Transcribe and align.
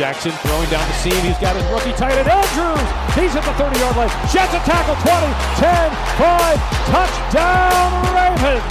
Jackson 0.00 0.32
throwing 0.32 0.70
down 0.70 0.88
the 0.88 0.94
seam. 0.94 1.12
He's 1.26 1.36
got 1.36 1.54
his 1.54 1.64
rookie 1.66 1.92
tight 1.92 2.16
end, 2.16 2.26
Andrews. 2.26 2.88
He's 3.14 3.36
at 3.36 3.44
the 3.44 3.52
30 3.52 3.80
yard 3.80 3.96
line. 3.98 4.08
Jets 4.32 4.54
a 4.54 4.60
tackle 4.64 4.96
20, 4.96 5.28
10, 5.60 5.92
5, 6.16 6.56
touchdown 6.88 8.14
Ravens. 8.16 8.64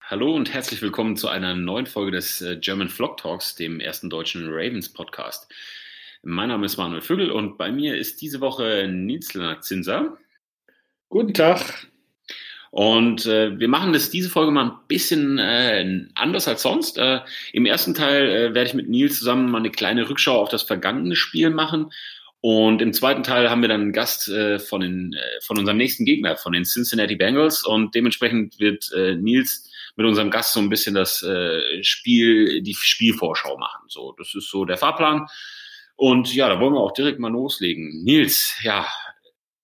Hallo 0.00 0.36
und 0.36 0.54
herzlich 0.54 0.80
willkommen 0.80 1.16
zu 1.16 1.26
einer 1.26 1.56
neuen 1.56 1.86
Folge 1.86 2.12
des 2.12 2.40
äh, 2.40 2.56
German 2.56 2.88
Vlog 2.88 3.16
Talks, 3.16 3.56
dem 3.56 3.80
ersten 3.80 4.10
deutschen 4.10 4.46
Ravens 4.46 4.92
Podcast. 4.92 5.52
Mein 6.22 6.50
Name 6.50 6.66
ist 6.66 6.76
Manuel 6.76 7.02
Vögel 7.02 7.32
und 7.32 7.58
bei 7.58 7.72
mir 7.72 7.96
ist 7.96 8.20
diese 8.20 8.40
Woche 8.40 8.86
Nils 8.88 9.36
Zinser. 9.62 10.16
Guten 11.08 11.34
Tag. 11.34 11.89
Und 12.70 13.26
äh, 13.26 13.58
wir 13.58 13.68
machen 13.68 13.92
das 13.92 14.10
diese 14.10 14.30
Folge 14.30 14.52
mal 14.52 14.66
ein 14.66 14.78
bisschen 14.86 15.38
äh, 15.38 16.06
anders 16.14 16.46
als 16.46 16.62
sonst. 16.62 16.98
Äh, 16.98 17.20
Im 17.52 17.66
ersten 17.66 17.94
Teil 17.94 18.28
äh, 18.30 18.54
werde 18.54 18.68
ich 18.68 18.74
mit 18.74 18.88
Nils 18.88 19.18
zusammen 19.18 19.50
mal 19.50 19.58
eine 19.58 19.70
kleine 19.70 20.08
Rückschau 20.08 20.40
auf 20.40 20.48
das 20.48 20.62
vergangene 20.62 21.16
Spiel 21.16 21.50
machen. 21.50 21.92
Und 22.42 22.80
im 22.80 22.92
zweiten 22.92 23.22
Teil 23.22 23.50
haben 23.50 23.60
wir 23.60 23.68
dann 23.68 23.82
einen 23.82 23.92
Gast 23.92 24.28
äh, 24.28 24.58
von, 24.58 24.80
den, 24.80 25.12
äh, 25.12 25.40
von 25.42 25.58
unserem 25.58 25.76
nächsten 25.76 26.04
Gegner, 26.04 26.36
von 26.36 26.52
den 26.52 26.64
Cincinnati 26.64 27.16
Bengals. 27.16 27.64
Und 27.64 27.94
dementsprechend 27.94 28.58
wird 28.60 28.90
äh, 28.92 29.16
Nils 29.16 29.68
mit 29.96 30.06
unserem 30.06 30.30
Gast 30.30 30.52
so 30.52 30.60
ein 30.60 30.70
bisschen 30.70 30.94
das 30.94 31.22
äh, 31.22 31.82
Spiel, 31.82 32.62
die 32.62 32.74
Spielvorschau 32.74 33.58
machen. 33.58 33.82
So, 33.88 34.14
das 34.16 34.34
ist 34.34 34.48
so 34.48 34.64
der 34.64 34.78
Fahrplan. 34.78 35.26
Und 35.96 36.34
ja, 36.34 36.48
da 36.48 36.58
wollen 36.60 36.72
wir 36.72 36.80
auch 36.80 36.94
direkt 36.94 37.18
mal 37.18 37.30
loslegen. 37.30 38.04
Nils, 38.04 38.54
ja, 38.62 38.86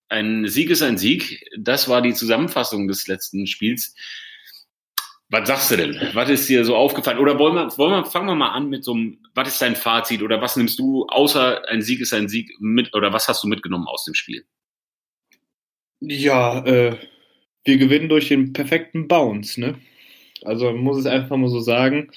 ein 0.08 0.48
Sieg 0.48 0.70
ist 0.70 0.82
ein 0.82 0.98
Sieg. 0.98 1.44
Das 1.58 1.88
war 1.88 2.02
die 2.02 2.14
Zusammenfassung 2.14 2.88
des 2.88 3.06
letzten 3.06 3.46
Spiels. 3.46 3.94
Was 5.28 5.48
sagst 5.48 5.70
du 5.72 5.76
denn? 5.76 6.10
Was 6.14 6.30
ist 6.30 6.48
dir 6.48 6.64
so 6.64 6.76
aufgefallen? 6.76 7.18
Oder 7.18 7.38
wollen 7.38 7.56
wir, 7.56 7.76
wollen 7.78 7.90
wir, 7.90 8.04
fangen 8.04 8.28
wir 8.28 8.36
mal 8.36 8.50
an 8.50 8.68
mit 8.68 8.84
so 8.84 8.92
einem, 8.92 9.18
was 9.34 9.48
ist 9.48 9.60
dein 9.60 9.74
Fazit 9.74 10.22
oder 10.22 10.40
was 10.40 10.56
nimmst 10.56 10.78
du 10.78 11.06
außer 11.06 11.68
ein 11.68 11.82
Sieg 11.82 12.00
ist 12.00 12.14
ein 12.14 12.28
Sieg 12.28 12.50
mit 12.60 12.94
oder 12.94 13.12
was 13.12 13.26
hast 13.26 13.42
du 13.42 13.48
mitgenommen 13.48 13.88
aus 13.88 14.04
dem 14.04 14.14
Spiel? 14.14 14.44
Ja, 16.00 16.64
äh, 16.64 16.96
wir 17.64 17.76
gewinnen 17.78 18.08
durch 18.08 18.28
den 18.28 18.52
perfekten 18.52 19.08
Bounce, 19.08 19.60
ne? 19.60 19.80
Also 20.44 20.66
man 20.66 20.82
muss 20.82 20.98
es 20.98 21.06
einfach 21.06 21.36
mal 21.36 21.48
so 21.48 21.60
sagen. 21.60 22.12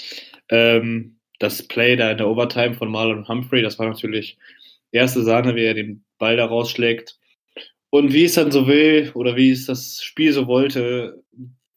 Ähm, 0.49 1.19
das 1.39 1.67
Play 1.67 1.95
da 1.95 2.11
in 2.11 2.17
der 2.17 2.27
Overtime 2.27 2.75
von 2.75 2.91
Marlon 2.91 3.27
Humphrey, 3.27 3.63
das 3.63 3.79
war 3.79 3.87
natürlich 3.87 4.37
erste 4.91 5.23
Sahne, 5.23 5.55
wie 5.55 5.63
er 5.63 5.73
den 5.73 6.03
Ball 6.19 6.37
da 6.37 6.45
rausschlägt. 6.45 7.18
Und 7.91 8.13
wie 8.13 8.25
es 8.25 8.35
dann 8.35 8.51
so 8.51 8.67
will, 8.67 9.11
oder 9.15 9.35
wie 9.35 9.51
es 9.51 9.65
das 9.65 10.01
Spiel 10.03 10.31
so 10.31 10.47
wollte, 10.47 11.23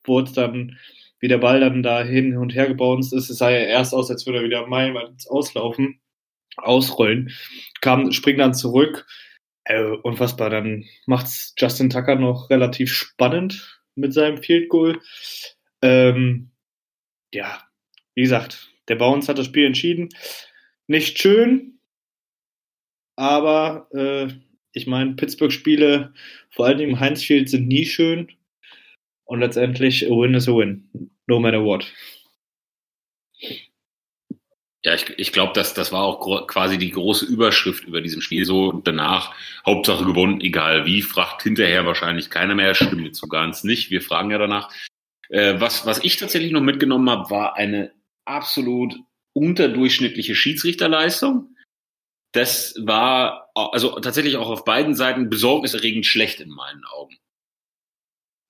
wurde 0.05 0.29
es 0.29 0.35
dann, 0.35 0.79
wie 1.21 1.29
der 1.29 1.39
Ball 1.39 1.61
dann 1.61 1.83
da 1.83 2.03
hin 2.03 2.37
und 2.37 2.55
her 2.55 2.67
gebounced 2.67 3.13
ist, 3.13 3.31
es 3.31 3.39
sah 3.39 3.51
ja 3.51 3.59
erst 3.59 3.95
aus, 3.95 4.11
als 4.11 4.27
würde 4.27 4.41
er 4.41 4.45
wieder 4.45 4.67
meilenweit 4.67 5.27
auslaufen, 5.29 6.01
ausrollen, 6.57 7.33
kam, 7.81 8.13
springt 8.13 8.41
dann 8.41 8.55
zurück. 8.55 9.07
Äh, 9.65 9.85
unfassbar, 10.03 10.51
dann 10.51 10.85
macht's 11.07 11.55
Justin 11.57 11.89
Tucker 11.89 12.17
noch 12.17 12.51
relativ 12.51 12.93
spannend 12.93 13.83
mit 13.95 14.13
seinem 14.13 14.39
Field 14.39 14.69
Goal. 14.69 15.01
Ähm, 15.81 16.51
ja, 17.33 17.63
wie 18.15 18.23
gesagt, 18.23 18.69
der 18.89 18.97
Bounce 18.97 19.29
hat 19.29 19.39
das 19.39 19.47
Spiel 19.47 19.67
entschieden. 19.67 20.09
Nicht 20.89 21.19
schön, 21.19 21.79
aber 23.17 23.89
äh, 23.93 24.29
ich 24.73 24.87
meine, 24.87 25.15
Pittsburgh-Spiele, 25.15 26.13
vor 26.51 26.67
allem 26.67 26.81
im 26.81 27.01
Heinz 27.01 27.23
Field, 27.23 27.49
sind 27.49 27.69
nie 27.69 27.85
schön. 27.85 28.29
Und 29.25 29.41
letztendlich, 29.41 30.07
a 30.07 30.11
win 30.11 30.35
is 30.35 30.49
a 30.49 30.53
win, 30.53 31.11
no 31.27 31.41
matter 31.41 31.65
what. 31.65 31.93
Ja, 34.85 34.95
ich, 34.95 35.09
ich 35.17 35.33
glaube, 35.33 35.53
das, 35.55 35.75
das 35.75 35.93
war 35.93 36.03
auch 36.03 36.47
quasi 36.49 36.77
die 36.77 36.91
große 36.91 37.25
Überschrift 37.27 37.85
über 37.85 38.01
diesem 38.01 38.21
Spiel. 38.21 38.45
So 38.45 38.73
danach, 38.73 39.35
Hauptsache 39.65 40.05
gewonnen, 40.05 40.41
egal 40.41 40.87
wie, 40.87 41.03
fragt 41.03 41.43
hinterher 41.43 41.87
wahrscheinlich 41.87 42.31
keiner 42.31 42.55
mehr, 42.55 42.75
stimmt 42.75 43.15
so 43.15 43.29
ganz 43.29 43.63
nicht. 43.63 43.91
Wir 43.91 44.03
fragen 44.03 44.31
ja 44.31 44.39
danach. 44.39 44.73
Äh, 45.29 45.61
was, 45.61 45.87
was 45.87 46.03
ich 46.03 46.17
tatsächlich 46.17 46.51
noch 46.53 46.61
mitgenommen 46.61 47.09
habe, 47.09 47.31
war 47.31 47.57
eine 47.57 47.93
absolut 48.25 48.95
unterdurchschnittliche 49.35 50.35
Schiedsrichterleistung 50.35 51.53
das 52.33 52.75
war 52.79 53.42
also 53.55 53.99
tatsächlich 54.01 54.37
auch 54.37 54.49
auf 54.49 54.65
beiden 54.65 54.95
Seiten 54.95 55.31
besorgniserregend 55.31 56.07
schlecht 56.07 56.41
in 56.41 56.51
meinen 56.51 56.85
Augen. 56.85 57.17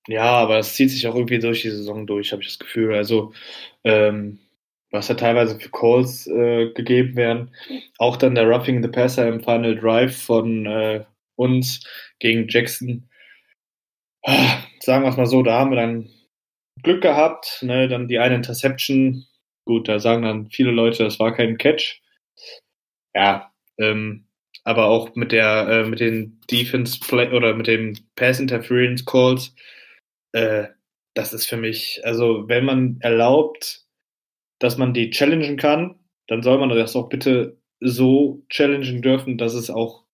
Ja, 0.09 0.25
aber 0.25 0.59
es 0.59 0.75
zieht 0.75 0.91
sich 0.91 1.07
auch 1.07 1.15
irgendwie 1.15 1.39
durch 1.39 1.63
die 1.63 1.71
Saison 1.71 2.07
durch, 2.07 2.33
habe 2.33 2.43
ich 2.43 2.49
das 2.49 2.59
Gefühl. 2.59 2.95
Also, 2.95 3.33
ähm, 3.85 4.41
was 4.91 5.07
da 5.07 5.15
teilweise 5.15 5.59
für 5.59 5.71
Calls 5.71 6.27
äh, 6.27 6.71
gegeben 6.73 7.17
werden. 7.17 7.55
Auch 7.99 8.17
dann 8.17 8.35
der 8.35 8.47
Roughing 8.47 8.83
the 8.83 8.89
Passer 8.89 9.27
im 9.27 9.43
Final 9.43 9.77
Drive 9.77 10.17
von 10.17 10.67
äh, 10.67 11.05
uns 11.37 11.87
gegen 12.19 12.47
Jackson. 12.49 13.09
Sagen 14.81 15.05
wir 15.05 15.09
es 15.09 15.17
mal 15.17 15.27
so, 15.27 15.43
da 15.43 15.59
haben 15.59 15.71
wir 15.71 15.77
dann 15.77 16.11
Glück 16.83 17.03
gehabt. 17.03 17.59
Ne? 17.63 17.89
Dann 17.89 18.09
die 18.09 18.19
eine 18.19 18.35
Interception. 18.35 19.25
Gut, 19.65 19.89
da 19.89 19.99
sagen 19.99 20.23
dann 20.23 20.51
viele 20.51 20.73
Leute, 20.73 21.05
das 21.05 21.19
war 21.19 21.35
kein 21.35 21.57
Catch. 21.57 22.03
Ja, 23.15 23.53
ähm, 23.79 24.27
aber 24.65 24.87
auch 24.87 25.15
mit 25.15 25.33
der 25.33 25.69
äh, 25.69 25.85
mit 25.89 26.01
den 26.01 26.41
Defense 26.51 26.99
Play 27.01 27.33
oder 27.33 27.55
mit 27.55 27.67
den 27.67 27.99
Pass 28.17 28.41
Interference 28.41 29.05
Calls, 29.05 29.55
äh, 30.33 30.69
das 31.15 31.33
ist 31.33 31.47
für 31.47 31.57
mich, 31.57 32.01
also 32.05 32.49
wenn 32.49 32.65
man 32.65 32.99
erlaubt, 33.01 33.85
dass 34.59 34.79
man 34.79 34.95
die 34.95 35.11
challengen 35.11 35.57
kann, 35.57 35.97
dann 36.29 36.43
soll 36.43 36.59
man 36.59 36.69
das 36.71 36.97
auch 36.97 37.09
bitte 37.09 37.59
so 37.81 38.45
challengen 38.49 39.03
dürfen, 39.03 39.37
dass 39.39 39.55
es 39.55 39.71
auch 39.71 40.05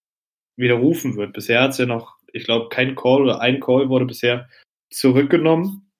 widerrufen 0.56 1.16
wird. 1.16 1.34
Bisher 1.34 1.62
hat 1.62 1.72
es 1.72 1.78
ja 1.78 1.86
noch, 1.86 2.16
ich 2.32 2.44
glaube, 2.44 2.68
kein 2.70 2.96
Call 2.96 3.22
oder 3.22 3.40
ein 3.40 3.60
Call 3.60 3.88
wurde 3.88 4.06
bisher 4.06 4.48
zurückgenommen. 4.90 5.90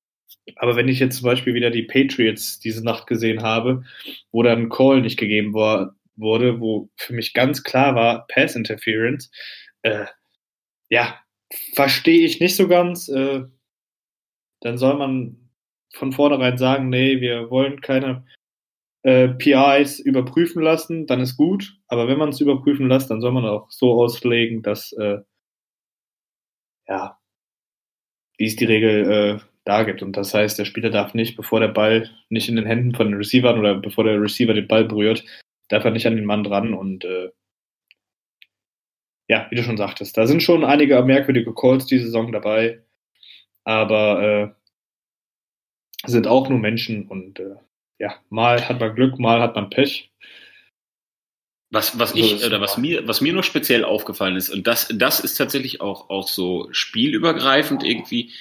Aber 0.56 0.76
wenn 0.76 0.88
ich 0.88 0.98
jetzt 0.98 1.18
zum 1.18 1.26
Beispiel 1.26 1.54
wieder 1.54 1.70
die 1.70 1.82
Patriots 1.82 2.58
diese 2.58 2.82
Nacht 2.82 3.06
gesehen 3.06 3.42
habe, 3.42 3.84
wo 4.32 4.42
dann 4.42 4.62
ein 4.62 4.68
Call 4.70 5.02
nicht 5.02 5.18
gegeben 5.18 5.52
war, 5.52 5.94
wurde, 6.18 6.60
wo 6.60 6.90
für 6.96 7.14
mich 7.14 7.34
ganz 7.34 7.62
klar 7.62 7.94
war, 7.94 8.26
Pass 8.28 8.56
Interference, 8.56 9.30
äh, 9.82 10.06
ja, 10.90 11.20
verstehe 11.74 12.24
ich 12.24 12.40
nicht 12.40 12.56
so 12.56 12.68
ganz. 12.68 13.08
Äh, 13.08 13.44
dann 14.60 14.78
soll 14.78 14.96
man 14.98 15.50
von 15.94 16.12
vornherein 16.12 16.58
sagen, 16.58 16.88
nee, 16.88 17.20
wir 17.20 17.50
wollen 17.50 17.80
keine 17.80 18.26
äh, 19.02 19.28
PIs 19.28 20.00
überprüfen 20.00 20.62
lassen, 20.62 21.06
dann 21.06 21.20
ist 21.20 21.36
gut. 21.36 21.78
Aber 21.88 22.08
wenn 22.08 22.18
man 22.18 22.30
es 22.30 22.40
überprüfen 22.40 22.88
lässt, 22.88 23.10
dann 23.10 23.20
soll 23.20 23.32
man 23.32 23.44
auch 23.44 23.70
so 23.70 23.92
auslegen, 23.92 24.62
dass, 24.62 24.92
äh, 24.92 25.18
ja, 26.86 27.18
wie 28.36 28.46
es 28.46 28.56
die 28.56 28.64
Regel 28.64 29.10
äh, 29.10 29.38
da 29.64 29.82
gibt. 29.82 30.02
Und 30.02 30.16
das 30.16 30.34
heißt, 30.34 30.58
der 30.58 30.64
Spieler 30.64 30.90
darf 30.90 31.14
nicht, 31.14 31.36
bevor 31.36 31.60
der 31.60 31.68
Ball 31.68 32.10
nicht 32.28 32.48
in 32.48 32.56
den 32.56 32.66
Händen 32.66 32.94
von 32.94 33.08
den 33.08 33.16
Receivern 33.16 33.58
oder 33.58 33.74
bevor 33.76 34.04
der 34.04 34.20
Receiver 34.20 34.54
den 34.54 34.68
Ball 34.68 34.84
berührt, 34.84 35.24
darf 35.68 35.84
er 35.84 35.90
nicht 35.90 36.06
an 36.06 36.16
den 36.16 36.24
Mann 36.24 36.44
dran 36.44 36.74
und 36.74 37.04
äh, 37.04 37.30
ja, 39.28 39.46
wie 39.50 39.56
du 39.56 39.62
schon 39.62 39.76
sagtest, 39.76 40.16
da 40.16 40.26
sind 40.26 40.42
schon 40.42 40.64
einige 40.64 41.02
merkwürdige 41.02 41.54
Calls 41.54 41.86
die 41.86 41.98
Saison 41.98 42.32
dabei, 42.32 42.82
aber 43.64 44.54
äh, 46.06 46.08
sind 46.08 46.26
auch 46.26 46.48
nur 46.48 46.58
Menschen 46.58 47.06
und 47.06 47.38
äh, 47.38 47.56
ja, 47.98 48.14
mal 48.30 48.66
hat 48.66 48.80
man 48.80 48.94
Glück, 48.94 49.18
mal 49.18 49.40
hat 49.40 49.54
man 49.54 49.70
Pech. 49.70 50.10
Was, 51.70 51.98
was 51.98 52.14
ich, 52.14 52.42
oder 52.46 52.62
was 52.62 52.78
mir, 52.78 53.06
was 53.06 53.20
mir 53.20 53.34
noch 53.34 53.44
speziell 53.44 53.84
aufgefallen 53.84 54.36
ist, 54.36 54.48
und 54.48 54.66
das, 54.66 54.88
das 54.94 55.20
ist 55.20 55.34
tatsächlich 55.34 55.82
auch, 55.82 56.08
auch 56.08 56.26
so 56.26 56.68
spielübergreifend 56.72 57.84
irgendwie, 57.84 58.32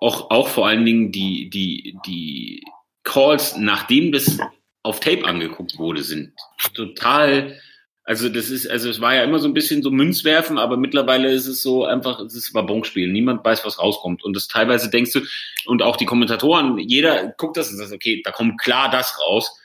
auch, 0.00 0.30
auch 0.30 0.48
vor 0.48 0.66
allen 0.66 0.84
Dingen 0.84 1.12
die, 1.12 1.48
die, 1.48 1.96
die 2.04 2.64
Calls, 3.04 3.56
nachdem 3.56 4.10
das 4.10 4.40
auf 4.82 5.00
Tape 5.00 5.24
angeguckt 5.24 5.78
wurde, 5.78 6.02
sind 6.02 6.32
total, 6.74 7.58
also 8.04 8.28
das 8.28 8.50
ist, 8.50 8.68
also 8.68 8.90
es 8.90 9.00
war 9.00 9.14
ja 9.14 9.22
immer 9.22 9.38
so 9.38 9.46
ein 9.46 9.54
bisschen 9.54 9.82
so 9.82 9.90
Münzwerfen, 9.90 10.58
aber 10.58 10.76
mittlerweile 10.76 11.30
ist 11.30 11.46
es 11.46 11.62
so 11.62 11.84
einfach, 11.84 12.20
es 12.20 12.34
ist 12.34 12.52
Wabonspiel. 12.54 13.10
Niemand 13.10 13.44
weiß, 13.44 13.64
was 13.64 13.78
rauskommt. 13.78 14.24
Und 14.24 14.34
das 14.34 14.48
teilweise 14.48 14.90
denkst 14.90 15.12
du, 15.12 15.20
und 15.66 15.82
auch 15.82 15.96
die 15.96 16.06
Kommentatoren, 16.06 16.78
jeder 16.78 17.32
guckt 17.38 17.56
das 17.56 17.70
und 17.70 17.76
sagt, 17.76 17.92
okay, 17.92 18.22
da 18.24 18.32
kommt 18.32 18.60
klar 18.60 18.90
das 18.90 19.18
raus. 19.20 19.56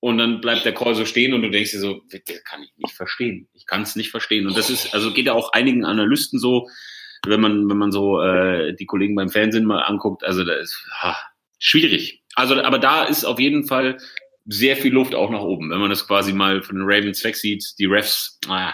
und 0.00 0.16
dann 0.16 0.40
bleibt 0.40 0.64
der 0.64 0.74
Call 0.74 0.94
so 0.94 1.04
stehen 1.04 1.34
und 1.34 1.42
du 1.42 1.50
denkst 1.50 1.72
dir 1.72 1.80
so, 1.80 2.02
das 2.10 2.22
kann 2.44 2.62
ich 2.62 2.72
nicht 2.76 2.94
verstehen. 2.94 3.48
Ich 3.52 3.66
kann 3.66 3.82
es 3.82 3.96
nicht 3.96 4.10
verstehen. 4.10 4.46
Und 4.46 4.56
das 4.56 4.70
ist, 4.70 4.94
also 4.94 5.12
geht 5.12 5.26
ja 5.26 5.34
auch 5.34 5.52
einigen 5.52 5.84
Analysten 5.84 6.38
so, 6.38 6.68
wenn 7.26 7.40
man, 7.40 7.68
wenn 7.68 7.76
man 7.76 7.92
so 7.92 8.20
äh, 8.20 8.74
die 8.74 8.86
Kollegen 8.86 9.14
beim 9.14 9.28
Fernsehen 9.28 9.66
mal 9.66 9.82
anguckt, 9.82 10.24
also 10.24 10.42
da 10.42 10.54
ist 10.54 10.82
ha, 10.92 11.16
schwierig. 11.58 12.22
Also, 12.34 12.54
aber 12.62 12.78
da 12.78 13.04
ist 13.04 13.24
auf 13.24 13.38
jeden 13.38 13.66
Fall 13.66 13.98
sehr 14.46 14.76
viel 14.76 14.92
Luft 14.92 15.14
auch 15.14 15.30
nach 15.30 15.42
oben, 15.42 15.70
wenn 15.70 15.80
man 15.80 15.90
das 15.90 16.06
quasi 16.06 16.32
mal 16.32 16.62
von 16.62 16.76
den 16.76 16.84
Ravens 16.86 17.22
weg 17.24 17.36
sieht, 17.36 17.64
die 17.78 17.86
Refs, 17.86 18.38
ah. 18.48 18.72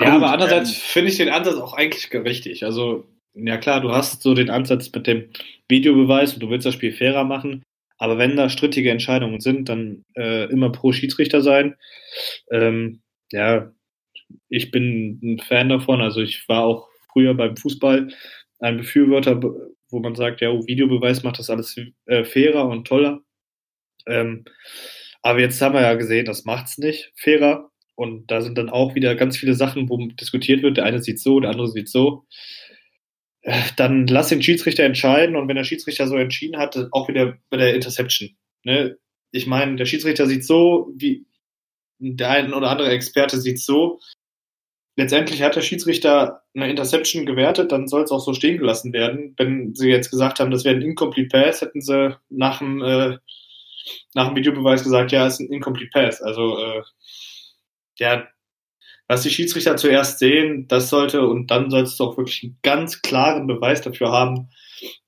Ja, 0.00 0.16
aber 0.16 0.32
andererseits 0.32 0.70
ähm, 0.70 0.80
finde 0.80 1.10
ich 1.10 1.16
den 1.18 1.28
Ansatz 1.28 1.56
auch 1.56 1.74
eigentlich 1.74 2.12
richtig. 2.12 2.64
Also, 2.64 3.08
ja 3.34 3.56
klar, 3.58 3.80
du 3.80 3.92
hast 3.92 4.22
so 4.22 4.34
den 4.34 4.50
Ansatz 4.50 4.90
mit 4.92 5.06
dem 5.06 5.30
Videobeweis 5.68 6.34
und 6.34 6.42
du 6.42 6.50
willst 6.50 6.66
das 6.66 6.74
Spiel 6.74 6.92
fairer 6.92 7.24
machen. 7.24 7.62
Aber 7.98 8.18
wenn 8.18 8.36
da 8.36 8.48
strittige 8.48 8.90
Entscheidungen 8.90 9.40
sind, 9.40 9.68
dann 9.68 10.04
äh, 10.16 10.50
immer 10.50 10.72
pro 10.72 10.90
Schiedsrichter 10.92 11.40
sein. 11.40 11.76
Ähm, 12.50 13.00
ja, 13.30 13.70
ich 14.48 14.72
bin 14.72 15.20
ein 15.22 15.38
Fan 15.38 15.68
davon. 15.68 16.00
Also 16.00 16.20
ich 16.20 16.48
war 16.48 16.64
auch 16.64 16.88
früher 17.12 17.34
beim 17.34 17.56
Fußball 17.56 18.12
ein 18.58 18.76
Befürworter, 18.78 19.40
wo 19.40 20.00
man 20.00 20.14
sagt, 20.14 20.40
ja, 20.40 20.50
oh, 20.50 20.66
Videobeweis 20.66 21.22
macht 21.22 21.38
das 21.38 21.50
alles 21.50 21.76
äh, 22.06 22.24
fairer 22.24 22.66
und 22.66 22.86
toller. 22.86 23.20
Ähm, 24.06 24.44
aber 25.22 25.40
jetzt 25.40 25.60
haben 25.60 25.74
wir 25.74 25.82
ja 25.82 25.94
gesehen, 25.94 26.26
das 26.26 26.44
macht 26.44 26.66
es 26.66 26.78
nicht 26.78 27.12
fairer. 27.16 27.70
Und 27.94 28.30
da 28.30 28.40
sind 28.40 28.58
dann 28.58 28.70
auch 28.70 28.94
wieder 28.94 29.14
ganz 29.14 29.36
viele 29.36 29.54
Sachen, 29.54 29.88
wo 29.88 29.96
diskutiert 30.08 30.62
wird. 30.62 30.78
Der 30.78 30.84
eine 30.84 31.02
sieht 31.02 31.20
so, 31.20 31.40
der 31.40 31.50
andere 31.50 31.68
sieht 31.68 31.88
so. 31.88 32.26
Äh, 33.42 33.60
dann 33.76 34.06
lass 34.06 34.28
den 34.28 34.42
Schiedsrichter 34.42 34.84
entscheiden 34.84 35.36
und 35.36 35.48
wenn 35.48 35.56
der 35.56 35.64
Schiedsrichter 35.64 36.06
so 36.06 36.16
entschieden 36.16 36.58
hat, 36.58 36.76
auch 36.92 37.08
wieder 37.08 37.36
bei 37.50 37.56
der 37.56 37.74
Interception. 37.74 38.30
Ne? 38.64 38.96
Ich 39.30 39.46
meine, 39.46 39.76
der 39.76 39.84
Schiedsrichter 39.84 40.26
sieht 40.26 40.44
so, 40.44 40.92
wie 40.96 41.26
der 41.98 42.30
ein 42.30 42.52
oder 42.52 42.70
andere 42.70 42.90
Experte 42.90 43.40
sieht 43.40 43.60
so. 43.60 44.00
Letztendlich 44.96 45.42
hat 45.42 45.56
der 45.56 45.62
Schiedsrichter 45.62 46.42
eine 46.54 46.68
Interception 46.68 47.24
gewertet, 47.24 47.72
dann 47.72 47.88
soll 47.88 48.02
es 48.02 48.10
auch 48.10 48.20
so 48.20 48.34
stehen 48.34 48.58
gelassen 48.58 48.92
werden. 48.92 49.34
Wenn 49.38 49.74
sie 49.74 49.88
jetzt 49.88 50.10
gesagt 50.10 50.38
haben, 50.38 50.50
das 50.50 50.64
wäre 50.64 50.76
ein 50.76 50.82
Incomplete 50.82 51.28
Pass, 51.28 51.62
hätten 51.62 51.80
sie 51.80 52.16
nach 52.28 52.58
dem, 52.58 52.82
äh, 52.82 53.16
nach 54.14 54.28
dem 54.28 54.36
Videobeweis 54.36 54.82
gesagt, 54.82 55.12
ja, 55.12 55.26
es 55.26 55.34
ist 55.34 55.40
ein 55.40 55.52
Incomplete 55.52 55.90
Pass. 55.90 56.22
Also, 56.22 56.58
äh, 56.58 56.82
ja, 57.98 58.26
was 59.08 59.22
die 59.22 59.30
Schiedsrichter 59.30 59.76
zuerst 59.76 60.18
sehen, 60.18 60.66
das 60.68 60.88
sollte 60.88 61.26
und 61.26 61.50
dann 61.50 61.70
sollst 61.70 62.00
du 62.00 62.04
auch 62.04 62.16
wirklich 62.16 62.42
einen 62.42 62.58
ganz 62.62 63.02
klaren 63.02 63.46
Beweis 63.46 63.82
dafür 63.82 64.10
haben, 64.10 64.48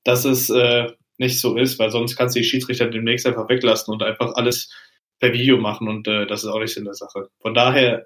dass 0.03 0.25
es 0.25 0.49
äh, 0.49 0.91
nicht 1.17 1.39
so 1.39 1.57
ist, 1.57 1.79
weil 1.79 1.91
sonst 1.91 2.15
kannst 2.15 2.35
du 2.35 2.39
die 2.39 2.45
Schiedsrichter 2.45 2.87
demnächst 2.87 3.25
einfach 3.25 3.49
weglassen 3.49 3.93
und 3.93 4.03
einfach 4.03 4.35
alles 4.35 4.71
per 5.19 5.33
Video 5.33 5.57
machen 5.57 5.87
und 5.87 6.07
äh, 6.07 6.27
das 6.27 6.43
ist 6.43 6.49
auch 6.49 6.59
nicht 6.59 6.73
Sinn 6.73 6.85
der 6.85 6.93
Sache. 6.93 7.29
Von 7.39 7.53
daher, 7.53 8.05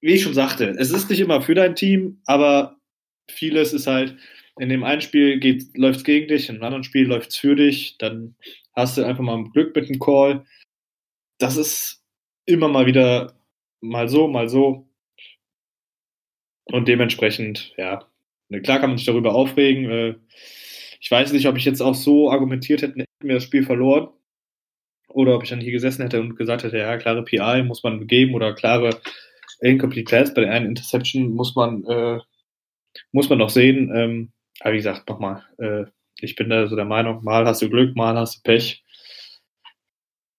wie 0.00 0.14
ich 0.14 0.22
schon 0.22 0.34
sagte, 0.34 0.74
es 0.78 0.90
ist 0.90 1.10
nicht 1.10 1.20
immer 1.20 1.42
für 1.42 1.54
dein 1.54 1.74
Team, 1.74 2.22
aber 2.26 2.76
vieles 3.28 3.72
ist 3.72 3.86
halt, 3.86 4.16
in 4.58 4.68
dem 4.68 4.84
einen 4.84 5.00
Spiel 5.00 5.40
läuft 5.74 5.98
es 5.98 6.04
gegen 6.04 6.28
dich, 6.28 6.48
in 6.48 6.56
einem 6.56 6.64
anderen 6.64 6.84
Spiel 6.84 7.06
läuft 7.06 7.30
es 7.30 7.36
für 7.36 7.56
dich, 7.56 7.98
dann 7.98 8.36
hast 8.74 8.96
du 8.96 9.04
einfach 9.04 9.22
mal 9.22 9.44
Glück 9.50 9.74
mit 9.74 9.88
dem 9.88 9.98
Call. 9.98 10.44
Das 11.38 11.56
ist 11.56 12.02
immer 12.46 12.68
mal 12.68 12.86
wieder 12.86 13.38
mal 13.80 14.08
so, 14.08 14.28
mal 14.28 14.48
so. 14.48 14.88
Und 16.64 16.88
dementsprechend, 16.88 17.74
ja, 17.76 18.08
ne, 18.48 18.60
klar 18.60 18.80
kann 18.80 18.90
man 18.90 18.98
sich 18.98 19.06
darüber 19.06 19.34
aufregen. 19.34 19.90
Äh, 19.90 20.14
ich 21.00 21.10
weiß 21.10 21.32
nicht, 21.32 21.46
ob 21.46 21.56
ich 21.56 21.64
jetzt 21.64 21.80
auch 21.80 21.94
so 21.94 22.30
argumentiert 22.30 22.82
hätte, 22.82 23.00
hätten 23.00 23.06
wir 23.20 23.34
das 23.34 23.44
Spiel 23.44 23.64
verloren. 23.64 24.08
Oder 25.08 25.36
ob 25.36 25.44
ich 25.44 25.50
dann 25.50 25.60
hier 25.60 25.72
gesessen 25.72 26.02
hätte 26.02 26.20
und 26.20 26.36
gesagt 26.36 26.64
hätte, 26.64 26.78
ja, 26.78 26.96
klare 26.98 27.24
PI 27.24 27.62
muss 27.62 27.82
man 27.82 28.06
geben 28.06 28.34
oder 28.34 28.54
klare 28.54 29.00
Incomplete 29.60 30.10
Pass 30.10 30.34
bei 30.34 30.42
der 30.42 30.52
einen 30.52 30.66
Interception 30.66 31.34
muss 31.34 31.54
man, 31.54 31.84
äh, 31.84 32.18
muss 33.12 33.28
man 33.28 33.38
noch 33.38 33.50
sehen. 33.50 33.90
Ähm, 33.94 34.32
aber 34.60 34.72
wie 34.72 34.78
gesagt, 34.78 35.08
nochmal, 35.08 35.44
äh, 35.58 35.84
ich 36.20 36.34
bin 36.34 36.48
da 36.48 36.66
so 36.66 36.76
der 36.76 36.84
Meinung, 36.84 37.22
mal 37.24 37.46
hast 37.46 37.62
du 37.62 37.68
Glück, 37.68 37.94
mal 37.96 38.16
hast 38.16 38.38
du 38.38 38.42
Pech. 38.42 38.84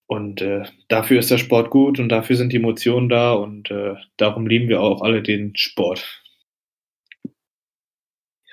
Und 0.08 0.42
äh, 0.42 0.64
dafür 0.88 1.19
ist 1.19 1.31
der 1.31 1.38
Sport 1.38 1.69
gut 1.69 2.00
und 2.00 2.10
dafür 2.10 2.38
sind 2.38 2.54
die 2.54 2.58
Emotionen 2.58 3.10
da 3.10 3.34
und 3.34 3.69
äh, 3.69 3.96
darum 4.16 4.48
lieben 4.48 4.69
wir 4.69 4.81
auch 4.81 5.02
alle 5.02 5.22
den 5.22 5.56
Sport. 5.58 6.24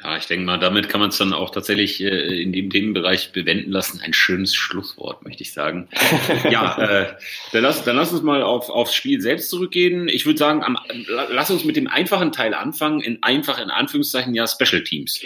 Ja, 0.05 0.19
ich 0.19 0.26
denke 0.26 0.44
mal, 0.44 0.58
damit 0.58 0.90
kann 0.90 1.00
man 1.00 1.08
es 1.08 1.16
dann 1.16 1.32
auch 1.32 1.49
tatsächlich 1.50 2.02
äh, 2.02 2.43
in 2.43 2.52
dem 2.52 2.69
Themenbereich 2.69 3.32
bewenden 3.32 3.70
lassen. 3.70 4.00
Ein 4.02 4.12
schönes 4.12 4.55
Schlusswort, 4.55 5.25
möchte 5.25 5.43
ich 5.43 5.52
sagen. 5.55 5.88
ja, 6.50 6.76
äh, 6.76 7.14
dann, 7.52 7.62
lass, 7.62 7.84
dann 7.84 7.96
lass 7.96 8.12
uns 8.12 8.22
mal 8.22 8.43
auf, 8.43 8.69
aufs 8.69 8.94
Spiel 8.94 9.22
selbst 9.22 9.49
zurückgehen. 9.49 10.08
Ich 10.08 10.26
würde 10.26 10.38
sagen, 10.38 10.62
am, 10.62 10.76
lass 11.06 11.50
uns 11.50 11.64
mit 11.64 11.76
dem 11.76 11.87
einfachen 11.87 12.32
Teil 12.32 12.52
anfangen. 12.52 13.00
In 13.00 13.22
einfach 13.22 13.58
in 13.58 13.70
Anführungszeichen 13.70 14.34
ja 14.34 14.46
Special 14.46 14.82
Teams. 14.82 15.25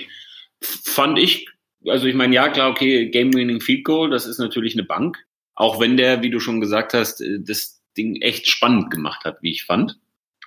Fand 0.60 1.18
ich, 1.18 1.48
also 1.86 2.06
ich 2.06 2.14
meine, 2.14 2.34
ja 2.34 2.48
klar, 2.48 2.70
okay, 2.70 3.08
Game 3.08 3.32
Winning 3.32 3.60
Field 3.60 3.84
Goal, 3.84 4.10
das 4.10 4.26
ist 4.26 4.38
natürlich 4.38 4.74
eine 4.74 4.84
Bank. 4.84 5.18
Auch 5.54 5.80
wenn 5.80 5.96
der, 5.96 6.22
wie 6.22 6.30
du 6.30 6.40
schon 6.40 6.60
gesagt 6.60 6.94
hast, 6.94 7.20
äh, 7.20 7.38
das 7.40 7.82
Ding 7.96 8.20
echt 8.22 8.48
spannend 8.48 8.90
gemacht 8.90 9.24
hat, 9.24 9.42
wie 9.42 9.50
ich 9.50 9.64
fand. 9.64 9.98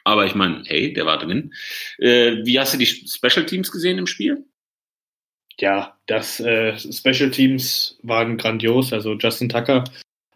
Aber 0.03 0.25
ich 0.25 0.35
meine, 0.35 0.63
hey, 0.65 0.93
der 0.93 1.05
war 1.05 1.19
drin. 1.19 1.53
Äh, 1.99 2.37
wie 2.43 2.59
hast 2.59 2.73
du 2.73 2.77
die 2.77 2.85
Special 2.85 3.45
Teams 3.45 3.71
gesehen 3.71 3.97
im 3.97 4.07
Spiel? 4.07 4.45
Ja, 5.59 5.97
das 6.07 6.39
äh, 6.39 6.75
Special 6.77 7.29
Teams 7.29 7.99
waren 8.01 8.37
grandios. 8.37 8.93
Also 8.93 9.13
Justin 9.13 9.49
Tucker 9.49 9.83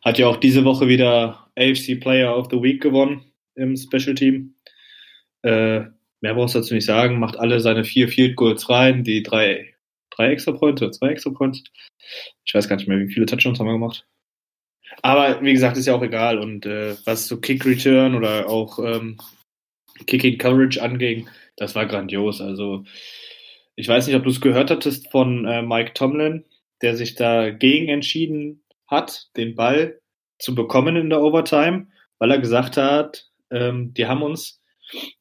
hat 0.04 0.20
ja 0.20 0.28
auch 0.28 0.38
diese 0.38 0.66
Woche 0.66 0.88
wieder 0.88 1.50
AFC 1.56 2.00
Player 2.00 2.38
of 2.38 2.48
the 2.52 2.62
Week 2.62 2.82
gewonnen 2.82 3.26
im 3.56 3.76
Special 3.76 4.14
Team. 4.14 4.56
Äh, 5.42 5.86
mehr 6.26 6.34
brauchst 6.34 6.56
du 6.56 6.60
dazu 6.60 6.74
nicht 6.74 6.86
sagen. 6.86 7.20
Macht 7.20 7.38
alle 7.38 7.60
seine 7.60 7.84
vier 7.84 8.10
Field 8.10 8.36
Goals 8.36 8.68
rein, 8.68 9.04
die 9.04 9.22
drei, 9.22 9.76
drei 10.10 10.32
extra 10.32 10.54
Points 10.54 10.82
oder 10.82 10.92
zwei 10.92 11.10
extra 11.10 11.30
Points. 11.30 11.64
Ich 12.44 12.54
weiß 12.56 12.68
gar 12.68 12.78
nicht 12.78 12.88
mehr, 12.88 12.98
wie 12.98 13.14
viele 13.14 13.28
Touchdowns 13.28 13.60
haben 13.60 13.68
wir 13.68 13.74
gemacht. 13.74 14.08
Aber 15.04 15.40
wie 15.44 15.54
gesagt, 15.54 15.78
ist 15.78 15.86
ja 15.86 15.94
auch 15.94 16.02
egal. 16.02 16.40
Und 16.40 16.66
äh, 16.66 16.96
was 17.06 17.28
so 17.28 17.40
Kick 17.40 17.64
Return 17.64 18.16
oder 18.16 18.50
auch 18.50 18.80
ähm, 18.80 19.18
Kicking 20.08 20.40
Coverage 20.40 20.82
anging, 20.82 21.30
das 21.58 21.76
war 21.76 21.86
grandios. 21.86 22.42
Also 22.42 22.86
ich 23.76 23.88
weiß 23.88 24.08
nicht, 24.08 24.16
ob 24.16 24.24
du 24.24 24.32
es 24.32 24.42
gehört 24.42 24.72
hattest 24.72 25.12
von 25.12 25.46
äh, 25.46 25.62
Mike 25.62 25.94
Tomlin, 25.94 26.44
der 26.82 26.96
sich 26.96 27.14
dagegen 27.14 27.90
entschieden 27.90 28.64
hat, 28.88 29.28
den 29.38 29.54
Ball 29.54 30.00
zu 30.40 30.56
bekommen 30.56 30.96
in 30.96 31.12
der 31.12 31.22
Overtime, 31.22 31.86
weil 32.18 32.32
er 32.32 32.40
gesagt 32.40 32.78
hat, 32.78 33.30
ähm, 33.52 33.94
die 33.94 34.08
haben 34.08 34.24
uns 34.24 34.60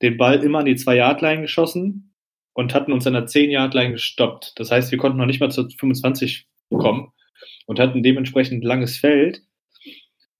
den 0.03 0.17
Ball 0.17 0.43
immer 0.43 0.61
an 0.61 0.65
die 0.67 0.77
2-Yard-Line 0.77 1.43
geschossen 1.43 2.15
und 2.53 2.75
hatten 2.75 2.93
uns 2.93 3.07
an 3.07 3.15
der 3.15 3.27
10-Yard-Line 3.27 3.93
gestoppt. 3.93 4.53
Das 4.57 4.71
heißt, 4.71 4.91
wir 4.91 4.99
konnten 4.99 5.19
noch 5.19 5.27
nicht 5.27 5.41
mal 5.41 5.51
zur 5.51 5.69
25 5.71 6.47
kommen 6.71 7.13
und 7.67 7.79
hatten 7.79 8.03
dementsprechend 8.03 8.65
langes 8.65 8.97
Feld. 8.97 9.43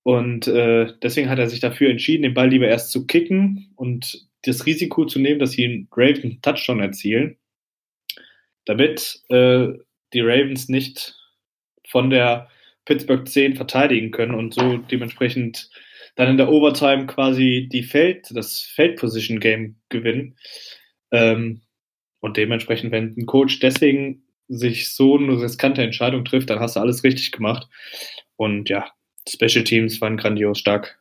Und 0.03 0.47
äh, 0.47 0.93
deswegen 1.03 1.31
hat 1.31 1.39
er 1.39 1.49
sich 1.49 1.61
dafür 1.61 1.91
entschieden, 1.91 2.23
den 2.23 2.35
Ball 2.35 2.51
lieber 2.51 2.69
erst 2.69 2.91
zu 2.91 3.07
kicken 3.07 3.73
und 3.77 4.29
das 4.43 4.67
Risiko 4.67 5.07
zu 5.07 5.19
nehmen, 5.19 5.41
dass 5.41 5.53
sie 5.53 5.65
einen 5.65 5.89
Ravens 5.91 6.41
Touchdown 6.43 6.81
erzielen, 6.81 7.39
damit 8.67 9.23
äh, 9.31 9.69
die 10.13 10.21
Ravens 10.21 10.69
nicht 10.69 11.17
von 11.89 12.11
der 12.11 12.51
Pittsburgh 12.85 13.27
10 13.27 13.57
verteidigen 13.57 14.11
können 14.11 14.35
und 14.35 14.53
so 14.53 14.77
dementsprechend 14.77 15.71
dann 16.15 16.29
in 16.29 16.37
der 16.37 16.49
Overtime 16.49 17.07
quasi 17.07 17.69
die 17.71 17.83
Feld, 17.83 18.29
das 18.31 18.61
Feldposition 18.61 19.41
Game 19.41 19.77
gewinnen. 19.89 20.37
Ähm, 21.11 21.63
und 22.21 22.37
dementsprechend, 22.37 22.93
wenn 22.93 23.15
ein 23.17 23.27
Coach 23.27 23.59
deswegen 23.61 24.23
sich 24.49 24.95
so 24.95 25.17
eine 25.17 25.41
riskante 25.41 25.83
Entscheidung 25.83 26.25
trifft, 26.25 26.51
dann 26.51 26.61
hast 26.61 26.77
du 26.77 26.81
alles 26.81 27.05
richtig 27.05 27.33
gemacht. 27.33 27.69
Und 28.37 28.69
ja, 28.69 28.91
Special 29.29 29.65
Teams 29.65 30.01
waren 30.01 30.17
grandios 30.17 30.59
stark. 30.59 30.99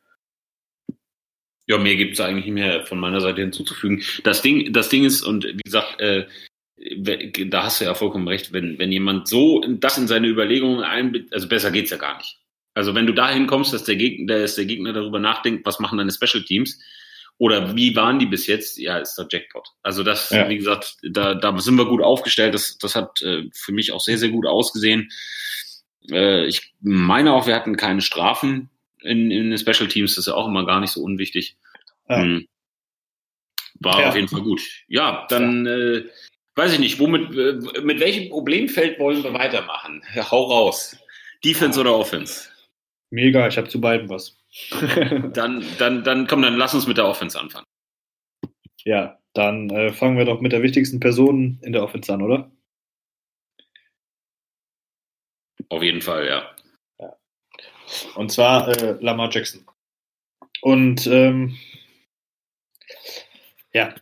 Ja, 1.66 1.78
mehr 1.78 1.96
gibt 1.96 2.14
es 2.14 2.20
eigentlich 2.20 2.44
nicht 2.44 2.54
mehr 2.54 2.84
von 2.84 2.98
meiner 2.98 3.20
Seite 3.20 3.40
hinzuzufügen. 3.40 4.02
Das 4.22 4.42
Ding, 4.42 4.72
das 4.72 4.90
Ding 4.90 5.04
ist, 5.04 5.22
und 5.22 5.44
wie 5.44 5.62
gesagt, 5.64 6.00
äh, 6.00 6.26
da 7.46 7.64
hast 7.64 7.80
du 7.80 7.86
ja 7.86 7.94
vollkommen 7.94 8.28
recht, 8.28 8.52
wenn, 8.52 8.78
wenn 8.78 8.92
jemand 8.92 9.28
so 9.28 9.64
das 9.66 9.96
in 9.96 10.08
seine 10.08 10.28
Überlegungen 10.28 10.82
einbindet, 10.82 11.32
also 11.32 11.48
besser 11.48 11.70
geht's 11.70 11.90
ja 11.90 11.96
gar 11.96 12.18
nicht. 12.18 12.43
Also 12.74 12.94
wenn 12.94 13.06
du 13.06 13.12
dahin 13.12 13.46
kommst, 13.46 13.72
dass 13.72 13.84
der 13.84 13.96
Gegner, 13.96 14.40
dass 14.40 14.56
der 14.56 14.66
Gegner 14.66 14.92
darüber 14.92 15.20
nachdenkt, 15.20 15.64
was 15.64 15.78
machen 15.78 15.98
deine 15.98 16.12
Special 16.12 16.44
Teams 16.44 16.80
oder 17.38 17.74
wie 17.74 17.96
waren 17.96 18.18
die 18.18 18.26
bis 18.26 18.46
jetzt, 18.46 18.78
ja, 18.78 18.98
ist 18.98 19.16
der 19.16 19.26
Jackpot. 19.30 19.68
Also 19.82 20.02
das, 20.02 20.30
ja. 20.30 20.48
wie 20.48 20.56
gesagt, 20.56 20.96
da, 21.02 21.34
da 21.34 21.56
sind 21.58 21.76
wir 21.76 21.86
gut 21.86 22.02
aufgestellt. 22.02 22.54
Das, 22.54 22.78
das 22.78 22.94
hat 22.94 23.22
äh, 23.22 23.44
für 23.52 23.72
mich 23.72 23.92
auch 23.92 24.00
sehr, 24.00 24.18
sehr 24.18 24.30
gut 24.30 24.46
ausgesehen. 24.46 25.10
Äh, 26.10 26.46
ich 26.46 26.74
meine 26.80 27.32
auch, 27.32 27.46
wir 27.46 27.54
hatten 27.54 27.76
keine 27.76 28.02
Strafen 28.02 28.70
in, 29.00 29.30
in 29.30 29.50
den 29.50 29.58
Special 29.58 29.88
Teams, 29.88 30.12
das 30.14 30.26
ist 30.26 30.26
ja 30.26 30.34
auch 30.34 30.48
immer 30.48 30.66
gar 30.66 30.80
nicht 30.80 30.90
so 30.90 31.02
unwichtig. 31.02 31.56
Ja. 32.08 32.22
Hm. 32.22 32.48
War 33.80 34.00
ja. 34.00 34.08
auf 34.08 34.14
jeden 34.14 34.28
Fall 34.28 34.42
gut. 34.42 34.62
Ja, 34.88 35.26
dann. 35.28 35.66
Äh, 35.66 36.04
weiß 36.54 36.74
ich 36.74 36.78
nicht, 36.78 37.00
womit, 37.00 37.36
äh, 37.36 37.80
mit 37.82 38.00
welchem 38.00 38.28
Problemfeld 38.30 38.98
wollen 38.98 39.22
wir 39.24 39.34
weitermachen? 39.34 40.02
Hau 40.30 40.44
raus. 40.44 40.96
Defense 41.44 41.78
oder 41.80 41.96
Offense? 41.96 42.48
Mega, 43.14 43.46
ich 43.46 43.56
habe 43.56 43.68
zu 43.68 43.80
beiden 43.80 44.08
was. 44.08 44.36
dann, 45.32 45.64
dann, 45.78 46.02
dann 46.02 46.26
komm, 46.26 46.42
dann 46.42 46.56
lass 46.56 46.74
uns 46.74 46.88
mit 46.88 46.96
der 46.96 47.06
Offense 47.06 47.38
anfangen. 47.38 47.66
Ja, 48.84 49.20
dann 49.34 49.70
äh, 49.70 49.92
fangen 49.92 50.18
wir 50.18 50.24
doch 50.24 50.40
mit 50.40 50.50
der 50.50 50.62
wichtigsten 50.62 50.98
Person 50.98 51.60
in 51.62 51.72
der 51.72 51.84
Offense 51.84 52.12
an, 52.12 52.22
oder? 52.22 52.50
Auf 55.68 55.82
jeden 55.82 56.02
Fall, 56.02 56.26
ja. 56.26 56.56
ja. 56.98 57.16
Und 58.16 58.32
zwar 58.32 58.68
äh, 58.68 58.96
Lamar 59.00 59.30
Jackson. 59.30 59.64
Und 60.60 61.06
ähm, 61.06 61.56
ja, 63.72 63.94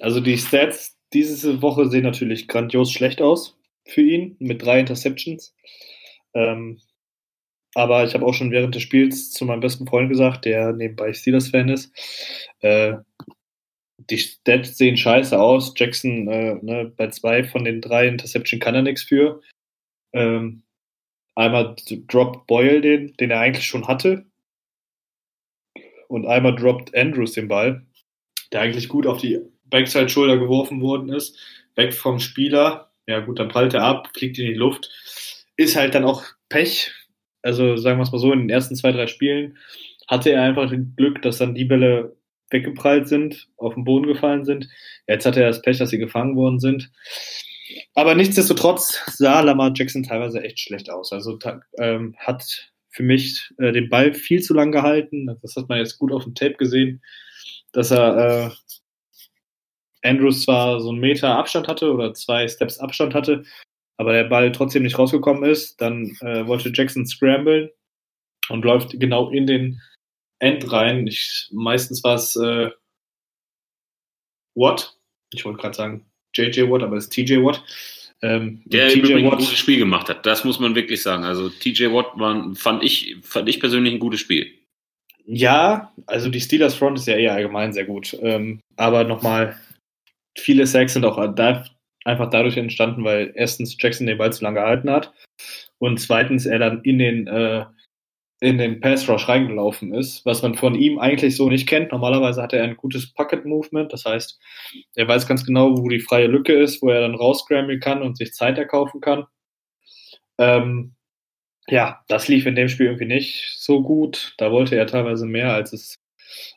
also 0.00 0.20
die 0.20 0.38
Stats 0.38 0.98
diese 1.12 1.60
Woche 1.60 1.88
sehen 1.88 2.02
natürlich 2.02 2.48
grandios 2.48 2.90
schlecht 2.90 3.20
aus 3.20 3.58
für 3.86 4.02
ihn 4.02 4.36
mit 4.38 4.62
drei 4.62 4.80
Interceptions. 4.80 5.54
Ähm, 6.32 6.80
aber 7.74 8.04
ich 8.04 8.14
habe 8.14 8.24
auch 8.24 8.34
schon 8.34 8.50
während 8.50 8.74
des 8.74 8.82
Spiels 8.82 9.30
zu 9.30 9.44
meinem 9.44 9.60
besten 9.60 9.86
Freund 9.86 10.08
gesagt, 10.08 10.44
der 10.44 10.72
nebenbei 10.72 11.12
Steelers-Fan 11.12 11.68
ist, 11.68 11.92
äh, 12.60 12.94
die 14.10 14.18
Stats 14.18 14.76
sehen 14.76 14.96
scheiße 14.96 15.38
aus. 15.38 15.72
Jackson 15.76 16.28
äh, 16.28 16.54
ne, 16.62 16.92
bei 16.96 17.08
zwei 17.08 17.44
von 17.44 17.64
den 17.64 17.80
drei 17.80 18.06
Interception 18.08 18.60
kann 18.60 18.74
er 18.74 18.82
nichts 18.82 19.02
für. 19.02 19.40
Ähm, 20.12 20.62
einmal 21.34 21.76
droppt 21.88 22.46
Boyle 22.46 22.80
den, 22.80 23.14
den 23.14 23.30
er 23.30 23.40
eigentlich 23.40 23.66
schon 23.66 23.88
hatte. 23.88 24.26
Und 26.08 26.26
einmal 26.26 26.54
droppt 26.54 26.94
Andrews 26.94 27.32
den 27.32 27.48
Ball, 27.48 27.86
der 28.52 28.60
eigentlich 28.60 28.88
gut 28.88 29.06
auf 29.06 29.20
die 29.20 29.40
Backside-Schulter 29.64 30.38
geworfen 30.38 30.80
worden 30.80 31.08
ist. 31.08 31.38
Weg 31.74 31.94
vom 31.94 32.20
Spieler. 32.20 32.92
Ja, 33.06 33.20
gut, 33.20 33.38
dann 33.38 33.48
prallt 33.48 33.74
er 33.74 33.82
ab, 33.82 34.10
fliegt 34.14 34.38
in 34.38 34.46
die 34.46 34.54
Luft. 34.54 34.90
Ist 35.56 35.76
halt 35.76 35.94
dann 35.94 36.04
auch 36.04 36.24
Pech. 36.48 36.92
Also 37.44 37.76
sagen 37.76 37.98
wir 37.98 38.02
es 38.02 38.12
mal 38.12 38.18
so, 38.18 38.32
in 38.32 38.40
den 38.40 38.50
ersten 38.50 38.74
zwei, 38.74 38.90
drei 38.90 39.06
Spielen 39.06 39.58
hatte 40.08 40.30
er 40.30 40.42
einfach 40.42 40.72
Glück, 40.96 41.22
dass 41.22 41.38
dann 41.38 41.54
die 41.54 41.64
Bälle 41.64 42.16
weggeprallt 42.50 43.08
sind, 43.08 43.48
auf 43.56 43.74
den 43.74 43.84
Boden 43.84 44.06
gefallen 44.06 44.44
sind. 44.44 44.68
Jetzt 45.06 45.26
hat 45.26 45.36
er 45.36 45.46
das 45.48 45.62
Pech, 45.62 45.78
dass 45.78 45.90
sie 45.90 45.98
gefangen 45.98 46.36
worden 46.36 46.58
sind. 46.58 46.90
Aber 47.94 48.14
nichtsdestotrotz 48.14 49.00
sah 49.16 49.40
Lamar 49.40 49.72
Jackson 49.74 50.02
teilweise 50.02 50.42
echt 50.42 50.60
schlecht 50.60 50.90
aus. 50.90 51.12
Also 51.12 51.38
ähm, 51.78 52.14
hat 52.18 52.72
für 52.90 53.02
mich 53.02 53.52
äh, 53.58 53.72
den 53.72 53.88
Ball 53.88 54.14
viel 54.14 54.40
zu 54.40 54.54
lang 54.54 54.72
gehalten. 54.72 55.36
Das 55.42 55.56
hat 55.56 55.68
man 55.68 55.78
jetzt 55.78 55.98
gut 55.98 56.12
auf 56.12 56.24
dem 56.24 56.34
Tape 56.34 56.54
gesehen, 56.54 57.02
dass 57.72 57.90
er 57.90 58.52
äh, 60.02 60.08
Andrews 60.08 60.42
zwar 60.42 60.80
so 60.80 60.90
einen 60.90 61.00
Meter 61.00 61.36
Abstand 61.36 61.66
hatte 61.66 61.92
oder 61.92 62.14
zwei 62.14 62.46
Steps 62.46 62.78
Abstand 62.78 63.14
hatte, 63.14 63.44
aber 63.96 64.12
der 64.12 64.24
Ball 64.24 64.52
trotzdem 64.52 64.82
nicht 64.82 64.98
rausgekommen 64.98 65.44
ist. 65.44 65.80
Dann 65.80 66.16
äh, 66.20 66.46
wollte 66.46 66.72
Jackson 66.74 67.06
scramblen 67.06 67.70
und 68.48 68.64
läuft 68.64 68.98
genau 68.98 69.30
in 69.30 69.46
den 69.46 69.80
End 70.38 70.70
rein. 70.72 71.06
Ich, 71.06 71.48
meistens 71.52 72.02
war 72.04 72.16
es 72.16 72.36
äh, 72.36 72.70
Watt. 74.54 74.96
Ich 75.32 75.44
wollte 75.44 75.60
gerade 75.60 75.76
sagen 75.76 76.06
JJ 76.34 76.70
Watt, 76.70 76.82
aber 76.82 76.96
es 76.96 77.04
ist 77.04 77.12
TJ 77.12 77.36
Watt. 77.36 77.62
Ähm, 78.22 78.62
der 78.64 78.88
TJ 78.88 78.98
übrigens 78.98 79.24
Watt, 79.24 79.32
ein 79.32 79.38
gutes 79.38 79.58
Spiel 79.58 79.78
gemacht 79.78 80.08
hat. 80.08 80.26
Das 80.26 80.44
muss 80.44 80.58
man 80.58 80.74
wirklich 80.74 81.02
sagen. 81.02 81.24
Also 81.24 81.48
TJ 81.48 81.86
Watt 81.92 82.18
war, 82.18 82.54
fand 82.54 82.82
ich, 82.82 83.16
fand 83.22 83.48
ich 83.48 83.60
persönlich 83.60 83.94
ein 83.94 84.00
gutes 84.00 84.20
Spiel. 84.20 84.52
Ja, 85.26 85.92
also 86.06 86.28
die 86.28 86.40
Steelers 86.40 86.74
Front 86.74 86.98
ist 86.98 87.06
ja 87.06 87.16
eher 87.16 87.32
allgemein 87.32 87.72
sehr 87.72 87.84
gut. 87.84 88.16
Ähm, 88.20 88.60
aber 88.76 89.04
nochmal, 89.04 89.58
viele 90.36 90.66
Sacks 90.66 90.92
sind 90.92 91.04
auch 91.04 91.34
da, 91.34 91.64
einfach 92.04 92.30
dadurch 92.30 92.56
entstanden, 92.56 93.04
weil 93.04 93.32
erstens 93.34 93.76
Jackson 93.78 94.06
den 94.06 94.18
Ball 94.18 94.32
zu 94.32 94.44
lange 94.44 94.60
gehalten 94.60 94.90
hat 94.90 95.12
und 95.78 95.98
zweitens 96.00 96.46
er 96.46 96.58
dann 96.58 96.82
in 96.82 96.98
den 96.98 97.26
äh, 97.26 97.64
in 98.40 98.58
den 98.58 98.80
Pass 98.80 99.08
Rush 99.08 99.28
reingelaufen 99.28 99.94
ist, 99.94 100.26
was 100.26 100.42
man 100.42 100.54
von 100.54 100.74
ihm 100.74 100.98
eigentlich 100.98 101.34
so 101.34 101.48
nicht 101.48 101.66
kennt. 101.66 101.92
Normalerweise 101.92 102.42
hat 102.42 102.52
er 102.52 102.64
ein 102.64 102.76
gutes 102.76 103.10
Pocket 103.12 103.46
Movement, 103.46 103.92
das 103.92 104.04
heißt, 104.04 104.38
er 104.94 105.08
weiß 105.08 105.26
ganz 105.26 105.46
genau, 105.46 105.78
wo 105.78 105.88
die 105.88 106.00
freie 106.00 106.26
Lücke 106.26 106.52
ist, 106.52 106.82
wo 106.82 106.90
er 106.90 107.00
dann 107.00 107.14
rausscramble 107.14 107.78
kann 107.78 108.02
und 108.02 108.18
sich 108.18 108.34
Zeit 108.34 108.58
erkaufen 108.58 109.00
kann. 109.00 109.24
Ähm, 110.36 110.94
ja, 111.68 112.02
das 112.08 112.28
lief 112.28 112.46
in 112.46 112.54
dem 112.54 112.68
Spiel 112.68 112.86
irgendwie 112.86 113.06
nicht 113.06 113.56
so 113.56 113.82
gut. 113.82 114.34
Da 114.38 114.52
wollte 114.52 114.76
er 114.76 114.86
teilweise 114.86 115.26
mehr, 115.26 115.54
als 115.54 115.72
es, 115.72 115.96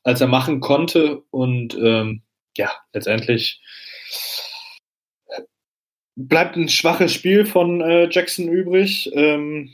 als 0.04 0.20
er 0.20 0.28
machen 0.28 0.60
konnte. 0.60 1.22
Und 1.30 1.76
ähm, 1.76 2.24
ja, 2.58 2.72
letztendlich 2.94 3.62
bleibt 6.18 6.56
ein 6.58 6.68
schwaches 6.68 7.14
Spiel 7.14 7.46
von 7.46 7.80
äh, 7.80 8.10
Jackson 8.10 8.50
übrig. 8.50 9.10
Ähm, 9.14 9.72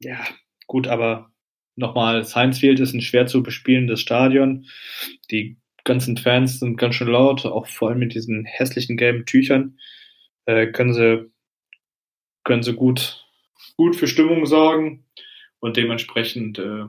ja, 0.00 0.26
gut, 0.66 0.88
aber 0.88 1.32
nochmal, 1.76 2.24
Science 2.24 2.58
Field 2.58 2.80
ist 2.80 2.92
ein 2.92 3.00
schwer 3.00 3.26
zu 3.26 3.42
bespielendes 3.42 4.00
Stadion. 4.00 4.66
Die 5.30 5.56
ganzen 5.84 6.16
Fans 6.16 6.58
sind 6.58 6.76
ganz 6.76 6.96
schön 6.96 7.08
laut, 7.08 7.46
auch 7.46 7.66
vor 7.66 7.88
allem 7.88 8.00
mit 8.00 8.14
diesen 8.14 8.44
hässlichen 8.44 8.96
gelben 8.96 9.24
Tüchern. 9.24 9.78
Äh, 10.44 10.66
können 10.72 10.92
sie, 10.92 11.30
können 12.44 12.64
sie 12.64 12.74
gut, 12.74 13.24
gut 13.76 13.94
für 13.94 14.08
Stimmung 14.08 14.46
sorgen 14.46 15.06
und 15.60 15.76
dementsprechend 15.76 16.58
äh, 16.58 16.86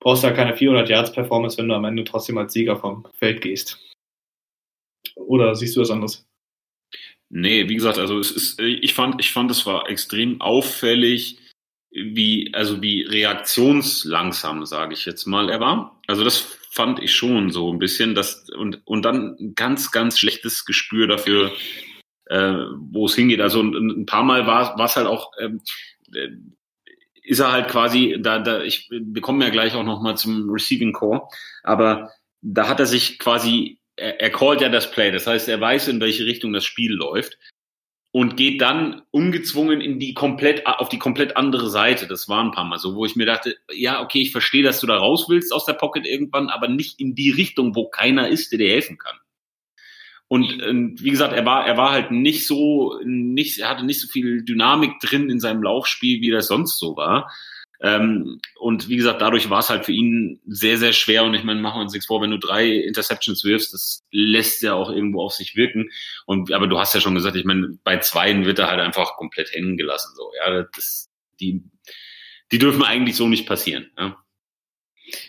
brauchst 0.00 0.22
du 0.22 0.28
ja 0.28 0.32
keine 0.32 0.56
400 0.56 0.88
Yards 0.88 1.12
Performance, 1.12 1.58
wenn 1.58 1.68
du 1.68 1.74
am 1.74 1.84
Ende 1.84 2.04
trotzdem 2.04 2.38
als 2.38 2.52
Sieger 2.52 2.76
vom 2.76 3.08
Feld 3.14 3.40
gehst. 3.40 3.80
Oder 5.16 5.56
siehst 5.56 5.74
du 5.74 5.80
das 5.80 5.90
anders? 5.90 6.26
Nee, 7.36 7.68
wie 7.68 7.74
gesagt, 7.74 7.98
also 7.98 8.20
es 8.20 8.30
ist, 8.30 8.60
ich 8.60 8.94
fand, 8.94 9.20
ich 9.20 9.32
fand, 9.32 9.50
es 9.50 9.66
war 9.66 9.88
extrem 9.90 10.40
auffällig, 10.40 11.40
wie, 11.90 12.54
also 12.54 12.80
wie 12.80 13.02
reaktionslangsam, 13.02 14.64
sage 14.66 14.94
ich 14.94 15.04
jetzt 15.04 15.26
mal, 15.26 15.50
er 15.50 15.58
war. 15.58 16.00
Also 16.06 16.22
das 16.22 16.38
fand 16.70 17.02
ich 17.02 17.12
schon 17.12 17.50
so 17.50 17.72
ein 17.72 17.80
bisschen, 17.80 18.14
dass, 18.14 18.48
und, 18.50 18.82
und 18.86 19.04
dann 19.04 19.34
ein 19.40 19.54
ganz, 19.56 19.90
ganz 19.90 20.16
schlechtes 20.16 20.64
Gespür 20.64 21.08
dafür, 21.08 21.50
äh, 22.26 22.66
wo 22.78 23.06
es 23.06 23.16
hingeht. 23.16 23.40
Also 23.40 23.62
ein, 23.62 24.02
ein 24.02 24.06
paar 24.06 24.22
Mal 24.22 24.46
war 24.46 24.78
es 24.84 24.94
halt 24.94 25.08
auch, 25.08 25.32
ähm, 25.40 25.60
äh, 26.14 26.28
ist 27.24 27.40
er 27.40 27.50
halt 27.50 27.66
quasi, 27.66 28.16
da, 28.20 28.38
da, 28.38 28.62
ich, 28.62 28.88
wir 28.90 29.22
kommen 29.22 29.40
ja 29.40 29.48
gleich 29.48 29.74
auch 29.74 29.82
nochmal 29.82 30.16
zum 30.16 30.48
Receiving 30.50 30.92
Core, 30.92 31.26
aber 31.64 32.12
da 32.42 32.68
hat 32.68 32.78
er 32.78 32.86
sich 32.86 33.18
quasi, 33.18 33.80
er, 33.96 34.20
er 34.20 34.30
callt 34.30 34.60
ja 34.60 34.68
das 34.68 34.90
Play, 34.90 35.10
das 35.10 35.26
heißt, 35.26 35.48
er 35.48 35.60
weiß, 35.60 35.88
in 35.88 36.00
welche 36.00 36.26
Richtung 36.26 36.52
das 36.52 36.64
Spiel 36.64 36.92
läuft 36.92 37.38
und 38.14 38.36
geht 38.36 38.60
dann 38.60 39.02
ungezwungen 39.10 39.80
in 39.80 39.98
die 39.98 40.14
komplett 40.14 40.66
auf 40.66 40.88
die 40.88 41.00
komplett 41.00 41.36
andere 41.36 41.68
Seite. 41.68 42.06
Das 42.06 42.28
war 42.28 42.44
ein 42.44 42.52
paar 42.52 42.64
Mal 42.64 42.78
so, 42.78 42.94
wo 42.94 43.04
ich 43.04 43.16
mir 43.16 43.26
dachte, 43.26 43.56
ja, 43.72 44.00
okay, 44.00 44.22
ich 44.22 44.30
verstehe, 44.30 44.62
dass 44.62 44.78
du 44.78 44.86
da 44.86 44.96
raus 44.96 45.26
willst 45.28 45.52
aus 45.52 45.64
der 45.64 45.72
Pocket 45.72 46.06
irgendwann, 46.06 46.48
aber 46.48 46.68
nicht 46.68 47.00
in 47.00 47.16
die 47.16 47.30
Richtung, 47.30 47.74
wo 47.74 47.88
keiner 47.88 48.28
ist, 48.28 48.52
der 48.52 48.60
dir 48.60 48.70
helfen 48.70 48.98
kann. 48.98 49.16
Und 50.28 50.62
äh, 50.62 51.02
wie 51.02 51.10
gesagt, 51.10 51.32
er 51.32 51.44
war 51.44 51.66
er 51.66 51.76
war 51.76 51.90
halt 51.90 52.12
nicht 52.12 52.46
so 52.46 53.00
nicht 53.04 53.58
er 53.58 53.70
hatte 53.70 53.84
nicht 53.84 54.00
so 54.00 54.06
viel 54.06 54.44
Dynamik 54.44 55.00
drin 55.00 55.28
in 55.28 55.40
seinem 55.40 55.64
Laufspiel, 55.64 56.20
wie 56.20 56.30
das 56.30 56.46
sonst 56.46 56.78
so 56.78 56.96
war. 56.96 57.32
Ähm, 57.84 58.40
und 58.58 58.88
wie 58.88 58.96
gesagt, 58.96 59.20
dadurch 59.20 59.50
war 59.50 59.58
es 59.58 59.68
halt 59.68 59.84
für 59.84 59.92
ihn 59.92 60.40
sehr, 60.46 60.78
sehr 60.78 60.94
schwer. 60.94 61.22
Und 61.22 61.34
ich 61.34 61.44
meine, 61.44 61.60
machen 61.60 61.80
wir 61.80 61.82
uns 61.82 61.92
nichts 61.92 62.06
vor, 62.06 62.22
wenn 62.22 62.30
du 62.30 62.38
drei 62.38 62.66
Interceptions 62.66 63.44
wirfst, 63.44 63.74
das 63.74 64.02
lässt 64.10 64.62
ja 64.62 64.72
auch 64.72 64.90
irgendwo 64.90 65.20
auf 65.20 65.34
sich 65.34 65.54
wirken. 65.54 65.90
Und 66.24 66.50
aber 66.50 66.66
du 66.66 66.78
hast 66.78 66.94
ja 66.94 67.02
schon 67.02 67.14
gesagt, 67.14 67.36
ich 67.36 67.44
meine, 67.44 67.78
bei 67.84 67.98
zweien 67.98 68.46
wird 68.46 68.58
er 68.58 68.70
halt 68.70 68.80
einfach 68.80 69.16
komplett 69.16 69.52
hängen 69.52 69.76
gelassen. 69.76 70.14
So, 70.16 70.32
ja, 70.38 70.62
das, 70.74 71.10
die, 71.40 71.62
die 72.50 72.58
dürfen 72.58 72.82
eigentlich 72.82 73.16
so 73.16 73.28
nicht 73.28 73.46
passieren. 73.46 73.90
Ja, 73.98 74.16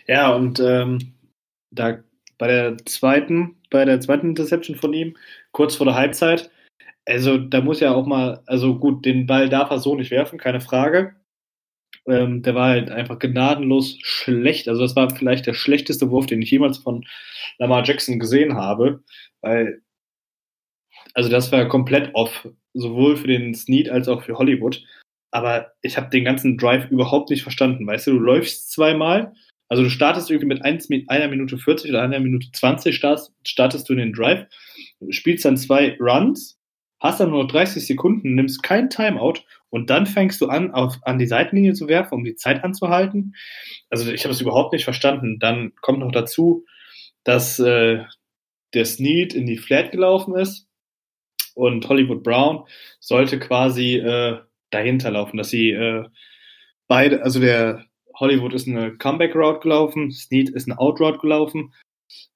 ja 0.07 0.33
und 0.33 0.62
ähm, 0.62 1.13
da 1.71 2.00
bei 2.38 2.47
der 2.47 2.77
zweiten, 2.85 3.57
bei 3.69 3.83
der 3.83 4.00
zweiten 4.00 4.29
Interception 4.29 4.77
von 4.77 4.93
ihm, 4.93 5.17
kurz 5.51 5.75
vor 5.75 5.88
der 5.88 5.95
Halbzeit, 5.95 6.50
also 7.05 7.38
da 7.38 7.59
muss 7.59 7.81
ja 7.81 7.93
auch 7.93 8.05
mal, 8.05 8.43
also 8.45 8.79
gut, 8.79 9.05
den 9.05 9.27
Ball 9.27 9.50
darf 9.50 9.71
er 9.71 9.79
so 9.79 9.95
nicht 9.95 10.12
werfen, 10.12 10.39
keine 10.39 10.62
Frage. 10.62 11.15
Ähm, 12.07 12.43
der 12.43 12.55
war 12.55 12.69
halt 12.69 12.91
einfach 12.91 13.19
gnadenlos 13.19 13.97
schlecht. 14.01 14.67
Also 14.67 14.81
das 14.81 14.95
war 14.95 15.09
vielleicht 15.09 15.47
der 15.47 15.53
schlechteste 15.53 16.12
Wurf, 16.12 16.27
den 16.27 16.41
ich 16.41 16.51
jemals 16.51 16.77
von 16.77 17.05
Lamar 17.57 17.83
Jackson 17.83 18.19
gesehen 18.19 18.55
habe, 18.55 19.03
weil 19.41 19.81
also 21.13 21.29
das 21.29 21.51
war 21.51 21.67
komplett 21.67 22.13
off, 22.13 22.47
sowohl 22.74 23.17
für 23.17 23.27
den 23.27 23.53
Snead 23.53 23.89
als 23.89 24.07
auch 24.07 24.24
für 24.24 24.38
Hollywood. 24.38 24.83
Aber 25.31 25.71
ich 25.81 25.97
habe 25.97 26.09
den 26.09 26.25
ganzen 26.25 26.57
Drive 26.57 26.89
überhaupt 26.91 27.29
nicht 27.29 27.43
verstanden. 27.43 27.88
Weißt 27.88 28.07
du, 28.07 28.12
du 28.12 28.19
läufst 28.19 28.71
zweimal, 28.71 29.33
also 29.69 29.83
du 29.83 29.89
startest 29.89 30.29
irgendwie 30.29 30.47
mit, 30.47 30.63
eins, 30.63 30.89
mit 30.89 31.09
einer 31.09 31.27
Minute 31.27 31.57
40 31.57 31.89
oder 31.89 32.03
einer 32.03 32.19
Minute 32.19 32.51
20 32.51 32.95
startest, 32.95 33.33
startest 33.45 33.89
du 33.89 33.93
in 33.93 34.00
den 34.00 34.13
Drive, 34.13 34.45
spielst 35.09 35.45
dann 35.45 35.57
zwei 35.57 35.97
Runs, 36.00 36.57
hast 37.00 37.19
dann 37.19 37.31
nur 37.31 37.47
30 37.47 37.85
Sekunden, 37.85 38.35
nimmst 38.35 38.62
kein 38.62 38.89
Timeout 38.89 39.39
und 39.69 39.89
dann 39.89 40.05
fängst 40.05 40.39
du 40.41 40.48
an, 40.48 40.72
auf, 40.72 41.00
an 41.01 41.19
die 41.19 41.27
Seitenlinie 41.27 41.74
zu 41.74 41.88
werfen, 41.88 42.15
um 42.15 42.24
die 42.24 42.36
Zeit 42.36 42.63
anzuhalten. 42.63 43.36
Also 43.89 44.12
ich 44.12 44.24
habe 44.24 44.34
es 44.34 44.41
überhaupt 44.41 44.74
nicht 44.74 44.84
verstanden. 44.84 45.39
Dann 45.39 45.74
kommt 45.81 46.00
noch 46.00 46.12
dazu, 46.12 46.65
dass 47.24 47.60
äh, 47.60 48.03
der 48.74 48.86
Snead 48.86 49.34
in 49.34 49.45
die 49.45 49.57
Flat 49.57 49.91
gelaufen 49.91 50.36
ist 50.36 50.67
und 51.55 51.88
Hollywood 51.89 52.24
Brown 52.24 52.65
sollte 53.00 53.39
quasi 53.39 53.95
äh, 53.95 54.39
dahinter 54.69 55.12
laufen, 55.12 55.38
dass 55.38 55.50
sie 55.50 55.72
äh, 55.72 56.05
beide, 56.88 57.24
also 57.24 57.39
der 57.39 57.86
Hollywood 58.19 58.53
ist 58.53 58.67
eine 58.67 58.95
Comeback-Route 58.98 59.60
gelaufen, 59.60 60.12
Snead 60.12 60.50
ist 60.50 60.69
eine 60.69 60.79
Out-Route 60.79 61.19
gelaufen. 61.19 61.74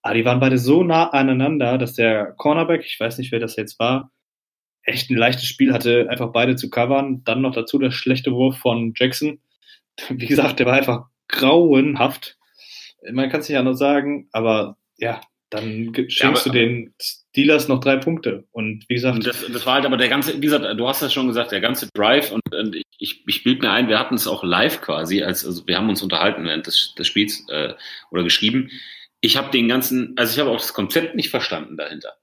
Aber 0.01 0.15
die 0.15 0.25
waren 0.25 0.39
beide 0.39 0.57
so 0.57 0.83
nah 0.83 1.09
aneinander, 1.09 1.77
dass 1.77 1.93
der 1.93 2.33
Cornerback, 2.37 2.83
ich 2.85 2.99
weiß 2.99 3.17
nicht, 3.17 3.31
wer 3.31 3.39
das 3.39 3.55
jetzt 3.55 3.79
war, 3.79 4.11
echt 4.89 5.09
ein 5.09 5.17
leichtes 5.17 5.45
Spiel 5.45 5.73
hatte, 5.73 6.07
einfach 6.09 6.31
beide 6.31 6.55
zu 6.55 6.69
covern. 6.69 7.23
Dann 7.23 7.41
noch 7.41 7.53
dazu 7.53 7.79
der 7.79 7.91
schlechte 7.91 8.33
Wurf 8.33 8.57
von 8.57 8.93
Jackson. 8.95 9.39
Wie 10.09 10.27
gesagt, 10.27 10.59
der 10.59 10.65
war 10.65 10.73
einfach 10.73 11.05
grauenhaft. 11.27 12.37
Man 13.11 13.29
kann 13.29 13.41
es 13.41 13.49
nicht 13.49 13.57
anders 13.57 13.79
sagen, 13.79 14.27
aber 14.31 14.77
ja, 14.97 15.21
dann 15.49 15.93
schenkst 16.07 16.45
ja, 16.45 16.51
du 16.51 16.57
den 16.57 16.93
Steelers 17.01 17.67
noch 17.67 17.79
drei 17.79 17.97
Punkte. 17.97 18.45
Und 18.51 18.85
wie 18.87 18.95
gesagt. 18.95 19.25
Das, 19.25 19.45
das, 19.51 19.65
war 19.65 19.75
halt 19.75 19.85
aber 19.85 19.97
der 19.97 20.09
ganze, 20.09 20.35
wie 20.35 20.41
gesagt, 20.41 20.65
du 20.77 20.87
hast 20.87 21.01
das 21.01 21.13
schon 21.13 21.27
gesagt, 21.27 21.51
der 21.51 21.61
ganze 21.61 21.87
Drive 21.93 22.31
und, 22.31 22.41
und 22.53 22.75
ich, 22.97 23.23
ich 23.25 23.43
bild 23.43 23.61
mir 23.61 23.71
ein, 23.71 23.87
wir 23.87 23.99
hatten 23.99 24.15
es 24.15 24.27
auch 24.27 24.43
live 24.43 24.81
quasi, 24.81 25.23
als, 25.23 25.45
also 25.45 25.65
wir 25.65 25.77
haben 25.77 25.89
uns 25.89 26.03
unterhalten 26.03 26.43
während 26.43 26.67
des, 26.67 26.93
des 26.97 27.07
Spiels 27.07 27.45
äh, 27.49 27.73
oder 28.11 28.23
geschrieben. 28.23 28.69
Ich 29.21 29.37
habe 29.37 29.51
den 29.51 29.67
ganzen, 29.67 30.13
also 30.17 30.33
ich 30.33 30.39
habe 30.39 30.51
auch 30.51 30.57
das 30.57 30.73
Konzept 30.73 31.15
nicht 31.15 31.29
verstanden 31.29 31.77
dahinter. 31.77 32.13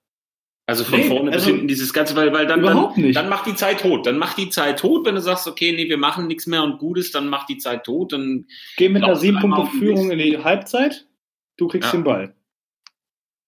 Also 0.69 0.83
von 0.83 0.99
nee, 0.99 1.07
vorne 1.07 1.31
also 1.31 1.47
bis 1.47 1.55
hinten 1.55 1.69
dieses 1.69 1.93
ganze, 1.93 2.17
weil, 2.17 2.33
weil 2.33 2.47
dann, 2.49 2.61
dann, 2.61 3.13
dann 3.13 3.29
macht 3.29 3.47
die 3.47 3.55
Zeit 3.55 3.83
tot. 3.83 4.05
Dann 4.05 4.19
macht 4.19 4.37
die 4.37 4.51
Zeit 4.51 4.81
tot, 4.81 5.07
wenn 5.07 5.15
du 5.15 5.21
sagst, 5.21 5.47
okay, 5.47 5.73
nee, 5.73 5.89
wir 5.89 5.97
machen 5.97 6.27
nichts 6.27 6.49
mehr 6.49 6.65
und 6.65 6.79
Gutes, 6.79 7.13
dann 7.13 7.29
macht 7.29 7.49
die 7.49 7.59
Zeit 7.59 7.85
tot. 7.85 8.13
Dann 8.13 8.47
Geh 8.77 8.89
mit 8.89 9.05
einer 9.05 9.15
sieben 9.15 9.39
Punkte 9.39 9.67
Führung 9.79 10.11
in 10.11 10.19
die 10.19 10.43
Halbzeit, 10.43 11.07
du 11.57 11.69
kriegst 11.69 11.93
ja. 11.93 11.99
den 11.99 12.05
Ball. 12.05 12.35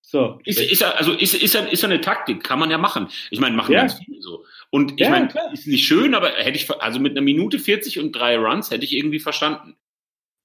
So. 0.00 0.38
Ist, 0.44 0.60
ist, 0.60 0.82
also 0.82 1.12
ist, 1.12 1.34
ist, 1.34 1.54
ist, 1.54 1.84
eine 1.84 2.00
Taktik, 2.00 2.42
kann 2.42 2.58
man 2.60 2.70
ja 2.70 2.78
machen. 2.78 3.08
Ich 3.30 3.40
meine, 3.40 3.56
machen 3.56 3.72
ja. 3.72 3.80
ganz 3.80 3.94
viele 3.94 4.22
so. 4.22 4.44
Und 4.70 4.92
ich 4.92 5.00
ja, 5.00 5.10
meine, 5.10 5.28
ist 5.52 5.66
nicht 5.66 5.86
schön, 5.86 6.14
aber 6.14 6.30
hätte 6.30 6.56
ich, 6.56 6.70
also 6.80 7.00
mit 7.00 7.12
einer 7.12 7.20
Minute 7.20 7.58
40 7.58 7.98
und 7.98 8.12
drei 8.12 8.38
Runs 8.38 8.70
hätte 8.70 8.84
ich 8.84 8.96
irgendwie 8.96 9.18
verstanden. 9.18 9.76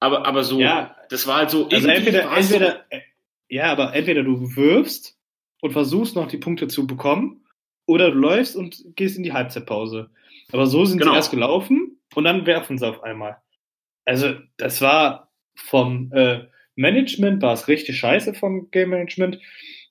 Aber, 0.00 0.26
aber 0.26 0.44
so, 0.44 0.60
ja. 0.60 0.96
das 1.08 1.26
war 1.26 1.36
halt 1.36 1.50
so. 1.50 1.68
Also 1.68 1.88
entweder, 1.88 2.30
entweder, 2.36 2.84
so, 2.90 2.98
ja, 3.48 3.72
aber 3.72 3.94
entweder 3.94 4.22
du 4.22 4.54
wirfst 4.54 5.13
und 5.64 5.72
versuchst 5.72 6.14
noch 6.14 6.28
die 6.28 6.36
Punkte 6.36 6.68
zu 6.68 6.86
bekommen 6.86 7.42
oder 7.86 8.10
du 8.10 8.18
läufst 8.18 8.54
und 8.54 8.84
gehst 8.96 9.16
in 9.16 9.22
die 9.22 9.32
Halbzeitpause. 9.32 10.10
Aber 10.52 10.66
so 10.66 10.84
sind 10.84 10.98
genau. 10.98 11.12
sie 11.12 11.16
erst 11.16 11.30
gelaufen 11.30 11.98
und 12.14 12.24
dann 12.24 12.44
werfen 12.44 12.76
sie 12.76 12.86
auf 12.86 13.02
einmal. 13.02 13.38
Also 14.04 14.34
das 14.58 14.82
war 14.82 15.32
vom 15.56 16.12
äh, 16.12 16.40
Management 16.76 17.40
war 17.40 17.54
es 17.54 17.66
richtig 17.66 17.98
scheiße 17.98 18.34
vom 18.34 18.70
Game 18.72 18.90
Management. 18.90 19.40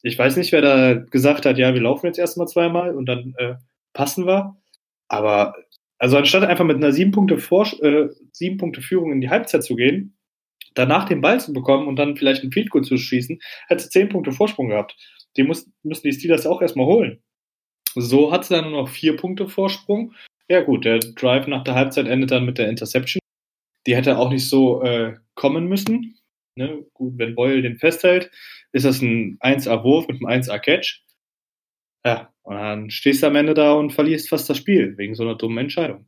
Ich 0.03 0.15
weiß 0.15 0.38
nicht, 0.38 0.51
wer 0.51 0.62
da 0.62 0.94
gesagt 0.94 1.48
hat, 1.48 1.58
ja, 1.58 1.74
wir 1.74 1.82
laufen 1.82 2.06
jetzt 2.06 2.20
erstmal 2.20 2.48
zweimal 2.48 2.96
und 2.96 3.08
dann 3.08 3.34
äh, 3.39 3.56
passen 3.94 4.27
wir. 4.27 4.56
Aber 5.08 5.56
also 5.98 6.18
anstatt 6.18 6.44
einfach 6.44 6.65
mit 6.65 6.77
einer 6.77 6.92
sieben 6.92 7.10
Punkte, 7.10 7.39
Vor 7.39 7.65
äh, 7.82 8.10
sieben 8.32 8.58
Punkte 8.58 8.82
Führung 8.82 9.12
in 9.12 9.22
die 9.22 9.32
Halbzeit 9.32 9.63
zu 9.63 9.75
gehen, 9.75 10.15
danach 10.75 11.06
den 11.06 11.22
Ball 11.22 11.39
zu 11.39 11.51
bekommen 11.51 11.88
und 11.88 11.96
dann 11.96 12.15
vielleicht 12.15 12.44
ein 12.44 12.51
Field 12.51 12.70
Goal 12.70 12.84
zu 12.84 12.96
schießen, 12.96 13.39
hätte 13.70 13.82
sie 13.82 13.89
zehn 13.89 14.10
Punkte 14.10 14.32
Vorsprung 14.32 14.70
gehabt. 14.70 14.96
Die 15.38 15.44
muss, 15.44 15.70
müssen 15.84 16.04
die 16.04 16.13
Steelers 16.13 16.46
auch 16.46 16.62
erstmal 16.62 16.86
holen. 16.86 17.22
So 17.96 18.32
hat 18.32 18.46
sie 18.46 18.56
dann 18.56 18.70
nur 18.70 18.84
noch 18.84 18.90
vier 18.90 19.16
Punkte 19.16 19.48
Vorsprung. 19.48 20.13
Ja 20.50 20.62
gut, 20.62 20.86
der 20.86 21.00
Drive 21.00 21.48
nach 21.48 21.63
der 21.63 21.75
Halbzeit 21.75 22.08
endet 22.08 22.32
dann 22.32 22.46
mit 22.46 22.58
der 22.58 22.70
Interception. 22.70 23.20
Die 23.86 23.96
hätte 23.96 24.18
auch 24.18 24.30
nicht 24.30 24.48
so 24.50 24.82
äh, 24.84 25.16
kommen 25.36 25.68
müssen. 25.68 26.18
Ne? 26.56 26.86
Gut, 26.94 27.13
wenn 27.18 27.36
Boyle 27.36 27.62
den 27.62 27.78
festhält, 27.78 28.32
ist 28.72 28.86
das 28.86 29.02
ein 29.02 29.38
1A-Wurf 29.40 30.08
mit 30.08 30.18
einem 30.18 30.42
1A-Catch. 30.42 31.04
Ja, 32.06 32.34
und 32.44 32.56
dann 32.56 32.90
stehst 32.90 33.24
du 33.24 33.28
am 33.28 33.36
Ende 33.36 33.54
da 33.54 33.74
und 33.74 33.92
verlierst 33.92 34.30
fast 34.30 34.50
das 34.50 34.58
Spiel 34.58 34.98
wegen 34.98 35.16
so 35.16 35.24
einer 35.24 35.36
dummen 35.36 35.58
Entscheidung. 35.58 36.06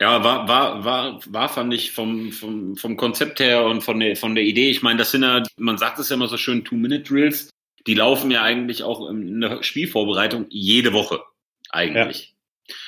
Ja, 0.00 0.22
war, 0.22 0.46
war, 0.46 0.84
war, 0.84 1.20
war 1.26 1.48
fand 1.48 1.74
ich 1.74 1.90
vom, 1.90 2.30
vom, 2.30 2.76
vom 2.76 2.96
Konzept 2.96 3.40
her 3.40 3.64
und 3.64 3.82
von 3.82 3.98
der, 3.98 4.14
von 4.14 4.34
der 4.34 4.44
Idee. 4.44 4.70
Ich 4.70 4.82
meine, 4.82 4.98
das 4.98 5.10
sind 5.10 5.22
ja, 5.22 5.42
man 5.56 5.76
sagt 5.76 5.98
es 5.98 6.08
ja 6.08 6.14
immer 6.14 6.28
so 6.28 6.36
schön, 6.36 6.64
Two-Minute-Drills. 6.64 7.50
Die 7.86 7.94
laufen 7.94 8.30
ja 8.30 8.42
eigentlich 8.42 8.82
auch 8.84 9.08
in 9.08 9.40
der 9.40 9.62
Spielvorbereitung 9.62 10.46
jede 10.50 10.92
Woche. 10.92 11.20
Eigentlich. 11.70 12.28
Ja. 12.28 12.38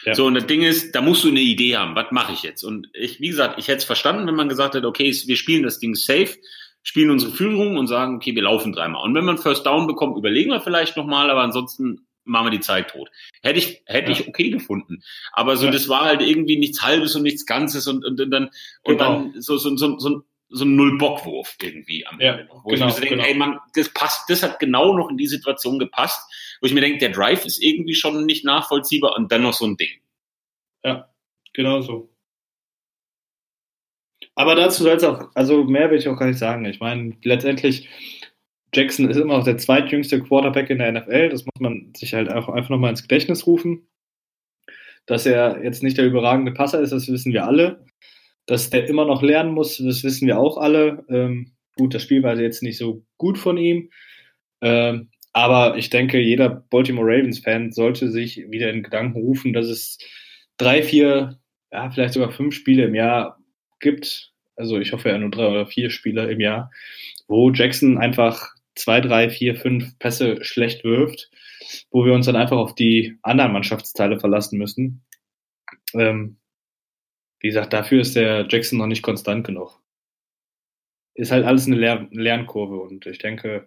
Ja. 0.05 0.15
So, 0.15 0.27
und 0.27 0.35
das 0.35 0.47
Ding 0.47 0.63
ist, 0.63 0.95
da 0.95 1.01
musst 1.01 1.25
du 1.25 1.29
eine 1.29 1.41
Idee 1.41 1.77
haben. 1.77 1.95
Was 1.95 2.11
mache 2.11 2.33
ich 2.33 2.43
jetzt? 2.43 2.63
Und 2.63 2.89
ich, 2.93 3.19
wie 3.21 3.29
gesagt, 3.29 3.59
ich 3.59 3.69
hätte 3.69 3.79
es 3.79 3.85
verstanden, 3.85 4.27
wenn 4.27 4.35
man 4.35 4.49
gesagt 4.49 4.75
hätte, 4.75 4.87
okay, 4.87 5.13
wir 5.27 5.37
spielen 5.37 5.63
das 5.63 5.79
Ding 5.79 5.95
safe, 5.95 6.37
spielen 6.83 7.11
unsere 7.11 7.33
Führung 7.33 7.77
und 7.77 7.87
sagen, 7.87 8.17
okay, 8.17 8.35
wir 8.35 8.43
laufen 8.43 8.73
dreimal. 8.73 9.03
Und 9.03 9.15
wenn 9.15 9.25
man 9.25 9.39
First 9.39 9.67
Down 9.67 9.87
bekommt, 9.87 10.17
überlegen 10.17 10.51
wir 10.51 10.61
vielleicht 10.61 10.97
nochmal, 10.97 11.31
aber 11.31 11.43
ansonsten 11.43 12.07
machen 12.25 12.47
wir 12.47 12.51
die 12.51 12.61
Zeit 12.61 12.91
tot. 12.91 13.11
Hätte 13.43 13.59
ich, 13.59 13.83
hätte 13.87 14.13
ja. 14.13 14.19
ich 14.19 14.29
okay 14.29 14.51
gefunden. 14.51 15.03
Aber 15.33 15.57
so, 15.57 15.67
ja. 15.67 15.73
das 15.73 15.89
war 15.89 16.03
halt 16.03 16.23
irgendwie 16.23 16.59
nichts 16.59 16.83
Halbes 16.83 17.15
und 17.17 17.23
nichts 17.23 17.47
Ganzes 17.47 17.87
und, 17.87 18.05
und, 18.05 18.21
und 18.21 18.31
dann, 18.31 18.51
und 18.83 18.99
genau. 18.99 19.25
dann 19.31 19.41
so, 19.41 19.57
so, 19.57 19.77
so, 19.77 19.99
so, 19.99 20.23
so 20.51 20.65
ein 20.65 20.77
Null-Bock-Wurf 20.77 21.57
irgendwie 21.63 22.07
am 22.07 22.21
Ende. 22.21 22.43
Ja, 22.43 22.49
wo 22.63 22.69
genau, 22.69 22.75
ich 22.75 22.81
mir 22.81 22.91
so 22.91 23.01
denke, 23.01 23.17
genau. 23.17 23.29
ey 23.29 23.35
man, 23.35 23.59
das 23.75 23.89
passt, 23.91 24.29
das 24.29 24.43
hat 24.43 24.59
genau 24.59 24.95
noch 24.95 25.09
in 25.09 25.17
die 25.17 25.27
Situation 25.27 25.79
gepasst, 25.79 26.21
wo 26.61 26.67
ich 26.67 26.75
mir 26.75 26.81
denke, 26.81 26.99
der 26.99 27.11
Drive 27.11 27.45
ist 27.47 27.63
irgendwie 27.63 27.95
schon 27.95 28.27
nicht 28.27 28.45
nachvollziehbar 28.45 29.17
und 29.17 29.31
dann 29.31 29.43
noch 29.43 29.55
so 29.55 29.67
ein 29.67 29.77
Ding. 29.77 30.01
Ja, 30.85 31.09
genau 31.53 31.81
so. 31.81 32.11
Aber 34.35 34.55
dazu 34.55 34.83
soll 34.83 34.97
es 34.97 35.05
auch, 35.05 35.31
also 35.35 35.65
mehr 35.65 35.91
will 35.91 35.99
ich 35.99 36.09
auch 36.09 36.19
gar 36.19 36.27
nicht 36.27 36.39
sagen. 36.39 36.65
Ich 36.65 36.81
meine, 36.81 37.17
letztendlich, 37.23 37.89
Jackson 38.73 39.09
ist 39.11 39.17
immer 39.17 39.37
noch 39.39 39.45
der 39.45 39.59
zweitjüngste 39.59 40.23
Quarterback 40.23 40.71
in 40.71 40.79
der 40.79 40.93
NFL. 40.93 41.31
Das 41.31 41.45
muss 41.45 41.61
man 41.61 41.93
sich 41.97 42.15
halt 42.15 42.31
auch 42.31 42.49
einfach 42.49 42.71
nochmal 42.71 42.91
ins 42.91 43.03
Gedächtnis 43.03 43.47
rufen. 43.47 43.89
Dass 45.07 45.27
er 45.27 45.63
jetzt 45.65 45.83
nicht 45.83 45.99
der 45.99 46.07
überragende 46.07 46.53
Passer 46.53 46.81
ist, 46.81 46.93
das 46.93 47.09
wissen 47.09 47.33
wir 47.33 47.47
alle. 47.47 47.85
Dass 48.47 48.71
der 48.71 48.89
immer 48.89 49.05
noch 49.05 49.23
lernen 49.23 49.53
muss, 49.53 49.79
das 49.79 50.05
wissen 50.05 50.27
wir 50.27 50.39
auch 50.39 50.57
alle. 50.57 51.05
Ähm, 51.09 51.53
gut, 51.77 51.95
das 51.95 52.03
Spiel 52.03 52.23
war 52.23 52.39
jetzt 52.39 52.63
nicht 52.63 52.79
so 52.79 53.05
gut 53.17 53.39
von 53.39 53.57
ihm. 53.57 53.91
Ähm, 54.61 55.11
aber 55.33 55.77
ich 55.77 55.91
denke, 55.91 56.21
jeder 56.21 56.49
Baltimore 56.49 57.07
Ravens-Fan 57.07 57.73
sollte 57.73 58.11
sich 58.11 58.51
wieder 58.51 58.71
in 58.71 58.83
Gedanken 58.83 59.19
rufen, 59.19 59.53
dass 59.53 59.67
es 59.67 59.99
drei, 60.59 60.83
vier, 60.83 61.39
ja, 61.73 61.91
vielleicht 61.91 62.15
sogar 62.15 62.31
fünf 62.31 62.55
Spiele 62.55 62.85
im 62.85 62.95
Jahr 62.95 63.39
gibt. 63.81 64.33
Also 64.57 64.79
ich 64.79 64.93
hoffe 64.93 65.09
ja 65.09 65.19
nur 65.19 65.31
drei 65.31 65.49
oder 65.49 65.67
vier 65.67 65.91
Spiele 65.91 66.31
im 66.31 66.41
Jahr, 66.41 66.71
wo 67.29 67.51
Jackson 67.51 67.97
einfach 67.99 68.55
zwei, 68.81 69.01
drei, 69.01 69.31
vier, 69.31 69.57
fünf 69.57 69.99
Pässe 69.99 70.43
schlecht 70.45 70.85
wirft, 70.85 71.31
wo 71.91 72.05
wir 72.05 72.15
uns 72.15 72.27
dann 72.27 72.37
einfach 72.37 72.57
auf 72.57 72.75
die 72.75 73.19
anderen 73.23 73.53
Mannschaftsteile 73.53 74.19
verlassen 74.19 74.59
müssen. 74.59 75.05
Ähm, 75.95 76.39
wie 77.41 77.49
gesagt, 77.49 77.73
dafür 77.73 78.01
ist 78.01 78.17
der 78.17 78.47
Jackson 78.49 78.79
noch 78.79 78.87
nicht 78.87 79.03
konstant 79.03 79.47
genug. 79.47 79.81
Ist 81.15 81.33
halt 81.33 81.45
alles 81.45 81.67
eine 81.67 81.77
Lern 81.77 82.09
Lernkurve 82.13 82.81
und 82.81 83.07
ich 83.07 83.19
denke, 83.19 83.67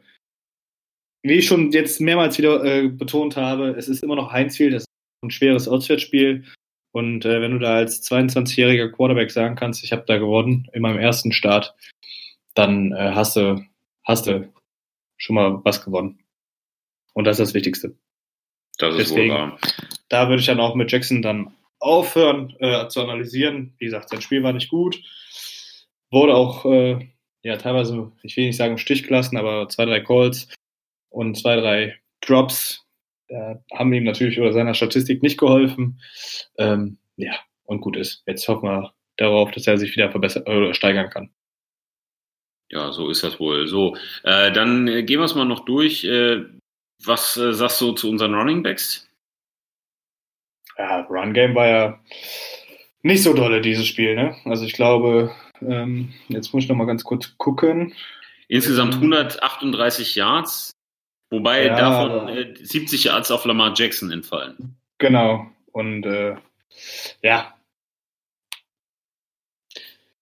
wie 1.23 1.33
ich 1.33 1.47
schon 1.47 1.71
jetzt 1.71 2.01
mehrmals 2.01 2.37
wieder 2.37 2.63
äh, 2.63 2.87
betont 2.89 3.37
habe, 3.37 3.69
es 3.77 3.87
ist 3.87 4.03
immer 4.03 4.15
noch 4.15 4.31
Heinzfield, 4.31 4.73
es 4.73 4.83
ist 4.83 5.23
ein 5.23 5.31
schweres 5.31 5.67
Auswärtsspiel 5.67 6.45
und 6.91 7.25
äh, 7.25 7.41
wenn 7.41 7.51
du 7.51 7.59
da 7.59 7.75
als 7.75 8.03
22-jähriger 8.09 8.91
Quarterback 8.91 9.31
sagen 9.31 9.55
kannst, 9.55 9.83
ich 9.83 9.91
habe 9.91 10.03
da 10.07 10.17
gewonnen 10.17 10.67
in 10.73 10.81
meinem 10.81 10.99
ersten 10.99 11.31
Start, 11.31 11.75
dann 12.55 12.91
äh, 12.91 13.11
hast 13.13 13.35
du 13.35 13.63
hast 14.03 14.27
du 14.27 14.51
schon 15.23 15.35
mal 15.35 15.61
was 15.63 15.83
gewonnen. 15.83 16.19
Und 17.13 17.25
das 17.25 17.39
ist 17.39 17.47
das 17.47 17.53
Wichtigste. 17.53 17.95
Das 18.77 18.95
ist 18.95 19.11
Deswegen, 19.11 19.33
wohl 19.33 19.39
wahr. 19.39 19.59
Da 20.09 20.27
würde 20.27 20.41
ich 20.41 20.47
dann 20.47 20.59
auch 20.59 20.75
mit 20.75 20.91
Jackson 20.91 21.21
dann 21.21 21.55
aufhören 21.79 22.55
äh, 22.59 22.87
zu 22.89 23.01
analysieren. 23.01 23.73
Wie 23.77 23.85
gesagt, 23.85 24.09
sein 24.09 24.21
Spiel 24.21 24.43
war 24.43 24.51
nicht 24.51 24.69
gut. 24.69 25.01
Wurde 26.11 26.35
auch 26.35 26.65
äh, 26.65 27.07
ja 27.41 27.57
teilweise, 27.57 28.11
ich 28.21 28.35
will 28.35 28.47
nicht 28.47 28.57
sagen 28.57 28.73
im 28.73 28.77
Stich 28.77 29.03
gelassen, 29.03 29.37
aber 29.37 29.69
zwei, 29.69 29.85
drei 29.85 30.01
Calls 30.01 30.49
und 31.09 31.37
zwei, 31.37 31.55
drei 31.55 31.99
Drops 32.21 32.85
äh, 33.27 33.55
haben 33.73 33.93
ihm 33.93 34.03
natürlich 34.03 34.39
oder 34.39 34.51
seiner 34.51 34.73
Statistik 34.73 35.23
nicht 35.23 35.37
geholfen. 35.39 36.01
Ähm, 36.57 36.97
ja, 37.15 37.35
und 37.63 37.79
gut 37.79 37.95
ist. 37.95 38.23
Jetzt 38.25 38.47
hoffen 38.49 38.67
wir 38.67 38.93
darauf, 39.15 39.51
dass 39.51 39.67
er 39.67 39.77
sich 39.77 39.95
wieder 39.95 40.11
verbessern 40.11 40.43
oder 40.43 40.73
steigern 40.73 41.09
kann. 41.09 41.29
Ja, 42.69 42.91
so 42.91 43.09
ist 43.09 43.23
das 43.23 43.39
wohl. 43.39 43.67
So, 43.67 43.95
äh, 44.23 44.51
dann 44.51 44.87
äh, 44.87 45.03
gehen 45.03 45.19
wir 45.19 45.25
es 45.25 45.35
mal 45.35 45.45
noch 45.45 45.65
durch. 45.65 46.03
Äh, 46.03 46.45
was 47.05 47.37
äh, 47.37 47.53
sagst 47.53 47.81
du 47.81 47.91
zu 47.91 48.09
unseren 48.09 48.33
Running 48.33 48.63
Backs? 48.63 49.09
Ja, 50.77 51.01
Run 51.01 51.33
Game 51.33 51.55
war 51.55 51.67
ja 51.67 51.99
nicht 53.03 53.21
so 53.21 53.33
dolle 53.33 53.61
dieses 53.61 53.85
Spiel, 53.85 54.15
ne? 54.15 54.35
Also 54.45 54.65
ich 54.65 54.73
glaube, 54.73 55.35
ähm, 55.61 56.13
jetzt 56.29 56.53
muss 56.53 56.63
ich 56.63 56.69
noch 56.69 56.75
mal 56.75 56.85
ganz 56.85 57.03
kurz 57.03 57.37
gucken. 57.37 57.93
Insgesamt 58.47 58.95
138 58.95 60.17
ähm, 60.17 60.19
Yards, 60.19 60.71
wobei 61.29 61.65
ja, 61.65 61.75
davon 61.75 62.29
äh, 62.29 62.55
70 62.55 63.03
Yards 63.05 63.31
auf 63.31 63.45
Lamar 63.45 63.73
Jackson 63.75 64.11
entfallen. 64.11 64.77
Genau. 64.97 65.47
Und 65.71 66.05
äh, 66.05 66.35
ja, 67.21 67.53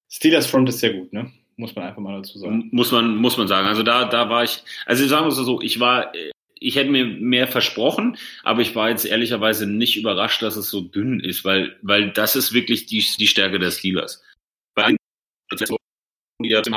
Steelers 0.09 0.47
Front 0.47 0.69
ist 0.69 0.79
sehr 0.79 0.93
gut, 0.93 1.13
ne? 1.13 1.31
Muss 1.61 1.75
man 1.75 1.85
einfach 1.85 2.01
mal 2.01 2.17
dazu 2.17 2.39
sagen. 2.39 2.69
Muss 2.71 2.91
man, 2.91 3.15
muss 3.15 3.37
man 3.37 3.47
sagen. 3.47 3.67
Also 3.67 3.83
da, 3.83 4.05
da 4.05 4.29
war 4.29 4.43
ich, 4.43 4.63
also 4.87 5.07
sagen 5.07 5.25
wir 5.25 5.29
es 5.29 5.35
so, 5.35 5.61
ich 5.61 5.79
war, 5.79 6.11
ich 6.59 6.75
hätte 6.75 6.89
mir 6.89 7.05
mehr 7.05 7.47
versprochen, 7.47 8.17
aber 8.43 8.61
ich 8.61 8.75
war 8.75 8.89
jetzt 8.89 9.05
ehrlicherweise 9.05 9.67
nicht 9.67 9.95
überrascht, 9.95 10.41
dass 10.41 10.55
es 10.55 10.71
so 10.71 10.81
dünn 10.81 11.19
ist, 11.19 11.45
weil, 11.45 11.77
weil 11.83 12.09
das 12.09 12.35
ist 12.35 12.51
wirklich 12.51 12.87
die, 12.87 13.05
die 13.19 13.27
Stärke 13.27 13.59
der 13.59 13.69
Steelers. 13.69 14.23
Bei 14.73 14.95
die 16.43 16.75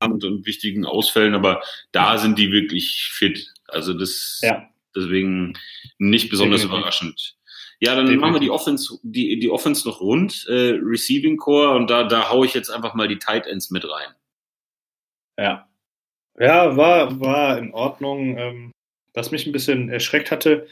und, 0.00 0.22
und 0.22 0.46
wichtigen 0.46 0.84
Ausfällen, 0.84 1.34
aber 1.34 1.62
da 1.90 2.18
sind 2.18 2.38
die 2.38 2.52
wirklich 2.52 3.08
fit. 3.10 3.52
Also 3.66 3.94
das 3.94 4.40
ja. 4.42 4.68
deswegen 4.94 5.54
nicht 5.96 6.28
besonders 6.28 6.60
Definitiv. 6.60 6.78
überraschend. 6.78 7.37
Ja, 7.80 7.94
dann 7.94 8.06
Definitiv. 8.06 8.20
machen 8.20 8.34
wir 8.34 8.40
die 8.40 8.50
Offense, 8.50 8.98
die, 9.02 9.38
die 9.38 9.50
Offense 9.50 9.86
noch 9.86 10.00
rund, 10.00 10.46
äh, 10.48 10.78
Receiving 10.82 11.36
Core 11.36 11.76
und 11.76 11.88
da, 11.88 12.04
da 12.04 12.28
hau 12.28 12.42
ich 12.42 12.54
jetzt 12.54 12.70
einfach 12.70 12.94
mal 12.94 13.06
die 13.06 13.18
Tight 13.18 13.46
Ends 13.46 13.70
mit 13.70 13.84
rein. 13.84 14.14
Ja. 15.38 15.68
Ja, 16.40 16.76
war, 16.76 17.20
war 17.20 17.58
in 17.58 17.72
Ordnung. 17.72 18.36
Ähm, 18.36 18.72
was 19.14 19.30
mich 19.32 19.46
ein 19.46 19.52
bisschen 19.52 19.88
erschreckt 19.88 20.30
hatte, 20.30 20.66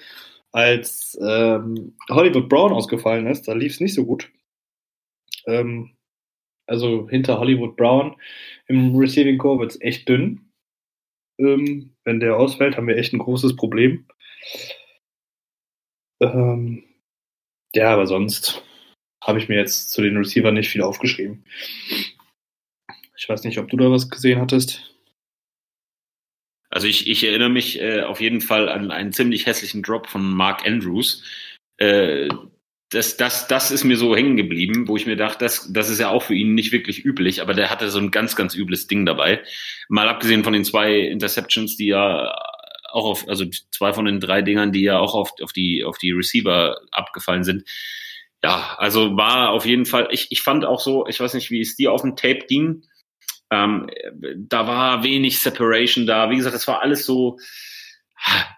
als 0.52 1.18
ähm, 1.20 1.96
Hollywood 2.08 2.48
Brown 2.48 2.72
ausgefallen 2.72 3.26
ist, 3.26 3.48
da 3.48 3.52
lief 3.52 3.72
es 3.72 3.80
nicht 3.80 3.94
so 3.94 4.06
gut. 4.06 4.30
Ähm, 5.46 5.96
also 6.66 7.08
hinter 7.08 7.38
Hollywood 7.38 7.76
Brown 7.76 8.16
im 8.66 8.96
Receiving 8.96 9.38
Core 9.38 9.60
wird 9.60 9.72
es 9.72 9.80
echt 9.80 10.08
dünn. 10.08 10.52
Ähm, 11.38 11.94
wenn 12.04 12.20
der 12.20 12.36
ausfällt, 12.36 12.76
haben 12.76 12.86
wir 12.86 12.96
echt 12.96 13.12
ein 13.12 13.18
großes 13.18 13.56
Problem. 13.56 14.06
Ähm, 16.20 16.85
ja, 17.74 17.92
aber 17.92 18.06
sonst 18.06 18.62
habe 19.22 19.38
ich 19.38 19.48
mir 19.48 19.56
jetzt 19.56 19.90
zu 19.90 20.02
den 20.02 20.16
Receivern 20.16 20.54
nicht 20.54 20.68
viel 20.68 20.82
aufgeschrieben. 20.82 21.44
Ich 23.16 23.28
weiß 23.28 23.44
nicht, 23.44 23.58
ob 23.58 23.68
du 23.68 23.76
da 23.76 23.90
was 23.90 24.08
gesehen 24.08 24.40
hattest. 24.40 24.94
Also 26.70 26.86
ich, 26.86 27.08
ich 27.08 27.24
erinnere 27.24 27.48
mich 27.48 27.80
äh, 27.80 28.02
auf 28.02 28.20
jeden 28.20 28.40
Fall 28.40 28.68
an 28.68 28.90
einen 28.90 29.12
ziemlich 29.12 29.46
hässlichen 29.46 29.82
Drop 29.82 30.08
von 30.08 30.30
Mark 30.30 30.66
Andrews. 30.66 31.24
Äh, 31.78 32.28
das, 32.90 33.16
das, 33.16 33.48
das 33.48 33.70
ist 33.70 33.84
mir 33.84 33.96
so 33.96 34.14
hängen 34.14 34.36
geblieben, 34.36 34.86
wo 34.86 34.96
ich 34.96 35.06
mir 35.06 35.16
dachte, 35.16 35.44
das, 35.44 35.72
das 35.72 35.88
ist 35.88 35.98
ja 35.98 36.10
auch 36.10 36.22
für 36.22 36.34
ihn 36.34 36.54
nicht 36.54 36.72
wirklich 36.72 37.04
üblich, 37.04 37.42
aber 37.42 37.54
der 37.54 37.70
hatte 37.70 37.90
so 37.90 37.98
ein 37.98 38.10
ganz, 38.12 38.36
ganz 38.36 38.54
übles 38.54 38.86
Ding 38.86 39.06
dabei. 39.06 39.42
Mal 39.88 40.08
abgesehen 40.08 40.44
von 40.44 40.52
den 40.52 40.64
zwei 40.64 40.98
Interceptions, 40.98 41.76
die 41.76 41.86
ja 41.86 42.32
auch 42.96 43.04
auf, 43.04 43.28
also 43.28 43.44
zwei 43.70 43.92
von 43.92 44.06
den 44.06 44.20
drei 44.20 44.42
Dingern, 44.42 44.72
die 44.72 44.82
ja 44.82 44.98
auch 44.98 45.14
auf, 45.14 45.32
auf 45.42 45.52
die, 45.52 45.84
auf 45.84 45.98
die 45.98 46.12
Receiver 46.12 46.80
abgefallen 46.90 47.44
sind. 47.44 47.68
Ja, 48.42 48.76
also 48.78 49.16
war 49.16 49.50
auf 49.50 49.66
jeden 49.66 49.86
Fall, 49.86 50.08
ich, 50.10 50.28
ich 50.30 50.42
fand 50.42 50.64
auch 50.64 50.80
so, 50.80 51.06
ich 51.06 51.20
weiß 51.20 51.34
nicht, 51.34 51.50
wie 51.50 51.60
es 51.60 51.76
dir 51.76 51.92
auf 51.92 52.02
dem 52.02 52.16
Tape 52.16 52.46
ging, 52.48 52.82
ähm, 53.50 53.88
da 54.36 54.66
war 54.66 55.04
wenig 55.04 55.40
Separation 55.40 56.06
da. 56.06 56.30
Wie 56.30 56.36
gesagt, 56.36 56.54
das 56.54 56.66
war 56.66 56.82
alles 56.82 57.06
so, 57.06 57.38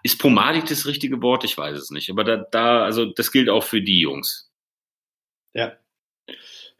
ist 0.03 0.19
pomadig 0.19 0.65
das 0.65 0.85
richtige 0.85 1.21
Wort? 1.21 1.43
Ich 1.43 1.57
weiß 1.57 1.77
es 1.77 1.91
nicht. 1.91 2.09
Aber 2.09 2.23
da, 2.23 2.37
da, 2.37 2.83
also 2.83 3.05
das 3.05 3.31
gilt 3.31 3.49
auch 3.49 3.63
für 3.63 3.81
die 3.81 3.99
Jungs. 3.99 4.51
Ja. 5.53 5.73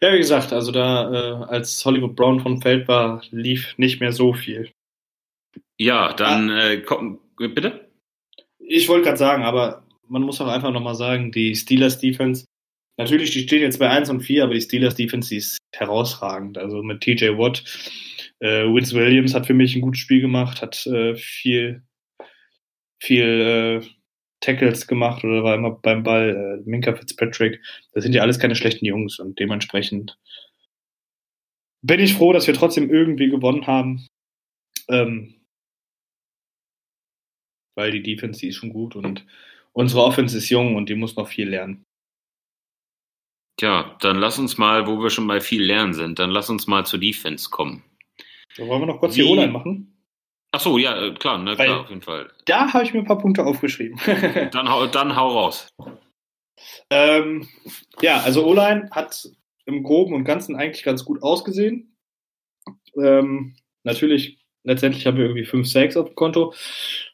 Ja, 0.01 0.13
wie 0.13 0.17
gesagt, 0.17 0.53
also 0.53 0.71
da, 0.71 1.11
äh, 1.11 1.45
als 1.45 1.83
Hollywood 1.85 2.15
Brown 2.15 2.39
vom 2.39 2.61
Feld 2.61 2.87
war, 2.87 3.21
lief 3.31 3.77
nicht 3.77 3.99
mehr 3.99 4.13
so 4.13 4.33
viel. 4.33 4.71
Ja, 5.77 6.13
dann 6.13 6.49
ah. 6.49 6.69
äh, 6.69 6.81
komm, 6.81 7.19
bitte? 7.39 7.89
Ich 8.59 8.87
wollte 8.87 9.05
gerade 9.05 9.17
sagen, 9.17 9.43
aber 9.43 9.85
man 10.07 10.23
muss 10.23 10.41
auch 10.41 10.47
einfach 10.47 10.71
nochmal 10.71 10.95
sagen, 10.95 11.31
die 11.31 11.55
Steelers 11.55 11.99
Defense, 11.99 12.45
natürlich, 12.97 13.31
die 13.31 13.41
stehen 13.41 13.61
jetzt 13.61 13.79
bei 13.79 13.89
1 13.89 14.09
und 14.09 14.21
4, 14.21 14.43
aber 14.43 14.53
die 14.53 14.61
Steelers 14.61 14.95
Defense, 14.95 15.29
die 15.29 15.37
ist 15.37 15.57
herausragend. 15.75 16.57
Also 16.57 16.83
mit 16.83 17.01
TJ 17.01 17.37
Watt, 17.37 17.63
äh, 18.39 18.65
Vince 18.65 18.95
Williams 18.95 19.33
hat 19.33 19.47
für 19.47 19.53
mich 19.53 19.75
ein 19.75 19.81
gutes 19.81 20.01
Spiel 20.01 20.21
gemacht, 20.21 20.61
hat 20.61 20.85
äh, 20.87 21.15
viel 21.15 21.83
viel 23.01 23.81
äh, 23.81 23.87
Tackles 24.41 24.87
gemacht 24.87 25.23
oder 25.23 25.43
war 25.43 25.55
immer 25.55 25.71
beim 25.71 26.03
Ball. 26.03 26.61
Äh, 26.65 26.69
Minka 26.69 26.93
Fitzpatrick, 26.93 27.61
das 27.93 28.03
sind 28.03 28.13
ja 28.13 28.21
alles 28.21 28.39
keine 28.39 28.55
schlechten 28.55 28.85
Jungs 28.85 29.19
und 29.19 29.39
dementsprechend 29.39 30.17
bin 31.81 31.99
ich 31.99 32.13
froh, 32.13 32.33
dass 32.33 32.47
wir 32.47 32.53
trotzdem 32.53 32.89
irgendwie 32.89 33.29
gewonnen 33.29 33.65
haben. 33.67 34.07
Ähm, 34.89 35.35
weil 37.79 37.91
die 37.91 38.03
Defense, 38.03 38.41
die 38.41 38.49
ist 38.49 38.57
schon 38.57 38.73
gut 38.73 38.97
und 38.97 39.25
unsere 39.71 40.03
Offense 40.03 40.37
ist 40.37 40.49
jung 40.49 40.75
und 40.75 40.89
die 40.89 40.95
muss 40.95 41.15
noch 41.15 41.29
viel 41.29 41.49
lernen. 41.49 41.85
Tja, 43.55 43.97
dann 44.01 44.17
lass 44.17 44.37
uns 44.37 44.57
mal, 44.57 44.85
wo 44.85 45.01
wir 45.01 45.09
schon 45.09 45.27
bei 45.27 45.39
viel 45.39 45.63
lernen 45.63 45.93
sind, 45.93 46.19
dann 46.19 46.29
lass 46.29 46.49
uns 46.49 46.67
mal 46.67 46.85
zur 46.85 46.99
Defense 46.99 47.49
kommen. 47.49 47.83
So, 48.53 48.67
wollen 48.67 48.81
wir 48.81 48.87
noch 48.87 48.99
kurz 48.99 49.15
Wie, 49.15 49.21
die 49.21 49.27
O-Line 49.27 49.53
machen? 49.53 49.97
Ach 50.51 50.59
so, 50.59 50.77
ja, 50.77 51.01
äh, 51.01 51.13
klar, 51.13 51.37
ne, 51.37 51.55
klar, 51.55 51.81
auf 51.81 51.89
jeden 51.89 52.01
Fall. 52.01 52.29
Da 52.45 52.73
habe 52.73 52.83
ich 52.83 52.93
mir 52.93 52.99
ein 52.99 53.05
paar 53.05 53.17
Punkte 53.17 53.45
aufgeschrieben. 53.45 53.97
dann, 54.51 54.69
hau, 54.69 54.85
dann 54.87 55.15
hau 55.15 55.29
raus. 55.29 55.69
Ähm, 56.89 57.47
ja, 58.01 58.19
also 58.19 58.45
O-Line 58.45 58.89
hat 58.91 59.29
im 59.65 59.83
Groben 59.83 60.15
und 60.15 60.25
Ganzen 60.25 60.57
eigentlich 60.57 60.83
ganz 60.83 61.05
gut 61.05 61.23
ausgesehen. 61.23 61.95
Ähm, 63.01 63.55
natürlich, 63.83 64.39
letztendlich 64.63 65.07
haben 65.07 65.15
wir 65.15 65.25
irgendwie 65.25 65.45
fünf 65.45 65.67
Sacks 65.67 65.95
auf 65.95 66.07
dem 66.07 66.15
Konto, 66.15 66.53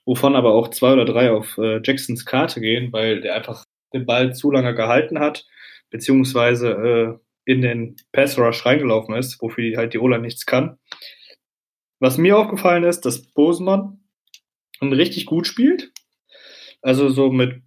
wovon 0.06 0.36
aber 0.36 0.54
auch 0.54 0.70
zwei 0.70 0.94
oder 0.94 1.06
drei 1.06 1.32
auf 1.32 1.58
äh, 1.58 1.82
Jacksons 1.84 2.26
Karte 2.26 2.62
gehen, 2.62 2.94
weil 2.94 3.22
der 3.22 3.36
einfach 3.36 3.66
den 3.94 4.06
Ball 4.06 4.34
zu 4.34 4.52
lange 4.52 4.76
gehalten 4.76 5.20
hat, 5.20 5.46
beziehungsweise 5.90 6.70
äh, 6.72 7.52
in 7.52 7.62
den 7.62 7.96
Pass 8.12 8.38
Rush 8.38 8.66
reingelaufen 8.66 9.16
ist, 9.16 9.42
wofür 9.42 9.78
halt 9.78 9.94
die 9.94 10.00
O-Line 10.00 10.22
nichts 10.22 10.46
kann. 10.46 10.78
Was 12.00 12.18
mir 12.18 12.38
aufgefallen 12.38 12.84
ist, 12.84 13.02
dass 13.02 13.22
Bosemann 13.22 14.00
richtig 14.82 15.26
gut 15.26 15.48
spielt. 15.48 15.92
Also 16.82 17.10
so 17.10 17.32
mit 17.32 17.62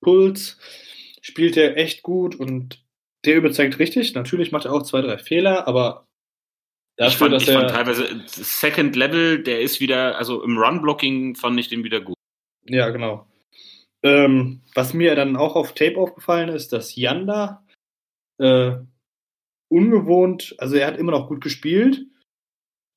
Puls 0.00 0.58
spielt 1.22 1.56
er 1.56 1.76
echt 1.76 2.02
gut 2.02 2.34
und 2.34 2.84
der 3.24 3.36
überzeugt 3.36 3.78
richtig. 3.78 4.14
Natürlich 4.14 4.52
macht 4.52 4.66
er 4.66 4.72
auch 4.72 4.82
zwei, 4.82 5.00
drei 5.00 5.18
Fehler, 5.18 5.66
aber 5.66 6.06
dafür, 6.96 7.08
ich 7.08 7.16
fand, 7.16 7.32
dass 7.34 7.42
ich 7.42 7.54
fand 7.54 7.70
teilweise 7.70 8.24
Second 8.26 8.96
Level, 8.96 9.42
der 9.42 9.60
ist 9.60 9.80
wieder, 9.80 10.16
also 10.18 10.42
im 10.42 10.58
Run-Blocking 10.58 11.36
fand 11.36 11.58
ich 11.58 11.68
den 11.68 11.84
wieder 11.84 12.00
gut. 12.00 12.16
Ja, 12.64 12.90
genau. 12.90 13.26
Ähm, 14.02 14.60
was 14.74 14.94
mir 14.94 15.14
dann 15.14 15.36
auch 15.36 15.56
auf 15.56 15.72
Tape 15.72 15.96
aufgefallen 15.96 16.48
ist, 16.48 16.72
dass 16.72 16.96
Yanda 16.96 17.64
äh, 18.38 18.76
ungewohnt, 19.68 20.54
also 20.58 20.76
er 20.76 20.86
hat 20.86 20.98
immer 20.98 21.12
noch 21.12 21.28
gut 21.28 21.40
gespielt, 21.40 22.06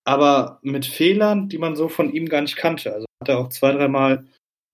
aber 0.06 0.60
mit 0.62 0.86
Fehlern, 0.86 1.50
die 1.50 1.58
man 1.58 1.76
so 1.76 1.88
von 1.88 2.12
ihm 2.12 2.28
gar 2.28 2.42
nicht 2.42 2.56
kannte. 2.56 2.94
Also 2.94 3.06
hat 3.22 3.30
er 3.30 3.40
auch 3.40 3.50
zwei, 3.50 3.72
dreimal 3.72 4.28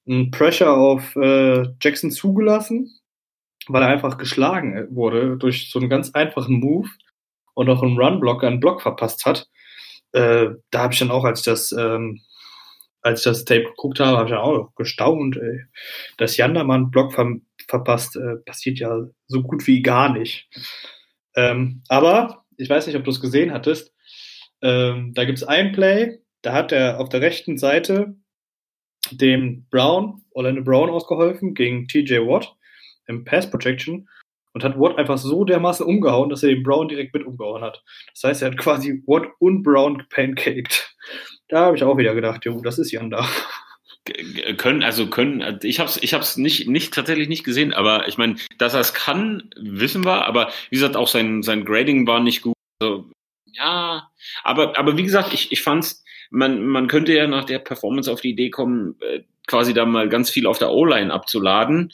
einen 0.07 0.31
Pressure 0.31 0.73
auf 0.73 1.15
äh, 1.15 1.63
Jackson 1.81 2.11
zugelassen, 2.11 2.99
weil 3.67 3.81
er 3.81 3.89
einfach 3.89 4.17
geschlagen 4.17 4.87
wurde 4.95 5.37
durch 5.37 5.69
so 5.69 5.79
einen 5.79 5.89
ganz 5.89 6.11
einfachen 6.11 6.59
Move 6.59 6.89
und 7.55 7.69
auch 7.69 7.81
einen 7.81 7.97
Run-Block 7.97 8.43
einen 8.43 8.59
Block 8.59 8.81
verpasst 8.81 9.25
hat. 9.25 9.47
Äh, 10.11 10.49
da 10.69 10.83
habe 10.83 10.93
ich 10.93 10.99
dann 10.99 11.11
auch, 11.11 11.23
als 11.23 11.39
ich 11.39 11.45
das, 11.45 11.71
ähm, 11.71 12.21
als 13.01 13.21
ich 13.21 13.25
das 13.25 13.45
Tape 13.45 13.63
geguckt 13.63 13.99
habe, 13.99 14.17
habe 14.17 14.29
ich 14.29 14.31
dann 14.31 14.41
auch 14.41 14.75
gestaunt, 14.75 15.37
ey. 15.37 15.63
dass 16.17 16.37
Jandermann 16.37 16.83
einen 16.83 16.91
Block 16.91 17.13
ver 17.13 17.35
verpasst, 17.67 18.15
äh, 18.15 18.35
passiert 18.45 18.77
ja 18.77 19.07
so 19.25 19.41
gut 19.41 19.65
wie 19.65 19.81
gar 19.81 20.13
nicht. 20.13 20.47
Ähm, 21.35 21.81
aber 21.87 22.45
ich 22.57 22.69
weiß 22.69 22.85
nicht, 22.85 22.95
ob 22.95 23.03
du 23.03 23.09
es 23.09 23.21
gesehen 23.21 23.51
hattest. 23.51 23.91
Ähm, 24.61 25.13
da 25.15 25.25
gibt 25.25 25.39
es 25.39 25.43
ein 25.43 25.71
Play, 25.71 26.19
da 26.43 26.53
hat 26.53 26.71
er 26.71 26.99
auf 26.99 27.09
der 27.09 27.21
rechten 27.21 27.57
Seite 27.57 28.15
dem 29.11 29.67
Brown, 29.69 30.21
Orlando 30.31 30.63
Brown 30.63 30.89
ausgeholfen 30.89 31.55
gegen 31.55 31.87
TJ 31.87 32.19
Watt 32.19 32.55
im 33.07 33.25
Pass 33.25 33.49
Protection 33.49 34.07
und 34.55 34.63
hat 34.63 34.79
Watt 34.79 34.97
einfach 34.97 35.17
so 35.17 35.43
dermaßen 35.43 35.85
umgehauen, 35.85 36.29
dass 36.29 36.41
er 36.41 36.49
den 36.49 36.63
Brown 36.63 36.87
direkt 36.87 37.13
mit 37.13 37.25
umgehauen 37.25 37.61
hat. 37.61 37.83
Das 38.13 38.23
heißt, 38.23 38.41
er 38.41 38.51
hat 38.51 38.57
quasi 38.57 39.03
Watt 39.05 39.27
und 39.39 39.63
Brown 39.63 39.97
gepancaked. 39.97 40.95
Da 41.49 41.65
habe 41.65 41.75
ich 41.75 41.83
auch 41.83 41.97
wieder 41.97 42.15
gedacht, 42.15 42.45
jo, 42.45 42.61
das 42.61 42.79
ist 42.79 42.91
Jan 42.91 43.09
da. 43.11 43.27
Können, 44.57 44.81
also 44.81 45.07
können, 45.07 45.59
ich 45.63 45.79
habe 45.79 45.89
es 45.89 46.01
ich 46.01 46.13
hab's 46.13 46.37
nicht, 46.37 46.69
nicht, 46.69 46.93
tatsächlich 46.93 47.27
nicht 47.27 47.43
gesehen, 47.43 47.73
aber 47.73 48.07
ich 48.07 48.17
meine, 48.17 48.35
dass 48.57 48.73
er 48.73 48.79
es 48.79 48.93
kann, 48.93 49.49
wissen 49.57 50.05
wir, 50.05 50.25
aber 50.25 50.51
wie 50.69 50.75
gesagt, 50.75 50.95
auch 50.95 51.07
sein, 51.07 51.43
sein 51.43 51.65
Grading 51.65 52.07
war 52.07 52.21
nicht 52.21 52.41
gut. 52.41 52.53
Also, 52.79 53.09
ja, 53.45 54.09
aber, 54.43 54.77
aber 54.77 54.95
wie 54.95 55.03
gesagt, 55.03 55.33
ich, 55.33 55.51
ich 55.51 55.63
fand's, 55.63 56.03
man, 56.29 56.65
man 56.65 56.87
könnte 56.87 57.13
ja 57.13 57.27
nach 57.27 57.45
der 57.45 57.59
Performance 57.59 58.11
auf 58.11 58.21
die 58.21 58.29
Idee 58.29 58.51
kommen, 58.51 58.95
äh, 59.01 59.23
quasi 59.47 59.73
da 59.73 59.85
mal 59.85 60.07
ganz 60.07 60.29
viel 60.29 60.47
auf 60.47 60.59
der 60.59 60.71
O-Line 60.71 61.11
abzuladen. 61.11 61.91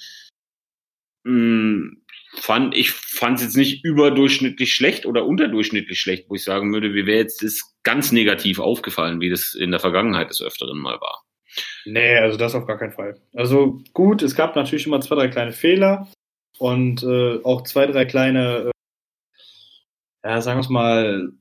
Hm, 1.25 2.01
fand, 2.39 2.75
ich 2.75 2.91
fand 2.91 3.37
es 3.37 3.43
jetzt 3.43 3.57
nicht 3.57 3.83
überdurchschnittlich 3.83 4.73
schlecht 4.73 5.05
oder 5.05 5.25
unterdurchschnittlich 5.25 5.99
schlecht, 5.99 6.29
wo 6.29 6.35
ich 6.35 6.43
sagen 6.43 6.73
würde, 6.73 6.93
wie 6.93 7.05
wäre 7.05 7.19
jetzt 7.19 7.43
das 7.43 7.75
ganz 7.83 8.11
negativ 8.11 8.59
aufgefallen, 8.59 9.19
wie 9.21 9.29
das 9.29 9.53
in 9.53 9.71
der 9.71 9.79
Vergangenheit 9.79 10.29
des 10.29 10.41
Öfteren 10.41 10.77
mal 10.77 10.99
war. 11.01 11.23
Nee, 11.85 12.17
also 12.17 12.37
das 12.37 12.55
auf 12.55 12.65
gar 12.65 12.77
keinen 12.77 12.93
Fall. 12.93 13.19
Also 13.33 13.81
gut, 13.93 14.21
es 14.21 14.35
gab 14.35 14.55
natürlich 14.55 14.85
immer 14.85 15.01
zwei, 15.01 15.15
drei 15.15 15.27
kleine 15.27 15.51
Fehler 15.51 16.07
und 16.57 17.03
äh, 17.03 17.39
auch 17.43 17.63
zwei, 17.63 17.87
drei 17.87 18.05
kleine, 18.05 18.71
äh, 20.23 20.29
ja, 20.29 20.41
sagen 20.41 20.59
wir 20.59 20.63
es 20.63 20.69
mal, 20.69 21.31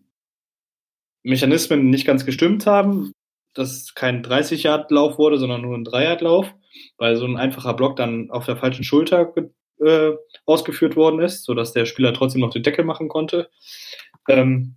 Mechanismen 1.23 1.91
nicht 1.91 2.07
ganz 2.07 2.25
gestimmt 2.27 2.67
haben. 2.67 3.13
dass 3.55 3.95
kein 3.95 4.25
30-Yard-Lauf 4.25 5.19
wurde, 5.19 5.39
sondern 5.39 5.63
nur 5.63 5.77
ein 5.77 5.85
3-Yard-Lauf, 5.85 6.55
weil 6.99 7.17
so 7.17 7.27
ein 7.27 7.37
einfacher 7.37 7.75
Block 7.75 7.97
dann 7.97 8.31
auf 8.31 8.47
der 8.47 8.57
falschen 8.57 8.85
Schulter 8.85 9.33
äh, 9.81 10.13
ausgeführt 10.47 10.97
worden 10.97 11.21
ist, 11.21 11.45
sodass 11.45 11.73
der 11.73 11.87
Spieler 11.87 12.13
trotzdem 12.15 12.41
noch 12.41 12.53
den 12.53 12.63
Deckel 12.63 12.85
machen 12.85 13.09
konnte. 13.09 13.51
Ähm, 14.29 14.77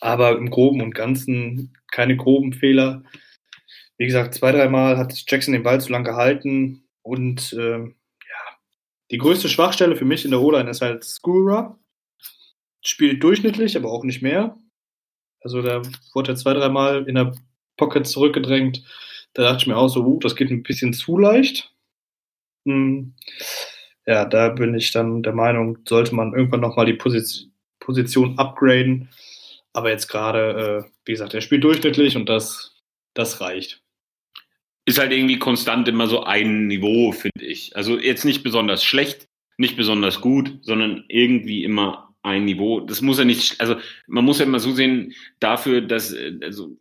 aber 0.00 0.36
im 0.36 0.50
Groben 0.50 0.82
und 0.82 0.94
Ganzen 0.94 1.76
keine 1.90 2.16
groben 2.16 2.52
Fehler. 2.52 3.02
Wie 3.98 4.06
gesagt, 4.06 4.34
zwei, 4.34 4.52
dreimal 4.52 4.98
hat 4.98 5.14
Jackson 5.26 5.52
den 5.52 5.62
Ball 5.62 5.80
zu 5.80 5.90
lang 5.90 6.04
gehalten 6.04 6.84
und 7.02 7.52
äh, 7.54 7.78
ja, 7.78 8.58
die 9.10 9.18
größte 9.18 9.48
Schwachstelle 9.48 9.96
für 9.96 10.04
mich 10.04 10.24
in 10.24 10.32
der 10.32 10.40
O-Line 10.40 10.70
ist 10.70 10.82
halt 10.82 11.04
Schoolra. 11.04 11.78
Spielt 12.82 13.22
durchschnittlich, 13.22 13.76
aber 13.76 13.90
auch 13.90 14.04
nicht 14.04 14.22
mehr. 14.22 14.58
Also 15.40 15.62
da 15.62 15.82
wurde 16.12 16.32
er 16.32 16.36
zwei, 16.36 16.54
dreimal 16.54 17.08
in 17.08 17.14
der 17.14 17.34
Pocket 17.76 18.06
zurückgedrängt. 18.06 18.84
Da 19.32 19.42
dachte 19.42 19.62
ich 19.62 19.66
mir 19.66 19.76
auch 19.76 19.88
so, 19.88 20.04
uh, 20.04 20.18
das 20.18 20.36
geht 20.36 20.50
ein 20.50 20.62
bisschen 20.62 20.92
zu 20.92 21.18
leicht. 21.18 21.74
Hm. 22.64 23.14
Ja, 24.06 24.24
da 24.24 24.50
bin 24.50 24.74
ich 24.74 24.92
dann 24.92 25.22
der 25.22 25.32
Meinung, 25.32 25.78
sollte 25.86 26.14
man 26.14 26.32
irgendwann 26.32 26.60
nochmal 26.60 26.86
die 26.86 26.94
Position, 26.94 27.52
Position 27.80 28.38
upgraden. 28.38 29.08
Aber 29.72 29.90
jetzt 29.90 30.08
gerade, 30.08 30.84
äh, 30.86 30.90
wie 31.04 31.12
gesagt, 31.12 31.34
er 31.34 31.40
spielt 31.40 31.64
durchschnittlich 31.64 32.16
und 32.16 32.28
das, 32.28 32.76
das 33.14 33.40
reicht. 33.40 33.82
Ist 34.86 34.98
halt 34.98 35.12
irgendwie 35.12 35.38
konstant 35.38 35.88
immer 35.88 36.06
so 36.06 36.22
ein 36.22 36.68
Niveau, 36.68 37.12
finde 37.12 37.44
ich. 37.44 37.76
Also 37.76 37.98
jetzt 37.98 38.24
nicht 38.24 38.44
besonders 38.44 38.84
schlecht, 38.84 39.28
nicht 39.58 39.76
besonders 39.76 40.20
gut, 40.20 40.58
sondern 40.62 41.04
irgendwie 41.08 41.64
immer 41.64 42.14
ein 42.22 42.44
Niveau. 42.44 42.80
Das 42.80 43.02
muss 43.02 43.18
ja 43.18 43.24
nicht, 43.24 43.60
also 43.60 43.76
man 44.06 44.24
muss 44.24 44.38
ja 44.38 44.46
immer 44.46 44.60
so 44.60 44.72
sehen, 44.72 45.14
dafür, 45.40 45.80
dass, 45.80 46.14
also 46.42 46.76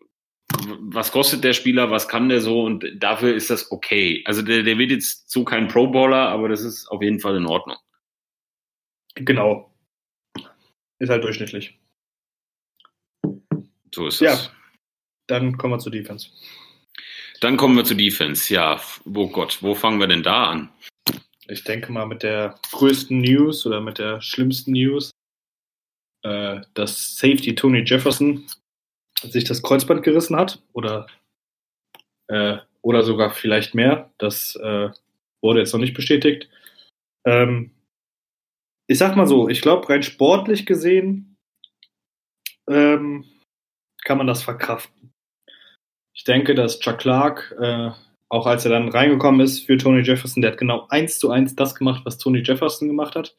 was 0.80 1.12
kostet 1.12 1.44
der 1.44 1.54
Spieler, 1.54 1.92
was 1.92 2.08
kann 2.08 2.30
der 2.30 2.42
so 2.42 2.64
und 2.64 2.86
dafür 2.96 3.36
ist 3.36 3.50
das 3.50 3.72
okay. 3.72 4.24
Also 4.26 4.42
der, 4.42 4.64
der 4.64 4.78
wird 4.78 4.92
jetzt 4.92 5.30
so 5.30 5.44
kein 5.44 5.68
Pro-Baller, 5.68 6.30
aber 6.30 6.50
das 6.50 6.62
ist 6.62 6.88
auf 6.88 7.02
jeden 7.02 7.20
Fall 7.20 7.36
in 7.38 7.46
Ordnung. 7.46 7.78
Genau. 9.16 9.74
Ist 11.00 11.10
halt 11.10 11.24
durchschnittlich. 11.24 11.80
So 13.94 14.08
ist 14.08 14.22
ja. 14.22 14.34
es. 14.34 14.52
Dann 15.28 15.58
kommen 15.58 15.74
wir 15.74 15.80
zur 15.80 15.92
Defense. 15.92 16.30
Dann 17.42 17.58
kommen 17.58 17.76
wir 17.76 17.84
zur 17.84 17.98
Defense. 17.98 18.54
Ja, 18.54 18.82
oh 19.06 19.30
Gott, 19.30 19.62
wo 19.62 19.76
fangen 19.76 20.00
wir 20.00 20.08
denn 20.08 20.24
da 20.24 20.52
an? 20.52 20.70
Ich 21.48 21.64
denke 21.64 21.92
mal 21.92 22.08
mit 22.08 22.24
der 22.24 22.60
größten 22.72 23.20
News 23.20 23.66
oder 23.66 23.82
mit 23.82 24.00
der 24.00 24.22
schlimmsten 24.22 24.72
News, 24.72 25.12
äh, 26.24 26.62
dass 26.74 27.18
Safety 27.18 27.56
Tony 27.56 27.84
Jefferson 27.86 28.46
sich 29.32 29.44
das 29.44 29.62
Kreuzband 29.62 30.04
gerissen 30.04 30.36
hat 30.36 30.62
oder, 30.74 31.08
äh, 32.28 32.58
oder 32.82 33.04
sogar 33.04 33.32
vielleicht 33.32 33.76
mehr. 33.76 34.12
Das 34.18 34.56
äh, 34.56 34.90
wurde 35.42 35.60
jetzt 35.60 35.74
noch 35.74 35.80
nicht 35.80 35.94
bestätigt. 35.94 36.50
Ähm, 37.26 37.72
ich 38.88 38.98
sag 38.98 39.16
mal 39.16 39.28
so, 39.28 39.50
ich 39.50 39.62
glaube, 39.62 39.90
rein 39.90 40.04
sportlich 40.04 40.66
gesehen 40.66 41.38
ähm, 42.70 43.26
kann 44.04 44.18
man 44.18 44.28
das 44.28 44.44
verkraften. 44.44 45.12
Ich 46.14 46.24
denke, 46.24 46.56
dass 46.56 46.80
Chuck 46.80 47.00
Clark, 47.00 47.56
äh, 47.60 47.92
auch 48.30 48.48
als 48.48 48.66
er 48.66 48.72
dann 48.72 48.90
reingekommen 48.90 49.42
ist 49.42 49.66
für 49.66 49.78
Tony 49.78 50.02
Jefferson, 50.02 50.42
der 50.42 50.52
hat 50.52 50.58
genau 50.58 50.88
eins 50.90 51.20
zu 51.20 51.30
eins 51.30 51.56
das 51.56 51.76
gemacht, 51.76 52.06
was 52.06 52.18
Tony 52.18 52.40
Jefferson 52.40 52.88
gemacht 52.88 53.16
hat 53.16 53.36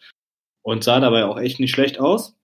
und 0.62 0.84
sah 0.84 1.00
dabei 1.00 1.24
auch 1.24 1.38
echt 1.38 1.60
nicht 1.60 1.72
schlecht 1.72 1.98
aus. 1.98 2.36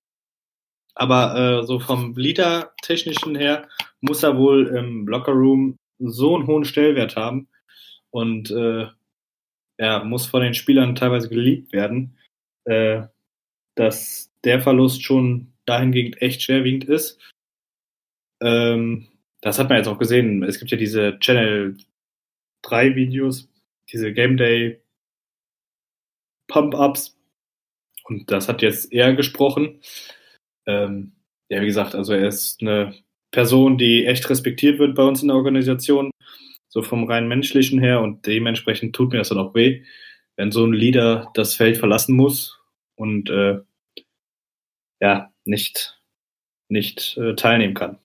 Aber 0.95 1.37
äh, 1.63 1.67
so 1.67 1.81
vom 1.81 2.15
Leader-technischen 2.15 3.35
her 3.35 3.69
muss 4.01 4.23
er 4.23 4.37
wohl 4.37 4.67
im 4.69 5.07
Locker-Room 5.09 5.77
so 5.99 6.37
einen 6.37 6.47
hohen 6.47 6.65
Stellwert 6.65 7.17
haben 7.17 7.49
und 8.11 8.51
äh, 8.51 8.87
er 9.79 10.05
muss 10.05 10.27
von 10.27 10.43
den 10.43 10.55
Spielern 10.55 10.95
teilweise 10.95 11.29
geliebt 11.29 11.73
werden, 11.73 12.19
äh, 12.65 13.03
dass 13.75 14.31
der 14.45 14.61
Verlust 14.61 15.03
schon 15.03 15.53
dahingehend 15.65 16.21
echt 16.21 16.43
schwerwiegend 16.43 16.85
ist. 16.85 17.19
Ähm, 18.41 19.09
das 19.41 19.59
hat 19.59 19.69
man 19.69 19.79
jetzt 19.79 19.89
auch 19.89 19.99
gesehen. 19.99 20.43
Es 20.43 20.59
gibt 20.59 20.71
ja 20.71 20.77
diese 20.77 21.19
Channel 21.19 21.77
3 22.63 22.95
Videos, 22.95 23.49
diese 23.93 24.13
Game 24.13 24.37
Day 24.37 24.81
Pump-Ups. 26.49 27.17
Und 28.05 28.31
das 28.31 28.49
hat 28.49 28.63
jetzt 28.63 28.93
er 28.93 29.15
gesprochen. 29.15 29.81
Ähm, 30.67 31.13
ja, 31.49 31.61
wie 31.61 31.67
gesagt, 31.67 31.95
also 31.95 32.13
er 32.13 32.29
ist 32.29 32.63
eine 32.63 32.95
Person, 33.31 33.79
die 33.79 34.07
echt 34.07 34.29
respektiert 34.31 34.79
wird 34.79 34.95
bei 34.95 35.03
uns 35.03 35.23
in 35.23 35.29
der 35.29 35.37
Organisation, 35.37 36.11
so 36.69 36.83
vom 36.83 37.05
rein 37.05 37.29
menschlichen 37.29 37.79
her 37.79 38.01
und 38.01 38.27
dementsprechend 38.27 38.95
tut 38.95 39.13
mir 39.13 39.19
das 39.19 39.31
dann 39.31 39.39
auch 39.39 39.55
weh, 39.55 39.85
wenn 40.37 40.53
so 40.53 40.65
ein 40.65 40.73
Leader 40.73 41.31
das 41.35 41.55
Feld 41.55 41.77
verlassen 41.77 42.17
muss 42.17 42.61
und 42.97 43.29
äh, 43.31 43.61
ja, 45.01 45.33
nicht, 45.45 46.01
nicht 46.69 47.17
äh, 47.17 47.35
teilnehmen 47.35 47.75
kann. 47.75 47.99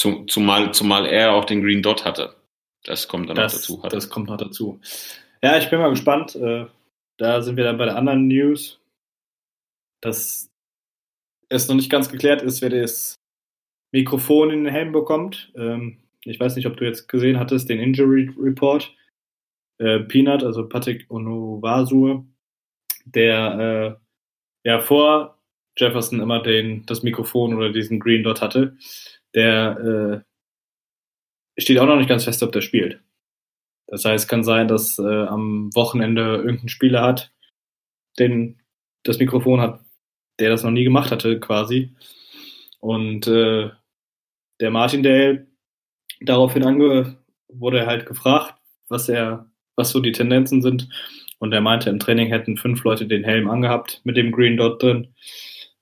Zum, 0.00 0.28
zumal, 0.28 0.72
zumal 0.72 1.06
er 1.06 1.32
auch 1.32 1.44
den 1.44 1.62
Green 1.62 1.82
Dot 1.82 2.04
hatte. 2.04 2.34
Das 2.84 3.08
kommt 3.08 3.28
dann 3.28 3.36
das, 3.36 3.52
noch 3.52 3.60
dazu. 3.60 3.82
Hatte. 3.82 3.96
Das 3.96 4.10
kommt 4.10 4.28
noch 4.28 4.36
dazu. 4.36 4.80
Ja, 5.42 5.58
ich 5.58 5.68
bin 5.68 5.80
mal 5.80 5.90
gespannt. 5.90 6.34
Äh, 6.36 6.66
da 7.18 7.42
sind 7.42 7.56
wir 7.56 7.64
dann 7.64 7.78
bei 7.78 7.84
der 7.84 7.96
anderen 7.96 8.28
News, 8.28 8.80
dass 10.00 10.47
es 11.48 11.68
noch 11.68 11.76
nicht 11.76 11.90
ganz 11.90 12.10
geklärt 12.10 12.42
ist, 12.42 12.62
wer 12.62 12.70
das 12.70 13.16
Mikrofon 13.92 14.50
in 14.50 14.64
den 14.64 14.72
Helm 14.72 14.92
bekommt. 14.92 15.52
Ähm, 15.56 15.98
ich 16.24 16.38
weiß 16.38 16.56
nicht, 16.56 16.66
ob 16.66 16.76
du 16.76 16.84
jetzt 16.84 17.08
gesehen 17.08 17.38
hattest, 17.38 17.68
den 17.68 17.80
Injury 17.80 18.30
Report. 18.38 18.94
Äh, 19.78 20.00
Peanut, 20.00 20.42
also 20.42 20.68
Patrick 20.68 21.06
Onowasur, 21.08 22.26
der 23.04 23.98
äh, 24.64 24.68
ja 24.68 24.80
vor 24.80 25.38
Jefferson 25.76 26.20
immer 26.20 26.42
den, 26.42 26.84
das 26.86 27.02
Mikrofon 27.02 27.54
oder 27.54 27.70
diesen 27.70 28.00
Green 28.00 28.24
Dot 28.24 28.40
hatte, 28.42 28.76
der 29.34 30.24
äh, 31.56 31.60
steht 31.60 31.78
auch 31.78 31.86
noch 31.86 31.96
nicht 31.96 32.08
ganz 32.08 32.24
fest, 32.24 32.42
ob 32.42 32.52
der 32.52 32.60
spielt. 32.60 33.00
Das 33.86 34.04
heißt, 34.04 34.24
es 34.24 34.28
kann 34.28 34.44
sein, 34.44 34.68
dass 34.68 34.98
äh, 34.98 35.02
am 35.26 35.74
Wochenende 35.74 36.36
irgendein 36.36 36.68
Spieler 36.68 37.02
hat, 37.02 37.32
den 38.18 38.60
das 39.04 39.18
Mikrofon 39.18 39.60
hat, 39.60 39.80
der 40.38 40.50
das 40.50 40.62
noch 40.62 40.70
nie 40.70 40.84
gemacht 40.84 41.10
hatte, 41.10 41.40
quasi. 41.40 41.94
Und 42.80 43.26
äh, 43.26 43.70
der 44.60 44.70
Martin 44.70 45.02
Dale 45.02 45.46
daraufhin 46.20 46.64
ange 46.64 47.18
wurde 47.48 47.86
halt 47.86 48.06
gefragt, 48.06 48.54
was 48.88 49.08
er, 49.08 49.50
was 49.76 49.90
so 49.90 50.00
die 50.00 50.12
Tendenzen 50.12 50.62
sind. 50.62 50.88
Und 51.38 51.52
er 51.52 51.60
meinte, 51.60 51.90
im 51.90 52.00
Training 52.00 52.28
hätten 52.28 52.56
fünf 52.56 52.82
Leute 52.84 53.06
den 53.06 53.24
Helm 53.24 53.48
angehabt 53.48 54.00
mit 54.04 54.16
dem 54.16 54.32
Green 54.32 54.56
Dot 54.56 54.82
drin. 54.82 55.14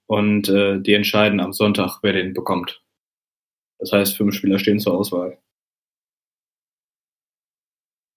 Und 0.07 0.49
äh, 0.49 0.81
die 0.81 0.95
entscheiden 0.95 1.40
am 1.40 1.53
Sonntag, 1.53 1.99
wer 2.03 2.12
den 2.12 2.35
bekommt. 2.35 2.83
Das 3.79 3.92
heißt, 3.92 4.16
fünf 4.16 4.35
Spieler 4.35 4.59
stehen 4.59 4.81
zur 4.81 4.95
Auswahl. 4.95 5.38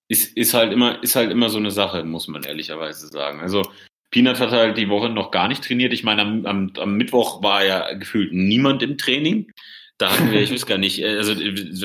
Ist, 0.08 0.36
ist, 0.36 0.54
halt 0.54 0.74
immer, 0.74 1.02
ist 1.04 1.16
halt 1.16 1.32
immer 1.32 1.50
so 1.50 1.58
eine 1.58 1.72
Sache, 1.72 2.04
muss 2.04 2.28
man 2.28 2.44
ehrlicherweise 2.44 3.08
sagen. 3.08 3.40
Also 3.40 3.64
Peanut 4.12 4.40
hat 4.40 4.52
halt 4.52 4.78
die 4.78 4.90
Woche 4.90 5.10
noch 5.10 5.32
gar 5.32 5.48
nicht 5.48 5.64
trainiert. 5.64 5.94
Ich 5.94 6.04
meine, 6.04 6.22
am, 6.22 6.46
am, 6.46 6.74
am 6.78 6.98
Mittwoch 6.98 7.44
war 7.44 7.64
ja 7.64 7.94
gefühlt 7.94 8.34
niemand 8.34 8.82
im 8.82 8.98
Training. 8.98 9.52
Da 9.98 10.12
hatten 10.12 10.32
wir, 10.32 10.42
ich 10.42 10.52
weiß 10.54 10.66
gar 10.66 10.78
nicht, 10.78 11.04
also 11.04 11.36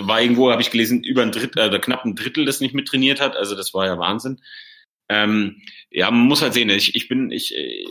war 0.07 0.21
irgendwo, 0.23 0.51
habe 0.51 0.63
ich 0.63 0.71
gelesen, 0.71 1.03
über 1.03 1.23
ein 1.23 1.33
Drittel, 1.33 1.61
also 1.61 1.79
knapp 1.79 2.05
ein 2.05 2.15
Drittel, 2.15 2.47
das 2.47 2.61
nicht 2.61 2.75
mit 2.75 2.89
trainiert 2.89 3.21
hat. 3.21 3.37
Also 3.37 3.55
das 3.55 3.75
war 3.75 3.87
ja 3.87 3.99
Wahnsinn. 3.99 4.41
Ähm, 5.11 5.61
ja, 5.91 6.11
man 6.11 6.27
muss 6.27 6.41
halt 6.41 6.55
sehen, 6.55 6.71
ich, 6.71 6.95
ich 6.95 7.09
bin, 7.09 7.31
ich, 7.31 7.55
äh, 7.55 7.85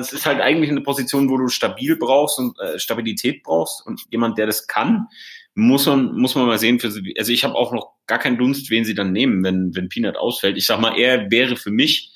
es 0.00 0.12
ist 0.12 0.26
halt 0.26 0.40
eigentlich 0.40 0.70
eine 0.70 0.80
Position, 0.80 1.30
wo 1.30 1.36
du 1.36 1.48
stabil 1.48 1.96
brauchst 1.96 2.38
und 2.40 2.58
äh, 2.58 2.80
Stabilität 2.80 3.44
brauchst 3.44 3.86
und 3.86 4.02
jemand, 4.10 4.36
der 4.36 4.46
das 4.46 4.66
kann, 4.66 5.06
muss 5.54 5.86
man, 5.86 6.16
muss 6.16 6.34
man 6.34 6.46
mal 6.46 6.58
sehen. 6.58 6.80
Für, 6.80 6.92
also 7.16 7.32
ich 7.32 7.44
habe 7.44 7.54
auch 7.54 7.72
noch 7.72 7.92
gar 8.06 8.18
keinen 8.18 8.38
Dunst, 8.38 8.70
wen 8.70 8.84
sie 8.84 8.94
dann 8.94 9.12
nehmen, 9.12 9.44
wenn, 9.44 9.74
wenn 9.76 9.88
Peanut 9.88 10.16
ausfällt. 10.16 10.56
Ich 10.56 10.66
sag 10.66 10.80
mal, 10.80 10.98
er 10.98 11.30
wäre 11.30 11.54
für 11.54 11.70
mich 11.70 12.12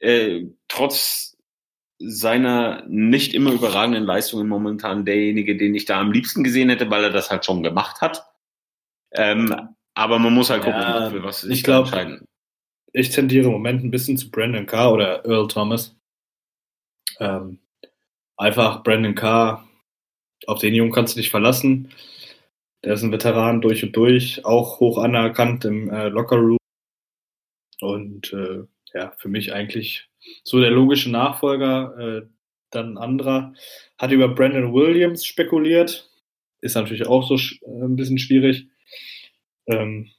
äh, 0.00 0.46
trotz 0.68 1.36
seiner 1.98 2.84
nicht 2.88 3.34
immer 3.34 3.52
überragenden 3.52 4.04
Leistungen 4.04 4.48
momentan 4.48 5.04
derjenige, 5.04 5.56
den 5.56 5.74
ich 5.74 5.84
da 5.84 6.00
am 6.00 6.12
liebsten 6.12 6.42
gesehen 6.42 6.70
hätte, 6.70 6.90
weil 6.90 7.04
er 7.04 7.10
das 7.10 7.30
halt 7.30 7.44
schon 7.44 7.62
gemacht 7.62 8.00
hat. 8.00 8.24
Ähm, 9.12 9.54
aber 9.94 10.18
man 10.18 10.32
muss 10.32 10.50
halt 10.50 10.62
gucken, 10.62 10.80
Ja, 10.80 11.10
für 11.10 11.22
was 11.22 11.44
ich 11.44 11.50
sich 11.56 11.64
glaub- 11.64 11.86
entscheiden. 11.86 12.24
Ich 12.92 13.10
tendiere 13.10 13.46
im 13.46 13.52
Moment 13.52 13.84
ein 13.84 13.90
bisschen 13.90 14.16
zu 14.16 14.30
Brandon 14.30 14.66
Carr 14.66 14.92
oder 14.92 15.24
Earl 15.24 15.46
Thomas. 15.46 15.96
Ähm, 17.20 17.60
einfach 18.36 18.82
Brandon 18.82 19.14
Carr, 19.14 19.68
auf 20.46 20.58
den 20.58 20.74
Jungen 20.74 20.90
kannst 20.92 21.14
du 21.14 21.20
dich 21.20 21.30
verlassen. 21.30 21.92
Der 22.82 22.94
ist 22.94 23.02
ein 23.02 23.12
Veteran 23.12 23.60
durch 23.60 23.84
und 23.84 23.94
durch, 23.94 24.44
auch 24.46 24.80
hoch 24.80 24.98
anerkannt 24.98 25.66
im 25.66 25.90
äh, 25.90 26.08
Lockerroom. 26.08 26.56
Und 27.80 28.32
äh, 28.32 28.64
ja, 28.94 29.12
für 29.18 29.28
mich 29.28 29.52
eigentlich 29.52 30.08
so 30.44 30.60
der 30.60 30.70
logische 30.70 31.10
Nachfolger. 31.10 31.96
Äh, 31.98 32.26
dann 32.70 32.94
ein 32.94 32.98
anderer 32.98 33.52
hat 33.98 34.12
über 34.12 34.28
Brandon 34.28 34.72
Williams 34.72 35.24
spekuliert. 35.26 36.08
Ist 36.60 36.76
natürlich 36.76 37.06
auch 37.06 37.26
so 37.26 37.34
äh, 37.34 37.84
ein 37.84 37.96
bisschen 37.96 38.18
schwierig. 38.18 38.68
Ähm, 39.66 40.10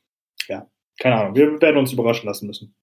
ja, 0.47 0.69
keine 0.99 1.15
Ahnung. 1.15 1.35
Wir 1.35 1.61
werden 1.61 1.77
uns 1.77 1.93
überraschen 1.93 2.27
lassen 2.27 2.47
müssen. 2.47 2.75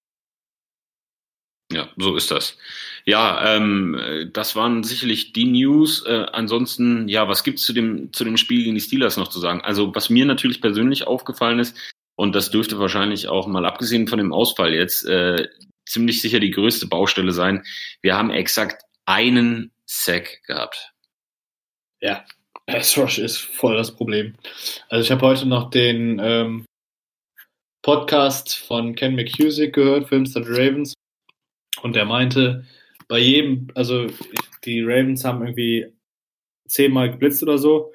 Ja, 1.70 1.90
so 1.98 2.16
ist 2.16 2.30
das. 2.30 2.56
Ja, 3.04 3.56
ähm, 3.56 4.30
das 4.32 4.56
waren 4.56 4.82
sicherlich 4.84 5.34
die 5.34 5.44
News. 5.44 6.02
Äh, 6.06 6.24
ansonsten, 6.32 7.08
ja, 7.08 7.28
was 7.28 7.44
gibt's 7.44 7.64
zu 7.64 7.74
dem 7.74 8.10
zu 8.12 8.24
dem 8.24 8.38
Spiel 8.38 8.64
gegen 8.64 8.74
die 8.74 8.80
Steelers 8.80 9.18
noch 9.18 9.28
zu 9.28 9.38
sagen? 9.38 9.60
Also, 9.60 9.94
was 9.94 10.08
mir 10.08 10.24
natürlich 10.24 10.62
persönlich 10.62 11.06
aufgefallen 11.06 11.58
ist, 11.58 11.76
und 12.16 12.34
das 12.34 12.50
dürfte 12.50 12.78
wahrscheinlich 12.78 13.28
auch 13.28 13.46
mal 13.46 13.66
abgesehen 13.66 14.08
von 14.08 14.18
dem 14.18 14.32
Ausfall 14.32 14.74
jetzt 14.74 15.04
äh, 15.04 15.46
ziemlich 15.90 16.20
sicher 16.20 16.40
die 16.40 16.50
größte 16.50 16.86
Baustelle 16.86 17.32
sein. 17.32 17.64
Wir 18.02 18.16
haben 18.16 18.30
exakt 18.30 18.82
einen 19.04 19.72
Sack 19.86 20.42
gehabt. 20.46 20.92
Ja, 22.00 22.24
Pass 22.66 22.96
Rush 22.98 23.18
ist 23.18 23.38
voll 23.38 23.76
das 23.76 23.94
Problem. 23.94 24.34
Also 24.88 25.02
ich 25.02 25.10
habe 25.10 25.26
heute 25.26 25.46
noch 25.46 25.70
den 25.70 26.20
ähm, 26.22 26.66
Podcast 27.82 28.56
von 28.56 28.94
Ken 28.94 29.14
McCusick 29.14 29.74
gehört, 29.74 30.08
Filmstar 30.08 30.42
Ravens, 30.46 30.94
und 31.82 31.96
der 31.96 32.04
meinte, 32.04 32.66
bei 33.08 33.18
jedem, 33.18 33.68
also 33.74 34.06
die 34.64 34.82
Ravens 34.82 35.24
haben 35.24 35.40
irgendwie 35.40 35.86
zehnmal 36.66 37.10
geblitzt 37.10 37.42
oder 37.42 37.56
so 37.56 37.92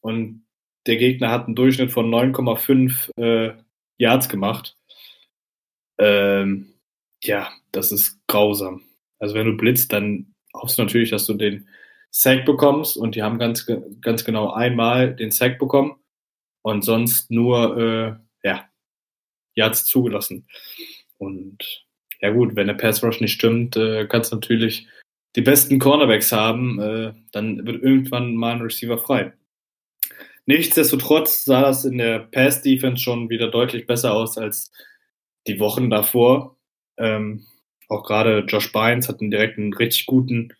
und 0.00 0.46
der 0.86 0.96
Gegner 0.96 1.30
hat 1.30 1.46
einen 1.46 1.56
Durchschnitt 1.56 1.90
von 1.90 2.08
9,5 2.08 3.10
äh, 3.20 3.54
Yards 3.98 4.28
gemacht. 4.28 4.76
Ähm, 5.98 6.72
ja, 7.26 7.52
das 7.72 7.92
ist 7.92 8.20
grausam. 8.26 8.82
Also 9.18 9.34
wenn 9.34 9.46
du 9.46 9.56
blitzt, 9.56 9.92
dann 9.92 10.34
hoffst 10.54 10.78
du 10.78 10.82
natürlich, 10.82 11.10
dass 11.10 11.26
du 11.26 11.34
den 11.34 11.68
Sack 12.10 12.44
bekommst 12.44 12.96
und 12.96 13.14
die 13.14 13.22
haben 13.22 13.38
ganz, 13.38 13.66
ganz 14.00 14.24
genau 14.24 14.52
einmal 14.52 15.14
den 15.14 15.30
Sack 15.30 15.58
bekommen 15.58 15.96
und 16.62 16.82
sonst 16.82 17.30
nur 17.30 17.76
äh, 17.78 18.46
ja, 18.46 18.68
Yards 19.54 19.84
zugelassen. 19.84 20.46
Und 21.18 21.84
ja 22.20 22.30
gut, 22.30 22.56
wenn 22.56 22.68
der 22.68 22.74
Pass 22.74 23.02
Rush 23.02 23.20
nicht 23.20 23.32
stimmt, 23.32 23.76
äh, 23.76 24.06
kannst 24.06 24.32
du 24.32 24.36
natürlich 24.36 24.88
die 25.36 25.42
besten 25.42 25.78
Cornerbacks 25.78 26.32
haben, 26.32 26.80
äh, 26.80 27.12
dann 27.32 27.66
wird 27.66 27.82
irgendwann 27.82 28.34
mal 28.34 28.54
ein 28.54 28.62
Receiver 28.62 28.98
frei. 28.98 29.32
Nichtsdestotrotz 30.46 31.44
sah 31.44 31.62
das 31.62 31.84
in 31.84 31.98
der 31.98 32.20
Pass 32.20 32.62
Defense 32.62 33.02
schon 33.02 33.28
wieder 33.28 33.50
deutlich 33.50 33.86
besser 33.86 34.14
aus 34.14 34.38
als 34.38 34.72
die 35.46 35.60
Wochen 35.60 35.90
davor. 35.90 36.55
Ähm, 36.98 37.46
auch 37.88 38.04
gerade 38.04 38.40
Josh 38.40 38.72
Bynes 38.72 39.08
hat 39.08 39.20
einen 39.20 39.30
direkten 39.30 39.72
richtig 39.72 40.06
guten, 40.06 40.52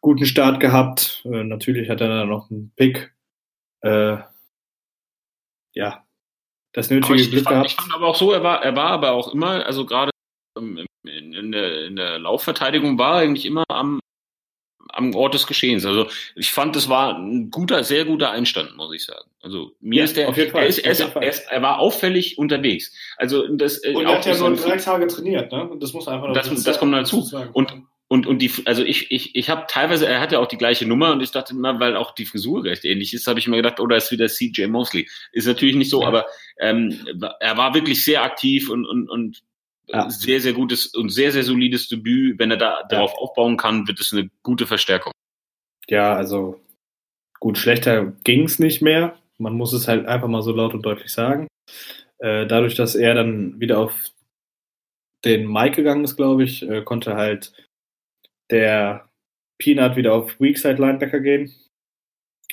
guten 0.00 0.24
Start 0.26 0.60
gehabt. 0.60 1.22
Äh, 1.24 1.44
natürlich 1.44 1.90
hat 1.90 2.00
er 2.00 2.08
dann 2.08 2.28
noch 2.28 2.50
einen 2.50 2.72
Pick. 2.76 3.14
Äh, 3.82 4.18
ja, 5.72 6.04
das 6.72 6.90
nötige 6.90 7.28
Glück 7.28 7.46
gehabt. 7.46 7.66
Ich 7.66 7.74
fand 7.74 7.94
aber 7.94 8.06
auch 8.06 8.16
so, 8.16 8.32
er 8.32 8.42
war, 8.42 8.62
er 8.62 8.76
war 8.76 8.90
aber 8.90 9.12
auch 9.12 9.32
immer, 9.32 9.64
also 9.66 9.86
gerade 9.86 10.10
in, 10.58 10.86
in, 11.04 11.52
der, 11.52 11.86
in 11.86 11.96
der 11.96 12.18
Laufverteidigung 12.18 12.98
war 12.98 13.16
er 13.16 13.20
eigentlich 13.22 13.46
immer 13.46 13.64
am, 13.68 14.00
am 14.92 15.14
Ort 15.14 15.34
des 15.34 15.46
Geschehens. 15.46 15.84
Also 15.86 16.06
ich 16.34 16.50
fand, 16.52 16.76
das 16.76 16.88
war 16.88 17.18
ein 17.18 17.50
guter, 17.50 17.84
sehr 17.84 18.04
guter 18.04 18.30
Einstand, 18.30 18.76
muss 18.76 18.94
ich 18.94 19.04
sagen. 19.04 19.28
Also 19.42 19.72
mir 19.80 19.98
ja, 19.98 20.04
ist 20.04 20.16
der, 20.16 20.28
auf 20.28 20.36
jeden 20.36 20.50
Fall, 20.50 20.62
er, 20.62 20.68
ist, 20.68 20.78
er, 20.78 20.92
ist, 20.92 21.00
er, 21.00 21.22
ist, 21.28 21.46
er 21.50 21.62
war 21.62 21.78
auffällig 21.78 22.38
unterwegs. 22.38 22.92
Also 23.16 23.48
das 23.48 23.82
äh, 23.84 23.94
und 23.94 24.04
er 24.04 24.18
hat 24.18 24.26
ja 24.26 24.36
nur 24.36 24.54
drei 24.56 24.76
Tage 24.76 25.06
trainiert, 25.06 25.52
ne? 25.52 25.70
Das 25.80 25.92
muss 25.92 26.08
einfach. 26.08 26.32
Das, 26.32 26.62
das 26.62 26.78
kommt 26.78 26.94
dazu. 26.94 27.28
Und 27.52 27.72
und 28.12 28.26
und 28.26 28.42
die, 28.42 28.50
also 28.64 28.82
ich 28.82 29.12
ich 29.12 29.36
ich 29.36 29.50
habe 29.50 29.66
teilweise, 29.68 30.04
er 30.04 30.20
hatte 30.20 30.40
auch 30.40 30.48
die 30.48 30.58
gleiche 30.58 30.84
Nummer 30.84 31.12
und 31.12 31.22
ich 31.22 31.30
dachte 31.30 31.54
immer, 31.54 31.78
weil 31.78 31.96
auch 31.96 32.10
die 32.12 32.26
Frisur 32.26 32.64
recht 32.64 32.84
ähnlich 32.84 33.14
ist, 33.14 33.28
habe 33.28 33.38
ich 33.38 33.46
mir 33.46 33.54
gedacht, 33.54 33.78
oder 33.78 33.94
oh, 33.94 33.98
ist 33.98 34.10
wieder 34.10 34.26
C.J. 34.26 34.68
Mosley. 34.68 35.08
Ist 35.30 35.46
natürlich 35.46 35.76
nicht 35.76 35.90
so, 35.90 36.02
ja. 36.02 36.08
aber 36.08 36.26
ähm, 36.58 37.06
er 37.38 37.56
war 37.56 37.72
wirklich 37.72 38.04
sehr 38.04 38.24
aktiv 38.24 38.68
und 38.68 38.84
und 38.84 39.08
und 39.08 39.42
ja. 39.92 40.10
sehr, 40.10 40.40
sehr 40.40 40.52
gutes 40.52 40.86
und 40.86 41.10
sehr, 41.10 41.32
sehr 41.32 41.42
solides 41.42 41.88
Debüt. 41.88 42.38
Wenn 42.38 42.50
er 42.50 42.56
da 42.56 42.82
darauf 42.88 43.14
aufbauen 43.14 43.56
kann, 43.56 43.86
wird 43.88 44.00
es 44.00 44.12
eine 44.12 44.30
gute 44.42 44.66
Verstärkung. 44.66 45.12
Ja, 45.88 46.14
also 46.14 46.60
gut, 47.40 47.58
schlechter 47.58 48.12
ging 48.24 48.44
es 48.44 48.58
nicht 48.58 48.82
mehr. 48.82 49.18
Man 49.38 49.54
muss 49.54 49.72
es 49.72 49.88
halt 49.88 50.06
einfach 50.06 50.28
mal 50.28 50.42
so 50.42 50.52
laut 50.52 50.74
und 50.74 50.82
deutlich 50.82 51.12
sagen. 51.12 51.48
Äh, 52.18 52.46
dadurch, 52.46 52.74
dass 52.74 52.94
er 52.94 53.14
dann 53.14 53.58
wieder 53.58 53.78
auf 53.78 53.94
den 55.24 55.50
Mike 55.50 55.76
gegangen 55.76 56.04
ist, 56.04 56.16
glaube 56.16 56.44
ich, 56.44 56.62
äh, 56.68 56.82
konnte 56.82 57.16
halt 57.16 57.52
der 58.50 59.08
Peanut 59.58 59.96
wieder 59.96 60.14
auf 60.14 60.40
Weakside 60.40 60.80
Linebacker 60.80 61.20
gehen. 61.20 61.54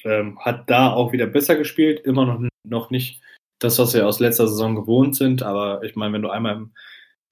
Ähm, 0.03 0.39
hat 0.39 0.69
da 0.69 0.91
auch 0.91 1.11
wieder 1.11 1.25
besser 1.25 1.55
gespielt, 1.55 2.01
immer 2.01 2.25
noch, 2.25 2.49
noch 2.63 2.89
nicht 2.89 3.21
das, 3.59 3.79
was 3.79 3.93
wir 3.93 4.07
aus 4.07 4.19
letzter 4.19 4.47
Saison 4.47 4.75
gewohnt 4.75 5.15
sind, 5.15 5.41
aber 5.41 5.83
ich 5.83 5.95
meine, 5.95 6.13
wenn 6.13 6.21
du 6.21 6.29
einmal 6.29 6.55
im 6.55 6.73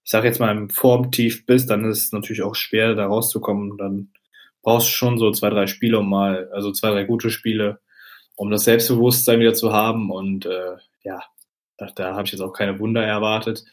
ich 0.05 0.11
sage 0.11 0.27
jetzt 0.27 0.39
mal, 0.39 0.55
im 0.55 0.69
Formtief 0.69 1.47
bist, 1.47 1.69
dann 1.71 1.83
ist 1.89 2.05
es 2.05 2.11
natürlich 2.11 2.43
auch 2.43 2.53
schwer, 2.53 2.93
da 2.93 3.07
rauszukommen. 3.07 3.75
Dann 3.75 4.11
brauchst 4.61 4.87
du 4.87 4.91
schon 4.91 5.17
so 5.17 5.31
zwei, 5.31 5.49
drei 5.49 5.65
Spiele, 5.65 5.97
um 5.97 6.07
mal, 6.07 6.47
also 6.53 6.71
zwei, 6.71 6.91
drei 6.91 7.05
gute 7.05 7.31
Spiele, 7.31 7.79
um 8.35 8.51
das 8.51 8.65
Selbstbewusstsein 8.65 9.39
wieder 9.39 9.55
zu 9.55 9.73
haben. 9.73 10.11
Und 10.11 10.45
äh, 10.45 10.75
ja, 11.03 11.23
da, 11.77 11.87
da 11.95 12.13
habe 12.13 12.25
ich 12.25 12.31
jetzt 12.33 12.41
auch 12.41 12.53
keine 12.53 12.77
Wunder 12.77 13.03
erwartet. 13.03 13.65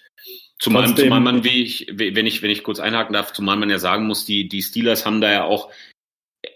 Zumal, 0.58 0.86
Trotzdem, 0.86 1.04
zumal 1.04 1.20
man, 1.20 1.44
wie 1.44 1.62
ich, 1.62 1.88
wenn 1.92 2.26
ich, 2.26 2.40
wenn 2.40 2.50
ich 2.50 2.62
kurz 2.62 2.80
einhaken 2.80 3.12
darf, 3.12 3.34
zumal 3.34 3.58
man 3.58 3.68
ja 3.68 3.78
sagen 3.78 4.06
muss, 4.06 4.24
die, 4.24 4.48
die 4.48 4.62
Steelers 4.62 5.04
haben 5.04 5.20
da 5.20 5.30
ja 5.30 5.44
auch, 5.44 5.70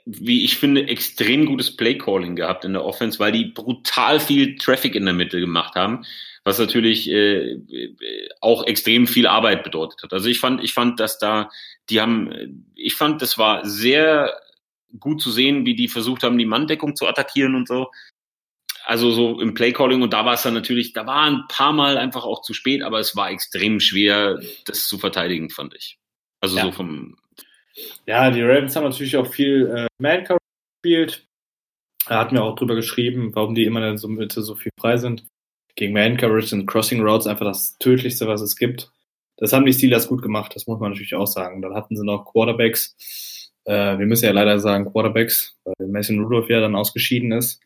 wie 0.04 0.44
ich 0.44 0.56
finde, 0.56 0.88
extrem 0.88 1.46
gutes 1.46 1.76
Playcalling 1.76 2.36
gehabt 2.36 2.64
in 2.64 2.72
der 2.72 2.84
Offense, 2.84 3.18
weil 3.18 3.32
die 3.32 3.46
brutal 3.46 4.20
viel 4.20 4.56
Traffic 4.56 4.94
in 4.94 5.04
der 5.04 5.14
Mitte 5.14 5.40
gemacht 5.40 5.74
haben 5.74 6.04
was 6.46 6.60
natürlich 6.60 7.10
äh, 7.10 7.58
auch 8.40 8.64
extrem 8.66 9.08
viel 9.08 9.26
Arbeit 9.26 9.64
bedeutet 9.64 10.04
hat. 10.04 10.12
Also 10.12 10.28
ich 10.28 10.38
fand, 10.38 10.62
ich 10.62 10.72
fand, 10.72 11.00
dass 11.00 11.18
da, 11.18 11.50
die 11.90 12.00
haben, 12.00 12.64
ich 12.76 12.94
fand, 12.94 13.20
das 13.20 13.36
war 13.36 13.64
sehr 13.66 14.32
gut 15.00 15.20
zu 15.20 15.32
sehen, 15.32 15.66
wie 15.66 15.74
die 15.74 15.88
versucht 15.88 16.22
haben, 16.22 16.38
die 16.38 16.46
Manndeckung 16.46 16.94
zu 16.94 17.08
attackieren 17.08 17.56
und 17.56 17.66
so. 17.66 17.90
Also 18.84 19.10
so 19.10 19.40
im 19.40 19.54
Playcalling 19.54 20.02
und 20.02 20.12
da 20.12 20.24
war 20.24 20.34
es 20.34 20.42
dann 20.42 20.54
natürlich, 20.54 20.92
da 20.92 21.04
war 21.04 21.24
ein 21.24 21.42
paar 21.48 21.72
Mal 21.72 21.98
einfach 21.98 22.24
auch 22.24 22.42
zu 22.42 22.54
spät, 22.54 22.84
aber 22.84 23.00
es 23.00 23.16
war 23.16 23.28
extrem 23.28 23.80
schwer, 23.80 24.40
das 24.66 24.86
zu 24.86 24.98
verteidigen, 24.98 25.50
fand 25.50 25.74
ich. 25.74 25.98
Also 26.40 26.58
ja. 26.58 26.62
so 26.62 26.70
vom. 26.70 27.16
Ja, 28.06 28.30
die 28.30 28.42
Ravens 28.42 28.74
haben 28.76 28.84
natürlich 28.84 29.16
auch 29.16 29.26
viel 29.26 29.66
äh, 29.68 29.86
Man-Cover 29.98 30.38
gespielt. 30.82 31.26
Er 32.08 32.18
hat 32.18 32.32
mir 32.32 32.42
auch 32.42 32.54
drüber 32.54 32.74
geschrieben, 32.74 33.34
warum 33.34 33.54
die 33.54 33.64
immer 33.64 33.80
dann 33.80 33.98
so, 33.98 34.08
so 34.28 34.54
viel 34.54 34.70
frei 34.78 34.96
sind 34.96 35.26
gegen 35.76 35.92
Man 35.92 36.16
Coverage 36.16 36.48
sind 36.48 36.66
Crossing 36.66 37.02
Routes 37.02 37.26
einfach 37.26 37.44
das 37.44 37.78
tödlichste, 37.78 38.26
was 38.26 38.40
es 38.40 38.56
gibt. 38.56 38.90
Das 39.36 39.52
haben 39.52 39.66
die 39.66 39.72
Steelers 39.72 40.08
gut 40.08 40.22
gemacht, 40.22 40.52
das 40.54 40.66
muss 40.66 40.80
man 40.80 40.90
natürlich 40.90 41.14
auch 41.14 41.26
sagen. 41.26 41.62
Dann 41.62 41.74
hatten 41.74 41.96
sie 41.96 42.04
noch 42.04 42.24
Quarterbacks. 42.24 43.52
Äh, 43.64 43.98
wir 43.98 44.06
müssen 44.06 44.24
ja 44.24 44.32
leider 44.32 44.58
sagen 44.58 44.90
Quarterbacks, 44.90 45.56
weil 45.64 45.88
Mason 45.88 46.18
Rudolph 46.20 46.48
ja 46.48 46.60
dann 46.60 46.74
ausgeschieden 46.74 47.32
ist. 47.32 47.60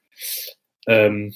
Ähm, 0.86 1.32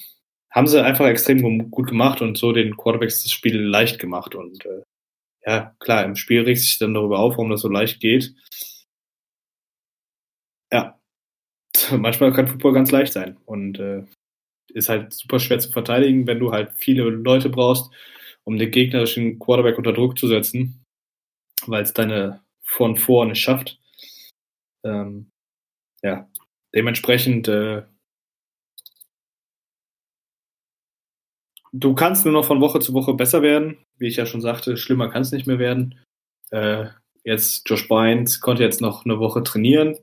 haben 0.50 0.66
sie 0.66 0.82
einfach 0.82 1.06
extrem 1.06 1.70
gut 1.70 1.88
gemacht 1.88 2.20
und 2.20 2.37
so 2.37 2.52
den 2.52 2.76
Quarterbacks 2.76 3.22
das 3.22 3.32
Spiel 3.32 3.60
leicht 3.60 4.00
gemacht. 4.00 4.34
Und 4.34 4.66
äh, 4.66 4.82
ja, 5.46 5.74
klar, 5.80 6.04
im 6.04 6.16
Spiel 6.16 6.42
regt 6.42 6.61
sich 6.61 6.78
dann 6.78 6.94
darüber 6.94 7.18
auf, 7.18 7.33
warum 7.35 7.50
das 7.50 7.61
so 7.61 7.68
leicht 7.68 8.00
geht. 8.00 8.35
Ja, 10.72 10.98
manchmal 11.92 12.33
kann 12.33 12.48
Football 12.48 12.74
ganz 12.74 12.90
leicht 12.90 13.12
sein. 13.12 13.37
Und 13.46 13.78
äh, 13.78 14.04
ist 14.74 14.88
halt 14.88 15.12
super 15.12 15.38
schwer 15.40 15.59
zu 15.59 15.70
verteidigen, 15.70 16.26
wenn 16.26 16.40
du 16.40 16.52
halt 16.52 16.72
viele 16.78 17.04
Leute 17.04 17.50
brauchst, 17.50 17.92
um 18.44 18.59
den 18.59 18.70
gegnerischen 18.70 19.38
Quarterback 19.38 19.78
unter 19.78 19.92
Druck 19.92 20.18
zu 20.18 20.28
setzen, 20.28 20.85
weil 21.66 21.83
es 21.83 21.92
deine 21.94 22.42
von 22.62 22.96
vorne 22.96 23.37
schafft. 23.37 23.78
Ähm, 24.85 25.30
ja, 26.02 26.28
dementsprechend, 26.74 27.48
äh, 27.48 27.85
du 31.72 31.94
kannst 31.94 32.24
nur 32.24 32.35
noch 32.35 32.46
von 32.46 32.61
Woche 32.61 32.80
zu 32.80 32.94
Woche 32.94 33.14
besser 33.14 33.42
werden. 33.42 33.84
Wie 33.98 34.09
ich 34.09 34.16
ja 34.16 34.26
schon 34.26 34.40
sagte, 34.40 34.76
schlimmer 34.76 35.09
kann 35.09 35.22
es 35.22 35.33
nicht 35.33 35.46
mehr 35.46 35.59
werden. 35.59 36.00
Äh, 36.50 36.87
jetzt 37.23 37.69
Josh 37.69 37.88
Bynes 37.88 38.40
konnte 38.40 38.62
jetzt 38.62 38.81
noch 38.81 39.04
eine 39.04 39.19
Woche 39.19 39.42
trainieren. 39.42 39.96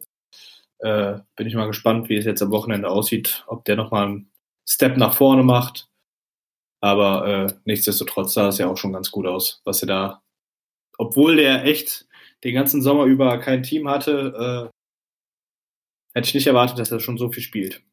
Äh, 0.79 1.19
bin 1.35 1.47
ich 1.47 1.55
mal 1.55 1.67
gespannt, 1.67 2.09
wie 2.09 2.17
es 2.17 2.25
jetzt 2.25 2.41
am 2.41 2.51
Wochenende 2.51 2.89
aussieht, 2.89 3.43
ob 3.47 3.65
der 3.65 3.75
nochmal 3.75 4.07
einen 4.07 4.31
Step 4.67 4.97
nach 4.97 5.15
vorne 5.15 5.43
macht. 5.43 5.87
Aber 6.81 7.27
äh, 7.27 7.53
nichtsdestotrotz 7.65 8.33
sah 8.33 8.47
es 8.47 8.57
ja 8.57 8.67
auch 8.67 8.77
schon 8.77 8.93
ganz 8.93 9.11
gut 9.11 9.27
aus, 9.27 9.61
was 9.65 9.83
er 9.83 9.87
da, 9.87 10.21
obwohl 10.97 11.35
der 11.35 11.65
echt 11.65 12.07
den 12.43 12.55
ganzen 12.55 12.81
Sommer 12.81 13.05
über 13.05 13.37
kein 13.37 13.61
Team 13.61 13.87
hatte, 13.87 14.71
äh, 14.73 16.17
hätte 16.17 16.27
ich 16.27 16.33
nicht 16.33 16.47
erwartet, 16.47 16.79
dass 16.79 16.91
er 16.91 16.99
schon 16.99 17.19
so 17.19 17.31
viel 17.31 17.43
spielt. 17.43 17.83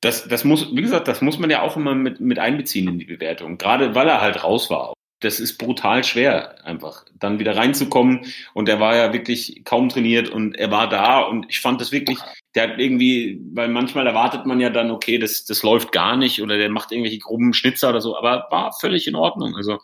Das, 0.00 0.28
das 0.28 0.44
muss, 0.44 0.70
wie 0.76 0.82
gesagt, 0.82 1.08
das 1.08 1.22
muss 1.22 1.38
man 1.38 1.48
ja 1.48 1.62
auch 1.62 1.78
immer 1.78 1.94
mit, 1.94 2.20
mit 2.20 2.38
einbeziehen 2.38 2.88
in 2.88 2.98
die 2.98 3.06
Bewertung. 3.06 3.56
Gerade 3.56 3.94
weil 3.94 4.06
er 4.06 4.20
halt 4.20 4.44
raus 4.44 4.68
war. 4.68 4.92
Das 5.24 5.40
ist 5.40 5.58
brutal 5.58 6.04
schwer, 6.04 6.64
einfach 6.64 7.04
dann 7.18 7.38
wieder 7.38 7.56
reinzukommen. 7.56 8.26
Und 8.52 8.68
er 8.68 8.80
war 8.80 8.94
ja 8.96 9.12
wirklich 9.12 9.62
kaum 9.64 9.88
trainiert 9.88 10.28
und 10.28 10.54
er 10.56 10.70
war 10.70 10.88
da 10.88 11.20
und 11.20 11.46
ich 11.48 11.60
fand 11.60 11.80
das 11.80 11.92
wirklich, 11.92 12.18
der 12.54 12.64
hat 12.64 12.78
irgendwie, 12.78 13.40
weil 13.52 13.68
manchmal 13.68 14.06
erwartet 14.06 14.46
man 14.46 14.60
ja 14.60 14.70
dann, 14.70 14.90
okay, 14.90 15.18
das, 15.18 15.44
das 15.44 15.62
läuft 15.62 15.92
gar 15.92 16.16
nicht 16.16 16.42
oder 16.42 16.58
der 16.58 16.68
macht 16.68 16.92
irgendwelche 16.92 17.18
groben 17.18 17.54
Schnitzer 17.54 17.90
oder 17.90 18.00
so, 18.00 18.16
aber 18.16 18.46
war 18.50 18.72
völlig 18.72 19.06
in 19.06 19.16
Ordnung. 19.16 19.56
Also 19.56 19.78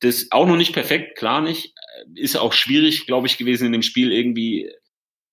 das 0.00 0.28
auch 0.30 0.46
noch 0.46 0.56
nicht 0.56 0.72
perfekt, 0.72 1.16
klar 1.16 1.40
nicht. 1.40 1.74
Ist 2.14 2.36
auch 2.36 2.52
schwierig, 2.52 3.06
glaube 3.06 3.26
ich, 3.26 3.38
gewesen 3.38 3.66
in 3.66 3.72
dem 3.72 3.82
Spiel 3.82 4.12
irgendwie, 4.12 4.70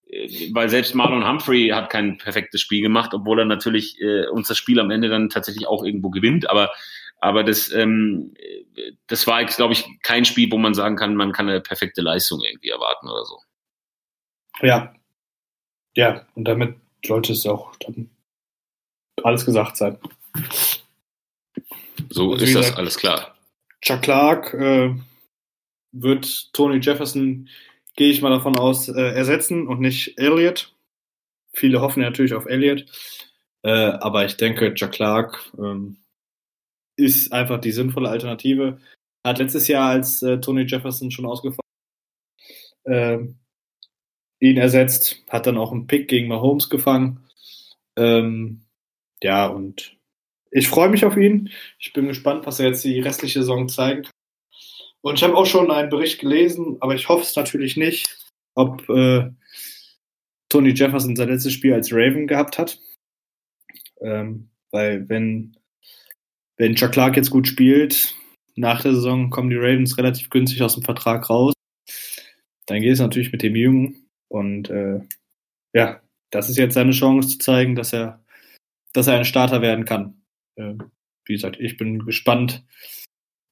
äh, 0.09 0.49
weil 0.51 0.69
selbst 0.69 0.95
Marlon 0.95 1.27
Humphrey 1.27 1.69
hat 1.69 1.89
kein 1.89 2.17
perfektes 2.17 2.61
Spiel 2.61 2.81
gemacht, 2.81 3.13
obwohl 3.13 3.39
er 3.39 3.45
natürlich 3.45 3.99
äh, 4.01 4.27
uns 4.27 4.47
das 4.47 4.57
Spiel 4.57 4.79
am 4.79 4.91
Ende 4.91 5.09
dann 5.09 5.29
tatsächlich 5.29 5.67
auch 5.67 5.83
irgendwo 5.83 6.09
gewinnt. 6.09 6.49
Aber 6.49 6.71
aber 7.19 7.43
das, 7.43 7.71
ähm, 7.71 8.33
das 9.07 9.25
war 9.27 9.41
jetzt, 9.41 9.57
glaube 9.57 9.73
ich, 9.73 9.85
kein 10.03 10.25
Spiel, 10.25 10.51
wo 10.51 10.57
man 10.57 10.73
sagen 10.73 10.95
kann, 10.95 11.15
man 11.15 11.31
kann 11.31 11.49
eine 11.49 11.61
perfekte 11.61 12.01
Leistung 12.01 12.41
irgendwie 12.41 12.69
erwarten 12.69 13.07
oder 13.07 13.25
so. 13.25 13.39
Ja. 14.61 14.93
Ja, 15.95 16.27
und 16.35 16.45
damit 16.45 16.75
sollte 17.05 17.33
es 17.33 17.45
auch 17.47 17.75
dann 17.77 18.09
alles 19.23 19.45
gesagt 19.45 19.77
sein. 19.77 19.97
So 22.09 22.33
also 22.33 22.45
ist 22.45 22.55
das 22.55 22.61
gesagt, 22.61 22.77
alles 22.77 22.97
klar. 22.97 23.35
Chuck 23.81 24.01
Clark 24.03 24.53
äh, 24.53 24.95
wird 25.91 26.53
Tony 26.53 26.79
Jefferson, 26.79 27.49
gehe 27.95 28.09
ich 28.09 28.21
mal 28.21 28.29
davon 28.29 28.57
aus, 28.57 28.89
äh, 28.89 29.01
ersetzen 29.01 29.67
und 29.67 29.79
nicht 29.79 30.17
Elliott. 30.19 30.73
Viele 31.53 31.81
hoffen 31.81 32.01
natürlich 32.01 32.35
auf 32.35 32.45
Elliott. 32.45 32.85
Äh, 33.63 33.71
aber 33.71 34.25
ich 34.25 34.37
denke, 34.37 34.73
Chuck 34.75 34.91
Clark 34.91 35.51
ähm, 35.57 35.97
ist 36.97 37.31
einfach 37.31 37.61
die 37.61 37.71
sinnvolle 37.71 38.09
Alternative. 38.09 38.79
Hat 39.25 39.39
letztes 39.39 39.67
Jahr, 39.67 39.89
als 39.91 40.21
äh, 40.21 40.39
Tony 40.39 40.63
Jefferson 40.63 41.11
schon 41.11 41.25
ausgefallen 41.25 41.61
äh, 42.87 43.19
ihn 44.39 44.57
ersetzt, 44.57 45.23
hat 45.29 45.47
dann 45.47 45.57
auch 45.57 45.71
einen 45.71 45.87
Pick 45.87 46.07
gegen 46.07 46.27
Mahomes 46.27 46.69
gefangen. 46.69 47.25
Ähm, 47.95 48.61
ja, 49.21 49.47
und 49.47 49.97
ich 50.51 50.69
freue 50.69 50.89
mich 50.89 51.05
auf 51.05 51.17
ihn. 51.17 51.49
Ich 51.79 51.93
bin 51.93 52.07
gespannt, 52.07 52.45
was 52.45 52.59
er 52.59 52.67
jetzt 52.67 52.83
die 52.83 52.99
restliche 52.99 53.39
Saison 53.39 53.67
zeigt. 53.67 54.11
Und 55.01 55.15
ich 55.15 55.23
habe 55.23 55.35
auch 55.35 55.45
schon 55.45 55.71
einen 55.71 55.89
Bericht 55.89 56.19
gelesen, 56.19 56.77
aber 56.79 56.95
ich 56.95 57.09
hoffe 57.09 57.23
es 57.23 57.35
natürlich 57.35 57.77
nicht, 57.77 58.17
ob 58.55 58.87
äh, 58.89 59.29
Tony 60.49 60.71
Jefferson 60.71 61.15
sein 61.15 61.29
letztes 61.29 61.53
Spiel 61.53 61.73
als 61.73 61.91
Raven 61.91 62.27
gehabt 62.27 62.57
hat. 62.57 62.79
Ähm, 64.01 64.49
weil 64.71 65.09
wenn 65.09 65.57
wenn 66.57 66.75
Chuck 66.75 66.91
Clark 66.91 67.15
jetzt 67.15 67.29
gut 67.29 67.47
spielt, 67.47 68.15
nach 68.55 68.81
der 68.81 68.93
Saison 68.93 69.29
kommen 69.29 69.49
die 69.49 69.55
Ravens 69.55 69.97
relativ 69.97 70.29
günstig 70.29 70.61
aus 70.63 70.73
dem 70.73 70.83
Vertrag 70.83 71.29
raus. 71.29 71.53
Dann 72.65 72.81
geht 72.81 72.93
es 72.93 72.99
natürlich 72.99 73.31
mit 73.31 73.43
dem 73.43 73.55
Jungen. 73.55 74.09
Und 74.27 74.69
äh, 74.69 74.99
ja, 75.73 76.01
das 76.31 76.49
ist 76.49 76.57
jetzt 76.57 76.73
seine 76.73 76.91
Chance 76.91 77.29
zu 77.29 77.37
zeigen, 77.37 77.75
dass 77.75 77.93
er, 77.93 78.23
dass 78.93 79.07
er 79.07 79.17
ein 79.17 79.25
Starter 79.25 79.61
werden 79.61 79.85
kann. 79.85 80.21
Äh, 80.55 80.73
wie 81.25 81.33
gesagt, 81.33 81.57
ich 81.59 81.77
bin 81.77 82.05
gespannt, 82.05 82.65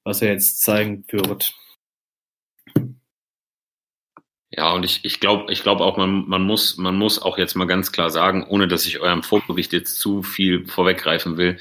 was 0.04 0.22
er 0.22 0.32
jetzt 0.32 0.62
zeigen 0.62 1.06
wird. 1.10 1.56
Ja, 4.52 4.74
und 4.74 4.86
ich, 4.86 5.04
ich 5.04 5.20
glaube 5.20 5.52
ich 5.52 5.64
glaub 5.64 5.82
auch, 5.82 5.98
man, 5.98 6.28
man, 6.28 6.44
muss, 6.44 6.78
man 6.78 6.96
muss 6.96 7.22
auch 7.22 7.38
jetzt 7.38 7.56
mal 7.56 7.66
ganz 7.66 7.92
klar 7.92 8.10
sagen, 8.10 8.46
ohne 8.48 8.68
dass 8.68 8.86
ich 8.86 9.00
eurem 9.00 9.22
Vorgewicht 9.22 9.74
jetzt 9.74 10.00
zu 10.00 10.24
viel 10.24 10.66
vorweggreifen 10.66 11.38
will, 11.38 11.60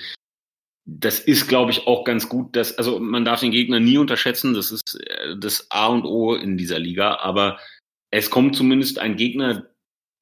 das 0.87 1.19
ist, 1.19 1.49
glaube 1.49 1.71
ich, 1.71 1.87
auch 1.87 2.05
ganz 2.05 2.29
gut, 2.29 2.55
dass, 2.57 2.77
also 2.77 2.99
man 2.99 3.25
darf 3.25 3.41
den 3.41 3.51
Gegner 3.51 3.81
nie 3.81 3.99
unterschätzen, 3.99 4.55
das 4.55 4.71
ist 4.71 5.01
äh, 5.01 5.37
das 5.39 5.71
A 5.71 5.87
und 5.87 6.05
O 6.05 6.35
in 6.35 6.57
dieser 6.57 6.79
Liga, 6.79 7.17
aber 7.17 7.59
es 8.11 8.31
kommt 8.31 8.55
zumindest 8.55 8.99
ein 8.99 9.17
Gegner, 9.17 9.71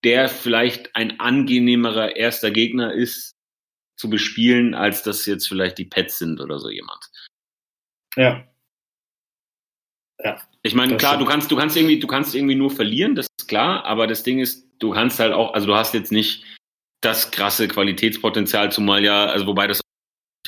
der 0.05 0.29
vielleicht 0.29 0.95
ein 0.97 1.21
angenehmerer 1.21 2.17
erster 2.17 2.51
Gegner 2.51 2.93
ist 2.93 3.33
zu 3.97 4.09
bespielen, 4.09 4.75
als 4.75 5.03
das 5.03 5.27
jetzt 5.27 5.49
vielleicht 5.49 5.79
die 5.79 5.85
Pets 5.85 6.19
sind 6.19 6.41
oder 6.41 6.59
so 6.59 6.71
jemand. 6.71 7.05
Ja. 8.17 8.47
Ja. 10.25 10.41
Ich 10.63 10.75
meine, 10.75 10.97
klar, 10.97 11.15
stimmt. 11.15 11.27
du 11.27 11.31
kannst, 11.31 11.51
du 11.51 11.57
kannst 11.57 11.77
irgendwie, 11.77 11.99
du 11.99 12.07
kannst 12.07 12.35
irgendwie 12.35 12.55
nur 12.55 12.71
verlieren, 12.71 13.15
das 13.15 13.27
ist 13.39 13.49
klar, 13.49 13.85
aber 13.85 14.07
das 14.07 14.23
Ding 14.23 14.39
ist, 14.39 14.67
du 14.79 14.93
kannst 14.93 15.19
halt 15.19 15.33
auch, 15.33 15.55
also 15.55 15.67
du 15.67 15.75
hast 15.75 15.93
jetzt 15.95 16.13
nicht 16.13 16.45
das 17.01 17.33
krasse 17.33 17.67
Qualitätspotenzial, 17.67 18.71
zumal 18.71 19.05
ja, 19.05 19.27
also 19.27 19.47
wobei 19.47 19.67
das 19.67 19.82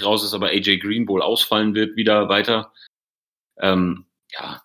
raus 0.02 0.24
ist, 0.24 0.34
aber 0.34 0.48
AJ 0.48 0.78
Green 0.78 1.08
wohl 1.08 1.22
ausfallen 1.22 1.74
wird 1.74 1.96
wieder 1.96 2.28
weiter. 2.28 2.72
Ähm, 3.58 4.06
ja. 4.32 4.62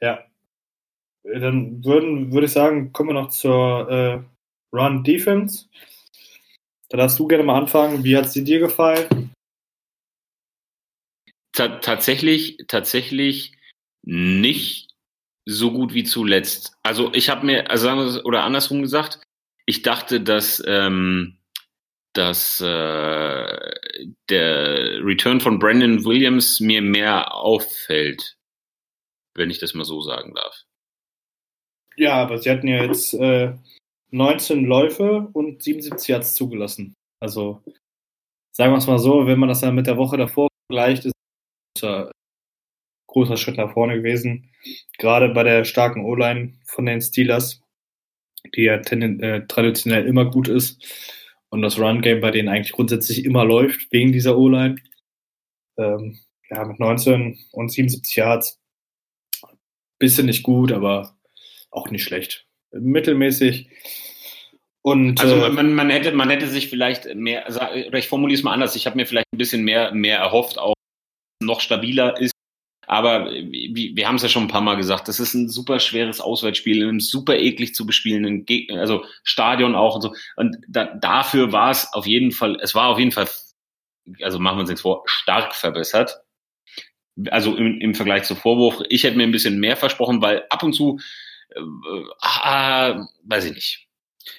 Ja. 0.00 0.24
Dann 1.24 1.84
würden, 1.84 2.32
würde 2.32 2.46
ich 2.46 2.52
sagen, 2.52 2.92
kommen 2.92 3.10
wir 3.10 3.14
noch 3.14 3.30
zur 3.30 3.90
äh, 3.90 4.22
Run 4.72 5.02
Defense. 5.02 5.66
Da 6.88 6.98
darfst 6.98 7.18
du 7.18 7.26
gerne 7.26 7.44
mal 7.44 7.58
anfangen. 7.58 8.04
Wie 8.04 8.16
hat 8.16 8.30
sie 8.30 8.44
dir 8.44 8.60
gefallen? 8.60 9.32
T 11.52 11.68
tatsächlich, 11.80 12.58
tatsächlich 12.68 13.56
nicht 14.02 14.94
so 15.46 15.72
gut 15.72 15.94
wie 15.94 16.04
zuletzt. 16.04 16.76
Also 16.82 17.12
ich 17.14 17.28
habe 17.28 17.46
mir, 17.46 17.70
also 17.70 17.84
sagen 17.84 17.98
wir 17.98 18.24
oder 18.24 18.44
andersrum 18.44 18.82
gesagt, 18.82 19.20
ich 19.64 19.82
dachte, 19.82 20.20
dass 20.20 20.62
ähm, 20.66 21.38
dass 22.16 22.60
äh, 22.60 23.74
der 24.30 25.04
Return 25.04 25.40
von 25.40 25.58
Brandon 25.58 26.04
Williams 26.04 26.60
mir 26.60 26.80
mehr 26.80 27.34
auffällt, 27.34 28.36
wenn 29.34 29.50
ich 29.50 29.58
das 29.58 29.74
mal 29.74 29.84
so 29.84 30.00
sagen 30.00 30.34
darf. 30.34 30.62
Ja, 31.96 32.14
aber 32.14 32.38
sie 32.38 32.50
hatten 32.50 32.68
ja 32.68 32.84
jetzt 32.84 33.14
äh, 33.14 33.54
19 34.10 34.64
Läufe 34.64 35.28
und 35.32 35.62
77 35.62 36.08
Yards 36.08 36.34
zugelassen. 36.34 36.94
Also 37.20 37.62
sagen 38.52 38.72
wir 38.72 38.78
es 38.78 38.86
mal 38.86 38.98
so, 38.98 39.26
wenn 39.26 39.38
man 39.38 39.48
das 39.48 39.60
dann 39.60 39.74
mit 39.74 39.86
der 39.86 39.98
Woche 39.98 40.16
davor 40.16 40.48
vergleicht, 40.70 41.04
ist 41.04 41.12
ein 41.12 41.80
großer, 41.80 42.12
großer 43.08 43.36
Schritt 43.36 43.56
nach 43.58 43.72
vorne 43.72 43.96
gewesen. 43.96 44.50
Gerade 44.98 45.30
bei 45.30 45.42
der 45.42 45.64
starken 45.64 46.04
O-Line 46.04 46.54
von 46.64 46.86
den 46.86 47.00
Steelers, 47.00 47.62
die 48.54 48.64
ja 48.64 48.76
äh, 48.76 49.46
traditionell 49.46 50.06
immer 50.06 50.30
gut 50.30 50.48
ist 50.48 51.15
und 51.50 51.62
das 51.62 51.78
Run-Game 51.78 52.20
bei 52.20 52.30
denen 52.30 52.48
eigentlich 52.48 52.72
grundsätzlich 52.72 53.24
immer 53.24 53.44
läuft, 53.44 53.90
wegen 53.92 54.12
dieser 54.12 54.36
O-Line. 54.36 54.76
Ähm, 55.78 56.18
ja, 56.50 56.64
mit 56.64 56.78
19 56.78 57.38
und 57.52 57.70
77 57.70 58.16
Yards. 58.16 58.60
Bisschen 59.98 60.26
nicht 60.26 60.42
gut, 60.42 60.72
aber 60.72 61.16
auch 61.70 61.90
nicht 61.90 62.04
schlecht. 62.04 62.46
Mittelmäßig. 62.72 63.68
Und, 64.82 65.20
also 65.20 65.44
äh, 65.44 65.50
man, 65.50 65.74
man, 65.74 65.90
hätte, 65.90 66.12
man 66.12 66.30
hätte 66.30 66.46
sich 66.46 66.68
vielleicht 66.68 67.14
mehr, 67.14 67.46
oder 67.48 67.98
ich 67.98 68.08
formuliere 68.08 68.38
es 68.38 68.44
mal 68.44 68.52
anders, 68.52 68.76
ich 68.76 68.86
habe 68.86 68.96
mir 68.96 69.06
vielleicht 69.06 69.26
ein 69.32 69.38
bisschen 69.38 69.64
mehr, 69.64 69.92
mehr 69.92 70.18
erhofft, 70.18 70.58
auch 70.58 70.74
noch 71.42 71.60
stabiler 71.60 72.20
ist 72.20 72.35
aber 72.86 73.30
wir, 73.30 73.96
wir 73.96 74.08
haben 74.08 74.16
es 74.16 74.22
ja 74.22 74.28
schon 74.28 74.44
ein 74.44 74.48
paar 74.48 74.60
Mal 74.60 74.76
gesagt, 74.76 75.08
das 75.08 75.20
ist 75.20 75.34
ein 75.34 75.48
super 75.48 75.80
schweres 75.80 76.20
Auswärtsspiel 76.20 76.82
in 76.82 76.88
einem 76.88 77.00
super 77.00 77.36
eklig 77.36 77.74
zu 77.74 77.86
bespielenden 77.86 78.44
Gegner, 78.44 78.80
also 78.80 79.04
Stadion 79.24 79.74
auch 79.74 79.96
und 79.96 80.02
so. 80.02 80.14
Und 80.36 80.56
da, 80.68 80.84
dafür 80.84 81.52
war 81.52 81.70
es 81.70 81.92
auf 81.92 82.06
jeden 82.06 82.32
Fall, 82.32 82.58
es 82.62 82.74
war 82.74 82.88
auf 82.88 82.98
jeden 82.98 83.12
Fall, 83.12 83.28
also 84.22 84.38
machen 84.38 84.56
wir 84.56 84.60
uns 84.60 84.70
nichts 84.70 84.82
vor, 84.82 85.02
stark 85.06 85.54
verbessert. 85.54 86.20
Also 87.30 87.56
im, 87.56 87.80
im 87.80 87.94
Vergleich 87.94 88.24
zu 88.24 88.34
Vorwurf. 88.34 88.82
Ich 88.90 89.04
hätte 89.04 89.16
mir 89.16 89.22
ein 89.22 89.32
bisschen 89.32 89.58
mehr 89.58 89.76
versprochen, 89.76 90.20
weil 90.20 90.44
ab 90.50 90.62
und 90.62 90.74
zu, 90.74 90.98
äh, 91.54 91.60
ah, 92.20 93.06
weiß 93.24 93.46
ich 93.46 93.54
nicht. 93.54 93.86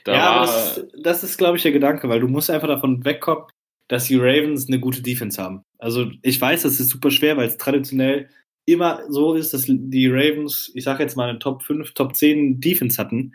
Da 0.04 0.14
ja, 0.14 0.30
aber 0.30 0.46
das, 0.46 0.86
das 1.02 1.24
ist, 1.24 1.38
glaube 1.38 1.58
ich, 1.58 1.64
der 1.64 1.72
Gedanke, 1.72 2.08
weil 2.08 2.20
du 2.20 2.28
musst 2.28 2.50
einfach 2.50 2.68
davon 2.68 3.04
wegkommen, 3.04 3.46
dass 3.88 4.06
die 4.06 4.18
Ravens 4.18 4.68
eine 4.68 4.80
gute 4.80 5.02
Defense 5.02 5.42
haben. 5.42 5.64
Also 5.78 6.12
ich 6.22 6.40
weiß, 6.40 6.64
das 6.64 6.80
ist 6.80 6.90
super 6.90 7.12
schwer, 7.12 7.38
weil 7.38 7.48
es 7.48 7.58
traditionell 7.58 8.30
immer 8.66 9.02
so 9.10 9.34
ist, 9.34 9.54
dass 9.54 9.66
die 9.68 10.08
Ravens, 10.08 10.72
ich 10.76 10.84
sage 10.84 11.02
jetzt 11.02 11.16
mal 11.16 11.30
eine 11.30 11.40
Top 11.40 11.64
5, 11.64 11.94
Top 11.94 12.16
10 12.16 12.60
Defense 12.60 13.02
hatten. 13.02 13.34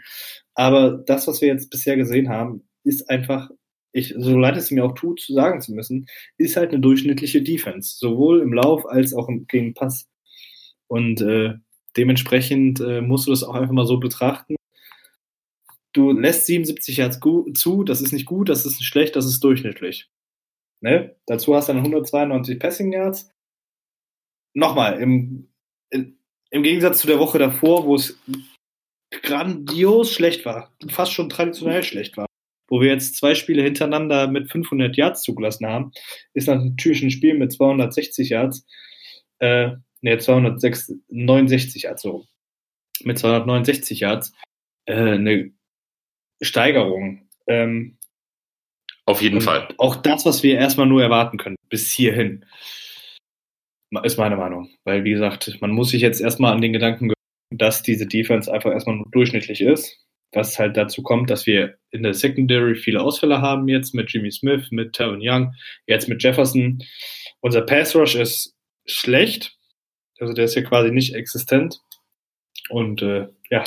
Aber 0.54 0.90
das, 0.90 1.26
was 1.26 1.40
wir 1.40 1.48
jetzt 1.48 1.70
bisher 1.70 1.96
gesehen 1.96 2.28
haben, 2.28 2.62
ist 2.84 3.08
einfach, 3.08 3.48
ich, 3.92 4.14
so 4.18 4.38
leid 4.38 4.56
es 4.56 4.70
mir 4.70 4.84
auch 4.84 4.94
tut, 4.94 5.20
zu 5.20 5.32
sagen 5.32 5.62
zu 5.62 5.72
müssen, 5.72 6.06
ist 6.36 6.56
halt 6.56 6.70
eine 6.70 6.80
durchschnittliche 6.80 7.42
Defense. 7.42 7.96
Sowohl 7.98 8.40
im 8.40 8.52
Lauf 8.52 8.86
als 8.86 9.14
auch 9.14 9.28
im, 9.28 9.46
gegen 9.46 9.72
Pass. 9.72 10.06
Und 10.86 11.22
äh, 11.22 11.54
dementsprechend 11.96 12.80
äh, 12.80 13.00
musst 13.00 13.26
du 13.26 13.30
das 13.30 13.42
auch 13.42 13.54
einfach 13.54 13.72
mal 13.72 13.86
so 13.86 13.98
betrachten. 13.98 14.56
Du 15.94 16.12
lässt 16.12 16.46
77 16.46 16.98
Yards 16.98 17.20
zu, 17.54 17.84
das 17.84 18.02
ist 18.02 18.12
nicht 18.12 18.26
gut, 18.26 18.50
das 18.50 18.66
ist 18.66 18.78
nicht 18.78 18.88
schlecht, 18.88 19.16
das 19.16 19.26
ist 19.26 19.42
durchschnittlich. 19.44 20.10
Ne? 20.82 21.16
Dazu 21.26 21.54
hast 21.54 21.68
du 21.68 21.72
dann 21.72 21.82
192 21.82 22.58
Passing 22.58 22.92
Yards. 22.92 23.30
Nochmal, 24.54 25.00
im, 25.00 25.48
im 25.90 26.62
Gegensatz 26.62 26.98
zu 26.98 27.06
der 27.06 27.18
Woche 27.18 27.38
davor, 27.38 27.86
wo 27.86 27.94
es 27.94 28.20
grandios 29.10 30.12
schlecht 30.12 30.44
war, 30.44 30.74
fast 30.88 31.12
schon 31.12 31.28
traditionell 31.28 31.82
schlecht 31.82 32.16
war, 32.16 32.26
wo 32.68 32.80
wir 32.80 32.88
jetzt 32.88 33.16
zwei 33.16 33.34
Spiele 33.34 33.62
hintereinander 33.62 34.26
mit 34.26 34.50
500 34.50 34.96
Yards 34.96 35.22
zugelassen 35.22 35.66
haben, 35.66 35.92
ist 36.34 36.48
natürlich 36.48 37.02
ein 37.02 37.10
Spiel 37.10 37.38
mit 37.38 37.52
260 37.52 38.30
Yards, 38.30 38.66
äh, 39.38 39.72
ne, 40.00 40.18
269 40.18 41.84
Yards 41.84 42.02
so, 42.02 42.26
mit 43.04 43.18
269 43.18 44.00
Yards, 44.00 44.32
äh, 44.86 44.94
eine 44.94 45.52
Steigerung. 46.42 47.28
Ähm, 47.46 47.98
Auf 49.12 49.22
jeden 49.22 49.40
Fall. 49.40 49.68
Auch 49.78 49.96
das, 49.96 50.24
was 50.24 50.42
wir 50.42 50.58
erstmal 50.58 50.86
nur 50.86 51.02
erwarten 51.02 51.38
können, 51.38 51.56
bis 51.68 51.90
hierhin, 51.90 52.44
ist 54.02 54.18
meine 54.18 54.36
Meinung. 54.36 54.70
Weil, 54.84 55.04
wie 55.04 55.10
gesagt, 55.10 55.58
man 55.60 55.70
muss 55.70 55.90
sich 55.90 56.02
jetzt 56.02 56.20
erstmal 56.20 56.54
an 56.54 56.60
den 56.60 56.72
Gedanken 56.72 57.08
gewöhnen, 57.08 57.58
dass 57.58 57.82
diese 57.82 58.06
Defense 58.06 58.52
einfach 58.52 58.70
erstmal 58.70 58.96
nur 58.96 59.06
durchschnittlich 59.10 59.60
ist 59.60 60.02
was 60.32 60.58
halt 60.58 60.76
dazu 60.76 61.02
kommt, 61.02 61.30
dass 61.30 61.46
wir 61.46 61.76
in 61.90 62.02
der 62.02 62.14
Secondary 62.14 62.74
viele 62.74 63.00
Ausfälle 63.02 63.40
haben 63.40 63.68
jetzt 63.68 63.94
mit 63.94 64.10
Jimmy 64.10 64.30
Smith, 64.30 64.68
mit 64.70 64.94
Tevin 64.94 65.20
Young, 65.22 65.54
jetzt 65.86 66.08
mit 66.08 66.22
Jefferson. 66.22 66.82
Unser 67.40 67.62
Pass 67.62 67.94
Rush 67.94 68.14
ist 68.14 68.54
schlecht, 68.86 69.56
also 70.18 70.32
der 70.32 70.46
ist 70.46 70.54
ja 70.54 70.62
quasi 70.62 70.90
nicht 70.90 71.14
existent 71.14 71.80
und 72.70 73.02
äh, 73.02 73.28
ja, 73.50 73.64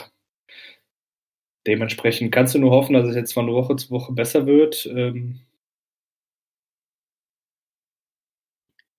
dementsprechend 1.68 2.32
kannst 2.32 2.56
du 2.56 2.60
nur 2.60 2.72
hoffen, 2.72 2.94
dass 2.94 3.08
es 3.08 3.16
jetzt 3.16 3.34
von 3.34 3.52
Woche 3.52 3.76
zu 3.76 3.90
Woche 3.92 4.14
besser 4.14 4.46
wird. 4.46 4.86
Ähm, 4.86 5.42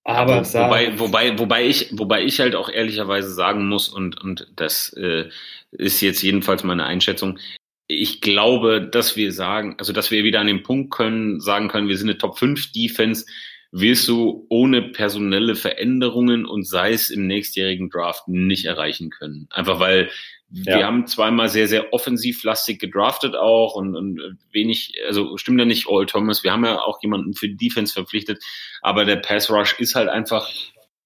aber 0.04 0.42
ja, 0.42 0.66
wobei, 0.66 0.98
wobei, 1.00 1.38
wobei 1.38 1.66
ich, 1.66 1.88
wobei 1.98 2.22
ich 2.22 2.38
halt 2.38 2.54
auch 2.54 2.68
ehrlicherweise 2.68 3.32
sagen 3.34 3.66
muss 3.68 3.88
und 3.88 4.22
und 4.22 4.46
das 4.54 4.92
äh, 4.92 5.28
ist 5.72 6.00
jetzt 6.00 6.22
jedenfalls 6.22 6.62
meine 6.62 6.84
Einschätzung. 6.84 7.40
Ich 7.88 8.20
glaube, 8.20 8.80
dass 8.88 9.16
wir 9.16 9.32
sagen, 9.32 9.74
also 9.78 9.92
dass 9.92 10.12
wir 10.12 10.22
wieder 10.22 10.40
an 10.40 10.46
den 10.46 10.62
Punkt 10.62 10.92
können, 10.92 11.40
sagen 11.40 11.66
können, 11.66 11.88
wir 11.88 11.98
sind 11.98 12.08
eine 12.08 12.18
Top 12.18 12.38
5 12.38 12.70
Defense, 12.70 13.26
wirst 13.72 14.06
du 14.06 14.46
ohne 14.48 14.82
personelle 14.82 15.56
Veränderungen 15.56 16.46
und 16.46 16.66
sei 16.66 16.92
es 16.92 17.10
im 17.10 17.26
nächstjährigen 17.26 17.90
Draft 17.90 18.28
nicht 18.28 18.64
erreichen 18.64 19.10
können. 19.10 19.48
Einfach 19.50 19.80
weil 19.80 20.08
ja. 20.50 20.78
Wir 20.78 20.86
haben 20.86 21.06
zweimal 21.06 21.48
sehr, 21.48 21.66
sehr 21.66 21.92
offensivlastig 21.92 22.78
gedraftet 22.78 23.34
auch 23.34 23.74
und, 23.74 23.96
und 23.96 24.38
wenig, 24.52 24.94
also 25.06 25.36
stimmt 25.36 25.58
ja 25.58 25.64
nicht 25.64 25.86
All 25.88 26.06
Thomas. 26.06 26.44
Wir 26.44 26.52
haben 26.52 26.64
ja 26.64 26.80
auch 26.80 27.02
jemanden 27.02 27.34
für 27.34 27.48
Defense 27.48 27.92
verpflichtet, 27.92 28.42
aber 28.80 29.04
der 29.04 29.16
Pass 29.16 29.50
Rush 29.50 29.78
ist 29.78 29.96
halt 29.96 30.08
einfach 30.08 30.48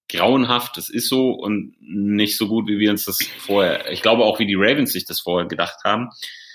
grauenhaft. 0.09 0.77
Das 0.77 0.89
ist 0.89 1.09
so 1.09 1.31
und 1.31 1.75
nicht 1.79 2.37
so 2.37 2.47
gut, 2.47 2.67
wie 2.67 2.77
wir 2.77 2.91
uns 2.91 3.05
das 3.05 3.19
vorher, 3.39 3.91
ich 3.91 4.01
glaube 4.01 4.23
auch, 4.25 4.39
wie 4.39 4.45
die 4.45 4.55
Ravens 4.57 4.93
sich 4.93 5.05
das 5.05 5.21
vorher 5.21 5.47
gedacht 5.47 5.83
haben 5.83 6.09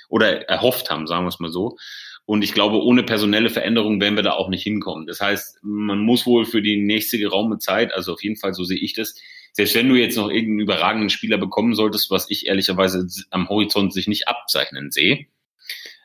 oder 0.08 0.48
erhofft 0.48 0.90
haben, 0.90 1.06
sagen 1.06 1.24
wir 1.24 1.30
es 1.30 1.40
mal 1.40 1.50
so. 1.50 1.76
Und 2.24 2.42
ich 2.42 2.52
glaube, 2.52 2.82
ohne 2.82 3.04
personelle 3.04 3.50
Veränderung 3.50 4.00
werden 4.00 4.16
wir 4.16 4.24
da 4.24 4.32
auch 4.32 4.48
nicht 4.48 4.64
hinkommen. 4.64 5.06
Das 5.06 5.20
heißt, 5.20 5.60
man 5.62 6.00
muss 6.00 6.26
wohl 6.26 6.44
für 6.44 6.60
die 6.60 6.76
nächste 6.76 7.18
geraume 7.18 7.58
Zeit, 7.58 7.92
also 7.94 8.12
auf 8.12 8.22
jeden 8.22 8.36
Fall, 8.36 8.52
so 8.52 8.64
sehe 8.64 8.78
ich 8.78 8.94
das, 8.94 9.14
selbst 9.56 9.74
wenn 9.74 9.88
du 9.88 9.94
jetzt 9.94 10.16
noch 10.16 10.28
irgendeinen 10.28 10.60
überragenden 10.60 11.08
Spieler 11.08 11.38
bekommen 11.38 11.74
solltest, 11.74 12.10
was 12.10 12.30
ich 12.30 12.46
ehrlicherweise 12.46 13.06
am 13.30 13.48
Horizont 13.48 13.94
sich 13.94 14.06
nicht 14.06 14.28
abzeichnen 14.28 14.90
sehe, 14.90 15.28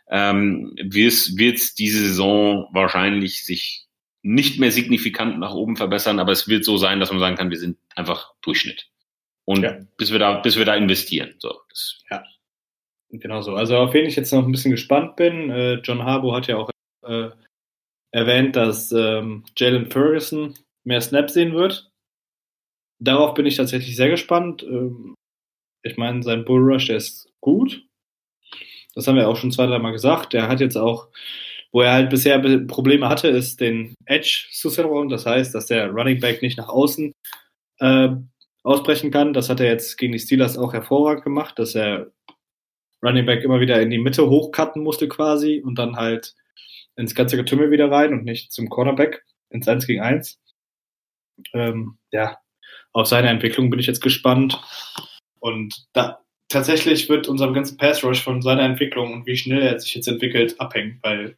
ähm, 0.10 0.74
wird 0.82 1.58
es 1.58 1.76
diese 1.76 2.00
Saison 2.00 2.70
wahrscheinlich 2.72 3.46
sich 3.46 3.88
nicht 4.22 4.58
mehr 4.58 4.72
signifikant 4.72 5.38
nach 5.38 5.54
oben 5.54 5.76
verbessern, 5.76 6.20
aber 6.20 6.32
es 6.32 6.48
wird 6.48 6.64
so 6.64 6.78
sein, 6.78 7.02
dass 7.02 7.12
man 7.12 7.20
sagen 7.20 7.36
kann, 7.36 7.50
wir 7.50 7.60
sind 7.60 7.78
einfach 7.94 8.34
Durchschnitt. 8.42 8.88
Und 9.44 9.64
ja. 9.64 9.80
bis 9.98 10.14
wir 10.14 10.20
da, 10.20 10.40
bis 10.40 10.58
wir 10.58 10.64
da 10.64 10.76
investieren. 10.76 11.36
So, 11.40 11.54
ja. 12.10 12.24
Genau 13.10 13.42
so. 13.42 13.56
Also 13.56 13.76
auf 13.76 13.94
wen 13.94 14.06
ich 14.06 14.16
jetzt 14.16 14.32
noch 14.32 14.46
ein 14.46 14.52
bisschen 14.54 14.72
gespannt 14.72 15.18
bin, 15.18 15.50
äh, 15.50 15.74
John 15.84 16.06
Harbo 16.06 16.34
hat 16.34 16.48
ja 16.48 16.56
auch 16.56 16.70
äh, 17.06 17.32
erwähnt, 18.12 18.56
dass 18.56 18.94
ähm, 18.94 19.44
Jalen 19.58 19.92
Ferguson 19.92 20.54
mehr 20.86 21.02
Snaps 21.02 21.34
sehen 21.34 21.54
wird 21.54 21.91
darauf 23.02 23.34
bin 23.34 23.46
ich 23.46 23.58
tatsächlich 23.58 23.96
sehr 23.96 24.10
gespannt. 24.10 24.64
Ähm, 24.64 25.16
ich 25.84 25.98
meine, 25.98 26.24
sein 26.24 26.46
Bullrush, 26.46 26.88
der 26.88 26.98
ist 26.98 27.30
gut. 27.42 27.84
Das 28.94 29.08
haben 29.08 29.16
wir 29.16 29.28
auch 29.28 29.36
schon 29.36 29.52
zwei, 29.52 29.66
dreimal 29.66 29.92
gesagt. 29.92 30.34
Der 30.34 30.48
hat 30.48 30.60
jetzt 30.60 30.78
auch, 30.78 31.10
wo 31.72 31.82
er 31.82 31.94
halt 31.94 32.10
bisher 32.10 32.40
Probleme 32.68 33.10
hatte, 33.10 33.28
ist 33.30 33.60
den 33.60 33.96
Edge 34.06 34.48
zu 34.52 34.70
syndrom 34.70 35.10
Das 35.10 35.26
heißt, 35.26 35.56
dass 35.56 35.66
der 35.68 35.90
Running 35.90 36.20
Back 36.20 36.42
nicht 36.42 36.58
nach 36.58 36.70
außen 36.70 37.14
äh, 37.80 38.10
ausbrechen 38.64 39.12
kann. 39.12 39.34
Das 39.34 39.50
hat 39.50 39.60
er 39.60 39.68
jetzt 39.68 39.98
gegen 39.98 40.14
die 40.14 40.20
Steelers 40.20 40.58
auch 40.58 40.74
hervorragend 40.74 41.24
gemacht, 41.24 41.58
dass 41.58 41.76
er 41.76 42.12
Running 43.04 43.26
Back 43.26 43.44
immer 43.44 43.60
wieder 43.60 43.82
in 43.82 43.90
die 43.90 43.98
Mitte 43.98 44.30
hochcutten 44.30 44.84
musste 44.84 45.08
quasi 45.08 45.62
und 45.66 45.76
dann 45.80 45.96
halt 45.96 46.36
ins 46.96 47.16
ganze 47.16 47.38
Getümmel 47.38 47.72
wieder 47.72 47.90
rein 47.90 48.14
und 48.14 48.26
nicht 48.26 48.52
zum 48.52 48.70
Cornerback 48.70 49.26
ins 49.50 49.68
1 49.68 49.88
gegen 49.88 50.02
1. 50.02 50.40
Ähm, 51.54 51.98
ja, 52.12 52.38
auf 52.94 53.08
seine 53.08 53.30
Entwicklung 53.30 53.70
bin 53.70 53.80
ich 53.80 53.88
jetzt 53.88 54.02
gespannt. 54.02 54.62
Und 55.40 55.88
da, 55.94 56.24
tatsächlich 56.50 57.10
wird 57.10 57.28
unser 57.28 57.52
ganzen 57.52 57.78
Pass 57.78 58.04
Rush 58.04 58.22
von 58.22 58.42
seiner 58.42 58.64
Entwicklung 58.64 59.14
und 59.14 59.26
wie 59.26 59.38
schnell 59.38 59.62
er 59.62 59.80
sich 59.80 59.96
jetzt 59.96 60.08
entwickelt 60.08 60.60
abhängen, 60.60 61.00
weil 61.02 61.38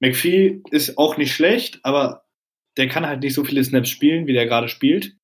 McPhee 0.00 0.62
ist 0.70 0.96
auch 0.98 1.16
nicht 1.16 1.34
schlecht, 1.34 1.80
aber 1.82 2.24
der 2.76 2.88
kann 2.88 3.06
halt 3.06 3.20
nicht 3.20 3.34
so 3.34 3.44
viele 3.44 3.62
Snaps 3.62 3.90
spielen, 3.90 4.26
wie 4.26 4.32
der 4.32 4.46
gerade 4.46 4.68
spielt. 4.68 5.16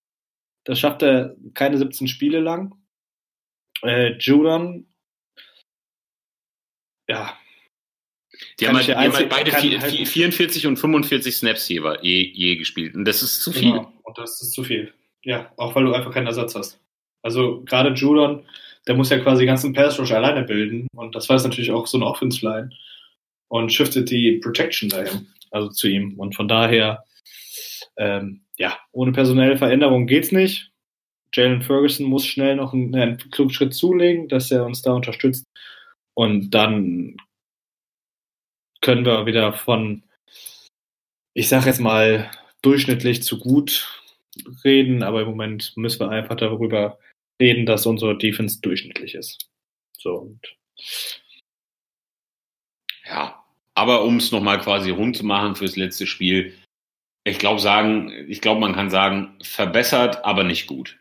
Das 0.65 0.79
schafft 0.79 1.03
er 1.03 1.37
keine 1.55 1.79
17 1.79 2.09
Spiele 2.09 2.41
lang. 2.41 2.75
Äh, 3.83 4.17
Judon, 4.19 4.87
ja. 7.09 7.39
Die 8.61 8.69
haben, 8.69 8.77
halt, 8.77 8.89
die 8.89 8.95
haben 8.95 9.13
halt 9.13 9.31
beide 9.31 9.53
vier, 9.53 9.81
halt 9.81 10.09
44 10.09 10.67
und 10.67 10.77
45 10.77 11.35
Snaps 11.35 11.69
je, 11.69 11.81
je, 12.03 12.31
je 12.35 12.57
gespielt. 12.57 12.95
Und 12.95 13.07
das 13.07 13.23
ist 13.23 13.41
zu 13.41 13.53
viel. 13.53 13.73
Genau. 13.73 13.93
Und 14.03 14.19
das 14.19 14.43
ist 14.43 14.53
zu 14.53 14.63
viel. 14.63 14.93
Ja, 15.27 15.53
auch 15.57 15.75
weil 15.75 15.85
du 15.85 15.93
einfach 15.93 16.13
keinen 16.13 16.29
Ersatz 16.29 16.55
hast. 16.55 16.81
Also 17.21 17.63
gerade 17.65 17.93
Judon, 17.93 18.45
der 18.87 18.95
muss 18.95 19.11
ja 19.11 19.19
quasi 19.19 19.41
den 19.41 19.49
ganzen 19.49 19.73
Pass 19.73 19.99
Rush 19.99 20.13
alleine 20.13 20.45
bilden 20.45 20.87
und 20.95 21.17
das 21.17 21.29
weiß 21.29 21.43
natürlich 21.43 21.73
auch 21.73 21.89
so 21.89 21.99
eine 21.99 22.07
Offense 22.07 22.47
Line 22.47 22.71
und 23.49 23.73
shiftet 23.73 24.09
die 24.09 24.39
Protection 24.39 24.89
dahin, 24.89 25.27
also 25.51 25.69
zu 25.71 25.89
ihm. 25.89 26.15
Und 26.21 26.37
von 26.37 26.47
daher, 26.47 27.05
ähm, 27.97 28.43
ja, 28.57 28.79
ohne 28.93 29.11
personelle 29.11 29.57
Veränderung 29.57 30.07
geht's 30.07 30.31
nicht. 30.31 30.71
Jalen 31.35 31.61
Ferguson 31.61 32.07
muss 32.07 32.25
schnell 32.25 32.55
noch 32.55 32.73
einen, 32.73 32.95
einen 32.95 33.19
Klugschritt 33.19 33.75
zulegen, 33.75 34.29
dass 34.29 34.53
er 34.53 34.65
uns 34.65 34.83
da 34.83 34.93
unterstützt. 34.93 35.45
Und 36.15 36.51
dann 36.51 37.17
können 38.81 39.05
wir 39.05 39.27
wieder 39.27 39.53
von, 39.53 40.05
ich 41.35 41.49
sag 41.49 41.67
jetzt 41.67 41.81
mal, 41.81 42.31
durchschnittlich 42.63 43.25
zu 43.25 43.41
gut 43.41 44.06
reden, 44.65 45.03
aber 45.03 45.23
im 45.23 45.29
Moment 45.29 45.77
müssen 45.77 46.01
wir 46.01 46.11
einfach 46.11 46.37
darüber 46.37 46.99
reden, 47.41 47.67
dass 47.67 47.87
unsere 47.87 48.17
Defense 48.17 48.61
durchschnittlich 48.61 49.15
ist. 49.15 49.49
So 49.99 50.15
und 50.15 50.41
ja, 53.07 53.45
aber 53.75 54.05
um 54.05 54.17
es 54.17 54.33
nochmal 54.33 54.61
quasi 54.61 54.91
rund 54.91 55.17
zu 55.17 55.25
machen 55.25 55.55
fürs 55.55 55.77
letzte 55.77 56.07
Spiel, 56.07 56.55
ich 57.25 57.39
glaube 57.39 57.61
sagen, 57.61 58.13
ich 58.29 58.41
glaube, 58.41 58.61
man 58.61 58.75
kann 58.75 58.91
sagen, 58.91 59.37
verbessert, 59.43 60.25
aber 60.25 60.45
nicht 60.45 60.67
gut. 60.67 60.99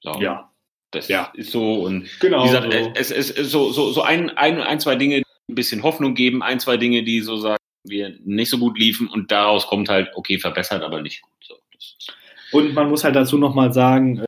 So. 0.00 0.20
Ja. 0.20 0.50
Das 0.92 1.08
ja. 1.08 1.32
ist 1.34 1.50
so 1.50 1.82
und 1.82 2.08
genau 2.20 2.44
gesagt, 2.44 2.72
so. 2.72 2.92
es 2.94 3.10
ist 3.10 3.50
so, 3.50 3.72
so, 3.72 3.90
so 3.90 4.02
ein, 4.02 4.30
ein, 4.30 4.60
ein, 4.60 4.78
zwei 4.78 4.94
Dinge, 4.94 5.18
die 5.18 5.52
ein 5.52 5.56
bisschen 5.56 5.82
Hoffnung 5.82 6.14
geben, 6.14 6.42
ein, 6.42 6.60
zwei 6.60 6.76
Dinge, 6.76 7.02
die 7.02 7.20
so 7.20 7.36
sagen, 7.36 7.58
wir 7.84 8.16
nicht 8.24 8.48
so 8.48 8.58
gut 8.58 8.78
liefen 8.78 9.08
und 9.08 9.32
daraus 9.32 9.66
kommt 9.66 9.88
halt, 9.88 10.10
okay, 10.14 10.38
verbessert, 10.38 10.82
aber 10.82 11.02
nicht 11.02 11.22
gut. 11.22 11.32
So, 11.40 11.56
und 12.54 12.72
man 12.72 12.88
muss 12.88 13.04
halt 13.04 13.16
dazu 13.16 13.36
nochmal 13.36 13.72
sagen, 13.72 14.24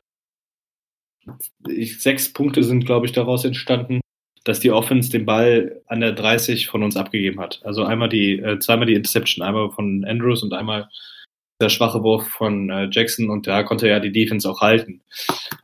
äh, 1.67 1.85
sechs 1.85 2.31
Punkte 2.33 2.63
sind, 2.63 2.85
glaube 2.85 3.05
ich, 3.05 3.13
daraus 3.13 3.45
entstanden, 3.45 4.01
dass 4.43 4.59
die 4.59 4.71
Offense 4.71 5.09
den 5.09 5.25
Ball 5.25 5.81
an 5.87 6.01
der 6.01 6.11
30 6.11 6.67
von 6.67 6.83
uns 6.83 6.97
abgegeben 6.97 7.39
hat. 7.39 7.61
Also 7.63 7.83
einmal 7.83 8.09
die, 8.09 8.39
äh, 8.39 8.59
zweimal 8.59 8.85
die 8.85 8.95
Interception, 8.95 9.45
einmal 9.45 9.71
von 9.71 10.05
Andrews 10.05 10.43
und 10.43 10.53
einmal 10.53 10.89
der 11.61 11.69
schwache 11.69 12.03
Wurf 12.03 12.27
von 12.27 12.69
äh, 12.69 12.87
Jackson 12.91 13.29
und 13.29 13.47
da 13.47 13.63
konnte 13.63 13.87
ja 13.87 13.99
die 13.99 14.11
Defense 14.11 14.49
auch 14.49 14.61
halten. 14.61 15.01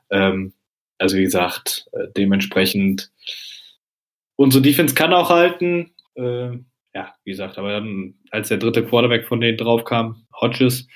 Ähm, 0.10 0.54
also 0.98 1.18
wie 1.18 1.24
gesagt, 1.24 1.86
äh, 1.92 2.08
dementsprechend 2.16 3.12
unsere 4.36 4.62
Defense 4.62 4.96
kann 4.96 5.14
auch 5.14 5.30
halten. 5.30 5.92
Äh, 6.16 6.58
ja, 6.96 7.14
wie 7.24 7.32
gesagt, 7.32 7.58
aber 7.58 7.72
dann, 7.74 8.16
als 8.32 8.48
der 8.48 8.58
dritte 8.58 8.86
Quarterback 8.86 9.28
von 9.28 9.42
denen 9.42 9.58
drauf 9.58 9.84
kam, 9.84 10.26
Hodges, 10.40 10.88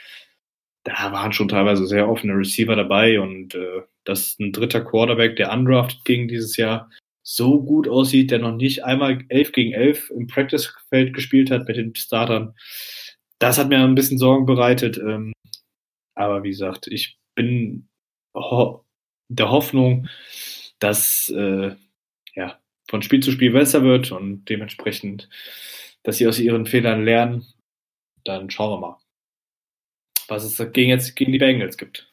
da 0.88 1.12
waren 1.12 1.34
schon 1.34 1.50
teilweise 1.50 1.86
sehr 1.86 2.08
offene 2.08 2.34
Receiver 2.34 2.76
dabei 2.76 3.20
und 3.20 3.56
äh, 3.56 3.82
dass 4.06 4.40
ein 4.40 4.54
dritter 4.54 4.82
Quarterback, 4.82 5.36
der 5.36 5.52
undrafted 5.52 6.06
ging 6.06 6.28
dieses 6.28 6.56
Jahr, 6.56 6.90
so 7.24 7.62
gut 7.62 7.90
aussieht, 7.90 8.32
der 8.32 8.40
noch 8.40 8.56
nicht 8.56 8.86
einmal 8.86 9.26
11 9.28 9.52
gegen 9.52 9.74
11 9.74 10.12
im 10.12 10.28
Practice-Feld 10.28 11.14
gespielt 11.14 11.52
hat 11.52 11.68
mit 11.68 11.76
den 11.76 11.94
Startern, 11.94 12.56
das 13.40 13.58
hat 13.58 13.68
mir 13.68 13.80
ein 13.80 13.96
bisschen 13.96 14.18
Sorgen 14.18 14.46
bereitet. 14.46 14.98
Ähm, 14.98 15.34
aber 16.16 16.44
wie 16.44 16.50
gesagt, 16.52 16.88
ich 16.88 17.20
bin 17.36 17.90
ho 18.34 18.86
der 19.30 19.52
Hoffnung, 19.52 20.08
dass 20.80 21.30
äh, 21.30 21.76
ja, 22.34 22.60
von 22.90 23.02
Spiel 23.02 23.20
zu 23.22 23.32
Spiel 23.32 23.52
besser 23.52 23.84
wird 23.84 24.12
und 24.12 24.46
dementsprechend 24.46 25.28
dass 26.04 26.18
sie 26.18 26.28
aus 26.28 26.40
ihren 26.40 26.66
Fehlern 26.66 27.04
lernen. 27.04 27.46
Dann 28.24 28.50
schauen 28.50 28.72
wir 28.72 28.80
mal, 28.80 28.98
was 30.28 30.44
es 30.44 30.58
gegen 30.74 30.90
jetzt 30.90 31.16
gegen 31.16 31.32
die 31.32 31.38
Bengals 31.38 31.78
gibt. 31.78 32.12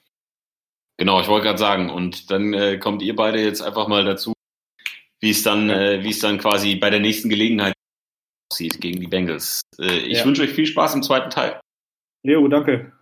Genau, 0.97 1.21
ich 1.21 1.29
wollte 1.29 1.47
gerade 1.47 1.59
sagen, 1.59 1.91
und 1.91 2.31
dann 2.31 2.55
äh, 2.55 2.79
kommt 2.79 3.03
ihr 3.03 3.17
beide 3.17 3.43
jetzt 3.43 3.61
einfach 3.61 3.89
mal 3.89 4.05
dazu, 4.05 4.33
wie 5.21 5.31
es 5.31 5.43
dann, 5.43 5.71
äh, 5.71 6.05
wie 6.05 6.11
es 6.11 6.21
dann 6.21 6.39
quasi 6.39 6.77
bei 6.77 6.91
der 6.91 7.01
nächsten 7.01 7.29
Gelegenheit 7.29 7.75
aussieht 8.53 8.81
gegen 8.81 9.01
die 9.01 9.09
Bengals. 9.09 9.63
Äh, 9.81 9.99
ich 9.99 10.19
ja. 10.19 10.25
wünsche 10.25 10.43
euch 10.43 10.53
viel 10.53 10.67
Spaß 10.67 10.95
im 10.95 11.03
zweiten 11.03 11.31
Teil. 11.31 11.61
Jo, 12.23 12.47
danke. 12.47 12.93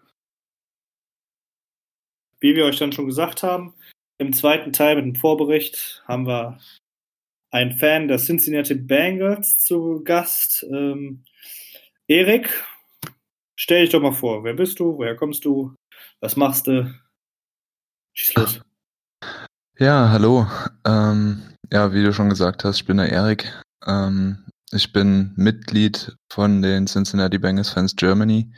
Wie 2.41 2.57
wir 2.57 2.65
euch 2.65 2.79
dann 2.79 2.93
schon 2.93 3.07
gesagt 3.07 3.43
haben, 3.43 3.75
im 4.19 4.33
zweiten 4.33 4.73
Teil 4.73 4.97
mit 4.97 5.05
dem 5.05 5.15
Vorbericht 5.15 6.03
haben 6.07 6.27
wir 6.27 6.59
einen 7.51 7.73
Fan 7.73 8.09
der 8.09 8.19
Cincinnati 8.19 8.75
Bengals 8.75 9.59
zu 9.59 10.03
Gast. 10.03 10.67
Ähm, 10.71 11.25
Erik, 12.09 12.65
stell 13.63 13.83
dich 13.83 13.91
doch 13.91 14.03
mal 14.03 14.13
vor. 14.13 14.43
Wer 14.43 14.55
bist 14.55 14.81
du? 14.81 14.99
Woher 14.99 15.15
kommst 15.15 15.45
du? 15.45 15.75
Was 16.21 16.37
machst 16.37 16.67
du? 16.67 16.93
Schieß 18.15 18.35
los. 18.35 18.61
Ja, 19.79 20.11
hallo. 20.11 20.49
Ähm, 20.85 21.43
ja, 21.73 21.95
wie 21.95 22.03
du 22.03 22.13
schon 22.13 22.29
gesagt 22.29 22.65
hast, 22.65 22.77
ich 22.77 22.87
bin 22.87 22.97
der 22.97 23.11
Erik. 23.11 23.53
Ähm, 23.87 24.45
ich 24.73 24.93
bin 24.93 25.33
Mitglied 25.37 26.17
von 26.31 26.61
den 26.61 26.87
Cincinnati 26.87 27.39
Bengals 27.39 27.71
Fans 27.71 27.95
Germany 27.95 28.53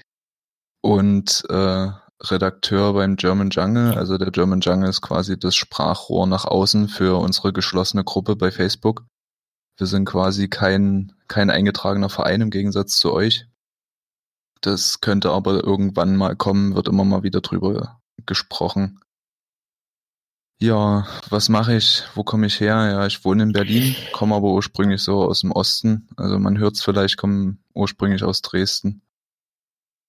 und 0.80 1.44
äh, 1.50 1.88
Redakteur 2.22 2.94
beim 2.94 3.16
German 3.16 3.50
Jungle. 3.50 3.94
Also 3.94 4.16
der 4.16 4.30
German 4.30 4.60
Jungle 4.60 4.88
ist 4.88 5.02
quasi 5.02 5.38
das 5.38 5.54
Sprachrohr 5.54 6.26
nach 6.26 6.46
außen 6.46 6.88
für 6.88 7.20
unsere 7.20 7.52
geschlossene 7.52 8.04
Gruppe 8.04 8.36
bei 8.36 8.50
Facebook. 8.50 9.04
Wir 9.76 9.86
sind 9.86 10.06
quasi 10.06 10.48
kein, 10.48 11.12
kein 11.28 11.50
eingetragener 11.50 12.08
Verein 12.08 12.40
im 12.40 12.50
Gegensatz 12.50 12.96
zu 12.96 13.12
euch. 13.12 13.46
Das 14.64 15.02
könnte 15.02 15.30
aber 15.30 15.62
irgendwann 15.62 16.16
mal 16.16 16.36
kommen, 16.36 16.74
wird 16.74 16.88
immer 16.88 17.04
mal 17.04 17.22
wieder 17.22 17.42
drüber 17.42 18.00
gesprochen. 18.24 18.98
Ja, 20.58 21.06
was 21.28 21.50
mache 21.50 21.76
ich? 21.76 22.04
Wo 22.14 22.24
komme 22.24 22.46
ich 22.46 22.60
her? 22.60 22.76
Ja, 22.90 23.06
ich 23.06 23.26
wohne 23.26 23.42
in 23.42 23.52
Berlin, 23.52 23.94
komme 24.12 24.34
aber 24.34 24.52
ursprünglich 24.52 25.02
so 25.02 25.22
aus 25.24 25.42
dem 25.42 25.52
Osten. 25.52 26.08
Also 26.16 26.38
man 26.38 26.56
hört 26.56 26.76
es 26.76 26.82
vielleicht, 26.82 27.18
komme 27.18 27.58
ursprünglich 27.74 28.24
aus 28.24 28.40
Dresden. 28.40 29.02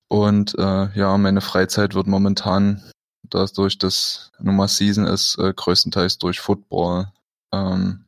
Und 0.08 0.58
äh, 0.58 0.98
ja, 0.98 1.18
meine 1.18 1.42
Freizeit 1.42 1.94
wird 1.94 2.08
momentan, 2.08 2.82
dadurch, 3.24 3.78
dass 3.78 4.32
Nummer 4.40 4.70
Season 4.70 5.06
ist, 5.06 5.38
äh, 5.38 5.52
größtenteils 5.54 6.18
durch 6.18 6.40
Football 6.40 7.12
ähm, 7.52 8.06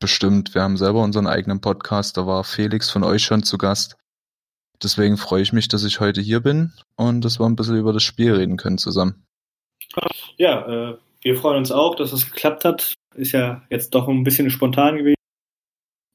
bestimmt. 0.00 0.54
Wir 0.54 0.64
haben 0.64 0.76
selber 0.76 1.02
unseren 1.02 1.26
eigenen 1.26 1.62
Podcast, 1.62 2.18
da 2.18 2.26
war 2.26 2.44
Felix 2.44 2.90
von 2.90 3.04
euch 3.04 3.24
schon 3.24 3.42
zu 3.42 3.56
Gast. 3.56 3.96
Deswegen 4.82 5.16
freue 5.16 5.42
ich 5.42 5.52
mich, 5.52 5.68
dass 5.68 5.84
ich 5.84 6.00
heute 6.00 6.20
hier 6.20 6.40
bin 6.40 6.72
und 6.96 7.24
dass 7.24 7.40
wir 7.40 7.46
ein 7.46 7.56
bisschen 7.56 7.78
über 7.78 7.92
das 7.92 8.02
Spiel 8.02 8.34
reden 8.34 8.56
können 8.56 8.78
zusammen. 8.78 9.24
Ja, 10.36 10.90
äh, 10.90 10.98
wir 11.22 11.36
freuen 11.36 11.58
uns 11.58 11.72
auch, 11.72 11.96
dass 11.96 12.12
es 12.12 12.30
geklappt 12.30 12.64
hat. 12.64 12.94
Ist 13.14 13.32
ja 13.32 13.62
jetzt 13.70 13.94
doch 13.94 14.06
ein 14.08 14.22
bisschen 14.22 14.50
spontan 14.50 14.98
gewesen. 14.98 15.16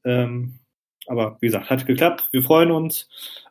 Ähm, 0.06 0.60
aber 1.08 1.38
wie 1.42 1.48
gesagt, 1.48 1.70
hat 1.70 1.86
geklappt. 1.86 2.30
Wir 2.32 2.44
freuen 2.44 2.72
uns. 2.72 3.10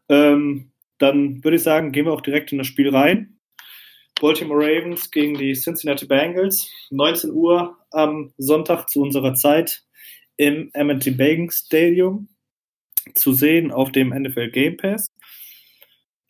Ähm, 0.08 0.72
dann 0.98 1.42
würde 1.44 1.56
ich 1.56 1.62
sagen, 1.62 1.92
gehen 1.92 2.06
wir 2.06 2.12
auch 2.12 2.20
direkt 2.22 2.52
in 2.52 2.58
das 2.58 2.66
Spiel 2.66 2.94
rein. 2.94 3.38
Baltimore 4.20 4.60
Ravens 4.60 5.10
gegen 5.10 5.36
die 5.36 5.52
Cincinnati 5.52 6.06
Bengals. 6.06 6.70
19 6.90 7.32
Uhr 7.32 7.76
am 7.90 8.32
Sonntag 8.38 8.88
zu 8.88 9.02
unserer 9.02 9.34
Zeit 9.34 9.82
im 10.36 10.70
M&T 10.72 11.10
Bank 11.10 11.52
Stadium 11.52 12.28
zu 13.14 13.32
sehen 13.32 13.70
auf 13.70 13.92
dem 13.92 14.10
NFL 14.10 14.50
Game 14.50 14.76
Pass. 14.76 15.06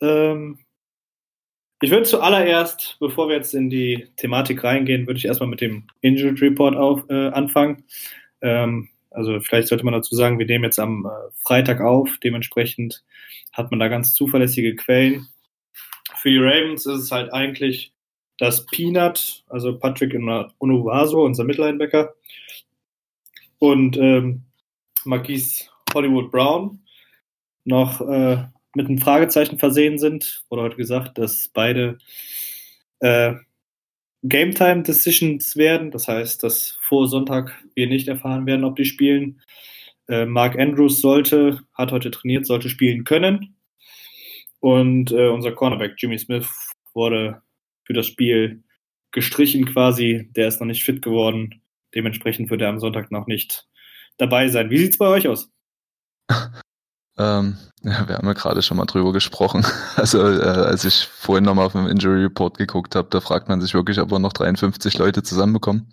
Ähm, 0.00 0.58
ich 1.80 1.90
würde 1.90 2.04
zuallererst, 2.04 2.96
bevor 3.00 3.28
wir 3.28 3.36
jetzt 3.36 3.54
in 3.54 3.68
die 3.68 4.08
Thematik 4.16 4.62
reingehen, 4.62 5.06
würde 5.06 5.18
ich 5.18 5.24
erstmal 5.24 5.48
mit 5.48 5.60
dem 5.60 5.88
Injured 6.00 6.40
Report 6.40 6.76
auf, 6.76 7.04
äh, 7.10 7.28
anfangen. 7.28 7.84
Ähm, 8.40 8.88
also 9.10 9.40
vielleicht 9.40 9.68
sollte 9.68 9.84
man 9.84 9.94
dazu 9.94 10.14
sagen, 10.14 10.38
wir 10.38 10.46
nehmen 10.46 10.64
jetzt 10.64 10.78
am 10.78 11.06
äh, 11.06 11.30
Freitag 11.44 11.80
auf. 11.80 12.18
Dementsprechend 12.22 13.04
hat 13.52 13.70
man 13.70 13.80
da 13.80 13.88
ganz 13.88 14.14
zuverlässige 14.14 14.76
Quellen. 14.76 15.28
Für 16.16 16.30
die 16.30 16.38
Ravens 16.38 16.86
ist 16.86 17.02
es 17.02 17.10
halt 17.10 17.32
eigentlich 17.32 17.92
das 18.38 18.64
Peanut, 18.66 19.44
also 19.48 19.76
Patrick 19.78 20.14
Unuvaso, 20.58 21.24
unser 21.24 21.44
Mittellinebacker, 21.44 22.14
und 23.58 23.96
ähm, 23.96 24.42
Marquise 25.04 25.64
Hollywood 25.94 26.30
Brown 26.30 26.80
noch 27.64 28.00
äh, 28.00 28.44
mit 28.74 28.88
einem 28.88 28.98
Fragezeichen 28.98 29.58
versehen 29.58 29.98
sind. 29.98 30.44
Wurde 30.48 30.62
heute 30.62 30.76
gesagt, 30.76 31.18
dass 31.18 31.50
beide 31.52 31.98
äh, 33.00 33.34
Game 34.22 34.54
Time 34.54 34.82
Decisions 34.82 35.56
werden. 35.56 35.90
Das 35.90 36.08
heißt, 36.08 36.42
dass 36.42 36.78
vor 36.82 37.08
Sonntag 37.08 37.54
wir 37.74 37.88
nicht 37.88 38.08
erfahren 38.08 38.46
werden, 38.46 38.64
ob 38.64 38.76
die 38.76 38.84
spielen. 38.84 39.42
Äh, 40.08 40.26
Mark 40.26 40.58
Andrews 40.58 41.00
sollte, 41.00 41.60
hat 41.74 41.92
heute 41.92 42.10
trainiert, 42.10 42.46
sollte 42.46 42.68
spielen 42.68 43.04
können. 43.04 43.56
Und 44.60 45.10
äh, 45.10 45.28
unser 45.28 45.52
Cornerback 45.52 45.94
Jimmy 45.98 46.18
Smith 46.18 46.48
wurde 46.94 47.42
für 47.84 47.92
das 47.92 48.06
Spiel 48.06 48.62
gestrichen 49.10 49.66
quasi. 49.66 50.30
Der 50.36 50.48
ist 50.48 50.60
noch 50.60 50.66
nicht 50.66 50.84
fit 50.84 51.02
geworden. 51.02 51.62
Dementsprechend 51.94 52.50
wird 52.50 52.62
er 52.62 52.68
am 52.68 52.78
Sonntag 52.78 53.10
noch 53.10 53.26
nicht 53.26 53.68
dabei 54.16 54.48
sein. 54.48 54.70
Wie 54.70 54.78
sieht 54.78 54.92
es 54.92 54.98
bei 54.98 55.08
euch 55.08 55.28
aus? 55.28 55.51
Ähm, 57.18 57.58
ja, 57.82 58.08
wir 58.08 58.16
haben 58.16 58.26
ja 58.26 58.32
gerade 58.32 58.62
schon 58.62 58.78
mal 58.78 58.86
drüber 58.86 59.12
gesprochen. 59.12 59.64
Also 59.96 60.26
äh, 60.26 60.42
als 60.42 60.84
ich 60.84 61.06
vorhin 61.06 61.44
nochmal 61.44 61.66
auf 61.66 61.72
dem 61.72 61.86
Injury 61.86 62.22
Report 62.22 62.56
geguckt 62.56 62.94
habe, 62.94 63.08
da 63.10 63.20
fragt 63.20 63.48
man 63.48 63.60
sich 63.60 63.74
wirklich, 63.74 64.00
ob 64.00 64.10
wir 64.10 64.18
noch 64.18 64.32
53 64.32 64.96
Leute 64.98 65.22
zusammenbekommen. 65.22 65.92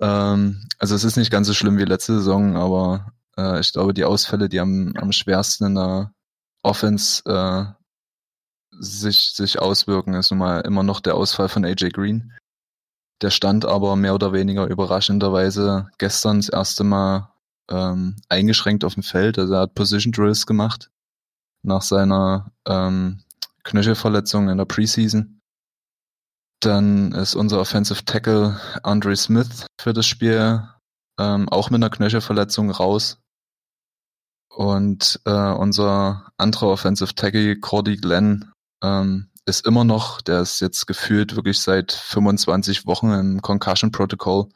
Ähm, 0.00 0.68
also 0.78 0.94
es 0.94 1.04
ist 1.04 1.16
nicht 1.16 1.30
ganz 1.30 1.48
so 1.48 1.54
schlimm 1.54 1.78
wie 1.78 1.84
letzte 1.84 2.14
Saison, 2.14 2.56
aber 2.56 3.12
äh, 3.36 3.60
ich 3.60 3.72
glaube, 3.72 3.94
die 3.94 4.04
Ausfälle, 4.04 4.48
die 4.48 4.60
am, 4.60 4.94
am 4.96 5.12
schwersten 5.12 5.64
in 5.66 5.74
der 5.74 6.12
Offense 6.62 7.22
äh, 7.26 7.64
sich, 8.78 9.32
sich 9.34 9.58
auswirken, 9.58 10.14
ist 10.14 10.30
nun 10.30 10.38
mal 10.38 10.60
immer 10.60 10.82
noch 10.82 11.00
der 11.00 11.16
Ausfall 11.16 11.48
von 11.48 11.64
AJ 11.64 11.90
Green. 11.90 12.32
Der 13.22 13.30
stand 13.30 13.64
aber 13.64 13.96
mehr 13.96 14.14
oder 14.14 14.32
weniger 14.32 14.66
überraschenderweise 14.66 15.88
gestern 15.98 16.38
das 16.38 16.48
erste 16.48 16.84
Mal 16.84 17.33
ähm, 17.70 18.16
eingeschränkt 18.28 18.84
auf 18.84 18.94
dem 18.94 19.02
Feld. 19.02 19.38
Also 19.38 19.54
er 19.54 19.60
hat 19.60 19.74
Position 19.74 20.12
Drills 20.12 20.46
gemacht 20.46 20.90
nach 21.62 21.82
seiner 21.82 22.52
ähm, 22.66 23.22
Knöchelverletzung 23.64 24.48
in 24.48 24.58
der 24.58 24.66
Preseason. 24.66 25.40
Dann 26.60 27.12
ist 27.12 27.34
unser 27.34 27.60
Offensive 27.60 28.04
Tackle 28.04 28.60
Andre 28.82 29.16
Smith 29.16 29.66
für 29.80 29.92
das 29.92 30.06
Spiel 30.06 30.68
ähm, 31.18 31.48
auch 31.48 31.70
mit 31.70 31.78
einer 31.78 31.90
Knöchelverletzung 31.90 32.70
raus. 32.70 33.18
Und 34.50 35.20
äh, 35.24 35.52
unser 35.52 36.30
anderer 36.36 36.68
Offensive 36.68 37.14
Tackle, 37.14 37.58
Cordy 37.58 37.96
Glenn, 37.96 38.52
ähm, 38.82 39.30
ist 39.46 39.66
immer 39.66 39.84
noch, 39.84 40.22
der 40.22 40.40
ist 40.40 40.60
jetzt 40.60 40.86
gefühlt 40.86 41.36
wirklich 41.36 41.60
seit 41.60 41.92
25 41.92 42.86
Wochen 42.86 43.12
im 43.12 43.42
Concussion 43.42 43.90
Protocol 43.90 44.48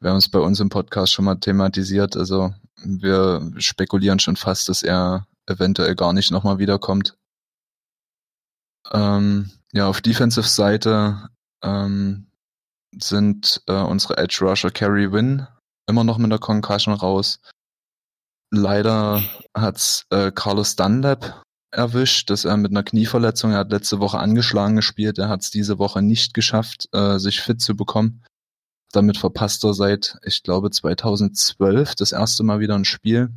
wir 0.00 0.10
haben 0.10 0.16
es 0.16 0.30
bei 0.30 0.38
uns 0.38 0.60
im 0.60 0.70
Podcast 0.70 1.12
schon 1.12 1.26
mal 1.26 1.36
thematisiert. 1.36 2.16
Also 2.16 2.54
wir 2.82 3.52
spekulieren 3.58 4.18
schon 4.18 4.36
fast, 4.36 4.68
dass 4.68 4.82
er 4.82 5.26
eventuell 5.46 5.94
gar 5.94 6.12
nicht 6.12 6.30
nochmal 6.30 6.58
wiederkommt. 6.58 7.16
Ähm, 8.92 9.50
ja, 9.72 9.86
auf 9.86 10.00
Defensive-Seite 10.00 11.28
ähm, 11.62 12.26
sind 12.98 13.62
äh, 13.66 13.82
unsere 13.82 14.16
Edge 14.16 14.38
Rusher 14.40 14.70
Carrie 14.70 15.12
Wynn 15.12 15.46
immer 15.86 16.04
noch 16.04 16.18
mit 16.18 16.30
der 16.30 16.38
Concussion 16.38 16.94
raus. 16.94 17.40
Leider 18.52 19.22
hat's 19.56 20.06
äh, 20.10 20.32
Carlos 20.32 20.76
Dunlap 20.76 21.42
erwischt, 21.72 22.30
dass 22.30 22.44
er 22.44 22.56
mit 22.56 22.72
einer 22.72 22.82
Knieverletzung, 22.82 23.52
er 23.52 23.58
hat 23.58 23.70
letzte 23.70 24.00
Woche 24.00 24.18
angeschlagen 24.18 24.74
gespielt, 24.74 25.18
er 25.18 25.28
hat 25.28 25.42
es 25.42 25.50
diese 25.50 25.78
Woche 25.78 26.02
nicht 26.02 26.34
geschafft, 26.34 26.88
äh, 26.92 27.18
sich 27.18 27.42
fit 27.42 27.60
zu 27.60 27.76
bekommen. 27.76 28.24
Damit 28.92 29.18
verpasst 29.18 29.64
er 29.64 29.74
seit, 29.74 30.18
ich 30.24 30.42
glaube, 30.42 30.70
2012 30.70 31.94
das 31.94 32.12
erste 32.12 32.42
Mal 32.42 32.60
wieder 32.60 32.74
ein 32.74 32.84
Spiel. 32.84 33.30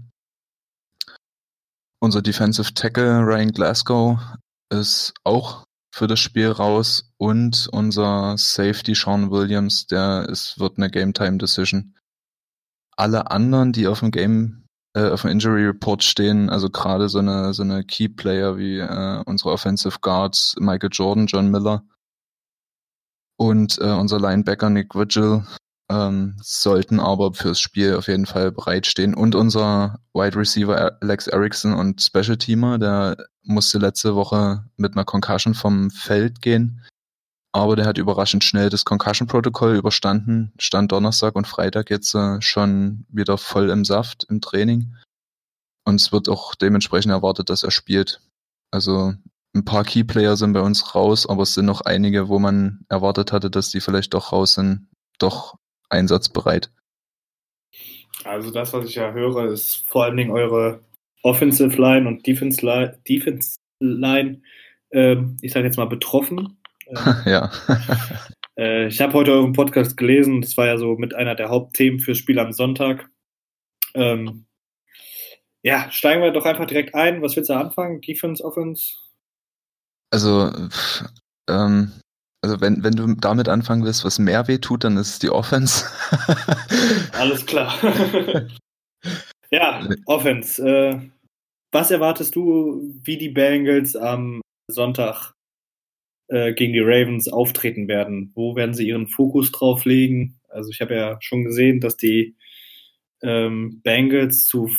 Unser 1.99 2.21
Defensive 2.21 2.73
Tackle 2.73 3.19
Ryan 3.19 3.51
Glasgow 3.51 4.19
ist 4.69 5.13
auch 5.23 5.65
für 5.93 6.07
das 6.07 6.19
Spiel 6.19 6.49
raus 6.49 7.11
und 7.17 7.69
unser 7.71 8.35
Safety 8.37 8.95
Sean 8.95 9.29
Williams, 9.29 9.85
der 9.85 10.27
ist, 10.27 10.59
wird 10.59 10.77
eine 10.77 10.89
Game 10.89 11.13
Time 11.13 11.37
Decision. 11.37 11.95
Alle 12.97 13.29
anderen, 13.29 13.73
die 13.73 13.87
auf 13.87 13.99
dem 13.99 14.09
Game, 14.09 14.65
äh, 14.95 15.09
auf 15.09 15.21
dem 15.21 15.29
Injury 15.29 15.67
Report 15.67 16.03
stehen, 16.03 16.49
also 16.49 16.71
gerade 16.71 17.09
so 17.09 17.19
eine, 17.19 17.53
so 17.53 17.61
eine 17.61 17.83
Key 17.83 18.09
Player 18.09 18.57
wie 18.57 18.79
äh, 18.79 19.23
unsere 19.25 19.51
Offensive 19.51 19.99
Guards, 20.01 20.55
Michael 20.59 20.89
Jordan, 20.91 21.27
John 21.27 21.51
Miller, 21.51 21.85
und 23.37 23.77
äh, 23.79 23.91
unser 23.91 24.19
Linebacker 24.19 24.69
Nick 24.69 24.95
Vigil 24.95 25.43
ähm, 25.89 26.35
sollten 26.41 26.99
aber 26.99 27.33
fürs 27.33 27.59
Spiel 27.59 27.95
auf 27.95 28.07
jeden 28.07 28.25
Fall 28.25 28.51
bereitstehen. 28.51 29.13
Und 29.13 29.35
unser 29.35 29.99
Wide 30.13 30.35
Receiver 30.35 30.97
Alex 31.01 31.27
Erickson 31.27 31.73
und 31.73 32.01
Special 32.01 32.37
Teamer, 32.37 32.77
der 32.79 33.17
musste 33.43 33.79
letzte 33.79 34.15
Woche 34.15 34.65
mit 34.77 34.93
einer 34.93 35.05
Concussion 35.05 35.53
vom 35.53 35.91
Feld 35.91 36.41
gehen. 36.41 36.83
Aber 37.51 37.75
der 37.75 37.85
hat 37.85 37.99
überraschend 37.99 38.43
schnell 38.43 38.69
das 38.69 38.83
Concussion-Protokoll 38.83 39.75
überstanden, 39.75 40.53
stand 40.57 40.91
Donnerstag 40.91 41.35
und 41.35 41.47
Freitag 41.47 41.91
jetzt 41.91 42.15
äh, 42.15 42.41
schon 42.41 43.05
wieder 43.09 43.37
voll 43.37 43.69
im 43.69 43.85
Saft 43.85 44.25
im 44.29 44.41
Training. 44.41 44.95
Und 45.85 46.01
es 46.01 46.11
wird 46.11 46.29
auch 46.29 46.55
dementsprechend 46.55 47.11
erwartet, 47.11 47.49
dass 47.49 47.61
er 47.61 47.71
spielt. 47.71 48.21
Also 48.71 49.13
ein 49.55 49.65
paar 49.65 49.83
Keyplayer 49.83 50.35
sind 50.35 50.53
bei 50.53 50.61
uns 50.61 50.95
raus, 50.95 51.27
aber 51.27 51.43
es 51.43 51.53
sind 51.53 51.65
noch 51.65 51.81
einige, 51.81 52.27
wo 52.27 52.39
man 52.39 52.85
erwartet 52.89 53.31
hatte, 53.31 53.49
dass 53.49 53.69
die 53.69 53.81
vielleicht 53.81 54.13
doch 54.13 54.31
raus 54.31 54.53
sind, 54.53 54.87
doch 55.19 55.55
einsatzbereit. 55.89 56.71
Also 58.23 58.51
das, 58.51 58.73
was 58.73 58.85
ich 58.85 58.95
ja 58.95 59.11
höre, 59.11 59.51
ist 59.51 59.87
vor 59.87 60.05
allen 60.05 60.17
Dingen 60.17 60.31
eure 60.31 60.81
Offensive 61.21 61.79
Line 61.79 62.07
und 62.07 62.25
Defense 62.25 62.65
Line, 62.65 62.99
Defense 63.07 63.57
Line 63.79 64.41
ähm, 64.93 65.37
ich 65.41 65.51
sage 65.51 65.65
jetzt 65.65 65.77
mal 65.77 65.85
betroffen. 65.85 66.57
Ähm, 66.85 67.15
ja. 67.25 67.49
äh, 68.57 68.87
ich 68.87 68.99
habe 68.99 69.13
heute 69.13 69.31
euren 69.31 69.53
Podcast 69.53 69.95
gelesen, 69.95 70.41
das 70.41 70.57
war 70.57 70.67
ja 70.67 70.77
so 70.77 70.95
mit 70.97 71.15
einer 71.15 71.33
der 71.33 71.47
Hauptthemen 71.47 71.99
fürs 71.99 72.17
Spiel 72.17 72.37
am 72.39 72.51
Sonntag. 72.51 73.09
Ähm, 73.95 74.45
ja, 75.61 75.89
steigen 75.91 76.21
wir 76.21 76.31
doch 76.31 76.45
einfach 76.45 76.65
direkt 76.65 76.93
ein. 76.93 77.21
Was 77.21 77.37
willst 77.37 77.49
du 77.49 77.53
anfangen? 77.53 78.01
Defense, 78.01 78.43
Offense? 78.43 78.95
Also, 80.13 80.51
ähm, 81.49 81.91
also 82.43 82.61
wenn, 82.61 82.83
wenn 82.83 82.93
du 82.93 83.15
damit 83.15 83.49
anfangen 83.49 83.83
willst, 83.83 84.05
was 84.05 84.19
mehr 84.19 84.47
weh 84.47 84.59
tut, 84.59 84.83
dann 84.83 84.95
ist 84.97 85.09
es 85.09 85.19
die 85.19 85.31
Offense. 85.31 85.87
Alles 87.13 87.43
klar. 87.47 87.73
ja, 89.51 89.89
Offense. 90.05 90.61
Äh, 90.63 91.09
was 91.71 91.89
erwartest 91.89 92.35
du, 92.35 92.93
wie 93.01 93.17
die 93.17 93.29
Bengals 93.29 93.95
am 93.95 94.41
Sonntag 94.67 95.33
äh, 96.27 96.53
gegen 96.53 96.73
die 96.73 96.83
Ravens 96.83 97.27
auftreten 97.27 97.87
werden? 97.87 98.33
Wo 98.35 98.55
werden 98.55 98.75
sie 98.75 98.87
ihren 98.87 99.07
Fokus 99.07 99.51
drauf 99.51 99.83
legen? 99.85 100.39
Also 100.47 100.69
ich 100.69 100.79
habe 100.79 100.93
ja 100.93 101.17
schon 101.21 101.43
gesehen, 101.43 101.79
dass 101.79 101.97
die 101.97 102.35
ähm, 103.23 103.81
Bengals 103.81 104.45
zu 104.45 104.69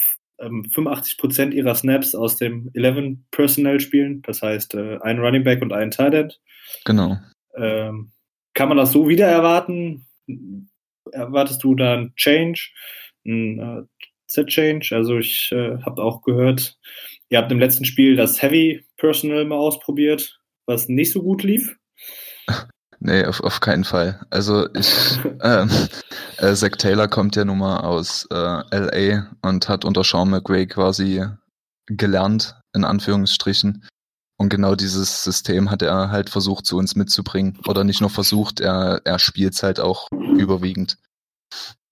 ähm, 0.45 0.64
85 0.70 1.18
Prozent 1.18 1.55
ihrer 1.55 1.74
Snaps 1.74 2.14
aus 2.14 2.36
dem 2.36 2.70
11 2.74 3.18
Personnel 3.30 3.80
spielen. 3.80 4.22
Das 4.22 4.42
heißt, 4.42 4.74
äh, 4.74 4.99
ein 5.01 5.18
Running 5.18 5.45
Back 5.45 5.62
und 5.62 5.72
ein 5.72 5.90
Tight 5.90 6.14
End. 6.14 6.40
Genau. 6.84 7.18
Ähm, 7.57 8.12
kann 8.55 8.68
man 8.68 8.78
das 8.78 8.92
so 8.92 9.09
wieder 9.09 9.26
erwarten? 9.26 10.07
Erwartest 11.12 11.62
du 11.62 11.74
da 11.74 11.95
einen 11.95 12.14
Change, 12.16 12.70
ein 13.26 13.59
äh, 13.59 13.82
Set-Change? 14.26 14.95
Also 14.95 15.18
ich 15.18 15.51
äh, 15.53 15.78
habe 15.82 16.03
auch 16.03 16.22
gehört, 16.22 16.78
ihr 17.28 17.38
habt 17.38 17.53
im 17.53 17.59
letzten 17.59 17.84
Spiel 17.84 18.16
das 18.16 18.40
Heavy 18.42 18.84
Personal 18.97 19.45
mal 19.45 19.57
ausprobiert, 19.57 20.40
was 20.66 20.88
nicht 20.88 21.12
so 21.12 21.22
gut 21.22 21.42
lief. 21.42 21.76
Nee, 23.07 23.26
auf, 23.26 23.42
auf 23.42 23.61
keinen 23.61 23.84
Fall. 23.84 24.18
Also 24.30 24.66
ich, 24.72 25.20
ähm, 25.42 25.68
äh, 26.38 26.55
Zach 26.55 26.70
Taylor 26.70 27.07
kommt 27.07 27.36
ja 27.36 27.44
nun 27.44 27.59
mal 27.59 27.80
aus 27.80 28.26
äh, 28.30 28.34
LA 28.34 29.26
und 29.42 29.68
hat 29.68 29.84
unter 29.84 30.02
Sean 30.02 30.30
McVay 30.30 30.66
quasi 30.66 31.22
gelernt, 31.86 32.59
in 32.72 32.82
Anführungsstrichen. 32.82 33.86
Und 34.38 34.48
genau 34.48 34.74
dieses 34.74 35.22
System 35.22 35.70
hat 35.70 35.82
er 35.82 36.11
halt 36.11 36.30
versucht 36.30 36.64
zu 36.64 36.78
uns 36.78 36.96
mitzubringen. 36.96 37.59
Oder 37.68 37.84
nicht 37.84 38.00
nur 38.00 38.09
versucht, 38.09 38.61
er, 38.61 39.02
er 39.05 39.18
spielt 39.18 39.52
es 39.52 39.62
halt 39.62 39.80
auch 39.80 40.09
überwiegend. 40.11 40.96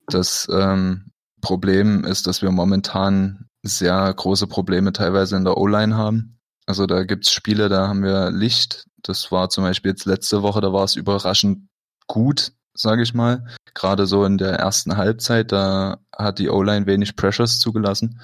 Das 0.07 0.49
ähm, 0.51 1.11
Problem 1.43 2.05
ist, 2.05 2.27
dass 2.27 2.41
wir 2.41 2.51
momentan 2.51 3.49
sehr 3.63 4.13
große 4.15 4.47
Probleme 4.47 4.95
teilweise 4.95 5.37
in 5.37 5.45
der 5.45 5.59
O-Line 5.59 5.95
haben. 5.95 6.39
Also 6.67 6.87
da 6.87 7.05
gibt's 7.05 7.33
Spiele, 7.33 7.69
da 7.69 7.89
haben 7.89 8.03
wir 8.03 8.31
Licht. 8.31 8.87
Das 9.03 9.33
war 9.33 9.49
zum 9.49 9.65
Beispiel 9.65 9.91
jetzt 9.91 10.05
letzte 10.05 10.43
Woche, 10.43 10.61
da 10.61 10.73
war 10.73 10.85
es 10.85 10.97
überraschend 10.97 11.69
gut, 12.07 12.53
sage 12.75 13.03
ich 13.03 13.15
mal. 13.15 13.47
Gerade 13.75 14.07
so 14.07 14.25
in 14.25 14.39
der 14.39 14.55
ersten 14.59 14.97
Halbzeit, 14.97 15.51
da 15.51 15.99
hat 16.17 16.39
die 16.39 16.51
O-Line 16.51 16.87
wenig 16.87 17.17
Pressures 17.17 17.59
zugelassen. 17.59 18.21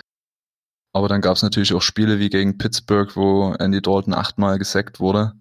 Aber 0.93 1.09
dann 1.09 1.21
gab 1.21 1.37
es 1.37 1.43
natürlich 1.43 1.75
auch 1.75 1.83
Spiele 1.83 2.19
wie 2.19 2.31
gegen 2.31 2.59
Pittsburgh, 2.59 3.15
wo 3.17 3.53
Andy 3.59 3.83
Dalton 3.83 4.15
achtmal 4.15 4.59
gesackt 4.59 5.01
wurde, 5.01 5.35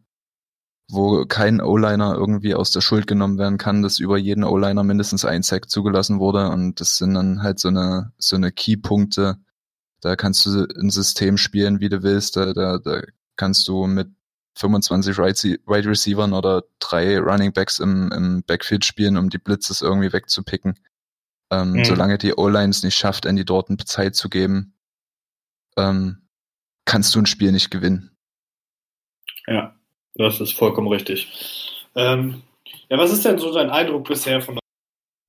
wo 0.89 1.25
kein 1.25 1.61
O-Liner 1.61 2.15
irgendwie 2.15 2.55
aus 2.55 2.71
der 2.71 2.81
Schuld 2.81 3.07
genommen 3.07 3.37
werden 3.37 3.57
kann, 3.57 3.81
dass 3.81 3.99
über 3.99 4.17
jeden 4.17 4.43
O-Liner 4.43 4.83
mindestens 4.83 5.25
ein 5.25 5.43
Sack 5.43 5.69
zugelassen 5.69 6.19
wurde. 6.19 6.49
Und 6.49 6.79
das 6.81 6.97
sind 6.97 7.13
dann 7.13 7.43
halt 7.43 7.59
so 7.59 7.69
eine, 7.69 8.13
so 8.17 8.35
eine 8.35 8.51
Key-Punkte. 8.51 9.37
Da 10.07 10.15
kannst 10.15 10.45
du 10.45 10.65
ein 10.79 10.89
System 10.89 11.37
spielen, 11.37 11.81
wie 11.81 11.89
du 11.89 12.01
willst. 12.01 12.37
Da, 12.37 12.53
da, 12.53 12.77
da 12.77 13.01
kannst 13.35 13.67
du 13.67 13.87
mit 13.87 14.07
25 14.57 15.17
Wide 15.17 15.89
Receivern 15.89 16.31
oder 16.31 16.63
drei 16.79 17.19
Running 17.19 17.51
Backs 17.51 17.79
im, 17.79 18.09
im 18.13 18.43
Backfield 18.43 18.85
spielen, 18.85 19.17
um 19.17 19.29
die 19.29 19.37
Blitzes 19.37 19.81
irgendwie 19.81 20.13
wegzupicken. 20.13 20.79
Ähm, 21.51 21.73
mhm. 21.73 21.85
Solange 21.85 22.17
die 22.17 22.33
O-Line 22.33 22.69
es 22.69 22.83
nicht 22.83 22.95
schafft, 22.95 23.25
Andy 23.25 23.43
Dalton 23.43 23.77
Zeit 23.79 24.15
zu 24.15 24.29
geben, 24.29 24.77
ähm, 25.77 26.27
kannst 26.85 27.13
du 27.13 27.19
ein 27.19 27.25
Spiel 27.25 27.51
nicht 27.51 27.69
gewinnen. 27.69 28.15
Ja, 29.45 29.75
das 30.15 30.39
ist 30.39 30.53
vollkommen 30.53 30.87
richtig. 30.87 31.85
Ähm, 31.95 32.43
ja, 32.89 32.97
was 32.97 33.11
ist 33.11 33.25
denn 33.25 33.39
so 33.39 33.53
dein 33.53 33.69
Eindruck 33.69 34.07
bisher 34.07 34.41
von 34.41 34.57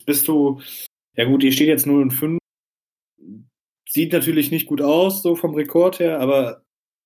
Bist 0.07 0.29
du, 0.29 0.63
ja 1.17 1.25
gut, 1.25 1.43
ihr 1.43 1.51
steht 1.51 1.67
jetzt 1.67 1.87
0 1.87 2.03
und 2.03 2.11
5, 2.13 2.39
sieht 3.89 4.13
natürlich 4.13 4.51
nicht 4.51 4.67
gut 4.67 4.83
aus, 4.83 5.23
so 5.23 5.37
vom 5.37 5.55
Rekord 5.55 5.99
her, 5.99 6.21
aber 6.21 6.63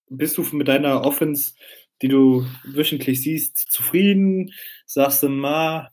bist 0.08 0.36
du 0.36 0.42
mit 0.52 0.68
deiner 0.68 1.02
Offense, 1.02 1.54
die 2.02 2.08
du 2.08 2.46
wöchentlich 2.64 3.22
siehst, 3.22 3.58
zufrieden? 3.70 4.52
Sagst 4.86 5.22
du, 5.22 5.28
ma, 5.28 5.88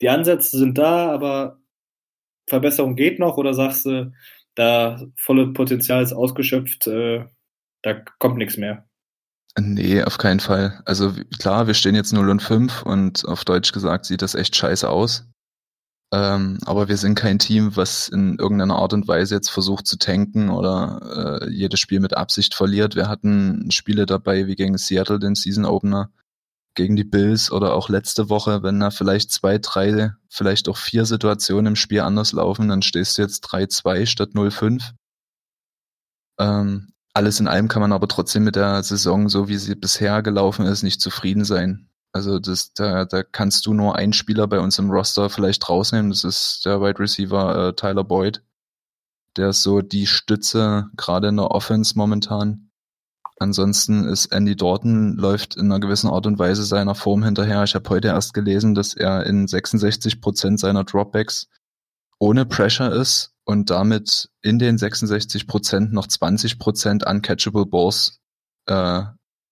die 0.00 0.08
Ansätze 0.08 0.58
sind 0.58 0.78
da, 0.78 1.10
aber 1.10 1.58
Verbesserung 2.46 2.94
geht 2.94 3.18
noch? 3.18 3.36
Oder 3.38 3.54
sagst 3.54 3.86
du, 3.86 4.12
da 4.54 5.02
volle 5.16 5.52
Potenzial 5.52 6.02
ist 6.02 6.12
ausgeschöpft, 6.12 6.86
äh, 6.86 7.24
da 7.82 7.94
kommt 8.18 8.38
nichts 8.38 8.56
mehr. 8.56 8.88
Nee, 9.58 10.02
auf 10.02 10.18
keinen 10.18 10.40
Fall. 10.40 10.82
Also 10.84 11.12
klar, 11.38 11.66
wir 11.66 11.74
stehen 11.74 11.94
jetzt 11.94 12.12
0 12.12 12.28
und 12.28 12.42
5 12.42 12.82
und 12.82 13.26
auf 13.26 13.44
Deutsch 13.44 13.72
gesagt 13.72 14.04
sieht 14.04 14.20
das 14.20 14.34
echt 14.34 14.54
scheiße 14.54 14.88
aus. 14.88 15.26
Ähm, 16.12 16.58
aber 16.64 16.88
wir 16.88 16.96
sind 16.96 17.16
kein 17.16 17.38
Team, 17.38 17.74
was 17.74 18.08
in 18.08 18.38
irgendeiner 18.38 18.76
Art 18.76 18.92
und 18.92 19.08
Weise 19.08 19.34
jetzt 19.34 19.50
versucht 19.50 19.86
zu 19.86 19.98
tanken 19.98 20.50
oder 20.50 21.40
äh, 21.42 21.50
jedes 21.50 21.80
Spiel 21.80 22.00
mit 22.00 22.16
Absicht 22.16 22.54
verliert. 22.54 22.94
Wir 22.94 23.08
hatten 23.08 23.70
Spiele 23.72 24.06
dabei 24.06 24.46
wie 24.46 24.54
gegen 24.54 24.78
Seattle, 24.78 25.18
den 25.18 25.34
Season 25.34 25.64
Opener, 25.64 26.10
gegen 26.76 26.94
die 26.94 27.04
Bills 27.04 27.50
oder 27.50 27.74
auch 27.74 27.88
letzte 27.88 28.28
Woche, 28.28 28.62
wenn 28.62 28.78
da 28.78 28.90
vielleicht 28.90 29.32
zwei, 29.32 29.58
drei, 29.58 30.12
vielleicht 30.28 30.68
auch 30.68 30.76
vier 30.76 31.06
Situationen 31.06 31.72
im 31.72 31.76
Spiel 31.76 32.00
anders 32.00 32.32
laufen, 32.32 32.68
dann 32.68 32.82
stehst 32.82 33.18
du 33.18 33.22
jetzt 33.22 33.44
3-2 33.46 34.06
statt 34.06 34.30
0-5. 34.34 34.92
Ähm, 36.38 36.92
alles 37.14 37.40
in 37.40 37.48
allem 37.48 37.68
kann 37.68 37.80
man 37.80 37.92
aber 37.92 38.08
trotzdem 38.08 38.44
mit 38.44 38.56
der 38.56 38.82
Saison, 38.82 39.28
so 39.28 39.48
wie 39.48 39.56
sie 39.56 39.74
bisher 39.74 40.22
gelaufen 40.22 40.66
ist, 40.66 40.82
nicht 40.82 41.00
zufrieden 41.00 41.44
sein. 41.44 41.88
Also 42.16 42.38
das, 42.38 42.72
da, 42.72 43.04
da 43.04 43.22
kannst 43.22 43.66
du 43.66 43.74
nur 43.74 43.94
einen 43.94 44.14
Spieler 44.14 44.46
bei 44.46 44.58
uns 44.58 44.78
im 44.78 44.90
Roster 44.90 45.28
vielleicht 45.28 45.68
rausnehmen. 45.68 46.10
Das 46.10 46.24
ist 46.24 46.62
der 46.64 46.80
Wide 46.80 46.98
Receiver 46.98 47.68
äh, 47.68 47.72
Tyler 47.74 48.04
Boyd. 48.04 48.42
Der 49.36 49.50
ist 49.50 49.62
so 49.62 49.82
die 49.82 50.06
Stütze, 50.06 50.88
gerade 50.96 51.28
in 51.28 51.36
der 51.36 51.50
Offense 51.50 51.92
momentan. 51.94 52.70
Ansonsten 53.38 54.08
ist 54.08 54.32
Andy 54.32 54.56
Dalton 54.56 55.18
läuft 55.18 55.56
in 55.56 55.66
einer 55.66 55.78
gewissen 55.78 56.08
Art 56.08 56.26
und 56.26 56.38
Weise 56.38 56.64
seiner 56.64 56.94
Form 56.94 57.22
hinterher. 57.22 57.64
Ich 57.64 57.74
habe 57.74 57.90
heute 57.90 58.08
erst 58.08 58.32
gelesen, 58.32 58.74
dass 58.74 58.94
er 58.94 59.26
in 59.26 59.46
66 59.46 60.22
Prozent 60.22 60.58
seiner 60.58 60.84
Dropbacks 60.84 61.48
ohne 62.18 62.46
Pressure 62.46 62.90
ist 62.90 63.34
und 63.44 63.68
damit 63.68 64.30
in 64.40 64.58
den 64.58 64.78
66 64.78 65.46
Prozent 65.46 65.92
noch 65.92 66.06
20 66.06 66.58
Prozent 66.58 67.06
uncatchable 67.06 67.66
Balls 67.66 68.22
äh, 68.64 69.02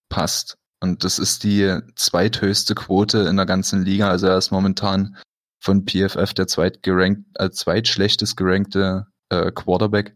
passt. 0.09 0.57
Und 0.85 1.03
das 1.03 1.19
ist 1.19 1.43
die 1.43 1.79
zweithöchste 1.95 2.75
Quote 2.75 3.19
in 3.19 3.35
der 3.35 3.45
ganzen 3.45 3.83
Liga. 3.83 4.09
Also 4.09 4.27
er 4.27 4.37
ist 4.37 4.51
momentan 4.51 5.17
von 5.59 5.85
PFF 5.85 6.33
der 6.33 6.47
zweitgerankt, 6.47 7.25
äh, 7.35 7.49
zweitschlechtest 7.49 8.37
gerankte 8.37 9.07
äh, 9.29 9.51
Quarterback 9.51 10.15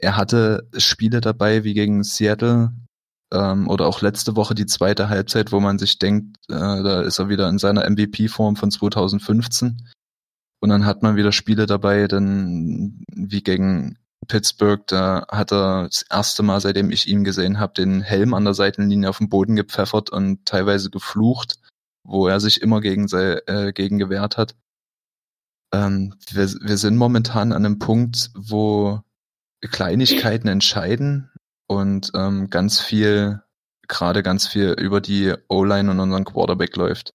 er 0.00 0.16
hatte 0.16 0.68
Spiele 0.76 1.20
dabei 1.20 1.62
wie 1.62 1.74
gegen 1.74 2.02
Seattle 2.02 2.72
ähm, 3.32 3.68
oder 3.68 3.86
auch 3.86 4.00
letzte 4.00 4.34
Woche 4.34 4.54
die 4.54 4.66
zweite 4.66 5.08
Halbzeit, 5.08 5.52
wo 5.52 5.60
man 5.60 5.78
sich 5.78 5.98
denkt, 5.98 6.38
äh, 6.48 6.54
da 6.54 7.02
ist 7.02 7.18
er 7.18 7.28
wieder 7.28 7.48
in 7.48 7.58
seiner 7.58 7.88
MVP-Form 7.88 8.56
von 8.56 8.70
2015. 8.70 9.88
Und 10.62 10.68
dann 10.68 10.84
hat 10.86 11.02
man 11.02 11.16
wieder 11.16 11.32
Spiele 11.32 11.66
dabei, 11.66 12.06
dann 12.06 13.04
wie 13.14 13.42
gegen 13.42 13.98
Pittsburgh, 14.28 14.86
da 14.86 15.26
hat 15.28 15.52
er 15.52 15.84
das 15.84 16.04
erste 16.10 16.42
Mal, 16.42 16.60
seitdem 16.60 16.90
ich 16.90 17.08
ihn 17.08 17.24
gesehen 17.24 17.58
habe, 17.58 17.72
den 17.74 18.02
Helm 18.02 18.34
an 18.34 18.44
der 18.44 18.54
Seitenlinie 18.54 19.08
auf 19.08 19.18
den 19.18 19.28
Boden 19.28 19.56
gepfeffert 19.56 20.10
und 20.10 20.44
teilweise 20.46 20.90
geflucht, 20.90 21.58
wo 22.04 22.28
er 22.28 22.40
sich 22.40 22.60
immer 22.60 22.80
gegen, 22.80 23.08
äh, 23.12 23.72
gegen 23.74 23.98
gewehrt 23.98 24.36
hat. 24.36 24.56
Ähm, 25.72 26.14
wir, 26.30 26.48
wir 26.48 26.76
sind 26.76 26.96
momentan 26.96 27.52
an 27.52 27.64
einem 27.64 27.78
Punkt, 27.78 28.30
wo 28.34 29.00
Kleinigkeiten 29.62 30.48
entscheiden 30.48 31.30
und 31.66 32.10
ähm, 32.14 32.50
ganz 32.50 32.80
viel, 32.80 33.42
gerade 33.86 34.22
ganz 34.22 34.46
viel 34.46 34.74
über 34.78 35.00
die 35.00 35.34
O-Line 35.48 35.90
und 35.90 36.00
unseren 36.00 36.24
Quarterback 36.24 36.76
läuft. 36.76 37.14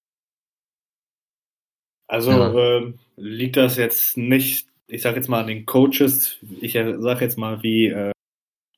Also 2.08 2.30
ja. 2.30 2.78
äh, 2.78 2.94
liegt 3.16 3.56
das 3.56 3.76
jetzt 3.76 4.16
nicht, 4.16 4.68
ich 4.88 5.02
sage 5.02 5.16
jetzt 5.16 5.28
mal 5.28 5.40
an 5.40 5.46
den 5.48 5.66
Coaches, 5.66 6.38
ich 6.60 6.72
sage 6.72 7.24
jetzt 7.24 7.38
mal 7.38 7.62
wie 7.62 7.88
äh, 7.88 8.12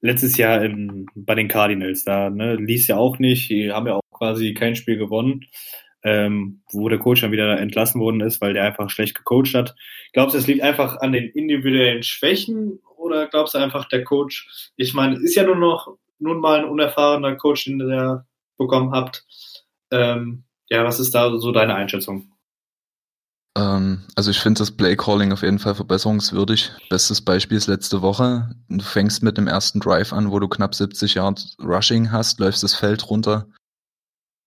letztes 0.00 0.36
Jahr 0.36 0.62
in, 0.62 1.06
bei 1.14 1.34
den 1.34 1.48
Cardinals, 1.48 2.04
da 2.04 2.30
ne, 2.30 2.56
ließ 2.56 2.88
ja 2.88 2.96
auch 2.96 3.18
nicht, 3.18 3.50
die 3.50 3.72
haben 3.72 3.86
ja 3.86 3.94
auch 3.94 4.02
quasi 4.12 4.54
kein 4.54 4.76
Spiel 4.76 4.96
gewonnen, 4.96 5.46
ähm, 6.02 6.62
wo 6.72 6.88
der 6.88 6.98
Coach 6.98 7.20
dann 7.20 7.32
wieder 7.32 7.58
entlassen 7.58 8.00
worden 8.00 8.20
ist, 8.20 8.40
weil 8.40 8.54
der 8.54 8.64
einfach 8.64 8.90
schlecht 8.90 9.16
gecoacht 9.16 9.54
hat. 9.54 9.74
Glaubst 10.12 10.34
du, 10.34 10.38
es 10.38 10.46
liegt 10.46 10.62
einfach 10.62 11.00
an 11.00 11.12
den 11.12 11.28
individuellen 11.28 12.02
Schwächen 12.02 12.80
oder 12.96 13.26
glaubst 13.26 13.54
du 13.54 13.58
einfach, 13.58 13.86
der 13.88 14.04
Coach, 14.04 14.70
ich 14.76 14.94
meine, 14.94 15.16
ist 15.16 15.34
ja 15.34 15.44
nur 15.44 15.56
noch 15.56 15.96
nun 16.20 16.40
mal 16.40 16.60
ein 16.60 16.68
unerfahrener 16.68 17.36
Coach, 17.36 17.64
den 17.64 17.80
ihr 17.80 18.26
bekommen 18.56 18.92
habt. 18.92 19.24
Ähm, 19.90 20.44
ja, 20.68 20.84
was 20.84 21.00
ist 21.00 21.14
da 21.14 21.38
so 21.38 21.52
deine 21.52 21.74
Einschätzung? 21.74 22.32
Ähm, 23.58 24.02
also 24.14 24.30
ich 24.30 24.38
finde 24.38 24.60
das 24.60 24.70
Play 24.70 24.96
Calling 24.96 25.32
auf 25.32 25.42
jeden 25.42 25.58
Fall 25.58 25.74
verbesserungswürdig. 25.74 26.70
Bestes 26.90 27.20
Beispiel 27.20 27.58
ist 27.58 27.66
letzte 27.66 28.02
Woche. 28.02 28.50
Du 28.68 28.84
fängst 28.84 29.22
mit 29.22 29.36
dem 29.36 29.48
ersten 29.48 29.80
Drive 29.80 30.12
an, 30.12 30.30
wo 30.30 30.38
du 30.38 30.48
knapp 30.48 30.74
70 30.74 31.14
Yard 31.14 31.56
Rushing 31.60 32.12
hast, 32.12 32.38
läufst 32.38 32.62
das 32.62 32.74
Feld 32.74 33.10
runter, 33.10 33.48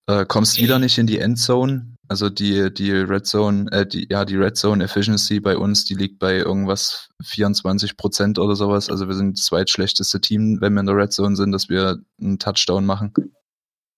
äh, 0.07 0.25
kommst 0.25 0.57
wieder 0.57 0.79
nicht 0.79 0.97
in 0.97 1.07
die 1.07 1.19
Endzone. 1.19 1.97
Also 2.07 2.29
die, 2.29 2.73
die 2.73 2.91
Red 2.91 3.25
Zone, 3.25 3.71
äh, 3.71 3.85
die, 3.85 4.07
ja, 4.09 4.25
die 4.25 4.35
Red 4.35 4.57
Zone 4.57 4.83
Efficiency 4.83 5.39
bei 5.39 5.57
uns, 5.57 5.85
die 5.85 5.95
liegt 5.95 6.19
bei 6.19 6.37
irgendwas 6.37 7.09
24 7.23 7.95
Prozent 7.95 8.39
oder 8.39 8.55
sowas. 8.55 8.89
Also 8.89 9.07
wir 9.07 9.13
sind 9.13 9.37
das 9.37 9.45
zweitschlechteste 9.45 10.19
Team, 10.19 10.59
wenn 10.59 10.73
wir 10.73 10.81
in 10.81 10.87
der 10.87 10.95
Red 10.97 11.13
Zone 11.13 11.35
sind, 11.35 11.51
dass 11.51 11.69
wir 11.69 11.99
einen 12.19 12.39
Touchdown 12.39 12.85
machen. 12.85 13.13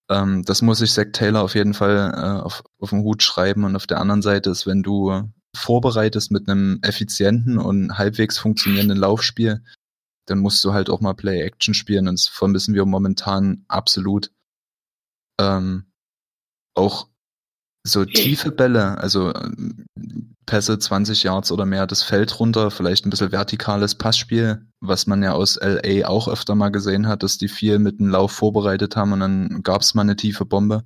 Ähm, 0.09 0.43
das 0.43 0.61
muss 0.61 0.81
ich 0.81 0.91
Zach 0.91 1.07
Taylor 1.13 1.43
auf 1.43 1.55
jeden 1.55 1.73
Fall 1.73 2.13
äh, 2.15 2.41
auf, 2.41 2.63
auf 2.79 2.89
den 2.89 3.03
Hut 3.03 3.23
schreiben. 3.23 3.63
Und 3.63 3.75
auf 3.75 3.87
der 3.87 3.99
anderen 3.99 4.21
Seite 4.21 4.49
ist, 4.49 4.67
wenn 4.67 4.83
du 4.83 5.29
vorbereitest 5.55 6.31
mit 6.31 6.49
einem 6.49 6.79
effizienten 6.81 7.57
und 7.57 7.97
halbwegs 7.97 8.37
funktionierenden 8.37 8.97
Laufspiel, 8.97 9.63
dann 10.25 10.39
musst 10.39 10.63
du 10.63 10.73
halt 10.73 10.89
auch 10.89 11.01
mal 11.01 11.13
Play-Action 11.13 11.73
spielen. 11.73 12.07
Und 12.07 12.19
das 12.19 12.27
vermissen 12.27 12.73
wir 12.73 12.85
momentan 12.85 13.65
absolut. 13.67 14.31
Ähm, 15.39 15.85
auch 16.75 17.07
so 17.85 18.05
tiefe 18.05 18.51
Bälle, 18.51 18.97
also 18.97 19.33
ähm, 19.33 19.85
Pässe 20.45 20.79
20 20.79 21.23
Yards 21.23 21.51
oder 21.51 21.65
mehr 21.65 21.87
das 21.87 22.03
Feld 22.03 22.39
runter, 22.39 22.71
vielleicht 22.71 23.05
ein 23.05 23.09
bisschen 23.09 23.31
vertikales 23.31 23.95
Passspiel, 23.95 24.65
was 24.79 25.07
man 25.07 25.21
ja 25.23 25.33
aus 25.33 25.59
LA 25.61 26.07
auch 26.07 26.27
öfter 26.27 26.55
mal 26.55 26.69
gesehen 26.69 27.07
hat, 27.07 27.23
dass 27.23 27.37
die 27.37 27.47
viel 27.47 27.79
mit 27.79 27.99
dem 27.99 28.09
Lauf 28.09 28.31
vorbereitet 28.31 28.95
haben 28.95 29.13
und 29.13 29.19
dann 29.19 29.63
gab 29.63 29.81
es 29.81 29.93
mal 29.93 30.01
eine 30.01 30.15
tiefe 30.15 30.45
Bombe. 30.45 30.83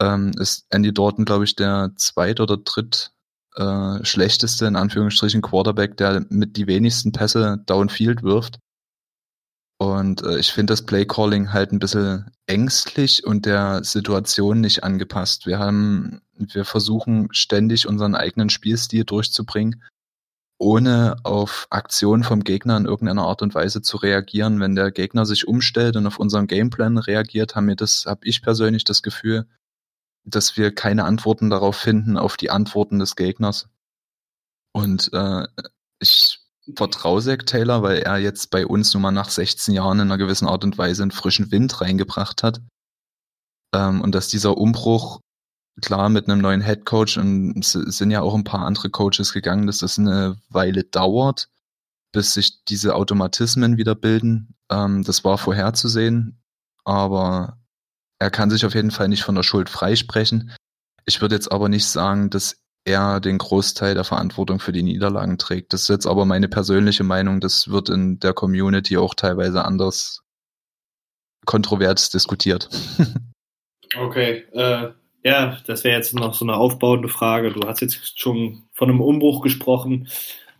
Ähm, 0.00 0.32
ist 0.38 0.66
Andy 0.70 0.92
Dorton, 0.92 1.24
glaube 1.24 1.44
ich, 1.44 1.54
der 1.54 1.92
zweit- 1.96 2.40
oder 2.40 2.56
dritt 2.56 3.12
äh, 3.54 4.04
schlechteste, 4.04 4.66
in 4.66 4.76
Anführungsstrichen, 4.76 5.42
Quarterback, 5.42 5.96
der 5.96 6.26
mit 6.28 6.56
die 6.56 6.66
wenigsten 6.66 7.12
Pässe 7.12 7.62
downfield 7.66 8.22
wirft. 8.22 8.58
Und 9.78 10.22
äh, 10.22 10.38
ich 10.38 10.52
finde 10.52 10.72
das 10.72 10.86
Playcalling 10.86 11.52
halt 11.52 11.72
ein 11.72 11.78
bisschen 11.78 12.30
ängstlich 12.46 13.26
und 13.26 13.46
der 13.46 13.82
Situation 13.82 14.60
nicht 14.60 14.84
angepasst. 14.84 15.46
Wir 15.46 15.58
haben, 15.58 16.20
wir 16.36 16.64
versuchen 16.64 17.28
ständig 17.32 17.88
unseren 17.88 18.14
eigenen 18.14 18.50
Spielstil 18.50 19.04
durchzubringen, 19.04 19.82
ohne 20.58 21.16
auf 21.24 21.66
Aktionen 21.70 22.22
vom 22.22 22.44
Gegner 22.44 22.76
in 22.76 22.86
irgendeiner 22.86 23.24
Art 23.24 23.42
und 23.42 23.54
Weise 23.54 23.82
zu 23.82 23.96
reagieren. 23.96 24.60
Wenn 24.60 24.76
der 24.76 24.92
Gegner 24.92 25.26
sich 25.26 25.48
umstellt 25.48 25.96
und 25.96 26.06
auf 26.06 26.18
unseren 26.18 26.46
Gameplan 26.46 26.96
reagiert, 26.98 27.56
haben 27.56 27.68
wir 27.68 27.76
das, 27.76 28.06
habe 28.06 28.26
ich 28.26 28.42
persönlich 28.42 28.84
das 28.84 29.02
Gefühl, 29.02 29.46
dass 30.24 30.56
wir 30.56 30.74
keine 30.74 31.04
Antworten 31.04 31.50
darauf 31.50 31.76
finden, 31.76 32.16
auf 32.16 32.36
die 32.36 32.50
Antworten 32.50 33.00
des 33.00 33.16
Gegners. 33.16 33.68
Und 34.72 35.10
äh, 35.12 35.46
ich 35.98 36.43
vertraue 36.76 37.22
Zack 37.22 37.46
Taylor, 37.46 37.82
weil 37.82 37.98
er 37.98 38.18
jetzt 38.18 38.50
bei 38.50 38.66
uns 38.66 38.92
nun 38.94 39.02
mal 39.02 39.10
nach 39.10 39.28
16 39.28 39.74
Jahren 39.74 40.00
in 40.00 40.08
einer 40.08 40.18
gewissen 40.18 40.48
Art 40.48 40.64
und 40.64 40.78
Weise 40.78 41.02
einen 41.02 41.10
frischen 41.10 41.50
Wind 41.50 41.80
reingebracht 41.80 42.42
hat. 42.42 42.60
Ähm, 43.74 44.00
und 44.00 44.14
dass 44.14 44.28
dieser 44.28 44.56
Umbruch, 44.56 45.20
klar, 45.82 46.08
mit 46.08 46.28
einem 46.28 46.40
neuen 46.40 46.62
Head 46.62 46.84
Coach 46.84 47.18
und 47.18 47.58
es 47.58 47.72
sind 47.72 48.10
ja 48.10 48.22
auch 48.22 48.34
ein 48.34 48.44
paar 48.44 48.64
andere 48.64 48.90
Coaches 48.90 49.32
gegangen, 49.32 49.66
dass 49.66 49.78
das 49.78 49.98
eine 49.98 50.36
Weile 50.48 50.84
dauert, 50.84 51.48
bis 52.12 52.32
sich 52.34 52.64
diese 52.64 52.94
Automatismen 52.94 53.76
wieder 53.76 53.94
bilden. 53.94 54.54
Ähm, 54.70 55.02
das 55.04 55.24
war 55.24 55.36
vorherzusehen, 55.36 56.42
aber 56.84 57.58
er 58.18 58.30
kann 58.30 58.50
sich 58.50 58.64
auf 58.64 58.74
jeden 58.74 58.92
Fall 58.92 59.08
nicht 59.08 59.24
von 59.24 59.34
der 59.34 59.42
Schuld 59.42 59.68
freisprechen. 59.68 60.52
Ich 61.04 61.20
würde 61.20 61.34
jetzt 61.34 61.52
aber 61.52 61.68
nicht 61.68 61.86
sagen, 61.86 62.30
dass 62.30 62.56
er 62.84 63.20
den 63.20 63.38
Großteil 63.38 63.94
der 63.94 64.04
Verantwortung 64.04 64.60
für 64.60 64.72
die 64.72 64.82
Niederlagen 64.82 65.38
trägt. 65.38 65.72
Das 65.72 65.82
ist 65.82 65.88
jetzt 65.88 66.06
aber 66.06 66.24
meine 66.24 66.48
persönliche 66.48 67.04
Meinung. 67.04 67.40
Das 67.40 67.68
wird 67.70 67.88
in 67.88 68.18
der 68.20 68.34
Community 68.34 68.96
auch 68.96 69.14
teilweise 69.14 69.64
anders 69.64 70.22
kontrovers 71.46 72.10
diskutiert. 72.10 72.68
okay, 73.98 74.44
äh, 74.52 74.90
ja, 75.22 75.58
das 75.66 75.84
wäre 75.84 75.96
jetzt 75.96 76.14
noch 76.14 76.34
so 76.34 76.44
eine 76.44 76.56
aufbauende 76.56 77.08
Frage. 77.08 77.52
Du 77.52 77.66
hast 77.66 77.80
jetzt 77.80 78.20
schon 78.20 78.64
von 78.72 78.90
einem 78.90 79.00
Umbruch 79.00 79.42
gesprochen. 79.42 80.08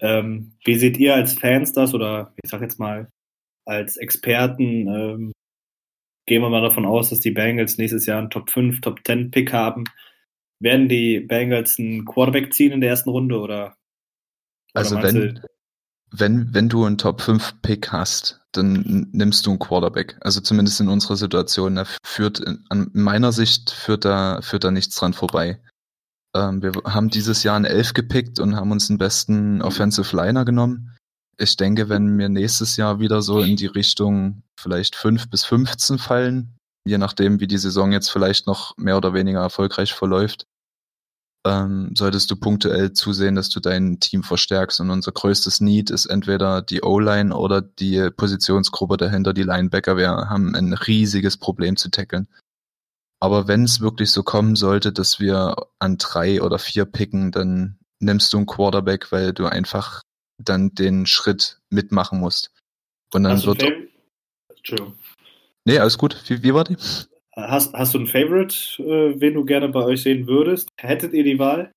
Ähm, 0.01 0.53
wie 0.65 0.77
seht 0.77 0.97
ihr 0.97 1.15
als 1.15 1.35
Fans 1.35 1.73
das 1.73 1.95
oder 1.95 2.33
ich 2.43 2.51
sag 2.51 2.63
jetzt 2.63 2.79
mal 2.79 3.09
als 3.67 3.97
Experten? 3.99 4.89
Ähm, 4.89 5.33
gehen 6.27 6.43
wir 6.43 6.49
mal 6.49 6.63
davon 6.63 6.87
aus, 6.87 7.11
dass 7.11 7.21
die 7.21 7.31
Bengals 7.31 7.77
nächstes 7.77 8.07
Jahr 8.07 8.19
einen 8.19 8.31
Top 8.31 8.51
5, 8.51 8.81
Top 8.81 9.01
10 9.07 9.31
Pick 9.31 9.53
haben. 9.53 9.85
Werden 10.61 10.89
die 10.89 11.21
Bengals 11.21 11.79
einen 11.79 12.05
Quarterback 12.05 12.53
ziehen 12.53 12.73
in 12.73 12.81
der 12.81 12.91
ersten 12.91 13.11
Runde 13.11 13.39
oder? 13.39 13.77
Also 14.73 14.97
oder 14.97 15.05
wenn, 15.05 15.41
wenn, 16.11 16.55
wenn 16.55 16.69
du 16.69 16.85
einen 16.85 16.99
Top 16.99 17.21
5 17.21 17.63
Pick 17.63 17.93
hast, 17.93 18.41
dann 18.53 19.09
nimmst 19.13 19.47
du 19.47 19.51
einen 19.51 19.59
Quarterback. 19.59 20.17
Also 20.21 20.41
zumindest 20.41 20.81
in 20.81 20.89
unserer 20.89 21.17
Situation. 21.17 21.75
Da 21.77 21.85
führt, 22.05 22.43
an 22.69 22.91
meiner 22.93 23.33
Sicht 23.33 23.71
führt 23.71 24.05
da, 24.05 24.41
führt 24.43 24.65
da 24.65 24.71
nichts 24.71 24.95
dran 24.97 25.13
vorbei. 25.13 25.61
Ähm, 26.35 26.63
wir 26.63 26.73
haben 26.85 27.09
dieses 27.09 27.43
Jahr 27.43 27.57
einen 27.57 27.65
Elf 27.65 27.95
gepickt 27.95 28.39
und 28.41 28.57
haben 28.57 28.73
uns 28.73 28.89
den 28.89 28.99
besten 28.99 29.63
Offensive 29.63 30.17
Liner 30.17 30.45
genommen. 30.45 30.97
Ich 31.37 31.57
denke, 31.57 31.89
wenn 31.89 32.17
wir 32.17 32.29
nächstes 32.29 32.77
Jahr 32.77 33.01
wieder 33.01 33.23
so 33.23 33.41
in 33.41 33.57
die 33.57 33.67
Richtung 33.67 34.43
vielleicht 34.59 34.95
5 34.95 35.31
bis 35.31 35.45
15 35.45 35.99
fallen, 35.99 36.57
je 36.85 36.99
nachdem, 36.99 37.41
wie 37.41 37.47
die 37.47 37.59
Saison 37.59 37.93
jetzt 37.93 38.11
vielleicht 38.11 38.47
noch 38.47 38.77
mehr 38.77 38.97
oder 38.97 39.15
weniger 39.15 39.41
erfolgreich 39.41 39.95
verläuft, 39.95 40.47
ähm, 41.47 41.91
solltest 41.95 42.31
du 42.31 42.37
punktuell 42.37 42.93
zusehen, 42.93 43.35
dass 43.35 43.51
du 43.51 43.61
dein 43.61 44.01
Team 44.01 44.23
verstärkst. 44.23 44.81
Und 44.81 44.91
unser 44.91 45.13
größtes 45.13 45.61
Need 45.61 45.91
ist 45.91 46.07
entweder 46.07 46.63
die 46.63 46.83
O-Line 46.83 47.37
oder 47.37 47.61
die 47.61 48.11
Positionsgruppe 48.11 48.97
dahinter, 48.97 49.35
die 49.35 49.43
Linebacker. 49.43 49.97
Wir 49.97 50.11
haben 50.11 50.55
ein 50.55 50.73
riesiges 50.73 51.37
Problem 51.37 51.77
zu 51.77 51.91
tackeln. 51.91 52.29
Aber 53.21 53.47
wenn 53.47 53.65
es 53.65 53.81
wirklich 53.81 54.11
so 54.11 54.23
kommen 54.23 54.57
sollte, 54.57 54.93
dass 54.93 55.21
wir 55.21 55.57
an 55.79 55.99
drei 55.99 56.43
oder 56.43 56.59
vier 56.59 56.85
picken, 56.85 57.31
dann 57.31 57.79
nimmst 58.01 58.33
du 58.33 58.39
einen 58.39 58.47
Quarterback, 58.47 59.13
weil 59.13 59.33
du 59.33 59.47
einfach 59.47 60.03
dann 60.39 60.75
den 60.75 61.07
Schritt 61.07 61.61
mitmachen 61.71 62.21
musst. 62.21 62.51
Und 63.13 63.25
dann 63.25 63.33
Hast 63.33 63.47
wird. 63.47 63.65
Entschuldigung. 64.57 64.95
Nee, 65.65 65.79
alles 65.79 65.99
gut. 65.99 66.17
Wie, 66.29 66.43
wie 66.43 66.55
war 66.55 66.65
die? 66.65 66.77
Hast, 67.37 67.73
hast 67.75 67.95
du 67.95 67.99
ein 67.99 68.07
Favorite, 68.07 68.55
äh, 68.83 69.21
wen 69.21 69.35
du 69.35 69.45
gerne 69.45 69.69
bei 69.69 69.85
euch 69.85 70.03
sehen 70.03 70.27
würdest? 70.27 70.69
Hättet 70.81 71.13
ihr 71.13 71.25
die 71.25 71.39
Wahl? 71.39 71.73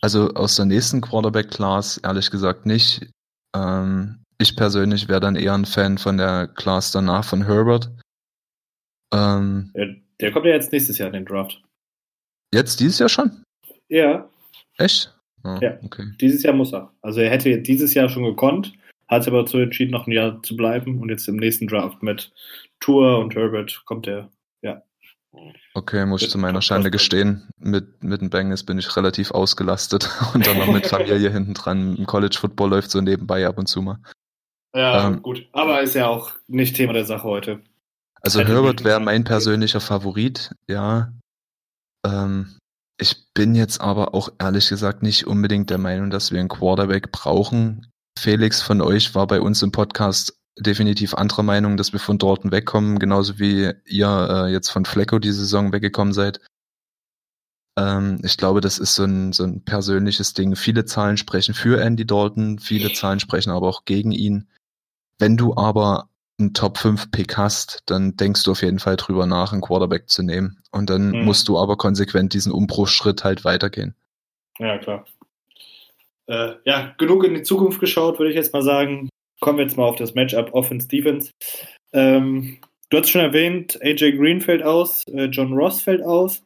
Also 0.00 0.30
aus 0.34 0.56
der 0.56 0.64
nächsten 0.64 1.00
Quarterback-Class 1.00 1.98
ehrlich 1.98 2.30
gesagt 2.30 2.66
nicht. 2.66 3.06
Ähm, 3.54 4.24
ich 4.38 4.56
persönlich 4.56 5.08
wäre 5.08 5.20
dann 5.20 5.36
eher 5.36 5.54
ein 5.54 5.64
Fan 5.64 5.98
von 5.98 6.18
der 6.18 6.48
Class 6.48 6.90
danach 6.90 7.24
von 7.24 7.46
Herbert. 7.46 7.90
Ähm, 9.14 9.70
der, 9.74 9.94
der 10.20 10.32
kommt 10.32 10.46
ja 10.46 10.52
jetzt 10.52 10.72
nächstes 10.72 10.98
Jahr 10.98 11.08
in 11.08 11.14
den 11.14 11.24
Draft. 11.24 11.62
Jetzt 12.52 12.80
dieses 12.80 12.98
Jahr 12.98 13.08
schon? 13.08 13.44
Ja. 13.88 14.28
Echt? 14.76 15.14
Oh, 15.44 15.58
ja. 15.60 15.78
Okay. 15.84 16.12
Dieses 16.20 16.42
Jahr 16.42 16.54
muss 16.54 16.72
er. 16.72 16.92
Also 17.00 17.20
er 17.20 17.30
hätte 17.30 17.56
dieses 17.60 17.94
Jahr 17.94 18.08
schon 18.08 18.24
gekonnt, 18.24 18.74
hat 19.08 19.24
sich 19.24 19.32
aber 19.32 19.42
dazu 19.42 19.58
entschieden, 19.58 19.92
noch 19.92 20.06
ein 20.06 20.12
Jahr 20.12 20.42
zu 20.42 20.56
bleiben 20.56 21.00
und 21.00 21.08
jetzt 21.10 21.28
im 21.28 21.36
nächsten 21.36 21.66
Draft 21.66 22.02
mit 22.02 22.32
Tour 22.80 23.18
und 23.18 23.34
Herbert 23.34 23.82
kommt 23.84 24.06
er, 24.06 24.30
ja. 24.62 24.82
Okay, 25.74 26.06
muss 26.06 26.22
ich 26.22 26.30
zu 26.30 26.38
meiner 26.38 26.62
Schande 26.62 26.90
gestehen. 26.90 27.48
Mit, 27.58 28.04
mit 28.04 28.20
den 28.20 28.30
Bengals 28.30 28.62
bin 28.64 28.78
ich 28.78 28.96
relativ 28.96 29.32
ausgelastet 29.32 30.08
und 30.34 30.46
dann 30.46 30.58
noch 30.58 30.72
mit 30.72 30.86
Familie 30.86 31.30
hinten 31.30 31.54
dran. 31.54 31.96
Im 31.96 32.06
College 32.06 32.36
Football 32.38 32.70
läuft 32.70 32.90
so 32.90 33.00
nebenbei 33.00 33.46
ab 33.46 33.58
und 33.58 33.66
zu 33.66 33.82
mal. 33.82 33.98
Ja, 34.74 35.08
ähm, 35.08 35.22
gut. 35.22 35.46
Aber 35.52 35.82
ist 35.82 35.94
ja 35.94 36.08
auch 36.08 36.32
nicht 36.46 36.76
Thema 36.76 36.92
der 36.92 37.04
Sache 37.04 37.24
heute. 37.24 37.60
Also 38.20 38.40
Herbert 38.40 38.84
wäre 38.84 39.00
mein 39.00 39.24
persönlicher 39.24 39.80
Favorit, 39.80 40.54
ja. 40.68 41.12
Ähm, 42.06 42.58
Ich 43.00 43.32
bin 43.34 43.54
jetzt 43.54 43.80
aber 43.80 44.14
auch 44.14 44.30
ehrlich 44.38 44.68
gesagt 44.68 45.02
nicht 45.02 45.26
unbedingt 45.26 45.68
der 45.70 45.78
Meinung, 45.78 46.10
dass 46.10 46.30
wir 46.32 46.40
einen 46.40 46.48
Quarterback 46.48 47.12
brauchen. 47.12 47.86
Felix 48.18 48.62
von 48.62 48.80
euch 48.80 49.14
war 49.14 49.26
bei 49.26 49.40
uns 49.40 49.62
im 49.62 49.72
Podcast 49.72 50.38
definitiv 50.58 51.14
anderer 51.14 51.42
Meinung, 51.42 51.76
dass 51.76 51.92
wir 51.92 52.00
von 52.00 52.18
dort 52.18 52.50
wegkommen, 52.50 52.98
genauso 52.98 53.38
wie 53.38 53.72
ihr 53.86 54.28
äh, 54.30 54.52
jetzt 54.52 54.70
von 54.70 54.84
Flecko 54.84 55.18
die 55.18 55.32
Saison 55.32 55.72
weggekommen 55.72 56.14
seid. 56.14 56.40
Ähm, 57.76 58.20
ich 58.22 58.36
glaube, 58.36 58.60
das 58.60 58.78
ist 58.78 58.94
so 58.94 59.04
ein, 59.04 59.32
so 59.32 59.44
ein 59.44 59.64
persönliches 59.64 60.32
Ding. 60.32 60.54
Viele 60.54 60.84
Zahlen 60.84 61.16
sprechen 61.16 61.54
für 61.54 61.82
Andy 61.82 62.06
Dalton, 62.06 62.58
viele 62.58 62.92
Zahlen 62.92 63.20
sprechen 63.20 63.50
aber 63.50 63.68
auch 63.68 63.84
gegen 63.84 64.12
ihn. 64.12 64.48
Wenn 65.18 65.36
du 65.36 65.56
aber 65.56 66.08
einen 66.38 66.54
Top 66.54 66.78
5 66.78 67.10
Pick 67.10 67.36
hast, 67.36 67.82
dann 67.86 68.16
denkst 68.16 68.44
du 68.44 68.52
auf 68.52 68.62
jeden 68.62 68.78
Fall 68.78 68.96
drüber 68.96 69.26
nach, 69.26 69.52
einen 69.52 69.62
Quarterback 69.62 70.08
zu 70.08 70.22
nehmen. 70.22 70.58
Und 70.70 70.90
dann 70.90 71.10
mhm. 71.10 71.24
musst 71.24 71.48
du 71.48 71.58
aber 71.58 71.76
konsequent 71.76 72.32
diesen 72.34 72.52
Umbruchsschritt 72.52 73.24
halt 73.24 73.44
weitergehen. 73.44 73.94
Ja, 74.58 74.78
klar. 74.78 75.04
Äh, 76.26 76.54
ja, 76.64 76.94
genug 76.98 77.24
in 77.24 77.34
die 77.34 77.42
Zukunft 77.42 77.80
geschaut, 77.80 78.18
würde 78.18 78.30
ich 78.30 78.36
jetzt 78.36 78.52
mal 78.52 78.62
sagen. 78.62 79.08
Kommen 79.40 79.58
wir 79.58 79.64
jetzt 79.64 79.76
mal 79.76 79.84
auf 79.84 79.96
das 79.96 80.14
Matchup 80.14 80.54
Offense-Defense. 80.54 81.30
Ähm, 81.92 82.58
du 82.90 82.98
hast 82.98 83.10
schon 83.10 83.20
erwähnt, 83.20 83.78
AJ 83.82 84.12
Green 84.12 84.40
fällt 84.40 84.62
aus, 84.62 85.02
äh, 85.08 85.24
John 85.24 85.52
Ross 85.52 85.82
fällt 85.82 86.02
aus. 86.02 86.42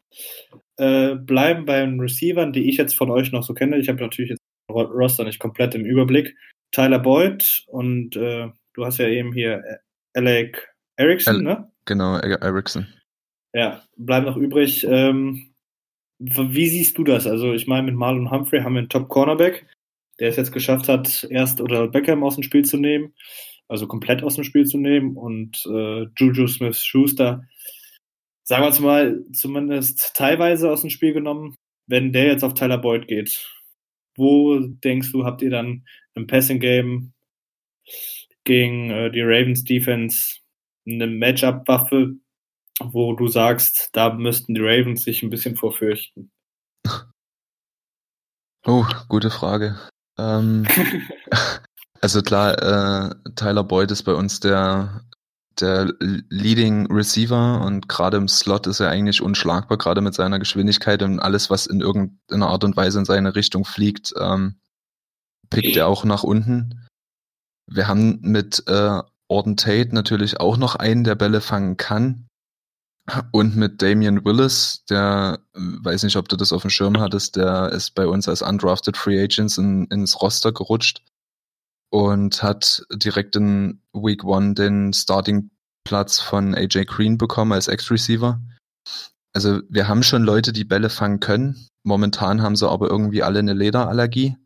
Äh, 0.78 1.16
bleiben 1.16 1.64
bei 1.64 1.80
den 1.80 2.00
Receivern, 2.00 2.52
die 2.52 2.68
ich 2.68 2.76
jetzt 2.76 2.96
von 2.96 3.10
euch 3.10 3.32
noch 3.32 3.42
so 3.42 3.54
kenne. 3.54 3.78
Ich 3.78 3.88
habe 3.88 4.00
natürlich 4.00 4.30
jetzt 4.30 4.40
Roster 4.70 5.24
nicht 5.24 5.38
komplett 5.38 5.74
im 5.74 5.84
Überblick. 5.84 6.36
Tyler 6.72 6.98
Boyd 6.98 7.64
und 7.68 8.16
äh, 8.16 8.48
du 8.74 8.84
hast 8.84 8.98
ja 8.98 9.08
eben 9.08 9.32
hier 9.32 9.80
Alec 10.14 10.68
Erickson, 10.96 11.42
ne? 11.42 11.70
Genau, 11.86 12.16
Erickson. 12.18 12.86
Ja, 13.54 13.82
bleiben 13.96 14.26
noch 14.26 14.36
übrig. 14.36 14.84
Ähm, 14.84 15.54
wie 16.18 16.68
siehst 16.68 16.98
du 16.98 17.04
das? 17.04 17.26
Also, 17.26 17.52
ich 17.52 17.66
meine, 17.66 17.84
mit 17.84 17.94
Marlon 17.94 18.30
Humphrey 18.30 18.60
haben 18.60 18.74
wir 18.74 18.80
einen 18.80 18.88
Top-Cornerback, 18.88 19.66
der 20.18 20.28
es 20.28 20.36
jetzt 20.36 20.52
geschafft 20.52 20.88
hat, 20.88 21.26
erst 21.30 21.60
oder 21.60 21.88
Beckham 21.88 22.24
aus 22.24 22.34
dem 22.34 22.42
Spiel 22.42 22.64
zu 22.64 22.76
nehmen, 22.76 23.14
also 23.68 23.86
komplett 23.86 24.22
aus 24.22 24.34
dem 24.34 24.44
Spiel 24.44 24.66
zu 24.66 24.78
nehmen 24.78 25.16
und 25.16 25.64
äh, 25.66 26.06
Juju 26.16 26.46
Smith-Schuster 26.46 27.44
sagen 28.48 28.64
wir 28.64 28.70
es 28.70 28.80
mal, 28.80 29.24
zumindest 29.30 30.16
teilweise 30.16 30.70
aus 30.70 30.80
dem 30.80 30.88
Spiel 30.88 31.12
genommen. 31.12 31.54
Wenn 31.86 32.12
der 32.14 32.28
jetzt 32.28 32.42
auf 32.42 32.54
Tyler 32.54 32.78
Boyd 32.78 33.06
geht, 33.06 33.46
wo 34.16 34.58
denkst 34.58 35.12
du, 35.12 35.24
habt 35.24 35.42
ihr 35.42 35.50
dann 35.50 35.84
im 36.14 36.26
Passing 36.26 36.58
Game 36.58 37.12
gegen 38.44 38.90
äh, 38.90 39.10
die 39.10 39.20
Ravens 39.20 39.64
Defense 39.64 40.38
eine 40.86 41.06
Matchup-Waffe, 41.06 42.16
wo 42.80 43.14
du 43.14 43.28
sagst, 43.28 43.90
da 43.92 44.12
müssten 44.12 44.54
die 44.54 44.60
Ravens 44.60 45.04
sich 45.04 45.22
ein 45.22 45.30
bisschen 45.30 45.56
vorfürchten? 45.56 46.30
Oh, 48.66 48.84
gute 49.08 49.30
Frage. 49.30 49.78
Ähm, 50.18 50.66
also 52.00 52.22
klar, 52.22 53.10
äh, 53.10 53.14
Tyler 53.34 53.64
Boyd 53.64 53.90
ist 53.90 54.02
bei 54.02 54.14
uns 54.14 54.40
der 54.40 55.02
der 55.60 55.92
Leading 55.98 56.86
Receiver 56.90 57.60
und 57.62 57.88
gerade 57.88 58.16
im 58.16 58.28
Slot 58.28 58.66
ist 58.66 58.80
er 58.80 58.90
eigentlich 58.90 59.22
unschlagbar, 59.22 59.78
gerade 59.78 60.00
mit 60.00 60.14
seiner 60.14 60.38
Geschwindigkeit 60.38 61.02
und 61.02 61.18
alles, 61.20 61.50
was 61.50 61.66
in 61.66 61.80
irgendeiner 61.80 62.48
Art 62.48 62.64
und 62.64 62.76
Weise 62.76 63.00
in 63.00 63.04
seine 63.04 63.34
Richtung 63.34 63.64
fliegt, 63.64 64.14
ähm, 64.20 64.60
pickt 65.50 65.76
er 65.76 65.88
auch 65.88 66.04
nach 66.04 66.22
unten. 66.22 66.86
Wir 67.66 67.88
haben 67.88 68.20
mit 68.22 68.64
äh, 68.66 69.00
Orden 69.28 69.56
Tate 69.56 69.94
natürlich 69.94 70.40
auch 70.40 70.56
noch 70.56 70.76
einen, 70.76 71.04
der 71.04 71.14
Bälle 71.14 71.40
fangen 71.40 71.76
kann. 71.76 72.27
Und 73.32 73.56
mit 73.56 73.80
Damian 73.80 74.24
Willis, 74.24 74.84
der, 74.90 75.38
weiß 75.54 76.02
nicht, 76.02 76.16
ob 76.16 76.28
du 76.28 76.36
das 76.36 76.52
auf 76.52 76.62
dem 76.62 76.70
Schirm 76.70 76.98
hattest, 77.00 77.36
der 77.36 77.70
ist 77.72 77.94
bei 77.94 78.06
uns 78.06 78.28
als 78.28 78.42
undrafted 78.42 78.96
Free 78.96 79.22
Agents 79.22 79.56
in, 79.56 79.86
ins 79.86 80.20
Roster 80.20 80.52
gerutscht 80.52 81.02
und 81.90 82.42
hat 82.42 82.82
direkt 82.92 83.34
in 83.36 83.80
Week 83.94 84.24
One 84.24 84.54
den 84.54 84.92
Starting-Platz 84.92 86.20
von 86.20 86.54
AJ 86.54 86.84
Green 86.84 87.16
bekommen 87.16 87.52
als 87.52 87.68
Ex-Receiver. 87.68 88.40
Also 89.32 89.60
wir 89.68 89.88
haben 89.88 90.02
schon 90.02 90.22
Leute, 90.22 90.52
die 90.52 90.64
Bälle 90.64 90.90
fangen 90.90 91.20
können. 91.20 91.68
Momentan 91.84 92.42
haben 92.42 92.56
sie 92.56 92.68
aber 92.68 92.90
irgendwie 92.90 93.22
alle 93.22 93.38
eine 93.38 93.54
Lederallergie. 93.54 94.36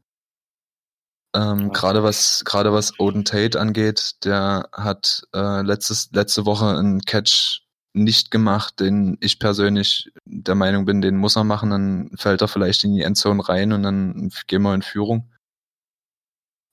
Ähm, 1.35 1.67
okay. 1.67 1.71
Gerade 1.73 2.03
was 2.03 2.45
gerade 2.45 2.73
was 2.73 3.01
Odin 3.01 3.25
Tate 3.25 3.59
angeht, 3.59 4.17
der 4.25 4.69
hat 4.73 5.23
äh, 5.35 5.63
letztes, 5.63 6.11
letzte 6.13 6.45
Woche 6.45 6.67
einen 6.67 7.01
Catch 7.01 7.62
nicht 7.95 8.31
gemacht, 8.31 8.81
den 8.81 9.19
ich 9.21 9.39
persönlich 9.39 10.11
der 10.25 10.55
Meinung 10.55 10.87
bin, 10.87 11.03
den 11.03 11.17
muss 11.17 11.37
er 11.37 11.45
machen, 11.45 11.71
dann 11.71 12.11
fällt 12.17 12.41
er 12.41 12.49
vielleicht 12.49 12.85
in 12.85 12.95
die 12.95 13.03
Endzone 13.03 13.47
rein 13.49 13.73
und 13.73 13.83
dann 13.83 14.31
gehen 14.47 14.63
wir 14.63 14.75
in 14.75 14.83
Führung 14.83 15.31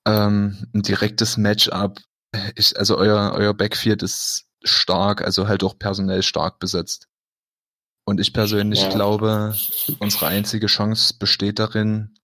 ähm, 0.07 0.67
ein 0.73 0.81
direktes 0.81 1.37
Matchup. 1.37 1.99
Ich, 2.55 2.77
also 2.77 2.97
euer, 2.97 3.33
euer 3.33 3.53
Backfield 3.53 4.03
ist 4.03 4.45
stark, 4.63 5.21
also 5.21 5.47
halt 5.47 5.63
auch 5.63 5.77
personell 5.77 6.23
stark 6.23 6.59
besetzt. 6.59 7.07
Und 8.05 8.19
ich 8.19 8.33
persönlich 8.33 8.81
ja. 8.81 8.89
glaube, 8.89 9.55
unsere 9.99 10.27
einzige 10.27 10.67
Chance 10.67 11.15
besteht 11.19 11.59
darin, 11.59 12.15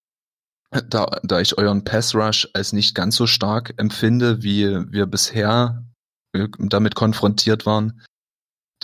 da, 0.71 1.19
da 1.23 1.39
ich 1.39 1.57
euren 1.57 1.83
Pass 1.83 2.15
Rush 2.15 2.49
als 2.53 2.73
nicht 2.73 2.95
ganz 2.95 3.15
so 3.15 3.27
stark 3.27 3.73
empfinde, 3.77 4.41
wie 4.41 4.65
wir 4.91 5.05
bisher 5.05 5.83
äh, 6.33 6.47
damit 6.57 6.95
konfrontiert 6.95 7.65
waren, 7.65 8.01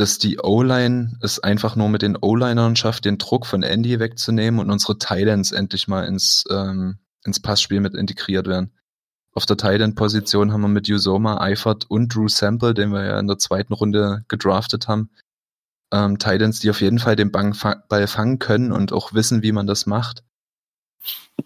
dass 0.01 0.17
die 0.17 0.39
O-Line 0.39 1.15
es 1.21 1.37
einfach 1.37 1.75
nur 1.75 1.87
mit 1.87 2.01
den 2.01 2.17
O-Linern 2.19 2.75
schafft, 2.75 3.05
den 3.05 3.19
Druck 3.19 3.45
von 3.45 3.61
Andy 3.61 3.99
wegzunehmen 3.99 4.59
und 4.59 4.71
unsere 4.71 4.97
Titans 4.97 5.51
endlich 5.51 5.87
mal 5.87 6.05
ins, 6.05 6.43
ähm, 6.49 6.97
ins 7.23 7.39
Passspiel 7.39 7.81
mit 7.81 7.93
integriert 7.93 8.47
werden. 8.47 8.71
Auf 9.33 9.45
der 9.45 9.57
Tight-End-Position 9.57 10.51
haben 10.51 10.61
wir 10.61 10.69
mit 10.69 10.89
Usoma, 10.89 11.39
Eifert 11.39 11.85
und 11.87 12.15
Drew 12.15 12.27
Sample, 12.27 12.73
den 12.73 12.91
wir 12.91 13.05
ja 13.05 13.19
in 13.19 13.27
der 13.27 13.37
zweiten 13.37 13.73
Runde 13.73 14.25
gedraftet 14.27 14.87
haben, 14.87 15.11
ähm, 15.93 16.17
Titans, 16.17 16.59
die 16.59 16.71
auf 16.71 16.81
jeden 16.81 16.97
Fall 16.97 17.15
den 17.15 17.31
Ball 17.31 18.07
fangen 18.07 18.39
können 18.39 18.71
und 18.71 18.93
auch 18.93 19.13
wissen, 19.13 19.43
wie 19.43 19.51
man 19.51 19.67
das 19.67 19.85
macht. 19.85 20.23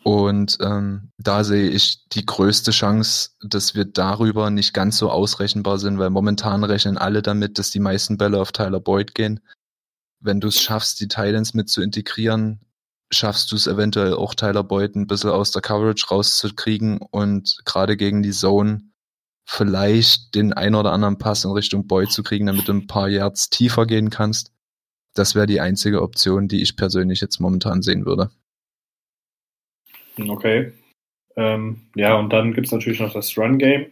Und 0.04 0.58
ähm, 0.62 1.12
da 1.18 1.44
sehe 1.44 1.70
ich 1.70 2.08
die 2.10 2.26
größte 2.26 2.72
Chance, 2.72 3.32
dass 3.42 3.74
wir 3.76 3.86
darüber 3.86 4.50
nicht 4.50 4.74
ganz 4.74 4.98
so 4.98 5.10
ausrechenbar 5.10 5.80
sind, 5.80 5.98
weil 5.98 6.10
momentan 6.10 6.64
rechnen 6.64 6.98
alle 6.98 7.22
damit, 7.22 7.58
dass 7.58 7.72
die 7.72 7.80
meisten 7.80 8.18
Bälle 8.18 8.40
auf 8.40 8.52
Tyler 8.52 8.80
Boyd 8.80 9.16
gehen. 9.16 9.40
Wenn 10.20 10.40
du 10.40 10.50
es 10.50 10.62
schaffst, 10.62 11.00
die 11.00 11.08
Titans 11.08 11.54
mit 11.54 11.70
zu 11.70 11.82
integrieren, 11.82 12.60
schaffst 13.12 13.52
du 13.52 13.56
es 13.56 13.68
eventuell 13.68 14.14
auch 14.14 14.36
Tyler 14.36 14.64
Boyd 14.64 14.96
ein 14.96 15.08
bisschen 15.08 15.32
aus 15.32 15.52
der 15.52 15.62
Coverage 15.62 16.08
rauszukriegen 16.10 17.00
und 17.00 17.58
gerade 17.66 17.98
gegen 17.98 18.22
die 18.22 18.32
Zone 18.32 18.82
vielleicht 19.46 20.36
den 20.36 20.54
ein 20.54 20.76
oder 20.76 20.92
anderen 20.92 21.18
Pass 21.18 21.46
in 21.46 21.52
Richtung 21.52 21.88
Boyd 21.88 22.12
zu 22.12 22.24
kriegen, 22.24 22.48
damit 22.48 22.68
du 22.68 22.74
ein 22.74 22.88
paar 22.88 23.10
Yards 23.10 23.50
tiefer 23.50 23.86
gehen 23.86 24.10
kannst. 24.10 24.52
Das 25.14 25.36
wäre 25.36 25.48
die 25.48 25.62
einzige 25.62 26.02
Option, 26.02 26.48
die 26.48 26.62
ich 26.62 26.76
persönlich 26.76 27.22
jetzt 27.22 27.40
momentan 27.40 27.82
sehen 27.82 28.06
würde. 28.06 28.32
Okay. 30.18 30.72
Ähm, 31.36 31.82
ja, 31.96 32.18
und 32.18 32.32
dann 32.32 32.54
gibt 32.54 32.68
es 32.68 32.74
natürlich 32.74 33.00
noch 33.00 33.14
das 33.14 33.38
Run-Game. 33.38 33.92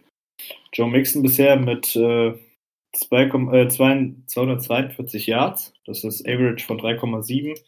Joe 0.72 0.90
Mixon 0.90 1.22
bisher 1.22 1.56
mit 1.56 1.94
äh, 1.96 2.34
2, 2.92 3.22
äh, 3.52 3.68
242 3.68 5.26
Yards. 5.26 5.72
Das 5.84 6.04
ist 6.04 6.26
Average 6.26 6.64
von 6.64 6.78
3,7. 6.78 7.58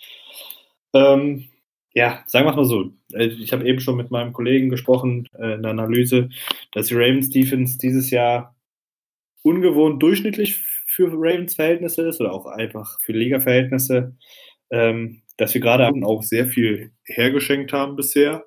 Ähm, 0.95 1.49
ja, 1.95 2.23
sagen 2.27 2.47
wir 2.47 2.51
es 2.51 2.57
mal 2.57 2.65
so. 2.65 2.91
Äh, 3.13 3.27
ich 3.27 3.53
habe 3.53 3.67
eben 3.67 3.81
schon 3.81 3.97
mit 3.97 4.11
meinem 4.11 4.33
Kollegen 4.33 4.69
gesprochen 4.69 5.29
äh, 5.39 5.55
in 5.55 5.63
der 5.63 5.73
Analyse, 5.73 6.29
dass 6.73 6.89
die 6.89 6.95
Ravens 6.95 7.31
Defense 7.31 7.79
dieses 7.79 8.11
Jahr 8.11 8.55
ungewohnt 9.43 10.03
durchschnittlich 10.03 10.63
für 10.87 11.11
Ravens 11.13 11.55
Verhältnisse 11.55 12.09
ist 12.09 12.21
oder 12.21 12.33
auch 12.33 12.47
einfach 12.47 13.01
für 13.03 13.13
Liga-Verhältnisse, 13.13 14.17
ähm, 14.71 15.23
dass 15.37 15.55
wir 15.55 15.61
gerade 15.61 15.91
auch 16.05 16.23
sehr 16.23 16.47
viel 16.47 16.93
hergeschenkt 17.05 17.73
haben 17.73 17.97
bisher. 17.97 18.47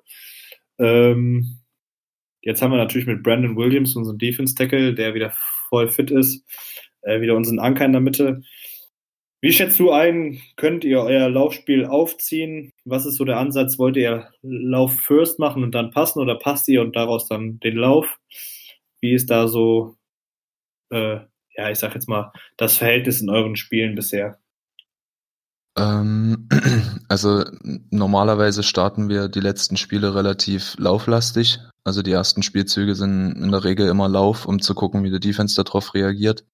Ähm, 0.78 1.60
jetzt 2.42 2.62
haben 2.62 2.72
wir 2.72 2.78
natürlich 2.78 3.06
mit 3.06 3.22
Brandon 3.22 3.56
Williams, 3.56 3.96
unseren 3.96 4.18
Defense-Tackle, 4.18 4.94
der 4.94 5.14
wieder 5.14 5.32
voll 5.68 5.88
fit 5.88 6.10
ist, 6.10 6.44
äh, 7.02 7.20
wieder 7.20 7.36
unseren 7.36 7.58
Anker 7.58 7.84
in 7.84 7.92
der 7.92 8.00
Mitte. 8.00 8.42
Wie 9.42 9.52
schätzt 9.52 9.80
du 9.80 9.90
ein, 9.90 10.40
könnt 10.56 10.84
ihr 10.84 11.00
euer 11.00 11.30
Laufspiel 11.30 11.86
aufziehen? 11.86 12.72
Was 12.84 13.06
ist 13.06 13.16
so 13.16 13.24
der 13.24 13.38
Ansatz? 13.38 13.78
Wollt 13.78 13.96
ihr 13.96 14.28
Lauf 14.42 15.00
first 15.00 15.38
machen 15.38 15.62
und 15.62 15.74
dann 15.74 15.92
passen 15.92 16.20
oder 16.20 16.34
passt 16.34 16.68
ihr 16.68 16.82
und 16.82 16.94
daraus 16.94 17.26
dann 17.26 17.58
den 17.60 17.76
Lauf? 17.76 18.06
Wie 19.00 19.14
ist 19.14 19.30
da 19.30 19.48
so, 19.48 19.96
äh, 20.90 21.20
ja, 21.56 21.70
ich 21.70 21.78
sag 21.78 21.94
jetzt 21.94 22.08
mal, 22.08 22.32
das 22.58 22.76
Verhältnis 22.76 23.22
in 23.22 23.30
euren 23.30 23.56
Spielen 23.56 23.94
bisher? 23.94 24.38
Ähm, 25.80 26.46
also 27.08 27.44
normalerweise 27.90 28.62
starten 28.62 29.08
wir 29.08 29.28
die 29.28 29.40
letzten 29.40 29.76
Spiele 29.76 30.14
relativ 30.14 30.76
lauflastig. 30.78 31.58
Also 31.84 32.02
die 32.02 32.12
ersten 32.12 32.42
Spielzüge 32.42 32.94
sind 32.94 33.32
in 33.32 33.50
der 33.50 33.64
Regel 33.64 33.88
immer 33.88 34.08
Lauf, 34.08 34.44
um 34.44 34.60
zu 34.60 34.74
gucken, 34.74 35.02
wie 35.02 35.10
der 35.10 35.20
Defense 35.20 35.62
darauf 35.62 35.94
reagiert. 35.94 36.44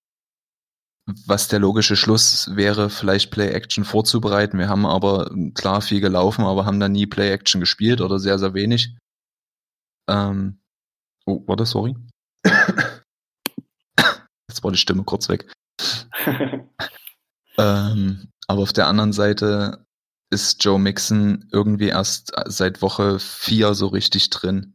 was 1.26 1.46
der 1.46 1.60
logische 1.60 1.94
Schluss 1.94 2.50
wäre, 2.56 2.90
vielleicht 2.90 3.30
Play-Action 3.30 3.84
vorzubereiten. 3.84 4.58
Wir 4.58 4.68
haben 4.68 4.86
aber 4.86 5.30
klar 5.54 5.80
viel 5.80 6.00
gelaufen, 6.00 6.44
aber 6.44 6.66
haben 6.66 6.80
da 6.80 6.88
nie 6.88 7.06
Play-Action 7.06 7.60
gespielt 7.60 8.00
oder 8.00 8.18
sehr, 8.18 8.40
sehr 8.40 8.54
wenig. 8.54 8.96
Ähm, 10.08 10.58
oh, 11.24 11.44
warte, 11.46 11.64
sorry. 11.64 11.94
Jetzt 14.48 14.64
war 14.64 14.72
die 14.72 14.78
Stimme 14.78 15.04
kurz 15.04 15.28
weg. 15.28 15.52
ähm, 17.58 18.28
aber 18.46 18.62
auf 18.62 18.72
der 18.72 18.86
anderen 18.86 19.12
Seite 19.12 19.86
ist 20.30 20.64
Joe 20.64 20.78
Mixon 20.78 21.48
irgendwie 21.52 21.88
erst 21.88 22.32
seit 22.46 22.82
Woche 22.82 23.18
vier 23.18 23.74
so 23.74 23.86
richtig 23.86 24.30
drin. 24.30 24.74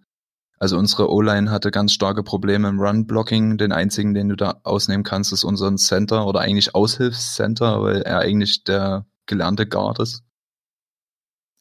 Also 0.60 0.78
unsere 0.78 1.12
O-Line 1.12 1.50
hatte 1.50 1.72
ganz 1.72 1.92
starke 1.92 2.24
Probleme 2.24 2.70
im 2.70 2.80
Run-Blocking. 2.80 3.58
Den 3.58 3.72
einzigen, 3.72 4.14
den 4.14 4.30
du 4.30 4.36
da 4.36 4.62
ausnehmen 4.64 5.04
kannst, 5.04 5.34
ist 5.34 5.44
unseren 5.44 5.78
Center 5.78 6.28
oder 6.28 6.40
eigentlich 6.40 6.76
Aushilfscenter, 6.76 7.82
weil 7.82 8.04
er 8.04 8.20
eigentlich 8.20 8.64
der 8.64 9.08
gelernte 9.26 9.66
Guard 9.68 10.00
ist. 10.00 10.24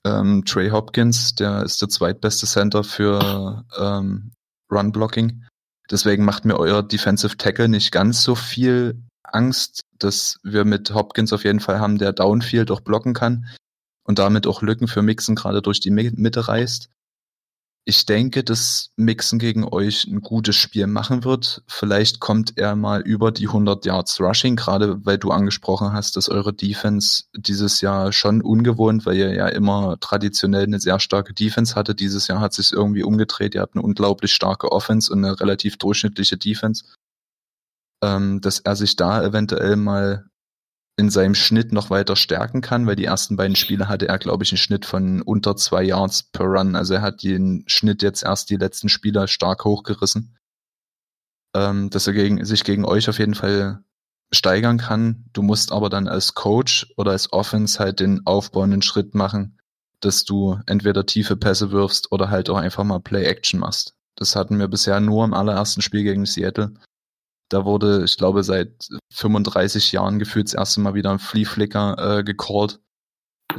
Ähm, 0.05 0.45
Trey 0.45 0.71
Hopkins, 0.71 1.35
der 1.35 1.63
ist 1.63 1.81
der 1.81 1.89
zweitbeste 1.89 2.47
Center 2.47 2.85
für 2.85 3.65
ähm, 3.79 4.33
Run-Blocking. 4.71 5.47
Deswegen 5.91 6.25
macht 6.25 6.45
mir 6.45 6.59
euer 6.59 6.83
Defensive 6.83 7.37
Tackle 7.37 7.69
nicht 7.69 7.93
ganz 7.93 8.23
so 8.23 8.35
viel 8.35 9.03
Angst, 9.35 9.85
dass 9.99 10.39
wir 10.43 10.65
mit 10.65 10.93
Hopkins 10.95 11.33
auf 11.33 11.45
jeden 11.45 11.61
Fall 11.61 11.81
haben, 11.81 11.99
der 11.99 12.13
Downfield 12.13 12.71
auch 12.71 12.81
blocken 12.81 13.15
kann 13.15 13.47
und 14.05 14.19
damit 14.19 14.47
auch 14.47 14.63
Lücken 14.63 14.89
für 14.89 15.03
Mixen 15.03 15.37
gerade 15.37 15.63
durch 15.63 15.81
die 15.81 15.91
Mitte 15.91 16.49
reißt. 16.49 16.91
Ich 17.87 18.05
denke, 18.05 18.45
dass 18.45 18.91
Mixen 18.97 19.39
gegen 19.39 19.65
euch 19.65 20.07
ein 20.07 20.21
gutes 20.21 20.55
Spiel 20.55 20.87
machen 20.87 21.25
wird. 21.25 21.63
Vielleicht 21.67 22.21
kommt 22.21 22.59
er 22.59 22.77
mal 22.77 23.01
über 23.01 23.33
die 23.33 23.47
100 23.47 23.87
Yards 23.87 24.21
Rushing, 24.21 24.55
gerade 24.55 25.05
weil 25.07 25.17
du 25.17 25.31
angesprochen 25.31 25.93
hast, 25.93 26.17
dass 26.17 26.29
eure 26.29 26.53
Defense 26.53 27.25
dieses 27.35 27.81
Jahr 27.81 28.13
schon 28.13 28.43
ungewohnt, 28.43 29.07
weil 29.07 29.17
ihr 29.17 29.33
ja 29.33 29.49
immer 29.49 29.99
traditionell 29.99 30.65
eine 30.65 30.79
sehr 30.79 31.01
starke 31.01 31.33
Defense 31.33 31.75
hatte. 31.75 31.95
Dieses 31.95 32.29
Jahr 32.29 32.41
hat 32.41 32.53
sich 32.53 32.71
irgendwie 32.73 33.03
umgedreht. 33.03 33.55
Ihr 33.55 33.63
habt 33.63 33.75
eine 33.75 33.83
unglaublich 33.83 34.35
starke 34.35 34.71
Offense 34.71 35.11
und 35.11 35.25
eine 35.25 35.41
relativ 35.41 35.79
durchschnittliche 35.79 36.37
Defense. 36.37 36.85
Ähm, 38.03 38.41
dass 38.41 38.61
er 38.61 38.77
sich 38.77 38.97
da 38.97 39.23
eventuell 39.23 39.77
mal 39.77 40.31
in 40.97 41.11
seinem 41.11 41.35
Schnitt 41.35 41.73
noch 41.73 41.91
weiter 41.91 42.15
stärken 42.15 42.61
kann, 42.61 42.87
weil 42.87 42.97
die 42.97 43.05
ersten 43.05 43.37
beiden 43.37 43.57
Spiele 43.57 43.89
hatte 43.89 44.07
er, 44.09 44.19
glaube 44.19 44.45
ich, 44.45 44.53
einen 44.53 44.59
Schnitt 44.59 44.85
von 44.85 45.23
unter 45.23 45.57
zwei 45.57 45.83
Yards 45.83 46.25
per 46.25 46.47
Run. 46.47 46.77
Also 46.77 46.95
er 46.95 47.03
hat 47.03 47.23
den 47.23 47.65
Schnitt 47.67 48.03
jetzt 48.03 48.23
erst 48.23 48.51
die 48.51 48.57
letzten 48.57 48.89
Spieler 48.89 49.27
stark 49.27 49.65
hochgerissen. 49.65 50.37
Ähm, 51.55 51.91
dass 51.91 52.07
er 52.07 52.13
gegen, 52.13 52.45
sich 52.45 52.65
gegen 52.65 52.85
euch 52.85 53.09
auf 53.09 53.19
jeden 53.19 53.35
Fall 53.35 53.83
steigern 54.31 54.79
kann. 54.79 55.25
Du 55.33 55.43
musst 55.43 55.73
aber 55.73 55.89
dann 55.89 56.07
als 56.07 56.35
Coach 56.35 56.93
oder 56.97 57.13
als 57.13 57.33
Offense 57.33 57.79
halt 57.79 58.01
den 58.01 58.27
aufbauenden 58.27 58.83
Schritt 58.83 59.15
machen, 59.15 59.59
dass 60.01 60.25
du 60.25 60.61
entweder 60.67 61.07
tiefe 61.07 61.37
Pässe 61.37 61.73
wirfst 61.73 62.13
oder 62.13 62.31
halt 62.31 62.51
auch 62.51 62.57
einfach 62.57 62.85
mal 62.85 63.01
Play-Action 63.01 63.59
machst. 63.59 63.95
Das 64.17 64.37
hatten 64.37 64.59
wir 64.59 64.69
bisher 64.69 65.01
nur 65.01 65.25
im 65.25 65.35
allerersten 65.35 65.83
Spiel 65.83 66.05
gegen 66.05 66.27
Seattle. 66.27 66.75
Da 67.51 67.65
wurde, 67.65 68.05
ich 68.05 68.17
glaube, 68.17 68.45
seit 68.45 68.89
35 69.13 69.93
Jahren 69.93 70.19
gefühlt 70.19 70.47
das 70.47 70.55
erste 70.55 70.81
Mal 70.81 70.95
wieder 70.95 71.11
ein 71.11 71.19
Flea 71.19 71.45
Flicker 71.45 72.19
äh, 72.19 72.25
gecallt. 72.25 72.81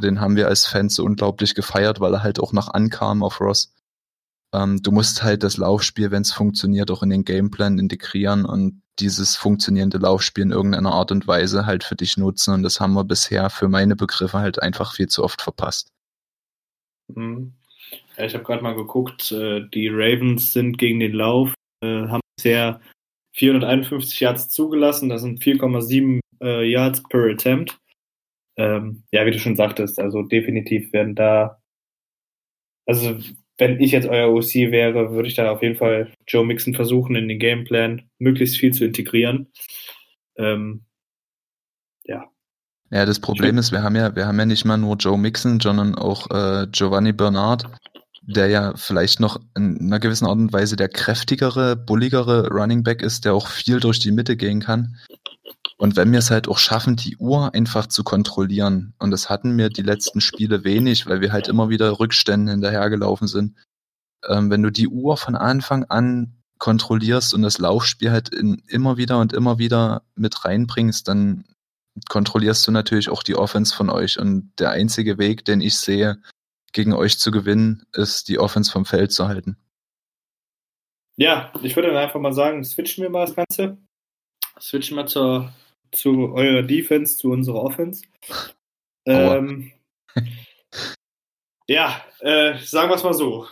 Den 0.02 0.20
haben 0.20 0.36
wir 0.36 0.48
als 0.48 0.66
Fans 0.66 0.94
so 0.94 1.04
unglaublich 1.04 1.54
gefeiert, 1.54 2.00
weil 2.00 2.14
er 2.14 2.22
halt 2.22 2.40
auch 2.40 2.52
noch 2.52 2.68
ankam 2.68 3.22
auf 3.22 3.40
Ross. 3.40 3.74
Ähm, 4.54 4.82
du 4.82 4.92
musst 4.92 5.22
halt 5.22 5.42
das 5.42 5.58
Laufspiel, 5.58 6.10
wenn 6.10 6.22
es 6.22 6.32
funktioniert, 6.32 6.90
auch 6.90 7.02
in 7.02 7.10
den 7.10 7.24
Gameplan 7.24 7.78
integrieren 7.78 8.46
und 8.46 8.82
dieses 8.98 9.36
funktionierende 9.36 9.98
Laufspiel 9.98 10.44
in 10.44 10.52
irgendeiner 10.52 10.92
Art 10.92 11.12
und 11.12 11.26
Weise 11.26 11.66
halt 11.66 11.84
für 11.84 11.96
dich 11.96 12.16
nutzen. 12.16 12.54
Und 12.54 12.62
das 12.62 12.80
haben 12.80 12.94
wir 12.94 13.04
bisher 13.04 13.50
für 13.50 13.68
meine 13.68 13.96
Begriffe 13.96 14.38
halt 14.38 14.62
einfach 14.62 14.94
viel 14.94 15.08
zu 15.08 15.22
oft 15.22 15.42
verpasst. 15.42 15.88
Mhm. 17.08 17.52
Ja, 18.16 18.24
ich 18.24 18.34
habe 18.34 18.44
gerade 18.44 18.62
mal 18.62 18.74
geguckt, 18.74 19.32
äh, 19.32 19.66
die 19.68 19.88
Ravens 19.88 20.52
sind 20.52 20.78
gegen 20.78 21.00
den 21.00 21.12
Lauf, 21.12 21.54
äh, 21.82 22.08
haben 22.08 22.20
sehr 22.40 22.80
451 23.32 24.20
Yards 24.20 24.48
zugelassen, 24.48 25.08
das 25.08 25.22
sind 25.22 25.42
4,7 25.42 26.20
äh, 26.42 26.70
Yards 26.70 27.02
per 27.08 27.30
Attempt. 27.30 27.78
Ähm, 28.56 29.04
ja, 29.10 29.24
wie 29.24 29.30
du 29.30 29.38
schon 29.38 29.56
sagtest, 29.56 29.98
also 29.98 30.22
definitiv 30.22 30.92
werden 30.92 31.14
da, 31.14 31.58
also 32.86 33.18
wenn 33.58 33.80
ich 33.80 33.92
jetzt 33.92 34.08
euer 34.08 34.32
OC 34.32 34.54
wäre, 34.70 35.12
würde 35.12 35.28
ich 35.28 35.34
da 35.34 35.50
auf 35.50 35.62
jeden 35.62 35.76
Fall 35.76 36.12
Joe 36.26 36.44
Mixon 36.44 36.74
versuchen, 36.74 37.16
in 37.16 37.28
den 37.28 37.38
Gameplan 37.38 38.02
möglichst 38.18 38.58
viel 38.58 38.72
zu 38.72 38.84
integrieren. 38.84 39.50
Ähm, 40.36 40.84
ja. 42.04 42.26
Ja, 42.90 43.06
das 43.06 43.20
Problem 43.20 43.56
ist, 43.56 43.72
wir 43.72 43.82
haben 43.82 43.96
ja, 43.96 44.14
wir 44.14 44.26
haben 44.26 44.38
ja 44.38 44.44
nicht 44.44 44.66
mal 44.66 44.76
nur 44.76 44.96
Joe 44.96 45.16
Mixon, 45.16 45.60
sondern 45.60 45.94
auch 45.94 46.30
äh, 46.30 46.66
Giovanni 46.70 47.12
Bernard, 47.12 47.64
der 48.22 48.46
ja 48.48 48.74
vielleicht 48.76 49.20
noch 49.20 49.40
in 49.56 49.80
einer 49.80 49.98
gewissen 49.98 50.26
Art 50.26 50.38
und 50.38 50.52
Weise 50.52 50.76
der 50.76 50.88
kräftigere, 50.88 51.76
bulligere 51.76 52.48
Running 52.48 52.84
Back 52.84 53.02
ist, 53.02 53.24
der 53.24 53.34
auch 53.34 53.48
viel 53.48 53.80
durch 53.80 53.98
die 53.98 54.12
Mitte 54.12 54.36
gehen 54.36 54.60
kann. 54.60 54.96
Und 55.76 55.96
wenn 55.96 56.12
wir 56.12 56.20
es 56.20 56.30
halt 56.30 56.46
auch 56.46 56.58
schaffen, 56.58 56.94
die 56.94 57.16
Uhr 57.16 57.52
einfach 57.54 57.88
zu 57.88 58.04
kontrollieren, 58.04 58.94
und 59.00 59.10
das 59.10 59.28
hatten 59.28 59.58
wir 59.58 59.68
die 59.68 59.82
letzten 59.82 60.20
Spiele 60.20 60.62
wenig, 60.62 61.06
weil 61.06 61.20
wir 61.20 61.32
halt 61.32 61.48
immer 61.48 61.68
wieder 61.68 61.98
Rückständen 61.98 62.48
hinterhergelaufen 62.48 63.26
sind. 63.26 63.56
Ähm, 64.28 64.50
wenn 64.50 64.62
du 64.62 64.70
die 64.70 64.86
Uhr 64.86 65.16
von 65.16 65.34
Anfang 65.34 65.84
an 65.84 66.36
kontrollierst 66.58 67.34
und 67.34 67.42
das 67.42 67.58
Laufspiel 67.58 68.12
halt 68.12 68.28
in, 68.28 68.62
immer 68.68 68.96
wieder 68.96 69.18
und 69.18 69.32
immer 69.32 69.58
wieder 69.58 70.02
mit 70.14 70.44
reinbringst, 70.44 71.08
dann 71.08 71.44
kontrollierst 72.08 72.64
du 72.68 72.70
natürlich 72.70 73.10
auch 73.10 73.24
die 73.24 73.34
Offense 73.34 73.74
von 73.74 73.90
euch. 73.90 74.20
Und 74.20 74.52
der 74.60 74.70
einzige 74.70 75.18
Weg, 75.18 75.44
den 75.44 75.60
ich 75.60 75.76
sehe, 75.76 76.22
gegen 76.72 76.92
euch 76.92 77.18
zu 77.18 77.30
gewinnen, 77.30 77.86
ist 77.92 78.28
die 78.28 78.38
Offense 78.38 78.70
vom 78.70 78.84
Feld 78.84 79.12
zu 79.12 79.28
halten. 79.28 79.56
Ja, 81.16 81.52
ich 81.62 81.76
würde 81.76 81.88
dann 81.88 81.98
einfach 81.98 82.20
mal 82.20 82.32
sagen, 82.32 82.64
switchen 82.64 83.02
wir 83.02 83.10
mal 83.10 83.26
das 83.26 83.36
Ganze. 83.36 83.76
Switchen 84.58 84.96
wir 84.96 85.06
zur, 85.06 85.52
zu 85.92 86.32
eurer 86.32 86.62
Defense, 86.62 87.16
zu 87.16 87.30
unserer 87.30 87.62
Offense. 87.62 88.04
Ähm, 89.06 89.72
ja, 91.68 92.02
äh, 92.20 92.58
sagen 92.58 92.90
wir 92.90 92.96
es 92.96 93.04
mal 93.04 93.14
so. 93.14 93.46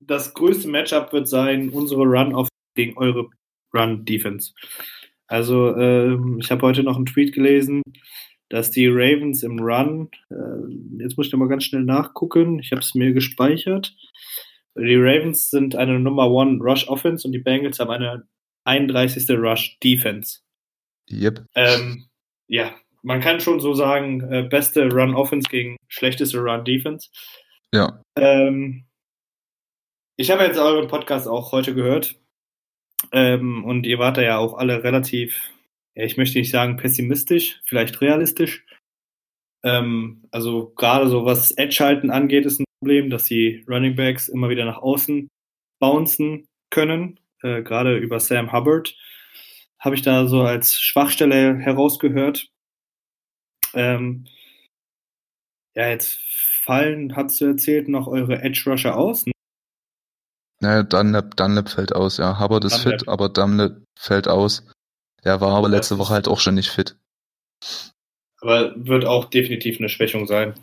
Das 0.00 0.32
größte 0.32 0.68
Matchup 0.68 1.12
wird 1.12 1.28
sein, 1.28 1.70
unsere 1.70 2.02
Run-Off 2.02 2.48
gegen 2.74 2.96
eure 2.96 3.28
Run-Defense. 3.74 4.54
Also, 5.26 5.76
ähm, 5.76 6.38
ich 6.40 6.50
habe 6.50 6.62
heute 6.62 6.82
noch 6.82 6.96
einen 6.96 7.06
Tweet 7.06 7.34
gelesen, 7.34 7.82
dass 8.48 8.70
die 8.70 8.86
Ravens 8.86 9.42
im 9.42 9.58
Run, 9.58 10.10
äh, 10.30 11.02
jetzt 11.02 11.16
muss 11.16 11.26
ich 11.26 11.32
nochmal 11.32 11.48
ganz 11.48 11.64
schnell 11.64 11.84
nachgucken, 11.84 12.58
ich 12.58 12.70
habe 12.72 12.80
es 12.80 12.94
mir 12.94 13.12
gespeichert. 13.12 13.94
Die 14.76 14.96
Ravens 14.96 15.50
sind 15.50 15.74
eine 15.74 15.98
Nummer 15.98 16.30
One 16.30 16.58
Rush 16.62 16.88
Offense 16.88 17.26
und 17.26 17.32
die 17.32 17.40
Bengals 17.40 17.80
haben 17.80 17.90
eine 17.90 18.28
31. 18.64 19.28
Rush 19.30 19.78
Defense. 19.82 20.40
Yep. 21.10 21.44
Ähm, 21.54 22.08
ja, 22.46 22.74
man 23.02 23.20
kann 23.20 23.40
schon 23.40 23.60
so 23.60 23.74
sagen, 23.74 24.20
äh, 24.30 24.42
beste 24.42 24.90
Run 24.90 25.14
Offense 25.14 25.48
gegen 25.48 25.76
schlechteste 25.88 26.38
Run 26.38 26.64
Defense. 26.64 27.08
Ja. 27.72 28.02
Ähm, 28.16 28.86
ich 30.16 30.30
habe 30.30 30.44
jetzt 30.44 30.58
euren 30.58 30.88
Podcast 30.88 31.26
auch 31.26 31.52
heute 31.52 31.74
gehört. 31.74 32.16
Ähm, 33.12 33.64
und 33.64 33.86
ihr 33.86 33.98
wart 33.98 34.16
da 34.16 34.22
ja 34.22 34.38
auch 34.38 34.54
alle 34.54 34.82
relativ 34.82 35.50
ja, 35.98 36.04
ich 36.04 36.16
möchte 36.16 36.38
nicht 36.38 36.52
sagen 36.52 36.76
pessimistisch, 36.76 37.60
vielleicht 37.64 38.00
realistisch. 38.00 38.64
Ähm, 39.64 40.28
also 40.30 40.72
gerade 40.76 41.08
so 41.08 41.24
was 41.24 41.50
Edge-Halten 41.50 42.10
angeht, 42.10 42.46
ist 42.46 42.60
ein 42.60 42.64
Problem, 42.80 43.10
dass 43.10 43.24
die 43.24 43.64
Running 43.68 43.96
Backs 43.96 44.28
immer 44.28 44.48
wieder 44.48 44.64
nach 44.64 44.78
außen 44.78 45.28
bouncen 45.80 46.46
können. 46.70 47.18
Äh, 47.42 47.62
gerade 47.64 47.96
über 47.98 48.20
Sam 48.20 48.52
Hubbard 48.52 48.96
habe 49.80 49.96
ich 49.96 50.02
da 50.02 50.28
so 50.28 50.42
als 50.42 50.80
Schwachstelle 50.80 51.56
herausgehört. 51.58 52.48
Ähm, 53.74 54.28
ja, 55.74 55.88
jetzt 55.88 56.20
fallen, 56.62 57.16
hast 57.16 57.40
du 57.40 57.46
erzählt, 57.46 57.88
noch 57.88 58.06
eure 58.06 58.40
Edge 58.42 58.62
Rusher 58.66 58.96
aus. 58.96 59.26
Ne? 59.26 59.32
Naja, 60.60 60.84
Dunlap, 60.84 61.36
Dunlap 61.36 61.68
fällt 61.68 61.92
aus, 61.92 62.18
ja. 62.18 62.38
Hubbard 62.38 62.64
ist 62.64 62.84
Dunlap. 62.84 63.00
fit, 63.00 63.08
aber 63.08 63.28
Dunlap 63.28 63.82
fällt 63.98 64.28
aus. 64.28 64.64
Der 65.24 65.40
war 65.40 65.56
aber 65.56 65.68
letzte 65.68 65.98
Woche 65.98 66.14
halt 66.14 66.28
auch 66.28 66.40
schon 66.40 66.54
nicht 66.54 66.70
fit. 66.70 66.96
Aber 68.40 68.72
wird 68.76 69.04
auch 69.04 69.24
definitiv 69.26 69.78
eine 69.78 69.88
Schwächung 69.88 70.26
sein. 70.26 70.54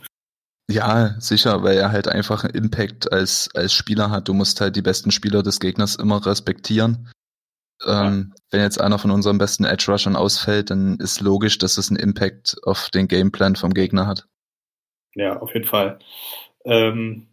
Ja, 0.69 1.15
sicher, 1.19 1.61
weil 1.61 1.77
er 1.77 1.91
halt 1.91 2.07
einfach 2.07 2.43
einen 2.43 2.55
Impact 2.55 3.11
als, 3.11 3.49
als 3.53 3.73
Spieler 3.73 4.09
hat. 4.09 4.27
Du 4.27 4.33
musst 4.33 4.61
halt 4.61 4.75
die 4.75 4.81
besten 4.81 5.11
Spieler 5.11 5.43
des 5.43 5.59
Gegners 5.59 5.95
immer 5.95 6.25
respektieren. 6.25 7.11
Ähm, 7.85 8.31
ja. 8.31 8.41
Wenn 8.51 8.61
jetzt 8.61 8.79
einer 8.79 8.97
von 8.97 9.11
unseren 9.11 9.37
besten 9.37 9.65
Edge 9.65 9.85
Rushern 9.91 10.15
ausfällt, 10.15 10.69
dann 10.69 10.97
ist 10.97 11.21
logisch, 11.21 11.57
dass 11.57 11.77
es 11.77 11.89
einen 11.89 11.99
Impact 11.99 12.57
auf 12.63 12.89
den 12.89 13.07
Gameplan 13.07 13.55
vom 13.55 13.73
Gegner 13.73 14.07
hat. 14.07 14.27
Ja, 15.13 15.39
auf 15.39 15.53
jeden 15.53 15.67
Fall. 15.67 15.99
Ähm, 16.63 17.27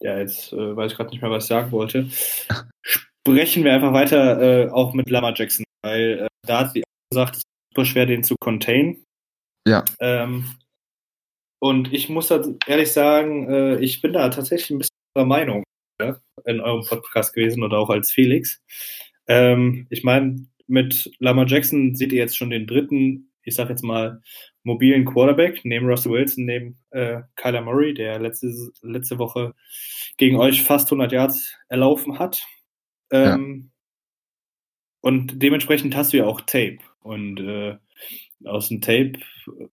ja, 0.00 0.18
jetzt 0.18 0.52
äh, 0.52 0.76
weiß 0.76 0.92
ich 0.92 0.96
gerade 0.96 1.10
nicht 1.10 1.20
mehr, 1.20 1.30
was 1.30 1.44
ich 1.44 1.48
sagen 1.48 1.70
wollte. 1.72 2.08
Sprechen 3.26 3.64
wir 3.64 3.72
einfach 3.72 3.92
weiter 3.92 4.40
äh, 4.40 4.70
auch 4.70 4.92
mit 4.92 5.08
Lama 5.10 5.32
Jackson 5.34 5.64
weil 5.84 6.20
äh, 6.20 6.28
da 6.46 6.60
hat 6.60 6.74
die 6.74 6.82
gesagt, 7.10 7.36
es 7.36 7.38
ist 7.38 7.44
super 7.70 7.84
schwer, 7.84 8.06
den 8.06 8.24
zu 8.24 8.36
contain. 8.40 9.04
Ja. 9.66 9.84
Ähm, 10.00 10.46
und 11.60 11.92
ich 11.92 12.08
muss 12.08 12.28
da 12.28 12.42
ehrlich 12.66 12.92
sagen, 12.92 13.48
äh, 13.48 13.78
ich 13.78 14.00
bin 14.00 14.12
da 14.12 14.28
tatsächlich 14.30 14.70
ein 14.70 14.78
bisschen 14.78 14.96
der 15.16 15.26
Meinung 15.26 15.62
ja, 16.00 16.16
in 16.44 16.60
eurem 16.60 16.84
Podcast 16.84 17.34
gewesen 17.34 17.62
oder 17.62 17.78
auch 17.78 17.90
als 17.90 18.10
Felix. 18.10 18.60
Ähm, 19.26 19.86
ich 19.90 20.04
meine, 20.04 20.46
mit 20.66 21.10
Lama 21.18 21.44
Jackson 21.46 21.94
seht 21.94 22.12
ihr 22.12 22.18
jetzt 22.18 22.36
schon 22.36 22.50
den 22.50 22.66
dritten, 22.66 23.30
ich 23.42 23.54
sag 23.54 23.68
jetzt 23.68 23.84
mal, 23.84 24.22
mobilen 24.62 25.04
Quarterback, 25.04 25.60
neben 25.64 25.86
Russell 25.86 26.12
Wilson, 26.12 26.46
neben 26.46 26.78
äh, 26.90 27.20
Kyler 27.36 27.60
Murray, 27.60 27.92
der 27.92 28.18
letzte, 28.18 28.52
letzte 28.80 29.18
Woche 29.18 29.54
gegen 30.16 30.36
euch 30.36 30.62
fast 30.62 30.86
100 30.88 31.12
Yards 31.12 31.54
erlaufen 31.68 32.18
hat. 32.18 32.42
Ähm, 33.14 33.62
ja. 33.62 33.70
Und 35.00 35.42
dementsprechend 35.42 35.94
hast 35.96 36.12
du 36.12 36.16
ja 36.18 36.26
auch 36.26 36.40
Tape. 36.40 36.78
Und 37.00 37.38
äh, 37.40 37.76
aus 38.44 38.68
dem 38.68 38.80
Tape, 38.80 39.12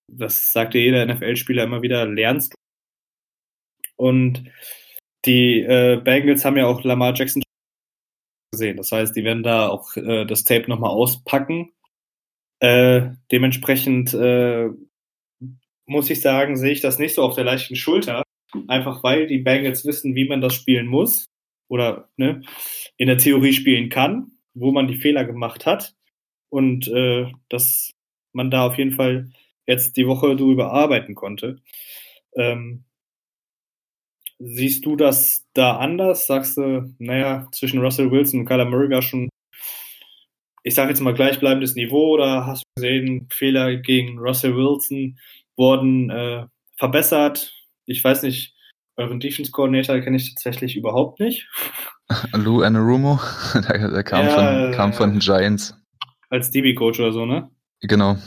das 0.07 0.51
sagt 0.51 0.75
ja 0.75 0.81
jeder 0.81 1.05
NFL-Spieler 1.05 1.63
immer 1.63 1.81
wieder, 1.81 2.05
lernst 2.05 2.53
du. 2.53 2.57
Und 3.95 4.43
die 5.25 5.61
äh, 5.61 6.01
Bengals 6.03 6.45
haben 6.45 6.57
ja 6.57 6.67
auch 6.67 6.83
Lamar 6.83 7.13
Jackson 7.15 7.43
gesehen. 8.51 8.77
Das 8.77 8.91
heißt, 8.91 9.15
die 9.15 9.23
werden 9.23 9.43
da 9.43 9.69
auch 9.69 9.95
äh, 9.95 10.25
das 10.25 10.43
Tape 10.43 10.69
nochmal 10.69 10.91
auspacken. 10.91 11.71
Äh, 12.59 13.11
dementsprechend 13.31 14.13
äh, 14.13 14.69
muss 15.85 16.09
ich 16.09 16.21
sagen, 16.21 16.57
sehe 16.57 16.71
ich 16.71 16.81
das 16.81 16.99
nicht 16.99 17.15
so 17.15 17.23
auf 17.23 17.35
der 17.35 17.45
leichten 17.45 17.75
Schulter. 17.75 18.23
Einfach 18.67 19.03
weil 19.03 19.27
die 19.27 19.39
Bengals 19.39 19.85
wissen, 19.85 20.13
wie 20.15 20.27
man 20.27 20.41
das 20.41 20.53
spielen 20.53 20.87
muss 20.87 21.30
oder 21.71 22.09
ne, 22.17 22.41
in 22.97 23.07
der 23.07 23.17
Theorie 23.17 23.53
spielen 23.53 23.89
kann, 23.89 24.31
wo 24.53 24.71
man 24.71 24.89
die 24.89 24.97
Fehler 24.97 25.23
gemacht 25.23 25.65
hat. 25.65 25.95
Und 26.49 26.89
äh, 26.89 27.31
dass 27.47 27.91
man 28.33 28.51
da 28.51 28.65
auf 28.67 28.77
jeden 28.77 28.91
Fall 28.91 29.31
jetzt 29.65 29.95
die 29.95 30.05
Woche 30.05 30.35
drüber 30.35 30.73
arbeiten 30.73 31.15
konnte. 31.15 31.61
Ähm, 32.35 32.83
Siehst 34.43 34.87
du 34.87 34.95
das 34.95 35.45
da 35.53 35.77
anders? 35.77 36.25
Sagst 36.25 36.57
du, 36.57 36.95
naja, 36.97 37.47
zwischen 37.51 37.79
Russell 37.79 38.09
Wilson 38.09 38.39
und 38.39 38.45
Kyler 38.47 38.65
Murray 38.65 38.89
war 38.89 39.03
schon, 39.03 39.29
ich 40.63 40.73
sage 40.73 40.89
jetzt 40.89 40.99
mal, 40.99 41.13
gleichbleibendes 41.13 41.75
Niveau 41.75 42.09
oder 42.15 42.47
hast 42.47 42.63
du 42.63 42.81
gesehen, 42.81 43.27
Fehler 43.31 43.77
gegen 43.77 44.17
Russell 44.17 44.55
Wilson 44.55 45.19
wurden 45.57 46.09
äh, 46.09 46.47
verbessert? 46.75 47.53
Ich 47.85 48.03
weiß 48.03 48.23
nicht, 48.23 48.55
euren 48.97 49.19
Defense 49.19 49.51
Coordinator 49.51 49.99
kenne 49.99 50.17
ich 50.17 50.33
tatsächlich 50.33 50.75
überhaupt 50.75 51.19
nicht. 51.19 51.47
Lou 52.33 52.61
Anarumo, 52.61 53.19
der, 53.53 53.89
der 53.89 54.03
kam, 54.03 54.25
ja, 54.25 54.31
von, 54.31 54.71
kam 54.71 54.93
von 54.93 55.11
den 55.11 55.19
Giants. 55.19 55.75
Als 56.29 56.51
DB-Coach 56.51 56.99
oder 56.99 57.11
so, 57.11 57.25
ne? 57.25 57.49
Genau. 57.81 58.17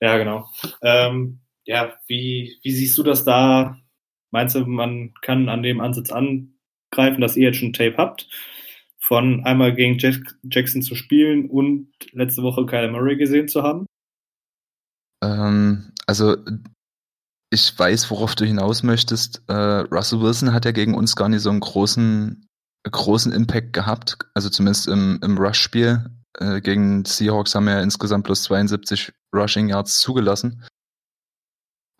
Ja, 0.00 0.16
genau. 0.18 0.48
Ähm, 0.82 1.40
ja, 1.64 1.94
wie, 2.06 2.58
wie 2.62 2.72
siehst 2.72 2.98
du 2.98 3.02
das 3.02 3.24
da? 3.24 3.78
Meinst 4.30 4.54
du, 4.54 4.66
man 4.66 5.12
kann 5.22 5.48
an 5.48 5.62
dem 5.62 5.80
Ansatz 5.80 6.10
angreifen, 6.10 7.20
dass 7.20 7.36
ihr 7.36 7.48
jetzt 7.48 7.58
schon 7.58 7.72
Tape 7.72 7.96
habt, 7.96 8.28
von 8.98 9.44
einmal 9.44 9.74
gegen 9.74 9.98
Jack 9.98 10.16
Jackson 10.50 10.82
zu 10.82 10.94
spielen 10.94 11.48
und 11.50 11.88
letzte 12.12 12.42
Woche 12.42 12.66
Kyler 12.66 12.90
Murray 12.90 13.16
gesehen 13.16 13.48
zu 13.48 13.62
haben? 13.62 13.86
Ähm, 15.22 15.92
also 16.06 16.36
ich 17.52 17.78
weiß, 17.78 18.10
worauf 18.10 18.34
du 18.34 18.46
hinaus 18.46 18.82
möchtest. 18.82 19.42
Äh, 19.46 19.52
Russell 19.52 20.22
Wilson 20.22 20.54
hat 20.54 20.64
ja 20.64 20.72
gegen 20.72 20.94
uns 20.94 21.16
gar 21.16 21.28
nicht 21.28 21.42
so 21.42 21.50
einen 21.50 21.60
großen, 21.60 22.48
großen 22.90 23.30
Impact 23.30 23.74
gehabt. 23.74 24.16
Also 24.32 24.48
zumindest 24.48 24.88
im, 24.88 25.20
im 25.22 25.36
Rush-Spiel. 25.36 26.06
Äh, 26.38 26.62
gegen 26.62 27.04
Seahawks 27.04 27.54
haben 27.54 27.66
wir 27.66 27.82
insgesamt 27.82 28.24
plus 28.24 28.44
72 28.44 29.12
Rushing 29.34 29.68
Yards 29.68 30.00
zugelassen. 30.00 30.64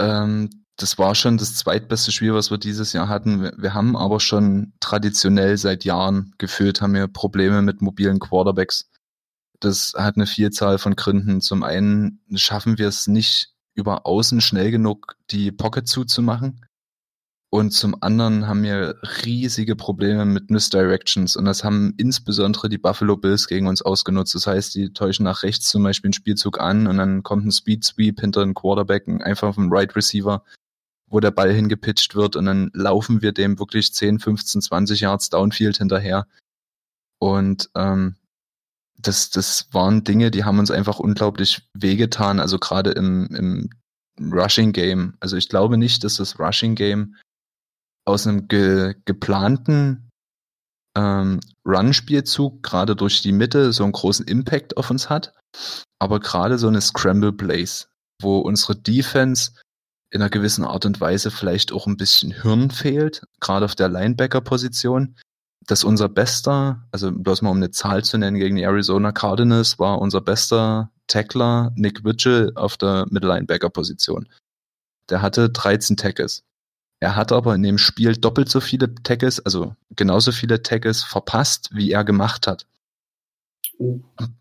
Ähm, 0.00 0.64
das 0.78 0.96
war 0.96 1.14
schon 1.14 1.36
das 1.36 1.54
zweitbeste 1.54 2.12
Spiel, 2.12 2.32
was 2.32 2.50
wir 2.50 2.56
dieses 2.56 2.94
Jahr 2.94 3.10
hatten. 3.10 3.42
Wir, 3.42 3.52
wir 3.58 3.74
haben 3.74 3.94
aber 3.94 4.20
schon 4.20 4.72
traditionell 4.80 5.58
seit 5.58 5.84
Jahren 5.84 6.32
gefühlt, 6.38 6.80
haben 6.80 6.94
wir 6.94 7.08
Probleme 7.08 7.60
mit 7.60 7.82
mobilen 7.82 8.20
Quarterbacks. 8.20 8.90
Das 9.60 9.92
hat 9.98 10.16
eine 10.16 10.26
Vielzahl 10.26 10.78
von 10.78 10.96
Gründen. 10.96 11.42
Zum 11.42 11.62
einen 11.62 12.22
schaffen 12.36 12.78
wir 12.78 12.88
es 12.88 13.06
nicht 13.06 13.52
über 13.74 14.06
außen 14.06 14.40
schnell 14.40 14.70
genug, 14.70 15.16
die 15.30 15.52
Pocket 15.52 15.86
zuzumachen. 15.86 16.64
Und 17.50 17.72
zum 17.72 18.02
anderen 18.02 18.46
haben 18.46 18.62
wir 18.62 18.96
riesige 19.24 19.76
Probleme 19.76 20.24
mit 20.24 20.50
Misdirections. 20.50 21.36
Und 21.36 21.44
das 21.44 21.64
haben 21.64 21.92
insbesondere 21.98 22.70
die 22.70 22.78
Buffalo 22.78 23.18
Bills 23.18 23.46
gegen 23.46 23.66
uns 23.66 23.82
ausgenutzt. 23.82 24.34
Das 24.34 24.46
heißt, 24.46 24.74
die 24.74 24.94
täuschen 24.94 25.24
nach 25.24 25.42
rechts 25.42 25.68
zum 25.68 25.82
Beispiel 25.82 26.08
einen 26.08 26.14
Spielzug 26.14 26.60
an 26.60 26.86
und 26.86 26.96
dann 26.96 27.22
kommt 27.22 27.44
ein 27.44 27.52
Speed 27.52 27.84
Sweep 27.84 28.20
hinter 28.20 28.42
den 28.42 28.54
Quarterback, 28.54 29.06
einfach 29.22 29.48
auf 29.48 29.56
den 29.56 29.70
Right 29.70 29.94
Receiver 29.94 30.42
wo 31.12 31.20
der 31.20 31.30
Ball 31.30 31.52
hingepitcht 31.52 32.14
wird 32.14 32.36
und 32.36 32.46
dann 32.46 32.70
laufen 32.72 33.20
wir 33.20 33.32
dem 33.32 33.58
wirklich 33.58 33.92
10, 33.92 34.18
15, 34.18 34.62
20 34.62 35.00
Yards 35.00 35.28
Downfield 35.28 35.76
hinterher. 35.76 36.26
Und 37.18 37.70
ähm, 37.76 38.16
das, 39.02 39.30
das 39.30 39.68
waren 39.72 40.04
Dinge, 40.04 40.30
die 40.30 40.44
haben 40.44 40.58
uns 40.58 40.70
einfach 40.70 40.98
unglaublich 40.98 41.68
wehgetan, 41.74 42.40
also 42.40 42.58
gerade 42.58 42.90
im, 42.92 43.26
im 43.34 43.70
Rushing 44.20 44.72
Game. 44.72 45.14
Also 45.20 45.36
ich 45.36 45.48
glaube 45.48 45.76
nicht, 45.76 46.04
dass 46.04 46.16
das 46.16 46.38
Rushing 46.38 46.74
Game 46.74 47.16
aus 48.04 48.26
einem 48.26 48.48
ge 48.48 48.94
geplanten 49.04 50.08
ähm, 50.96 51.40
Run-Spielzug 51.66 52.62
gerade 52.62 52.96
durch 52.96 53.22
die 53.22 53.32
Mitte 53.32 53.72
so 53.72 53.84
einen 53.84 53.92
großen 53.92 54.26
Impact 54.26 54.76
auf 54.76 54.90
uns 54.90 55.08
hat. 55.08 55.34
Aber 55.98 56.20
gerade 56.20 56.58
so 56.58 56.68
eine 56.68 56.80
Scramble 56.80 57.32
Plays, 57.32 57.88
wo 58.20 58.38
unsere 58.38 58.76
Defense 58.76 59.52
in 60.10 60.20
einer 60.20 60.30
gewissen 60.30 60.64
Art 60.64 60.84
und 60.84 61.00
Weise 61.00 61.30
vielleicht 61.30 61.72
auch 61.72 61.86
ein 61.86 61.96
bisschen 61.96 62.32
Hirn 62.32 62.70
fehlt, 62.70 63.24
gerade 63.40 63.64
auf 63.64 63.74
der 63.74 63.88
Linebacker-Position. 63.88 65.16
Dass 65.66 65.84
unser 65.84 66.08
bester, 66.08 66.86
also 66.90 67.12
bloß 67.12 67.42
mal 67.42 67.50
um 67.50 67.58
eine 67.58 67.70
Zahl 67.70 68.04
zu 68.04 68.18
nennen, 68.18 68.38
gegen 68.38 68.56
die 68.56 68.62
Arizona 68.62 69.12
Cardinals 69.12 69.78
war 69.78 70.00
unser 70.00 70.20
bester 70.20 70.90
Tackler 71.06 71.72
Nick 71.76 72.04
Vigil 72.04 72.52
auf 72.54 72.76
der 72.76 73.06
Middle-Linebacker-Position. 73.10 74.28
Der 75.08 75.22
hatte 75.22 75.50
13 75.50 75.96
Tackles. 75.96 76.42
Er 77.00 77.16
hat 77.16 77.32
aber 77.32 77.54
in 77.54 77.62
dem 77.62 77.78
Spiel 77.78 78.16
doppelt 78.16 78.48
so 78.48 78.60
viele 78.60 78.94
Tackles, 78.94 79.40
also 79.40 79.74
genauso 79.96 80.30
viele 80.30 80.62
Tackles 80.62 81.02
verpasst, 81.02 81.70
wie 81.72 81.90
er 81.90 82.04
gemacht 82.04 82.46
hat. 82.46 82.66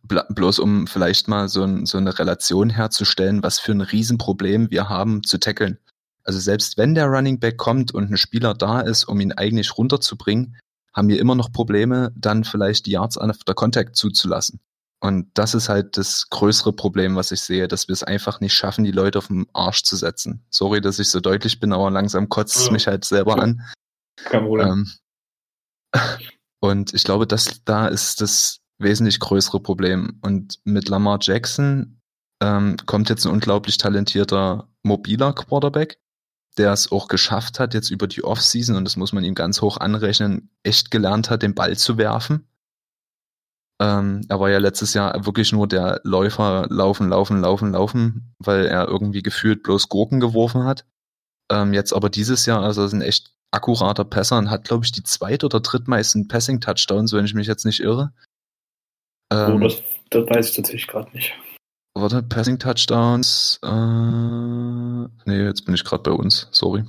Bloß 0.03 0.60
um 0.60 0.85
vielleicht 0.85 1.27
mal 1.27 1.49
so, 1.49 1.64
ein, 1.64 1.88
so 1.88 1.98
eine 1.98 2.18
Relation 2.19 2.69
herzustellen, 2.69 3.41
was 3.41 3.60
für 3.60 3.72
ein 3.72 3.81
Riesenproblem 3.81 4.69
wir 4.69 4.89
haben 4.89 5.23
zu 5.23 5.39
tackeln. 5.39 5.80
Also 6.23 6.39
selbst 6.39 6.77
wenn 6.77 6.93
der 6.93 7.07
Running 7.07 7.39
Back 7.39 7.57
kommt 7.57 7.93
und 7.93 8.11
ein 8.11 8.18
Spieler 8.18 8.53
da 8.53 8.81
ist, 8.81 9.06
um 9.06 9.19
ihn 9.19 9.31
eigentlich 9.31 9.77
runterzubringen, 9.77 10.56
haben 10.93 11.07
wir 11.07 11.19
immer 11.19 11.35
noch 11.35 11.51
Probleme, 11.51 12.11
dann 12.15 12.43
vielleicht 12.43 12.85
die 12.85 12.91
Yards 12.91 13.18
auf 13.18 13.43
der 13.45 13.55
Contact 13.55 13.95
zuzulassen. 13.95 14.59
Und 15.03 15.31
das 15.34 15.55
ist 15.55 15.68
halt 15.68 15.97
das 15.97 16.30
größere 16.30 16.73
Problem, 16.73 17.15
was 17.15 17.31
ich 17.31 17.41
sehe, 17.41 17.68
dass 17.68 17.88
wir 17.88 17.93
es 17.93 18.03
einfach 18.03 18.39
nicht 18.39 18.53
schaffen, 18.53 18.84
die 18.84 18.91
Leute 18.91 19.18
auf 19.18 19.27
den 19.27 19.47
Arsch 19.51 19.81
zu 19.81 19.95
setzen. 19.95 20.45
Sorry, 20.51 20.80
dass 20.80 20.99
ich 20.99 21.09
so 21.09 21.19
deutlich 21.19 21.59
bin, 21.59 21.73
aber 21.73 21.89
langsam 21.89 22.30
kotzt 22.30 22.57
es 22.57 22.72
mich 22.72 22.85
halt 22.85 23.03
selber 23.03 23.41
an. 23.41 23.61
Kein 24.18 24.43
Problem. 24.43 24.91
Ähm, 25.93 25.99
und 26.59 26.93
ich 26.93 27.03
glaube, 27.03 27.26
dass 27.26 27.63
da 27.63 27.88
ist 27.88 28.22
das 28.22 28.59
wesentlich 28.77 29.19
größere 29.19 29.59
Problem. 29.59 30.19
Und 30.22 30.59
mit 30.65 30.88
Lamar 30.88 31.18
Jackson 31.19 31.99
ähm, 32.41 32.77
kommt 32.85 33.09
jetzt 33.09 33.26
ein 33.26 33.31
unglaublich 33.31 33.77
talentierter 33.77 34.68
mobiler 34.84 35.34
Quarterback, 35.34 35.99
der 36.57 36.73
es 36.73 36.91
auch 36.91 37.07
geschafft 37.07 37.60
hat, 37.60 37.73
jetzt 37.73 37.90
über 37.90 38.07
die 38.07 38.23
Offseason, 38.23 38.76
und 38.76 38.86
das 38.86 38.98
muss 38.98 39.14
man 39.14 39.23
ihm 39.23 39.36
ganz 39.36 39.61
hoch 39.61 39.78
anrechnen, 39.78 40.49
echt 40.64 40.91
gelernt 40.91 41.30
hat, 41.30 41.44
den 41.44 41.56
Ball 41.56 41.78
zu 41.78 41.98
werfen. 41.98 42.48
Ähm, 43.82 44.22
er 44.30 44.40
war 44.40 44.49
ja 44.49 44.60
letztes 44.60 44.94
Jahr 44.94 45.26
wirklich 45.26 45.52
nur 45.52 45.68
der 45.68 46.02
Läufer, 46.03 46.68
laufen, 46.69 47.10
laufen, 47.10 47.41
laufen, 47.41 47.72
laufen, 47.72 48.36
weil 48.38 48.65
er 48.65 48.88
irgendwie 48.88 49.23
gefühlt 49.23 49.64
bloß 49.64 49.90
Gurken 49.90 50.19
geworfen 50.19 50.65
hat. 50.65 50.86
Ähm, 51.52 51.73
jetzt 51.73 51.94
aber 51.94 52.10
dieses 52.10 52.45
Jahr, 52.45 52.61
also 52.61 52.84
ist 52.84 52.94
ein 52.94 53.02
echt 53.02 53.34
akkurater 53.49 54.06
Passer 54.06 54.38
und 54.38 54.49
hat, 54.49 54.65
glaube 54.65 54.86
ich, 54.86 54.91
die 54.91 55.03
zweit- 55.03 55.44
oder 55.44 55.60
drittmeisten 55.61 56.28
Passing-Touchdowns, 56.28 57.14
wenn 57.14 57.26
ich 57.26 57.34
mich 57.34 57.48
jetzt 57.48 57.65
nicht 57.65 57.80
irre. 57.80 58.14
Ähm, 59.32 59.56
oh, 59.56 59.60
das, 59.60 59.82
das 60.10 60.30
weiß 60.30 60.49
ich 60.49 60.56
tatsächlich 60.56 60.88
gerade 60.88 61.11
nicht. 61.11 61.34
Warte, 61.93 62.23
Passing 62.23 62.57
Touchdowns. 62.57 63.59
Äh, 63.63 63.69
nee, 63.69 65.43
jetzt 65.43 65.65
bin 65.65 65.76
ich 65.76 65.84
gerade 65.84 66.03
bei 66.03 66.11
uns. 66.11 66.47
Sorry. 66.51 66.84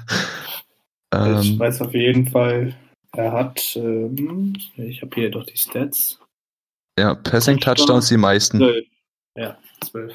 ähm, 1.14 1.40
ich 1.40 1.58
weiß 1.58 1.82
auf 1.82 1.92
jeden 1.92 2.26
Fall, 2.26 2.74
er 3.12 3.32
hat. 3.32 3.76
Ähm, 3.76 4.56
ich 4.76 5.02
habe 5.02 5.14
hier 5.14 5.30
doch 5.30 5.44
die 5.44 5.58
Stats. 5.58 6.18
Ja, 6.98 7.14
Passing 7.14 7.58
Touchdowns, 7.58 8.08
die 8.08 8.16
meisten. 8.16 8.58
12. 8.58 8.86
Ja, 9.36 9.58
zwölf. 9.84 10.14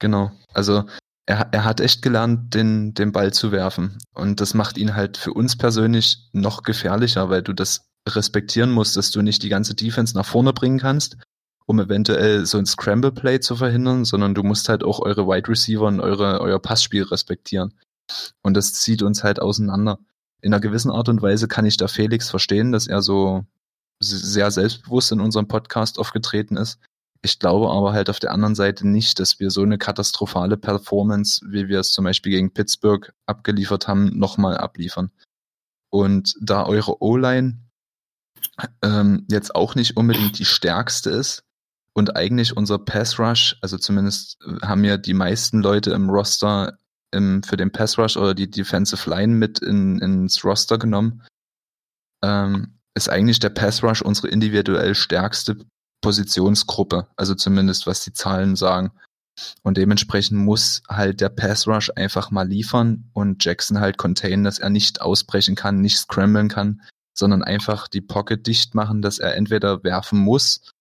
Genau. 0.00 0.32
Also 0.52 0.84
er, 1.26 1.48
er 1.52 1.64
hat 1.64 1.80
echt 1.80 2.02
gelernt, 2.02 2.52
den, 2.54 2.94
den 2.94 3.12
Ball 3.12 3.32
zu 3.32 3.52
werfen. 3.52 3.96
Und 4.12 4.40
das 4.40 4.54
macht 4.54 4.76
ihn 4.76 4.96
halt 4.96 5.16
für 5.16 5.32
uns 5.32 5.56
persönlich 5.56 6.18
noch 6.32 6.64
gefährlicher, 6.64 7.30
weil 7.30 7.42
du 7.42 7.52
das 7.52 7.88
respektieren 8.08 8.72
musst, 8.72 8.96
dass 8.96 9.12
du 9.12 9.22
nicht 9.22 9.42
die 9.42 9.48
ganze 9.48 9.74
Defense 9.74 10.14
nach 10.14 10.26
vorne 10.26 10.52
bringen 10.52 10.78
kannst 10.78 11.16
um 11.66 11.80
eventuell 11.80 12.44
so 12.46 12.58
ein 12.58 12.66
Scramble 12.66 13.12
Play 13.12 13.40
zu 13.40 13.56
verhindern, 13.56 14.04
sondern 14.04 14.34
du 14.34 14.42
musst 14.42 14.68
halt 14.68 14.84
auch 14.84 15.00
eure 15.00 15.26
Wide 15.26 15.48
Receiver 15.48 15.86
und 15.86 16.00
eure, 16.00 16.40
euer 16.40 16.58
Passspiel 16.58 17.04
respektieren. 17.04 17.74
Und 18.42 18.54
das 18.54 18.74
zieht 18.74 19.02
uns 19.02 19.24
halt 19.24 19.40
auseinander. 19.40 19.98
In 20.42 20.52
einer 20.52 20.60
gewissen 20.60 20.90
Art 20.90 21.08
und 21.08 21.22
Weise 21.22 21.48
kann 21.48 21.64
ich 21.64 21.78
da 21.78 21.88
Felix 21.88 22.28
verstehen, 22.28 22.70
dass 22.70 22.86
er 22.86 23.00
so 23.00 23.46
sehr 24.00 24.50
selbstbewusst 24.50 25.12
in 25.12 25.20
unserem 25.20 25.48
Podcast 25.48 25.98
aufgetreten 25.98 26.58
ist. 26.58 26.78
Ich 27.22 27.38
glaube 27.38 27.70
aber 27.70 27.94
halt 27.94 28.10
auf 28.10 28.18
der 28.18 28.32
anderen 28.32 28.54
Seite 28.54 28.86
nicht, 28.86 29.18
dass 29.18 29.40
wir 29.40 29.50
so 29.50 29.62
eine 29.62 29.78
katastrophale 29.78 30.58
Performance, 30.58 31.40
wie 31.48 31.68
wir 31.68 31.80
es 31.80 31.92
zum 31.92 32.04
Beispiel 32.04 32.32
gegen 32.32 32.52
Pittsburgh 32.52 33.10
abgeliefert 33.24 33.88
haben, 33.88 34.18
nochmal 34.18 34.58
abliefern. 34.58 35.10
Und 35.88 36.34
da 36.42 36.66
eure 36.66 37.00
O-Line 37.00 37.60
ähm, 38.82 39.26
jetzt 39.30 39.54
auch 39.54 39.74
nicht 39.74 39.96
unbedingt 39.96 40.38
die 40.38 40.44
stärkste 40.44 41.08
ist 41.08 41.44
und 41.94 42.16
eigentlich 42.16 42.56
unser 42.56 42.78
Pass 42.78 43.18
Rush, 43.18 43.56
also 43.62 43.78
zumindest 43.78 44.38
haben 44.62 44.84
ja 44.84 44.96
die 44.96 45.14
meisten 45.14 45.62
Leute 45.62 45.92
im 45.92 46.10
Roster 46.10 46.76
im, 47.12 47.42
für 47.44 47.56
den 47.56 47.70
Pass 47.70 47.96
Rush 47.96 48.16
oder 48.16 48.34
die 48.34 48.50
Defensive 48.50 49.08
Line 49.08 49.34
mit 49.34 49.60
in, 49.60 50.00
ins 50.00 50.44
Roster 50.44 50.76
genommen, 50.78 51.22
ähm, 52.22 52.80
ist 52.94 53.08
eigentlich 53.08 53.38
der 53.38 53.50
Pass 53.50 53.82
Rush 53.82 54.02
unsere 54.02 54.28
individuell 54.28 54.96
stärkste 54.96 55.56
Positionsgruppe, 56.02 57.06
also 57.16 57.34
zumindest 57.34 57.86
was 57.86 58.02
die 58.02 58.12
Zahlen 58.12 58.56
sagen. 58.56 58.90
Und 59.62 59.76
dementsprechend 59.76 60.38
muss 60.38 60.82
halt 60.88 61.20
der 61.20 61.28
Pass 61.28 61.66
Rush 61.66 61.90
einfach 61.94 62.30
mal 62.30 62.46
liefern 62.46 63.10
und 63.12 63.44
Jackson 63.44 63.78
halt 63.78 63.98
containen, 63.98 64.44
dass 64.44 64.58
er 64.58 64.70
nicht 64.70 65.00
ausbrechen 65.00 65.54
kann, 65.54 65.80
nicht 65.80 65.98
scramblen 65.98 66.48
kann, 66.48 66.82
sondern 67.16 67.42
einfach 67.44 67.86
die 67.86 68.00
Pocket 68.00 68.44
dicht 68.44 68.74
machen, 68.74 69.02
dass 69.02 69.20
er 69.20 69.36
entweder 69.36 69.84
werfen 69.84 70.18
muss 70.18 70.73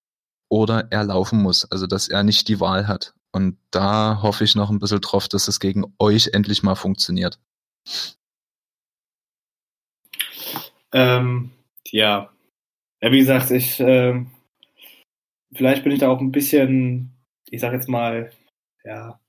oder 0.54 0.88
er 0.92 1.04
laufen 1.04 1.42
muss, 1.42 1.66
also 1.66 1.88
dass 1.88 2.08
er 2.08 2.22
nicht 2.22 2.48
die 2.48 2.60
Wahl 2.60 2.88
hat. 2.88 3.16
Und 3.32 3.58
da 3.72 4.22
hoffe 4.22 4.44
ich 4.44 4.54
noch 4.54 4.70
ein 4.70 4.78
bisschen 4.78 5.02
drauf, 5.02 5.28
dass 5.28 5.48
es 5.48 5.60
gegen 5.60 5.84
euch 5.98 6.30
endlich 6.34 6.62
mal 6.62 6.76
funktioniert. 6.76 7.40
Ähm, 10.92 11.50
ja. 11.88 12.30
ja, 13.02 13.12
wie 13.12 13.18
gesagt, 13.18 13.50
ich 13.50 13.80
äh, 13.80 14.24
vielleicht 15.56 15.84
bin 15.84 15.92
ich 15.92 16.00
da 16.00 16.10
auch 16.10 16.20
ein 16.20 16.32
bisschen, 16.32 17.18
ich 17.50 17.60
sag 17.60 17.74
jetzt 17.74 17.90
mal, 17.90 18.32
ja, 18.84 19.20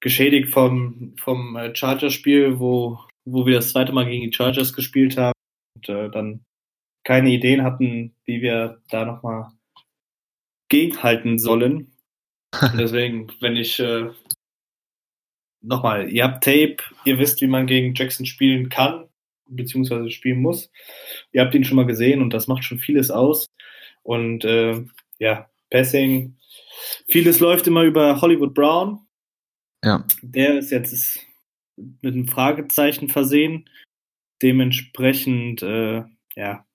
geschädigt 0.00 0.50
vom, 0.50 1.14
vom 1.18 1.56
äh, 1.56 1.74
Chargers-Spiel, 1.74 2.60
wo, 2.60 3.00
wo 3.24 3.46
wir 3.46 3.56
das 3.56 3.70
zweite 3.72 3.92
Mal 3.92 4.04
gegen 4.04 4.30
die 4.30 4.36
Chargers 4.36 4.74
gespielt 4.74 5.16
haben 5.16 5.32
und 5.74 5.88
äh, 5.88 6.10
dann 6.10 6.44
keine 7.02 7.30
Ideen 7.30 7.62
hatten, 7.62 8.14
wie 8.26 8.42
wir 8.42 8.82
da 8.90 9.06
nochmal 9.06 9.52
gegenhalten 10.68 11.38
sollen. 11.38 11.92
Deswegen, 12.78 13.28
wenn 13.40 13.56
ich 13.56 13.78
äh, 13.80 14.10
nochmal, 15.60 16.10
ihr 16.10 16.24
habt 16.24 16.44
Tape, 16.44 16.76
ihr 17.04 17.18
wisst, 17.18 17.40
wie 17.40 17.46
man 17.46 17.66
gegen 17.66 17.94
Jackson 17.94 18.26
spielen 18.26 18.68
kann, 18.68 19.08
beziehungsweise 19.48 20.10
spielen 20.10 20.40
muss. 20.40 20.70
Ihr 21.32 21.42
habt 21.42 21.54
ihn 21.54 21.64
schon 21.64 21.76
mal 21.76 21.86
gesehen 21.86 22.22
und 22.22 22.32
das 22.32 22.46
macht 22.46 22.64
schon 22.64 22.78
vieles 22.78 23.10
aus. 23.10 23.46
Und 24.02 24.44
äh, 24.44 24.84
ja, 25.18 25.50
Passing, 25.70 26.36
vieles 27.08 27.40
läuft 27.40 27.66
immer 27.66 27.82
über 27.82 28.20
Hollywood 28.20 28.54
Brown. 28.54 29.00
Ja. 29.84 30.04
Der 30.22 30.58
ist 30.58 30.70
jetzt 30.70 31.20
mit 31.76 32.14
einem 32.14 32.28
Fragezeichen 32.28 33.08
versehen. 33.08 33.68
Dementsprechend, 34.42 35.62
äh, 35.62 36.04
ja. 36.34 36.66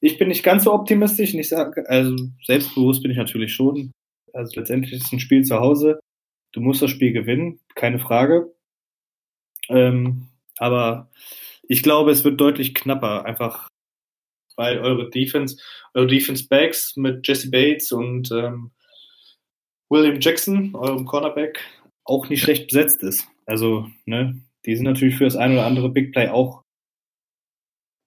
Ich 0.00 0.18
bin 0.18 0.28
nicht 0.28 0.42
ganz 0.42 0.64
so 0.64 0.72
optimistisch. 0.72 1.34
Ich 1.34 1.48
sage, 1.48 1.88
also 1.88 2.16
selbstbewusst 2.44 3.02
bin 3.02 3.10
ich 3.10 3.16
natürlich 3.16 3.54
schon. 3.54 3.92
Also 4.32 4.58
letztendlich 4.58 4.92
ist 4.92 5.06
es 5.06 5.12
ein 5.12 5.20
Spiel 5.20 5.44
zu 5.44 5.60
Hause. 5.60 6.00
Du 6.52 6.60
musst 6.60 6.82
das 6.82 6.90
Spiel 6.90 7.12
gewinnen, 7.12 7.60
keine 7.74 7.98
Frage. 7.98 8.52
Ähm, 9.68 10.28
aber 10.58 11.10
ich 11.68 11.82
glaube, 11.82 12.10
es 12.10 12.24
wird 12.24 12.40
deutlich 12.40 12.74
knapper, 12.74 13.24
einfach 13.24 13.68
weil 14.56 14.78
eure 14.78 15.10
Defense, 15.10 15.56
eure 15.94 16.06
Defense 16.06 16.46
Backs 16.48 16.96
mit 16.96 17.26
Jesse 17.26 17.50
Bates 17.50 17.92
und 17.92 18.30
ähm, 18.30 18.70
William 19.90 20.20
Jackson, 20.20 20.74
eurem 20.74 21.06
Cornerback, 21.06 21.60
auch 22.04 22.28
nicht 22.28 22.42
schlecht 22.42 22.68
besetzt 22.68 23.02
ist. 23.02 23.26
Also, 23.46 23.88
ne, 24.06 24.40
die 24.64 24.76
sind 24.76 24.84
natürlich 24.84 25.16
für 25.16 25.24
das 25.24 25.36
ein 25.36 25.52
oder 25.52 25.66
andere 25.66 25.88
Big 25.88 26.12
Play 26.12 26.28
auch 26.28 26.63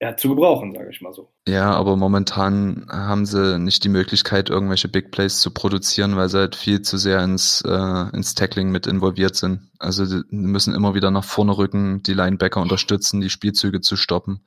ja, 0.00 0.16
zu 0.16 0.28
gebrauchen, 0.28 0.72
sage 0.72 0.90
ich 0.90 1.00
mal 1.00 1.12
so. 1.12 1.32
Ja, 1.46 1.72
aber 1.72 1.96
momentan 1.96 2.86
haben 2.88 3.26
sie 3.26 3.58
nicht 3.58 3.82
die 3.82 3.88
Möglichkeit, 3.88 4.48
irgendwelche 4.48 4.88
Big 4.88 5.10
Plays 5.10 5.40
zu 5.40 5.50
produzieren, 5.50 6.14
weil 6.14 6.28
sie 6.28 6.38
halt 6.38 6.54
viel 6.54 6.82
zu 6.82 6.98
sehr 6.98 7.22
ins, 7.24 7.62
äh, 7.62 8.16
ins 8.16 8.34
Tackling 8.34 8.70
mit 8.70 8.86
involviert 8.86 9.34
sind. 9.34 9.70
Also 9.80 10.06
die 10.06 10.24
müssen 10.30 10.74
immer 10.74 10.94
wieder 10.94 11.10
nach 11.10 11.24
vorne 11.24 11.56
rücken, 11.56 12.02
die 12.04 12.14
Linebacker 12.14 12.60
unterstützen, 12.60 13.20
die 13.20 13.30
Spielzüge 13.30 13.80
zu 13.80 13.96
stoppen. 13.96 14.44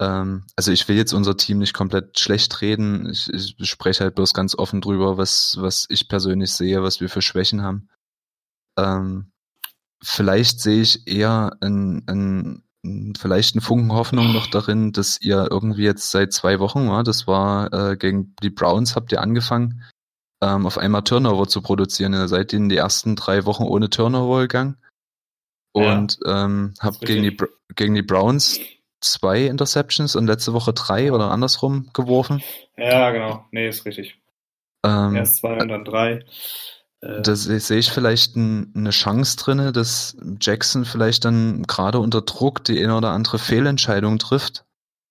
Ähm, 0.00 0.44
also 0.56 0.72
ich 0.72 0.88
will 0.88 0.96
jetzt 0.96 1.12
unser 1.12 1.36
Team 1.36 1.58
nicht 1.58 1.74
komplett 1.74 2.18
schlecht 2.18 2.60
reden. 2.60 3.08
Ich, 3.08 3.28
ich 3.32 3.54
spreche 3.70 4.02
halt 4.02 4.16
bloß 4.16 4.34
ganz 4.34 4.56
offen 4.56 4.80
drüber, 4.80 5.16
was, 5.16 5.58
was 5.60 5.86
ich 5.88 6.08
persönlich 6.08 6.52
sehe, 6.52 6.82
was 6.82 7.00
wir 7.00 7.08
für 7.08 7.22
Schwächen 7.22 7.62
haben. 7.62 7.88
Ähm, 8.76 9.30
vielleicht 10.02 10.60
sehe 10.60 10.80
ich 10.82 11.06
eher 11.06 11.56
ein, 11.60 12.02
ein 12.08 12.64
vielleicht 13.18 13.54
ein 13.54 13.60
Funken 13.60 13.92
Hoffnung 13.92 14.32
noch 14.32 14.46
darin, 14.46 14.92
dass 14.92 15.20
ihr 15.20 15.48
irgendwie 15.50 15.84
jetzt 15.84 16.10
seit 16.10 16.32
zwei 16.32 16.58
Wochen, 16.60 16.86
ja, 16.86 17.02
das 17.02 17.26
war 17.26 17.72
äh, 17.72 17.96
gegen 17.96 18.34
die 18.42 18.50
Browns, 18.50 18.96
habt 18.96 19.12
ihr 19.12 19.20
angefangen, 19.20 19.82
ähm, 20.42 20.66
auf 20.66 20.78
einmal 20.78 21.02
Turnover 21.02 21.46
zu 21.46 21.60
produzieren. 21.60 22.14
Ihr 22.14 22.28
seid 22.28 22.52
in 22.52 22.68
die 22.68 22.76
ersten 22.76 23.16
drei 23.16 23.44
Wochen 23.44 23.64
ohne 23.64 23.90
Turnover 23.90 24.40
gegangen 24.40 24.76
und 25.72 26.18
ja, 26.24 26.44
ähm, 26.44 26.74
habt 26.80 27.00
gegen 27.00 27.22
die, 27.22 27.36
gegen 27.76 27.94
die 27.94 28.02
Browns 28.02 28.60
zwei 29.00 29.46
Interceptions 29.46 30.16
und 30.16 30.26
letzte 30.26 30.52
Woche 30.52 30.72
drei 30.72 31.12
oder 31.12 31.30
andersrum 31.30 31.90
geworfen. 31.92 32.42
Ja, 32.76 33.10
genau. 33.10 33.46
Nee, 33.50 33.68
ist 33.68 33.84
richtig. 33.84 34.18
Ähm, 34.84 35.16
Erst 35.16 35.36
zwei 35.36 35.58
und 35.58 35.68
dann 35.68 35.84
drei. 35.84 36.24
Äh, 37.00 37.22
da 37.22 37.34
sehe 37.34 37.78
ich 37.78 37.90
vielleicht 37.90 38.36
ein, 38.36 38.72
eine 38.74 38.90
Chance 38.90 39.36
drinne, 39.36 39.72
dass 39.72 40.16
Jackson 40.40 40.84
vielleicht 40.84 41.24
dann 41.24 41.62
gerade 41.64 41.98
unter 41.98 42.22
Druck 42.22 42.64
die 42.64 42.82
eine 42.82 42.96
oder 42.96 43.10
andere 43.10 43.38
Fehlentscheidung 43.38 44.18
trifft. 44.18 44.64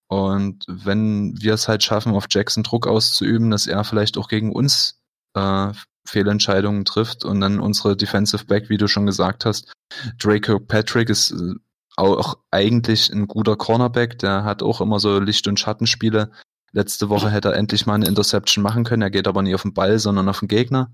Und 0.07 0.65
wenn 0.67 1.39
wir 1.39 1.53
es 1.53 1.67
halt 1.67 1.83
schaffen, 1.83 2.13
auf 2.13 2.25
Jackson 2.29 2.63
Druck 2.63 2.87
auszuüben, 2.87 3.51
dass 3.51 3.67
er 3.67 3.83
vielleicht 3.83 4.17
auch 4.17 4.27
gegen 4.27 4.51
uns 4.51 4.99
äh, 5.35 5.71
Fehlentscheidungen 6.07 6.85
trifft 6.85 7.25
und 7.25 7.39
dann 7.41 7.59
unsere 7.59 7.95
Defensive 7.95 8.45
Back, 8.45 8.69
wie 8.69 8.77
du 8.77 8.87
schon 8.87 9.05
gesagt 9.05 9.45
hast, 9.45 9.71
Draco 10.17 10.59
Patrick 10.59 11.09
ist 11.09 11.31
äh, 11.31 11.53
auch 11.95 12.37
eigentlich 12.49 13.11
ein 13.11 13.27
guter 13.27 13.55
Cornerback, 13.55 14.17
der 14.19 14.43
hat 14.45 14.63
auch 14.63 14.81
immer 14.81 14.99
so 14.99 15.19
Licht- 15.19 15.47
und 15.47 15.59
Schattenspiele. 15.59 16.31
Letzte 16.71 17.09
Woche 17.09 17.29
hätte 17.29 17.49
er 17.49 17.55
endlich 17.55 17.85
mal 17.85 17.95
eine 17.95 18.07
Interception 18.07 18.63
machen 18.63 18.85
können, 18.85 19.01
er 19.01 19.11
geht 19.11 19.27
aber 19.27 19.41
nie 19.43 19.53
auf 19.53 19.63
den 19.63 19.73
Ball, 19.73 19.99
sondern 19.99 20.29
auf 20.29 20.39
den 20.39 20.47
Gegner. 20.47 20.91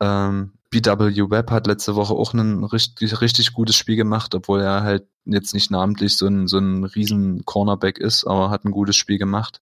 Ähm, 0.00 0.52
BW 0.70 1.30
Webb 1.30 1.50
hat 1.50 1.66
letzte 1.66 1.94
Woche 1.94 2.14
auch 2.14 2.34
ein 2.34 2.64
richtig, 2.64 3.20
richtig 3.20 3.52
gutes 3.52 3.76
Spiel 3.76 3.96
gemacht, 3.96 4.34
obwohl 4.34 4.60
er 4.60 4.82
halt 4.82 5.06
jetzt 5.24 5.54
nicht 5.54 5.70
namentlich 5.70 6.16
so 6.16 6.26
ein, 6.26 6.48
so 6.48 6.58
ein 6.58 6.84
riesen 6.84 7.44
Cornerback 7.44 7.98
ist, 7.98 8.26
aber 8.26 8.50
hat 8.50 8.64
ein 8.64 8.72
gutes 8.72 8.96
Spiel 8.96 9.18
gemacht. 9.18 9.60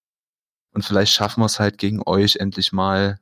Und 0.72 0.84
vielleicht 0.84 1.12
schaffen 1.12 1.42
wir 1.42 1.46
es 1.46 1.60
halt 1.60 1.76
gegen 1.76 2.02
euch 2.06 2.36
endlich 2.36 2.72
mal. 2.72 3.20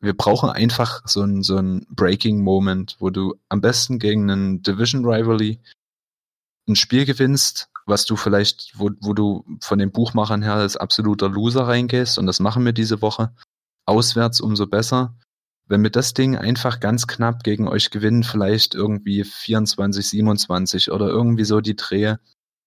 Wir 0.00 0.16
brauchen 0.16 0.50
einfach 0.50 1.02
so 1.04 1.22
ein, 1.22 1.42
so 1.42 1.56
ein 1.56 1.86
Breaking 1.90 2.42
Moment, 2.42 2.96
wo 3.00 3.10
du 3.10 3.34
am 3.48 3.60
besten 3.60 3.98
gegen 3.98 4.30
einen 4.30 4.62
Division 4.62 5.04
Rivalry 5.04 5.60
ein 6.68 6.76
Spiel 6.76 7.04
gewinnst, 7.04 7.70
was 7.86 8.04
du 8.04 8.14
vielleicht, 8.14 8.78
wo, 8.78 8.90
wo 9.00 9.14
du 9.14 9.44
von 9.60 9.80
den 9.80 9.90
Buchmachern 9.90 10.42
her 10.42 10.54
als 10.54 10.76
absoluter 10.76 11.28
Loser 11.28 11.66
reingehst, 11.66 12.18
und 12.18 12.26
das 12.26 12.38
machen 12.38 12.64
wir 12.64 12.72
diese 12.72 13.02
Woche. 13.02 13.34
Auswärts 13.84 14.40
umso 14.40 14.68
besser 14.68 15.16
wenn 15.72 15.82
wir 15.82 15.90
das 15.90 16.12
Ding 16.12 16.36
einfach 16.36 16.80
ganz 16.80 17.06
knapp 17.06 17.44
gegen 17.44 17.66
euch 17.66 17.90
gewinnen, 17.90 18.24
vielleicht 18.24 18.74
irgendwie 18.74 19.24
24, 19.24 20.06
27 20.06 20.92
oder 20.92 21.08
irgendwie 21.08 21.44
so 21.44 21.62
die 21.62 21.76
Drehe, 21.76 22.20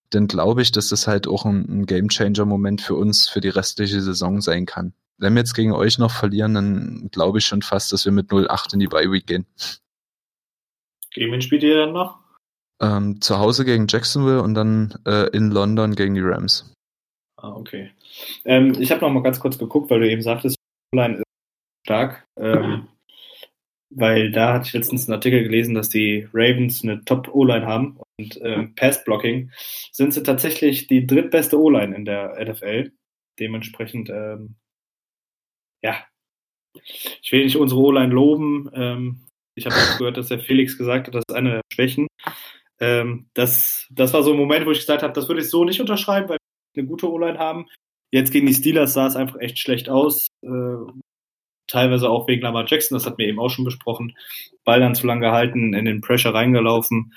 dann 0.10 0.26
glaube 0.26 0.64
ich, 0.64 0.72
dass 0.72 0.90
das 0.90 1.06
halt 1.06 1.28
auch 1.28 1.46
ein, 1.46 1.68
ein 1.70 1.86
Gamechanger-Moment 1.86 2.82
für 2.82 2.96
uns 2.96 3.30
für 3.30 3.42
die 3.42 3.50
restliche 3.50 4.02
Saison 4.02 4.42
sein 4.42 4.66
kann. 4.66 4.96
Wenn 5.20 5.36
wir 5.36 5.42
jetzt 5.42 5.54
gegen 5.54 5.72
euch 5.72 6.00
noch 6.00 6.10
verlieren, 6.10 6.56
dann 6.56 7.10
glaube 7.12 7.38
ich 7.38 7.46
schon 7.46 7.62
fast, 7.62 7.94
dass 7.94 8.06
wir 8.06 8.12
mit 8.12 8.32
0-8 8.32 8.74
in 8.74 8.80
die 8.80 8.88
Bye-Week 8.88 9.28
gehen. 9.28 9.46
Gegen 11.12 11.32
wen 11.32 11.42
spielt 11.44 11.62
ihr 11.62 11.78
dann 11.78 11.94
noch? 11.94 12.18
Ähm, 12.82 13.22
zu 13.22 13.38
Hause 13.38 13.66
gegen 13.66 13.86
Jacksonville 13.88 14.42
und 14.42 14.56
dann 14.56 14.98
äh, 15.06 15.30
in 15.30 15.52
London 15.52 15.94
gegen 15.94 16.16
die 16.16 16.22
Rams. 16.22 16.74
Ah, 17.38 17.52
okay. 17.52 17.92
Ähm, 18.46 18.74
ich 18.80 18.90
habe 18.90 19.02
noch 19.02 19.12
mal 19.12 19.22
ganz 19.22 19.40
kurz 19.40 19.60
geguckt, 19.60 19.92
weil 19.92 20.00
du 20.00 20.10
eben 20.10 20.24
sagtest, 20.24 20.56
Online 20.92 21.18
ist 21.18 21.24
stark. 21.86 22.26
Ähm, 22.38 22.88
weil 23.90 24.32
da 24.32 24.54
hatte 24.54 24.68
ich 24.68 24.74
letztens 24.74 25.08
einen 25.08 25.16
Artikel 25.16 25.44
gelesen, 25.44 25.76
dass 25.76 25.90
die 25.90 26.28
Ravens 26.34 26.84
eine 26.84 27.04
Top-O-Line 27.06 27.66
haben 27.66 28.00
und 28.18 28.40
ähm, 28.42 28.76
Pass-Blocking 28.76 29.52
sind 29.92 30.14
sie 30.14 30.24
tatsächlich 30.24 30.88
die 30.88 31.06
drittbeste 31.06 31.60
O-Line 31.60 31.96
in 31.96 32.06
der 32.06 32.36
NFL. 32.44 32.92
Dementsprechend 33.40 34.10
ähm, 34.10 34.56
ja, 35.86 36.04
ich 37.22 37.32
will 37.32 37.44
nicht 37.44 37.58
unsere 37.58 37.80
O-Line 37.80 38.14
loben. 38.14 38.70
Ähm, 38.74 39.22
ich 39.56 39.66
habe 39.66 39.76
gehört, 39.98 40.18
dass 40.18 40.28
der 40.28 40.40
Felix 40.40 40.78
gesagt 40.78 41.08
hat, 41.08 41.16
das 41.16 41.24
ist 41.28 41.36
eine 41.36 41.52
der 41.52 41.62
Schwächen. 41.72 42.08
Ähm, 42.80 43.30
das, 43.34 43.88
das 43.92 44.14
war 44.14 44.24
so 44.24 44.32
ein 44.32 44.38
Moment, 44.38 44.66
wo 44.66 44.72
ich 44.72 44.80
gesagt 44.80 45.04
habe, 45.04 45.14
das 45.14 45.30
würde 45.30 45.42
ich 45.42 45.50
so 45.50 45.64
nicht 45.64 45.80
unterschreiben, 45.80 46.28
weil 46.28 46.38
wir 46.74 46.82
eine 46.82 46.90
gute 46.90 47.10
O-Line 47.10 47.38
haben. 47.38 47.68
Jetzt 48.12 48.32
gegen 48.32 48.48
die 48.48 48.54
Steelers 48.54 48.94
sah 48.94 49.08
es 49.08 49.16
einfach 49.16 49.40
echt 49.40 49.60
schlecht 49.60 49.90
aus. 49.90 50.28
Äh, 50.44 50.48
teilweise 51.68 52.10
auch 52.10 52.28
wegen 52.28 52.42
Lamar 52.42 52.66
Jackson, 52.68 52.96
das 52.96 53.06
hat 53.06 53.18
mir 53.18 53.28
eben 53.28 53.40
auch 53.40 53.50
schon 53.50 53.66
besprochen. 53.66 54.16
Ball 54.64 54.80
dann 54.80 54.96
zu 54.96 55.08
lange 55.08 55.22
gehalten, 55.22 55.74
in 55.74 55.86
den 55.86 56.02
Pressure 56.02 56.34
reingelaufen. 56.34 57.14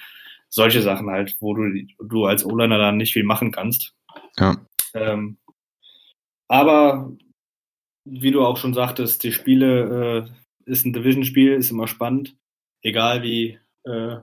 Solche 0.48 0.82
Sachen 0.82 1.10
halt, 1.10 1.36
wo 1.40 1.54
du, 1.54 1.86
du 2.02 2.24
als 2.24 2.44
O-Liner 2.44 2.78
dann 2.78 2.96
nicht 2.96 3.12
viel 3.12 3.24
machen 3.24 3.52
kannst. 3.52 3.94
Ja. 4.38 4.56
Ähm, 4.94 5.36
aber 6.48 7.12
wie 8.04 8.30
du 8.30 8.44
auch 8.44 8.56
schon 8.56 8.72
sagtest, 8.72 9.22
die 9.24 9.32
Spiele 9.32 10.28
äh, 10.66 10.70
ist 10.70 10.86
ein 10.86 10.92
Division-Spiel, 10.92 11.52
ist 11.52 11.70
immer 11.70 11.86
spannend. 11.86 12.36
Egal 12.82 13.22
wie 13.22 13.58
äh, 13.84 14.16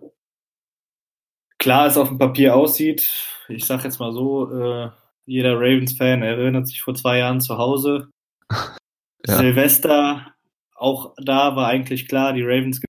klar 1.59 1.87
es 1.87 1.97
auf 1.97 2.09
dem 2.09 2.17
Papier 2.17 2.55
aussieht. 2.55 3.05
Ich 3.47 3.65
sag 3.65 3.83
jetzt 3.83 3.99
mal 3.99 4.13
so, 4.13 4.51
äh, 4.51 4.89
jeder 5.25 5.55
Ravens-Fan 5.55 6.23
erinnert 6.23 6.67
sich 6.67 6.81
vor 6.81 6.95
zwei 6.95 7.19
Jahren 7.19 7.41
zu 7.41 7.57
Hause. 7.57 8.09
Ja. 9.27 9.37
Silvester, 9.37 10.33
auch 10.75 11.13
da 11.17 11.55
war 11.55 11.67
eigentlich 11.67 12.07
klar, 12.07 12.33
die 12.33 12.43
Ravens 12.43 12.81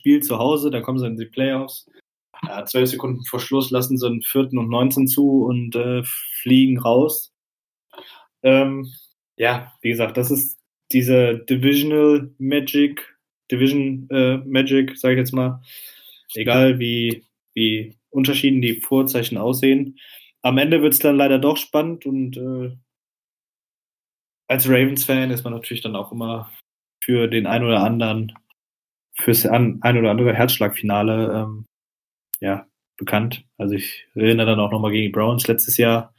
spielen 0.00 0.22
zu 0.22 0.38
Hause, 0.38 0.70
dann 0.70 0.82
kommen 0.82 0.98
sie 0.98 1.06
in 1.06 1.16
die 1.16 1.26
Playoffs. 1.26 1.86
Ja, 2.46 2.64
zwölf 2.64 2.88
Sekunden 2.88 3.24
vor 3.24 3.40
Schluss 3.40 3.70
lassen 3.70 3.98
sie 3.98 4.06
einen 4.06 4.22
vierten 4.22 4.58
und 4.58 4.68
19 4.68 5.08
zu 5.08 5.44
und 5.44 5.76
äh, 5.76 6.02
fliegen 6.42 6.78
raus. 6.78 7.32
Ähm, 8.42 8.90
ja, 9.36 9.72
wie 9.82 9.90
gesagt, 9.90 10.16
das 10.16 10.30
ist 10.30 10.58
diese 10.92 11.38
Divisional 11.38 12.30
Magic, 12.38 13.16
Division 13.50 14.08
äh, 14.10 14.38
Magic, 14.38 14.96
sage 14.96 15.14
ich 15.14 15.18
jetzt 15.18 15.32
mal. 15.32 15.60
Egal 16.34 16.78
wie, 16.78 17.24
wie 17.54 17.96
unterschieden 18.10 18.62
die 18.62 18.80
Vorzeichen 18.80 19.38
aussehen. 19.38 19.98
Am 20.42 20.58
Ende 20.58 20.82
wird 20.82 20.94
es 20.94 20.98
dann 20.98 21.16
leider 21.16 21.38
doch 21.38 21.56
spannend 21.56 22.06
und 22.06 22.36
äh, 22.36 22.76
als 24.50 24.68
Ravens-Fan 24.68 25.30
ist 25.30 25.44
man 25.44 25.52
natürlich 25.52 25.82
dann 25.82 25.94
auch 25.94 26.10
immer 26.10 26.50
für 27.02 27.28
den 27.28 27.46
ein 27.46 27.62
oder 27.62 27.84
anderen, 27.84 28.36
fürs 29.16 29.46
ein 29.46 29.80
oder 29.80 30.10
andere 30.10 30.34
Herzschlagfinale 30.34 31.32
ähm, 31.32 31.66
ja, 32.40 32.66
bekannt. 32.96 33.44
Also 33.58 33.76
ich 33.76 34.08
erinnere 34.14 34.46
dann 34.46 34.60
auch 34.60 34.72
nochmal 34.72 34.90
gegen 34.90 35.04
die 35.04 35.12
Browns 35.12 35.46
letztes 35.46 35.76
Jahr 35.76 36.12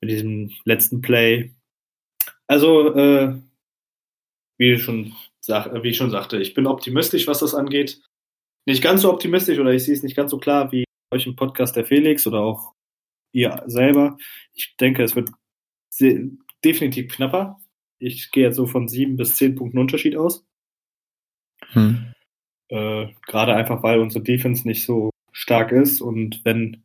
mit 0.00 0.10
diesem 0.10 0.50
letzten 0.64 1.00
Play. 1.00 1.52
Also, 2.48 2.92
äh, 2.96 3.34
wie, 4.58 4.78
schon 4.78 5.14
wie 5.46 5.88
ich 5.90 5.96
schon 5.96 6.10
sagte, 6.10 6.38
ich 6.38 6.54
bin 6.54 6.66
optimistisch, 6.66 7.28
was 7.28 7.38
das 7.38 7.54
angeht. 7.54 8.02
Nicht 8.66 8.82
ganz 8.82 9.02
so 9.02 9.12
optimistisch 9.12 9.60
oder 9.60 9.72
ich 9.72 9.84
sehe 9.84 9.94
es 9.94 10.02
nicht 10.02 10.16
ganz 10.16 10.32
so 10.32 10.38
klar 10.38 10.72
wie 10.72 10.84
euch 11.12 11.26
im 11.26 11.36
Podcast 11.36 11.76
der 11.76 11.84
Felix 11.84 12.26
oder 12.26 12.40
auch 12.40 12.72
ihr 13.32 13.62
selber. 13.66 14.16
Ich 14.54 14.76
denke, 14.76 15.04
es 15.04 15.14
wird 15.14 15.30
definitiv 16.64 17.12
knapper. 17.12 17.60
Ich 17.98 18.30
gehe 18.30 18.44
jetzt 18.44 18.56
so 18.56 18.66
von 18.66 18.88
sieben 18.88 19.16
bis 19.16 19.36
zehn 19.36 19.54
Punkten 19.54 19.78
Unterschied 19.78 20.16
aus. 20.16 20.46
Hm. 21.68 22.12
Äh, 22.68 23.08
Gerade 23.26 23.54
einfach, 23.54 23.82
weil 23.82 24.00
unsere 24.00 24.24
Defense 24.24 24.66
nicht 24.66 24.84
so 24.84 25.10
stark 25.32 25.72
ist 25.72 26.00
und 26.00 26.44
wenn 26.44 26.84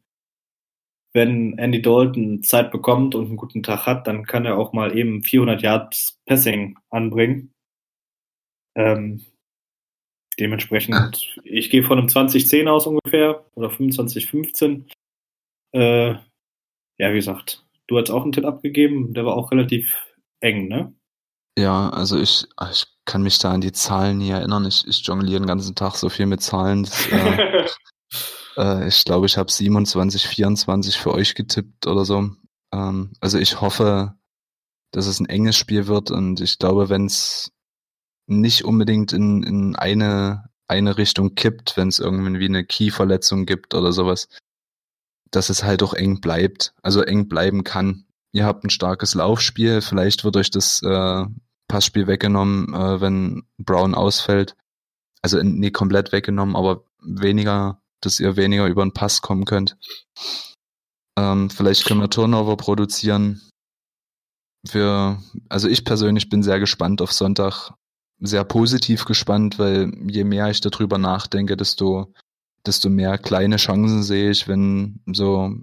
wenn 1.13 1.57
Andy 1.57 1.81
Dalton 1.81 2.43
Zeit 2.43 2.71
bekommt 2.71 3.15
und 3.15 3.25
einen 3.27 3.37
guten 3.37 3.63
Tag 3.63 3.85
hat, 3.85 4.05
dann 4.07 4.25
kann 4.25 4.45
er 4.45 4.57
auch 4.57 4.73
mal 4.73 4.95
eben 4.95 5.23
400 5.23 5.61
Yards 5.61 6.19
Passing 6.25 6.77
anbringen. 6.89 7.51
Ähm, 8.75 9.25
dementsprechend, 10.39 11.35
ich 11.43 11.69
gehe 11.69 11.83
von 11.83 11.97
einem 11.97 12.09
2010 12.09 12.67
aus 12.67 12.85
ungefähr 12.85 13.43
oder 13.55 13.69
2515. 13.69 14.87
Äh, 15.73 16.11
ja, 16.11 17.11
wie 17.11 17.15
gesagt, 17.15 17.65
Du 17.89 17.97
hast 17.97 18.11
auch 18.11 18.21
einen 18.21 18.31
Tipp 18.31 18.45
abgegeben, 18.45 19.15
der 19.15 19.25
war 19.25 19.35
auch 19.35 19.49
relativ 19.49 19.97
eng, 20.41 20.67
ne? 20.67 20.93
Ja, 21.57 21.89
also 21.89 22.19
ich, 22.19 22.45
ich 22.69 22.85
kann 23.05 23.23
mich 23.23 23.39
da 23.39 23.51
an 23.51 23.61
die 23.61 23.71
Zahlen 23.71 24.19
nie 24.19 24.29
erinnern. 24.29 24.65
Ich, 24.65 24.87
ich 24.87 24.99
jongliere 24.99 25.41
den 25.41 25.47
ganzen 25.47 25.73
Tag 25.73 25.95
so 25.95 26.07
viel 26.07 26.27
mit 26.27 26.43
Zahlen. 26.43 26.83
Das, 26.83 27.07
äh, 27.07 27.65
äh, 28.57 28.87
ich 28.87 29.03
glaube, 29.03 29.25
ich 29.25 29.37
habe 29.37 29.51
27, 29.51 30.27
24 30.27 30.97
für 30.97 31.15
euch 31.15 31.33
getippt 31.33 31.87
oder 31.87 32.05
so. 32.05 32.29
Ähm, 32.71 33.13
also 33.21 33.39
ich 33.39 33.59
hoffe, 33.59 34.13
dass 34.91 35.07
es 35.07 35.19
ein 35.19 35.25
enges 35.25 35.57
Spiel 35.57 35.87
wird 35.87 36.11
und 36.11 36.41
ich 36.41 36.59
glaube, 36.59 36.89
wenn 36.89 37.07
es 37.07 37.51
nicht 38.27 38.65
unbedingt 38.65 39.13
in, 39.13 39.41
in 39.41 39.75
eine, 39.75 40.45
eine 40.67 40.95
Richtung 40.99 41.33
kippt, 41.33 41.75
wenn 41.75 41.87
es 41.87 41.97
irgendwie 41.97 42.45
eine 42.45 42.63
Keyverletzung 42.63 43.47
gibt 43.47 43.73
oder 43.73 43.91
sowas, 43.93 44.29
dass 45.31 45.49
es 45.49 45.63
halt 45.63 45.83
auch 45.83 45.93
eng 45.93 46.21
bleibt, 46.21 46.73
also 46.81 47.01
eng 47.01 47.27
bleiben 47.27 47.63
kann. 47.63 48.05
Ihr 48.31 48.45
habt 48.45 48.63
ein 48.63 48.69
starkes 48.69 49.15
Laufspiel, 49.15 49.81
vielleicht 49.81 50.23
wird 50.23 50.37
euch 50.37 50.51
das 50.51 50.81
äh, 50.83 51.25
Passspiel 51.67 52.07
weggenommen, 52.07 52.73
äh, 52.73 53.01
wenn 53.01 53.43
Brown 53.57 53.95
ausfällt. 53.95 54.55
Also 55.21 55.41
nie 55.41 55.71
komplett 55.71 56.11
weggenommen, 56.11 56.55
aber 56.55 56.83
weniger, 57.01 57.81
dass 58.01 58.19
ihr 58.19 58.37
weniger 58.37 58.67
über 58.67 58.83
den 58.83 58.93
Pass 58.93 59.21
kommen 59.21 59.45
könnt. 59.45 59.77
Ähm, 61.17 61.49
vielleicht 61.49 61.85
können 61.85 62.01
wir 62.01 62.09
Turnover 62.09 62.55
produzieren. 62.55 63.41
Wir, 64.63 65.21
also 65.47 65.67
ich 65.67 65.85
persönlich 65.85 66.29
bin 66.29 66.43
sehr 66.43 66.59
gespannt 66.59 67.01
auf 67.01 67.13
Sonntag, 67.13 67.71
sehr 68.19 68.43
positiv 68.43 69.05
gespannt, 69.05 69.59
weil 69.59 69.91
je 70.07 70.23
mehr 70.23 70.49
ich 70.49 70.61
darüber 70.61 70.97
nachdenke, 70.97 71.55
desto 71.57 72.13
desto 72.65 72.89
mehr 72.89 73.17
kleine 73.17 73.57
Chancen 73.57 74.03
sehe 74.03 74.29
ich, 74.31 74.47
wenn 74.47 75.01
so 75.05 75.53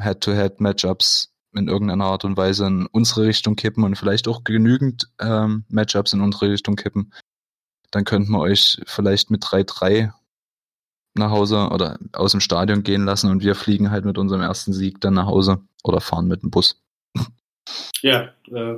Head-to-Head-Matchups 0.00 1.34
in 1.54 1.68
irgendeiner 1.68 2.04
Art 2.04 2.24
und 2.24 2.36
Weise 2.36 2.66
in 2.66 2.86
unsere 2.86 3.26
Richtung 3.26 3.56
kippen 3.56 3.84
und 3.84 3.96
vielleicht 3.96 4.28
auch 4.28 4.44
genügend 4.44 5.10
ähm, 5.20 5.64
Matchups 5.68 6.12
in 6.12 6.20
unsere 6.20 6.50
Richtung 6.50 6.76
kippen. 6.76 7.12
Dann 7.90 8.04
könnten 8.04 8.32
wir 8.32 8.40
euch 8.40 8.80
vielleicht 8.86 9.30
mit 9.30 9.42
3-3 9.42 10.12
nach 11.14 11.30
Hause 11.30 11.70
oder 11.70 11.98
aus 12.12 12.32
dem 12.32 12.40
Stadion 12.40 12.82
gehen 12.82 13.04
lassen 13.04 13.30
und 13.30 13.42
wir 13.42 13.54
fliegen 13.54 13.90
halt 13.90 14.04
mit 14.04 14.18
unserem 14.18 14.42
ersten 14.42 14.72
Sieg 14.72 15.00
dann 15.00 15.14
nach 15.14 15.26
Hause 15.26 15.62
oder 15.82 16.00
fahren 16.00 16.28
mit 16.28 16.42
dem 16.42 16.50
Bus. 16.50 16.80
Ja, 18.02 18.32
äh, 18.46 18.76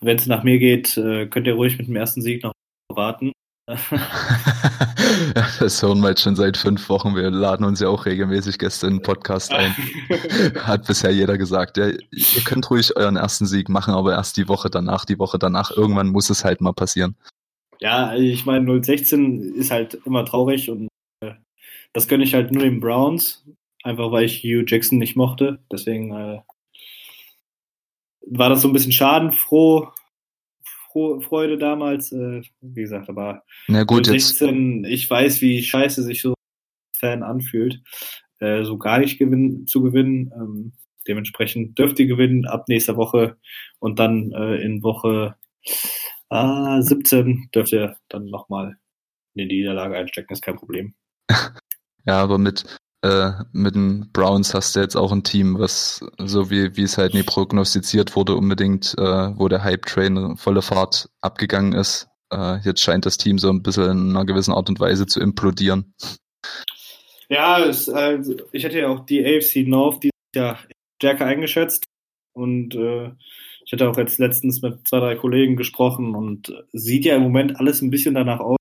wenn 0.00 0.16
es 0.16 0.26
nach 0.26 0.42
mir 0.42 0.58
geht, 0.58 0.96
äh, 0.96 1.26
könnt 1.26 1.46
ihr 1.46 1.54
ruhig 1.54 1.78
mit 1.78 1.86
dem 1.86 1.96
ersten 1.96 2.20
Sieg 2.20 2.42
noch 2.42 2.52
warten. 2.88 3.32
das 5.60 5.82
hören 5.82 6.00
wir 6.00 6.08
jetzt 6.08 6.22
schon 6.22 6.34
seit 6.34 6.56
fünf 6.56 6.88
Wochen. 6.88 7.14
Wir 7.14 7.30
laden 7.30 7.64
uns 7.64 7.78
ja 7.78 7.86
auch 7.88 8.06
regelmäßig 8.06 8.58
Gäste 8.58 8.88
in 8.88 8.94
den 8.94 9.02
Podcast 9.02 9.52
ein. 9.52 9.72
Hat 10.66 10.88
bisher 10.88 11.12
jeder 11.12 11.38
gesagt, 11.38 11.76
ja, 11.76 11.86
ihr 11.88 12.42
könnt 12.44 12.68
ruhig 12.70 12.96
euren 12.96 13.14
ersten 13.14 13.46
Sieg 13.46 13.68
machen, 13.68 13.94
aber 13.94 14.14
erst 14.14 14.36
die 14.36 14.48
Woche 14.48 14.68
danach, 14.68 15.04
die 15.04 15.20
Woche 15.20 15.38
danach. 15.38 15.70
Irgendwann 15.70 16.08
muss 16.08 16.28
es 16.28 16.44
halt 16.44 16.60
mal 16.60 16.72
passieren. 16.72 17.14
Ja, 17.78 18.16
ich 18.16 18.46
meine, 18.46 18.82
016 18.82 19.54
ist 19.54 19.70
halt 19.70 19.94
immer 20.04 20.24
traurig 20.24 20.68
und 20.68 20.88
äh, 21.20 21.34
das 21.92 22.08
gönne 22.08 22.24
ich 22.24 22.34
halt 22.34 22.50
nur 22.50 22.64
den 22.64 22.80
Browns, 22.80 23.44
einfach 23.84 24.10
weil 24.10 24.24
ich 24.24 24.42
Hugh 24.42 24.64
Jackson 24.66 24.98
nicht 24.98 25.14
mochte. 25.14 25.60
Deswegen 25.70 26.12
äh, 26.12 26.40
war 28.26 28.48
das 28.48 28.62
so 28.62 28.68
ein 28.68 28.72
bisschen 28.72 28.92
schadenfroh, 28.92 29.88
Freude 30.92 31.58
damals. 31.58 32.12
Äh, 32.12 32.42
wie 32.60 32.82
gesagt, 32.82 33.08
aber 33.08 33.42
Na 33.68 33.84
gut, 33.84 34.06
16, 34.06 34.84
jetzt. 34.84 34.92
ich 34.92 35.10
weiß, 35.10 35.40
wie 35.40 35.62
scheiße 35.62 36.02
sich 36.02 36.22
so 36.22 36.30
ein 36.30 36.98
Fan 36.98 37.22
anfühlt, 37.22 37.80
äh, 38.40 38.64
so 38.64 38.78
gar 38.78 38.98
nicht 38.98 39.18
gewinnen, 39.18 39.66
zu 39.66 39.82
gewinnen. 39.82 40.30
Ähm, 40.34 40.72
dementsprechend 41.08 41.78
dürft 41.78 41.98
ihr 41.98 42.06
gewinnen 42.06 42.46
ab 42.46 42.68
nächster 42.68 42.96
Woche 42.96 43.36
und 43.80 43.98
dann 43.98 44.32
äh, 44.32 44.56
in 44.56 44.82
Woche 44.82 45.36
äh, 46.30 46.80
17 46.80 47.48
dürft 47.54 47.72
ihr 47.72 47.96
dann 48.08 48.26
nochmal 48.26 48.76
in 49.34 49.48
die 49.48 49.56
Niederlage 49.56 49.96
einstecken, 49.96 50.32
ist 50.32 50.42
kein 50.42 50.56
Problem. 50.56 50.94
Ja, 52.04 52.20
aber 52.20 52.36
mit 52.36 52.64
äh, 53.02 53.32
mit 53.52 53.74
den 53.74 54.10
Browns 54.12 54.54
hast 54.54 54.76
du 54.76 54.80
jetzt 54.80 54.96
auch 54.96 55.12
ein 55.12 55.24
Team, 55.24 55.58
was 55.58 56.04
so 56.18 56.50
wie, 56.50 56.76
wie 56.76 56.82
es 56.82 56.98
halt 56.98 57.14
nie 57.14 57.24
prognostiziert 57.24 58.14
wurde, 58.14 58.36
unbedingt, 58.36 58.94
äh, 58.96 59.02
wo 59.38 59.48
der 59.48 59.64
Hype-Train 59.64 60.36
volle 60.36 60.62
Fahrt 60.62 61.08
abgegangen 61.20 61.72
ist. 61.72 62.08
Äh, 62.32 62.58
jetzt 62.64 62.80
scheint 62.80 63.04
das 63.04 63.18
Team 63.18 63.38
so 63.38 63.50
ein 63.50 63.62
bisschen 63.62 63.90
in 63.90 64.10
einer 64.10 64.24
gewissen 64.24 64.54
Art 64.54 64.68
und 64.68 64.80
Weise 64.80 65.06
zu 65.06 65.20
implodieren. 65.20 65.94
Ja, 67.28 67.60
es, 67.64 67.88
also, 67.88 68.36
ich 68.52 68.64
hätte 68.64 68.78
ja 68.78 68.88
auch 68.88 69.06
die 69.06 69.24
AFC 69.24 69.66
North, 69.66 70.02
die 70.02 70.08
ist 70.08 70.36
ja 70.36 70.58
stärker 71.00 71.26
eingeschätzt 71.26 71.86
und 72.34 72.74
äh, 72.74 73.10
ich 73.64 73.72
hatte 73.72 73.88
auch 73.88 73.96
jetzt 73.96 74.18
letztens 74.18 74.62
mit 74.62 74.86
zwei, 74.86 75.00
drei 75.00 75.14
Kollegen 75.16 75.56
gesprochen 75.56 76.14
und 76.14 76.52
sieht 76.72 77.04
ja 77.04 77.16
im 77.16 77.22
Moment 77.22 77.58
alles 77.58 77.80
ein 77.80 77.90
bisschen 77.90 78.14
danach 78.14 78.40
aus, 78.40 78.58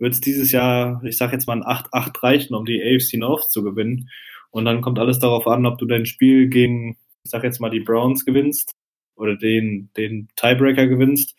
wird 0.00 0.14
es 0.14 0.20
dieses 0.20 0.50
Jahr, 0.52 1.02
ich 1.04 1.16
sage 1.16 1.32
jetzt 1.32 1.46
mal 1.46 1.62
ein 1.62 1.64
8-8 1.64 2.22
reichen, 2.22 2.54
um 2.54 2.64
die 2.64 2.82
AFC 2.82 3.18
North 3.18 3.50
zu 3.50 3.62
gewinnen. 3.62 4.08
Und 4.50 4.64
dann 4.64 4.80
kommt 4.80 4.98
alles 4.98 5.18
darauf 5.18 5.46
an, 5.46 5.66
ob 5.66 5.78
du 5.78 5.86
dein 5.86 6.06
Spiel 6.06 6.48
gegen, 6.48 6.96
ich 7.22 7.30
sage 7.30 7.46
jetzt 7.46 7.60
mal, 7.60 7.70
die 7.70 7.80
Browns 7.80 8.24
gewinnst 8.24 8.74
oder 9.14 9.36
den, 9.36 9.90
den 9.96 10.28
Tiebreaker 10.36 10.86
gewinnst 10.86 11.36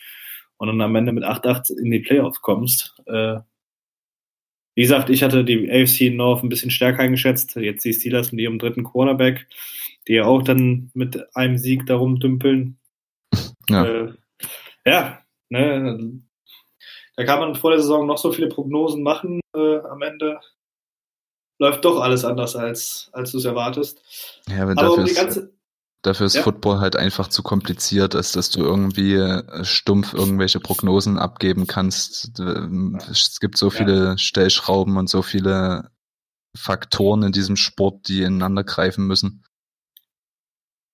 und 0.57 0.67
dann 0.67 0.81
am 0.81 0.95
Ende 0.95 1.11
mit 1.11 1.23
8-8 1.23 1.77
in 1.77 1.91
die 1.91 1.99
Playoffs 1.99 2.41
kommst. 2.41 2.95
Äh, 3.07 3.39
wie 4.75 4.83
gesagt, 4.83 5.09
ich 5.09 5.23
hatte 5.23 5.43
die 5.43 5.69
AFC 5.69 6.13
North 6.13 6.43
ein 6.43 6.49
bisschen 6.49 6.71
stärker 6.71 6.99
eingeschätzt. 6.99 7.55
Jetzt 7.55 7.83
die 7.83 7.93
Steelers 7.93 8.31
mit 8.31 8.41
ihrem 8.41 8.59
dritten 8.59 8.83
Quarterback, 8.83 9.47
die 10.07 10.13
ja 10.13 10.25
auch 10.25 10.43
dann 10.43 10.91
mit 10.93 11.35
einem 11.35 11.57
Sieg 11.57 11.85
darum 11.87 12.19
dümpeln. 12.19 12.77
Ja, 13.69 13.85
äh, 13.85 14.13
ja 14.85 15.19
ne, 15.49 16.21
da 17.21 17.27
kann 17.27 17.39
man 17.39 17.55
vor 17.55 17.69
der 17.69 17.79
Saison 17.79 18.07
noch 18.07 18.17
so 18.17 18.31
viele 18.31 18.47
Prognosen 18.47 19.03
machen. 19.03 19.41
Äh, 19.55 19.77
am 19.77 20.01
Ende 20.01 20.39
läuft 21.59 21.85
doch 21.85 22.01
alles 22.01 22.25
anders, 22.25 22.55
als, 22.55 23.09
als 23.13 23.31
du 23.31 23.37
es 23.37 23.45
erwartest. 23.45 24.01
Ja, 24.47 24.63
aber, 24.63 24.71
aber 24.71 24.93
um 24.93 25.05
die 25.05 25.13
ganze 25.13 25.53
Dafür 26.01 26.25
ist 26.25 26.35
ja. 26.35 26.41
Football 26.41 26.79
halt 26.79 26.95
einfach 26.95 27.27
zu 27.27 27.43
kompliziert, 27.43 28.15
als 28.15 28.31
dass 28.31 28.49
du 28.49 28.61
irgendwie 28.61 29.13
äh, 29.13 29.63
stumpf 29.63 30.15
irgendwelche 30.15 30.59
Prognosen 30.59 31.19
abgeben 31.19 31.67
kannst. 31.67 32.39
Ähm, 32.39 32.99
es 33.11 33.39
gibt 33.39 33.55
so 33.55 33.69
viele 33.69 34.05
ja. 34.05 34.17
Stellschrauben 34.17 34.97
und 34.97 35.07
so 35.07 35.21
viele 35.21 35.91
Faktoren 36.57 37.21
in 37.21 37.31
diesem 37.31 37.55
Sport, 37.55 38.07
die 38.07 38.23
ineinander 38.23 38.63
greifen 38.63 39.05
müssen. 39.05 39.43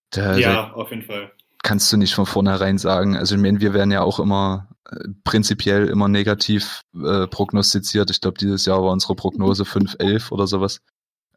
Da, 0.10 0.38
ja, 0.38 0.54
da 0.54 0.72
auf 0.74 0.90
jeden 0.90 1.04
Fall. 1.04 1.32
Kannst 1.68 1.91
du 1.91 1.98
nicht 1.98 2.15
von 2.15 2.26
vornherein 2.26 2.77
sagen. 2.77 3.18
Also 3.18 3.35
ich 3.35 3.41
meine, 3.41 3.60
wir 3.60 3.73
werden 3.73 3.91
ja 3.91 4.02
auch 4.02 4.22
immer 4.22 4.69
äh, 4.89 4.95
prinzipiell 5.26 5.89
immer 5.89 6.07
negativ 6.07 6.80
äh, 6.95 7.27
prognostiziert. 7.27 8.10
Ich 8.10 8.22
glaube, 8.22 8.38
dieses 8.38 8.65
Jahr 8.65 8.81
war 8.81 8.94
unsere 8.94 9.15
Prognose 9.15 9.64
5-11 9.65 10.31
oder 10.31 10.48
sowas. 10.48 10.80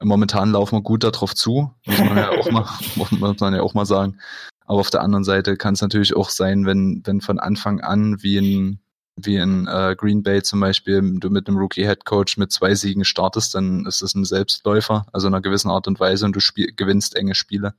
Momentan 0.01 0.53
laufen 0.53 0.77
wir 0.77 0.83
gut 0.83 1.03
darauf 1.03 1.35
zu, 1.35 1.75
muss 1.85 1.99
man 1.99 2.17
ja 2.17 2.31
auch 2.31 2.49
mal, 2.49 2.65
muss 2.95 3.41
man 3.41 3.55
ja 3.55 3.63
auch 3.63 3.75
mal 3.75 3.87
sagen. 3.87 4.21
Aber 4.67 4.79
auf 4.79 4.91
der 4.91 5.01
anderen 5.01 5.25
Seite 5.25 5.57
kann 5.57 5.75
es 5.75 5.81
natürlich 5.81 6.15
auch 6.15 6.31
sein, 6.31 6.65
wenn, 6.65 7.03
wenn 7.05 7.21
von 7.21 7.41
Anfang 7.41 7.81
an, 7.81 8.23
wie 8.23 8.37
in, 8.37 8.79
wie 9.17 9.35
in 9.35 9.67
äh, 9.67 9.97
Green 9.99 10.23
Bay 10.23 10.45
zum 10.45 10.61
Beispiel, 10.61 11.19
du 11.19 11.29
mit 11.29 11.49
einem 11.49 11.59
Rookie-Head 11.59 12.05
Coach 12.05 12.37
mit 12.37 12.53
zwei 12.53 12.77
Siegen 12.77 13.05
startest, 13.05 13.57
dann 13.57 13.85
ist 13.85 14.01
es 14.01 14.15
ein 14.15 14.25
Selbstläufer, 14.25 15.07
also 15.13 15.27
in 15.27 15.35
einer 15.35 15.43
gewissen 15.43 15.73
Art 15.73 15.89
und 15.89 15.99
Weise 15.99 16.25
und 16.25 16.37
du 16.37 16.41
gewinnst 16.77 17.17
enge 17.17 17.35
Spiele. 17.35 17.75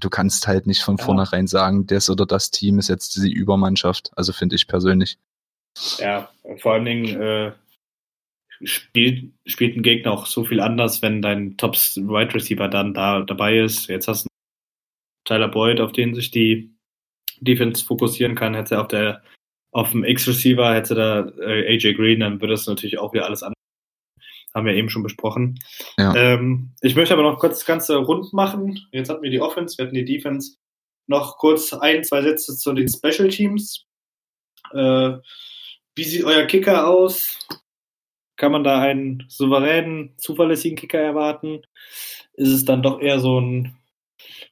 Du 0.00 0.08
kannst 0.08 0.46
halt 0.46 0.66
nicht 0.66 0.82
von 0.82 0.96
ja. 0.96 1.04
vornherein 1.04 1.46
sagen, 1.46 1.86
das 1.86 2.08
oder 2.08 2.26
das 2.26 2.50
Team 2.50 2.78
ist 2.78 2.88
jetzt 2.88 3.16
die 3.16 3.32
Übermannschaft. 3.32 4.10
Also 4.16 4.32
finde 4.32 4.56
ich 4.56 4.66
persönlich. 4.66 5.18
Ja, 5.98 6.30
vor 6.58 6.74
allen 6.74 6.84
Dingen, 6.84 7.20
äh, 7.20 7.52
spielt, 8.64 9.32
spielt 9.46 9.76
ein 9.76 9.82
Gegner 9.82 10.12
auch 10.12 10.26
so 10.26 10.44
viel 10.44 10.60
anders, 10.60 11.02
wenn 11.02 11.22
dein 11.22 11.56
Top 11.56 11.74
Wide 11.74 12.34
Receiver 12.34 12.68
dann 12.68 12.94
da 12.94 13.22
dabei 13.22 13.58
ist. 13.58 13.88
Jetzt 13.88 14.08
hast 14.08 14.24
du 14.24 14.28
Tyler 15.24 15.48
Boyd, 15.48 15.80
auf 15.80 15.92
den 15.92 16.14
sich 16.14 16.30
die 16.30 16.74
Defense 17.40 17.84
fokussieren 17.84 18.34
kann. 18.34 18.54
Hätte 18.54 18.76
er 18.76 18.82
auf 18.82 18.88
der 18.88 19.22
auf 19.72 19.90
dem 19.90 20.04
X-Receiver, 20.04 20.74
hätte 20.74 20.94
da 20.94 21.28
äh, 21.40 21.74
AJ 21.74 21.94
Green, 21.94 22.20
dann 22.20 22.40
würde 22.40 22.52
das 22.52 22.66
natürlich 22.66 22.98
auch 22.98 23.14
wieder 23.14 23.24
alles 23.24 23.42
anders. 23.42 23.61
Haben 24.54 24.66
wir 24.66 24.74
eben 24.74 24.90
schon 24.90 25.02
besprochen. 25.02 25.58
Ja. 25.98 26.14
Ähm, 26.14 26.72
ich 26.80 26.94
möchte 26.94 27.14
aber 27.14 27.22
noch 27.22 27.38
kurz 27.38 27.60
das 27.60 27.66
Ganze 27.66 27.96
rund 27.96 28.32
machen. 28.32 28.78
Jetzt 28.92 29.08
hatten 29.08 29.22
wir 29.22 29.30
die 29.30 29.40
Offense, 29.40 29.78
wir 29.78 29.86
hatten 29.86 29.94
die 29.94 30.04
Defense. 30.04 30.56
Noch 31.06 31.38
kurz 31.38 31.72
ein, 31.72 32.04
zwei 32.04 32.22
Sätze 32.22 32.56
zu 32.56 32.72
den 32.72 32.88
Special 32.88 33.28
Teams. 33.28 33.86
Äh, 34.72 35.18
wie 35.94 36.04
sieht 36.04 36.24
euer 36.24 36.44
Kicker 36.44 36.86
aus? 36.86 37.38
Kann 38.36 38.52
man 38.52 38.64
da 38.64 38.80
einen 38.80 39.24
souveränen, 39.28 40.14
zuverlässigen 40.18 40.76
Kicker 40.76 40.98
erwarten? 40.98 41.62
Ist 42.34 42.48
es 42.48 42.64
dann 42.64 42.82
doch 42.82 43.00
eher 43.00 43.20
so 43.20 43.40
ein 43.40 43.76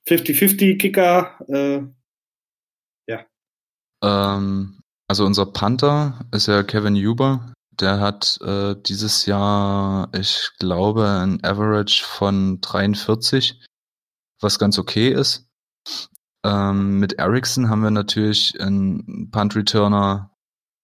50-50-Kicker? 0.07 1.41
Äh, 1.49 1.83
ja. 3.07 3.27
Ähm, 4.03 4.81
also 5.09 5.25
unser 5.25 5.47
Panther 5.47 6.25
ist 6.33 6.47
ja 6.47 6.63
Kevin 6.63 6.95
Huber. 6.95 7.53
Der 7.81 7.99
hat 7.99 8.39
äh, 8.43 8.77
dieses 8.77 9.25
Jahr, 9.27 10.11
ich 10.15 10.51
glaube, 10.59 11.09
ein 11.09 11.43
Average 11.43 12.05
von 12.05 12.61
43, 12.61 13.65
was 14.41 14.59
ganz 14.59 14.79
okay 14.79 15.09
ist. 15.09 15.49
Ähm, 16.45 16.99
mit 16.99 17.15
Ericsson 17.15 17.69
haben 17.71 17.83
wir 17.83 17.91
natürlich 17.91 18.61
einen 18.61 19.31
Punt-Returner, 19.31 20.31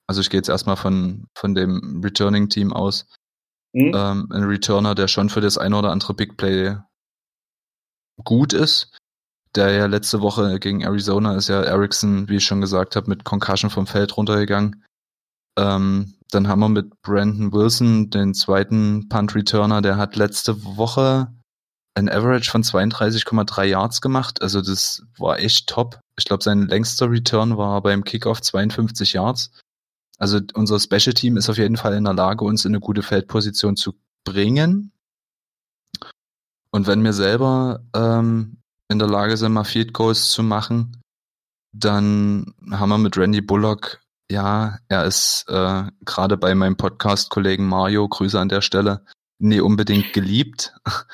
also 0.06 0.20
ich 0.20 0.30
gehe 0.30 0.38
jetzt 0.38 0.48
erstmal 0.48 0.76
von, 0.76 1.26
von 1.36 1.54
dem 1.54 2.00
Returning-Team 2.02 2.72
aus. 2.72 3.06
Mhm. 3.74 3.92
Ähm, 3.94 4.28
ein 4.32 4.44
Returner, 4.44 4.94
der 4.94 5.08
schon 5.08 5.28
für 5.28 5.40
das 5.40 5.58
eine 5.58 5.76
oder 5.76 5.90
andere 5.90 6.14
Big 6.14 6.36
Play 6.36 6.76
gut 8.24 8.54
ist. 8.54 8.96
Der 9.54 9.70
ja 9.72 9.86
letzte 9.86 10.20
Woche 10.20 10.58
gegen 10.60 10.82
Arizona 10.82 11.36
ist 11.36 11.48
ja 11.48 11.62
Ericsson, 11.62 12.28
wie 12.28 12.36
ich 12.36 12.44
schon 12.44 12.60
gesagt 12.60 12.96
habe, 12.96 13.08
mit 13.08 13.24
Concussion 13.24 13.70
vom 13.70 13.86
Feld 13.86 14.16
runtergegangen. 14.16 14.84
Ähm, 15.58 16.14
dann 16.30 16.48
haben 16.48 16.60
wir 16.60 16.68
mit 16.68 17.00
Brandon 17.02 17.52
Wilson 17.52 18.10
den 18.10 18.34
zweiten 18.34 19.08
Punt-Returner, 19.08 19.80
der 19.80 19.96
hat 19.96 20.16
letzte 20.16 20.64
Woche 20.64 21.32
ein 21.94 22.10
Average 22.10 22.50
von 22.50 22.62
32,3 22.62 23.64
Yards 23.64 24.00
gemacht. 24.00 24.42
Also 24.42 24.60
das 24.60 25.02
war 25.18 25.38
echt 25.38 25.68
top. 25.68 25.98
Ich 26.18 26.26
glaube, 26.26 26.44
sein 26.44 26.62
längster 26.62 27.10
Return 27.10 27.56
war 27.56 27.80
beim 27.80 28.04
Kickoff 28.04 28.42
52 28.42 29.14
Yards. 29.14 29.50
Also 30.18 30.40
unser 30.54 30.78
Special 30.78 31.14
Team 31.14 31.36
ist 31.36 31.48
auf 31.48 31.58
jeden 31.58 31.76
Fall 31.76 31.94
in 31.94 32.04
der 32.04 32.14
Lage, 32.14 32.44
uns 32.44 32.64
in 32.64 32.72
eine 32.72 32.80
gute 32.80 33.02
Feldposition 33.02 33.76
zu 33.76 33.94
bringen. 34.24 34.92
Und 36.70 36.86
wenn 36.86 37.02
wir 37.02 37.14
selber 37.14 37.80
ähm, 37.94 38.58
in 38.88 38.98
der 38.98 39.08
Lage 39.08 39.36
sind, 39.36 39.52
mal 39.52 39.64
Field 39.64 39.94
Goals 39.94 40.30
zu 40.30 40.42
machen, 40.42 41.02
dann 41.72 42.54
haben 42.70 42.88
wir 42.90 42.98
mit 42.98 43.16
Randy 43.16 43.40
Bullock, 43.40 44.00
ja, 44.30 44.78
er 44.88 45.04
ist 45.04 45.44
äh, 45.48 45.84
gerade 46.04 46.36
bei 46.36 46.54
meinem 46.54 46.76
Podcast-Kollegen 46.76 47.66
Mario, 47.66 48.08
Grüße 48.08 48.38
an 48.38 48.48
der 48.48 48.60
Stelle, 48.62 49.04
nie 49.38 49.60
unbedingt 49.60 50.12
geliebt. 50.12 50.74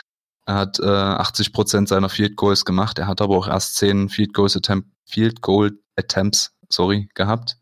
Er 0.45 0.57
hat 0.57 0.81
äh, 0.81 0.89
80 0.89 1.53
Prozent 1.53 1.89
seiner 1.89 2.09
Field 2.09 2.35
Goals 2.35 2.65
gemacht. 2.65 2.99
Er 2.99 3.07
hat 3.07 3.21
aber 3.21 3.37
auch 3.37 3.47
erst 3.47 3.77
10 3.77 4.09
Field 4.09 4.35
Goals 4.35 4.57
Attempt, 4.57 4.89
Field 5.09 5.41
Goal 5.41 5.79
Attempts, 5.97 6.53
sorry, 6.69 7.09
gehabt 7.15 7.59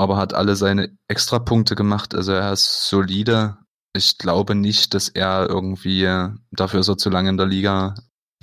aber 0.00 0.16
hat 0.16 0.32
alle 0.32 0.56
seine 0.56 0.96
Extrapunkte 1.08 1.74
gemacht. 1.74 2.14
Also 2.14 2.32
er 2.32 2.54
ist 2.54 2.88
solide. 2.88 3.58
Ich 3.94 4.16
glaube 4.16 4.54
nicht, 4.54 4.94
dass 4.94 5.10
er 5.10 5.46
irgendwie, 5.46 6.08
dafür 6.52 6.80
ist 6.80 6.88
er 6.88 6.96
zu 6.96 7.10
lange 7.10 7.28
in 7.28 7.36
der 7.36 7.44
Liga, 7.44 7.94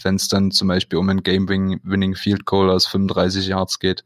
wenn 0.04 0.18
es 0.18 0.28
dann 0.28 0.52
zum 0.52 0.68
Beispiel 0.68 1.00
um 1.00 1.10
ein 1.10 1.24
Game-Winning 1.24 2.14
Field 2.14 2.46
Goal 2.46 2.70
aus 2.70 2.86
35 2.86 3.48
Yards 3.48 3.80
geht, 3.80 4.06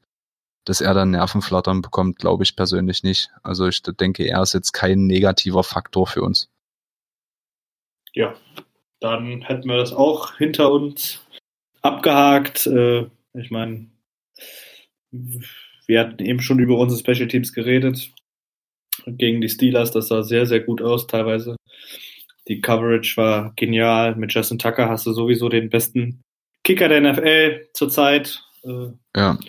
dass 0.66 0.82
er 0.82 0.94
dann 0.94 1.12
Nervenflattern 1.12 1.82
bekommt, 1.82 2.20
glaube 2.20 2.44
ich 2.44 2.56
persönlich 2.56 3.04
nicht. 3.04 3.30
Also 3.44 3.68
ich 3.68 3.82
denke, 3.82 4.28
er 4.28 4.42
ist 4.42 4.54
jetzt 4.54 4.74
kein 4.74 5.08
negativer 5.08 5.64
Faktor 5.64 6.08
für 6.08 6.22
uns. 6.22 6.50
Ja, 8.14 8.36
dann 9.00 9.42
hätten 9.42 9.68
wir 9.68 9.78
das 9.78 9.94
auch 9.94 10.38
hinter 10.38 10.72
uns 10.72 11.22
abgehakt. 11.82 12.68
Äh, 12.68 13.08
ich 13.34 13.50
meine, 13.50 13.88
wir 15.12 16.00
hatten 16.00 16.24
eben 16.24 16.42
schon 16.42 16.60
über 16.60 16.78
unsere 16.78 17.00
Special 17.00 17.28
Teams 17.28 17.54
geredet. 17.54 18.12
Gegen 19.06 19.42
die 19.42 19.50
Steelers, 19.50 19.92
das 19.92 20.10
sah 20.10 20.22
sehr, 20.22 20.46
sehr 20.46 20.60
gut 20.60 20.82
aus 20.82 21.08
teilweise. 21.08 21.56
Die 22.48 22.62
Coverage 22.62 23.18
war 23.18 23.54
genial. 23.56 24.16
Mit 24.16 24.34
Justin 24.34 24.60
Tucker 24.60 24.90
hast 24.90 25.06
du 25.06 25.14
sowieso 25.14 25.50
den 25.50 25.70
besten 25.70 26.22
Kicker 26.64 26.90
der 26.90 27.02
NFL 27.02 27.70
zurzeit. 27.74 28.44
Äh, 28.64 28.90
ja. 29.16 29.40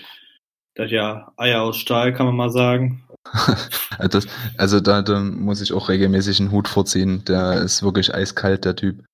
Das 0.75 0.91
ja 0.91 1.33
Eier 1.37 1.63
aus 1.63 1.77
Stahl, 1.77 2.15
kann 2.15 2.27
man 2.27 2.37
mal 2.37 2.51
sagen. 2.51 3.05
das, 4.11 4.27
also 4.57 4.81
da, 4.81 5.03
da, 5.03 5.21
muss 5.21 5.61
ich 5.61 5.73
auch 5.73 5.89
regelmäßig 5.89 6.41
einen 6.41 6.51
Hut 6.51 6.69
vorziehen. 6.69 7.25
Der 7.27 7.61
ist 7.63 7.83
wirklich 7.83 8.15
eiskalt, 8.15 8.65
der 8.65 8.77
Typ. 8.77 9.05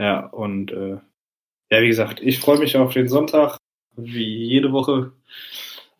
Ja, 0.00 0.26
und 0.26 0.72
äh, 0.72 0.98
ja, 1.70 1.82
wie 1.82 1.88
gesagt, 1.88 2.20
ich 2.20 2.40
freue 2.40 2.58
mich 2.58 2.76
auf 2.76 2.92
den 2.92 3.08
Sonntag, 3.08 3.58
wie 3.96 4.46
jede 4.46 4.72
Woche. 4.72 5.12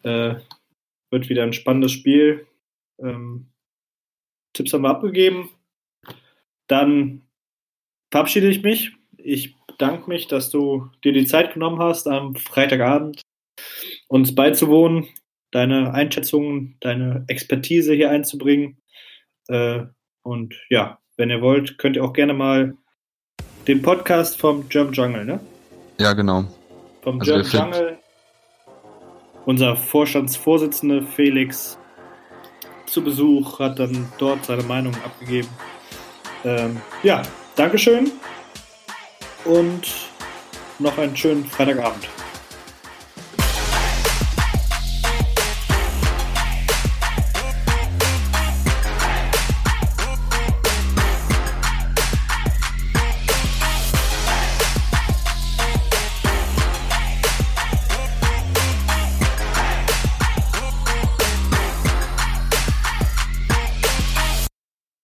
Äh, 0.02 0.36
wird 1.10 1.28
wieder 1.28 1.43
ein 1.43 1.52
spannendes 1.52 1.93
Spiel. 1.93 2.47
Ähm, 2.98 3.47
Tipps 4.55 4.73
haben 4.73 4.82
wir 4.82 4.90
abgegeben. 4.90 5.51
Dann 6.68 7.23
verabschiede 8.10 8.48
ich 8.48 8.62
mich. 8.62 8.93
Ich 9.18 9.55
bedanke 9.66 10.09
mich, 10.09 10.27
dass 10.27 10.51
du 10.51 10.90
dir 11.05 11.12
die 11.12 11.27
Zeit 11.27 11.55
genommen 11.55 11.78
hast, 11.81 12.06
am 12.06 12.35
Freitagabend 12.35 13.23
uns 14.08 14.34
beizuwohnen, 14.34 15.06
deine 15.50 15.94
Einschätzungen, 15.94 16.76
deine 16.80 17.24
Expertise 17.28 17.94
hier 17.94 18.10
einzubringen. 18.10 18.78
Äh, 19.48 19.84
und 20.22 20.54
ja, 20.70 20.98
wenn 21.16 21.30
ihr 21.30 21.40
wollt, 21.40 21.78
könnt 21.78 21.96
ihr 21.96 22.04
auch 22.04 22.12
gerne 22.12 22.34
mal 22.34 22.76
den 23.66 23.82
Podcast 23.82 24.40
vom 24.40 24.68
German 24.68 24.92
Jungle, 24.92 25.24
ne? 25.24 25.40
Ja, 25.98 26.12
genau. 26.12 26.44
Vom 27.02 27.20
also 27.20 27.32
German 27.32 27.72
Jungle 27.72 27.98
unser 29.46 29.76
Vorstandsvorsitzende 29.76 31.02
Felix 31.02 31.78
zu 32.86 33.02
Besuch, 33.02 33.58
hat 33.58 33.78
dann 33.78 34.08
dort 34.18 34.44
seine 34.44 34.62
Meinung 34.64 34.94
abgegeben. 35.04 35.48
Ähm, 36.44 36.80
ja, 37.02 37.22
Dankeschön 37.54 38.12
und 39.44 39.82
noch 40.78 40.98
einen 40.98 41.16
schönen 41.16 41.44
Freitagabend. 41.46 42.08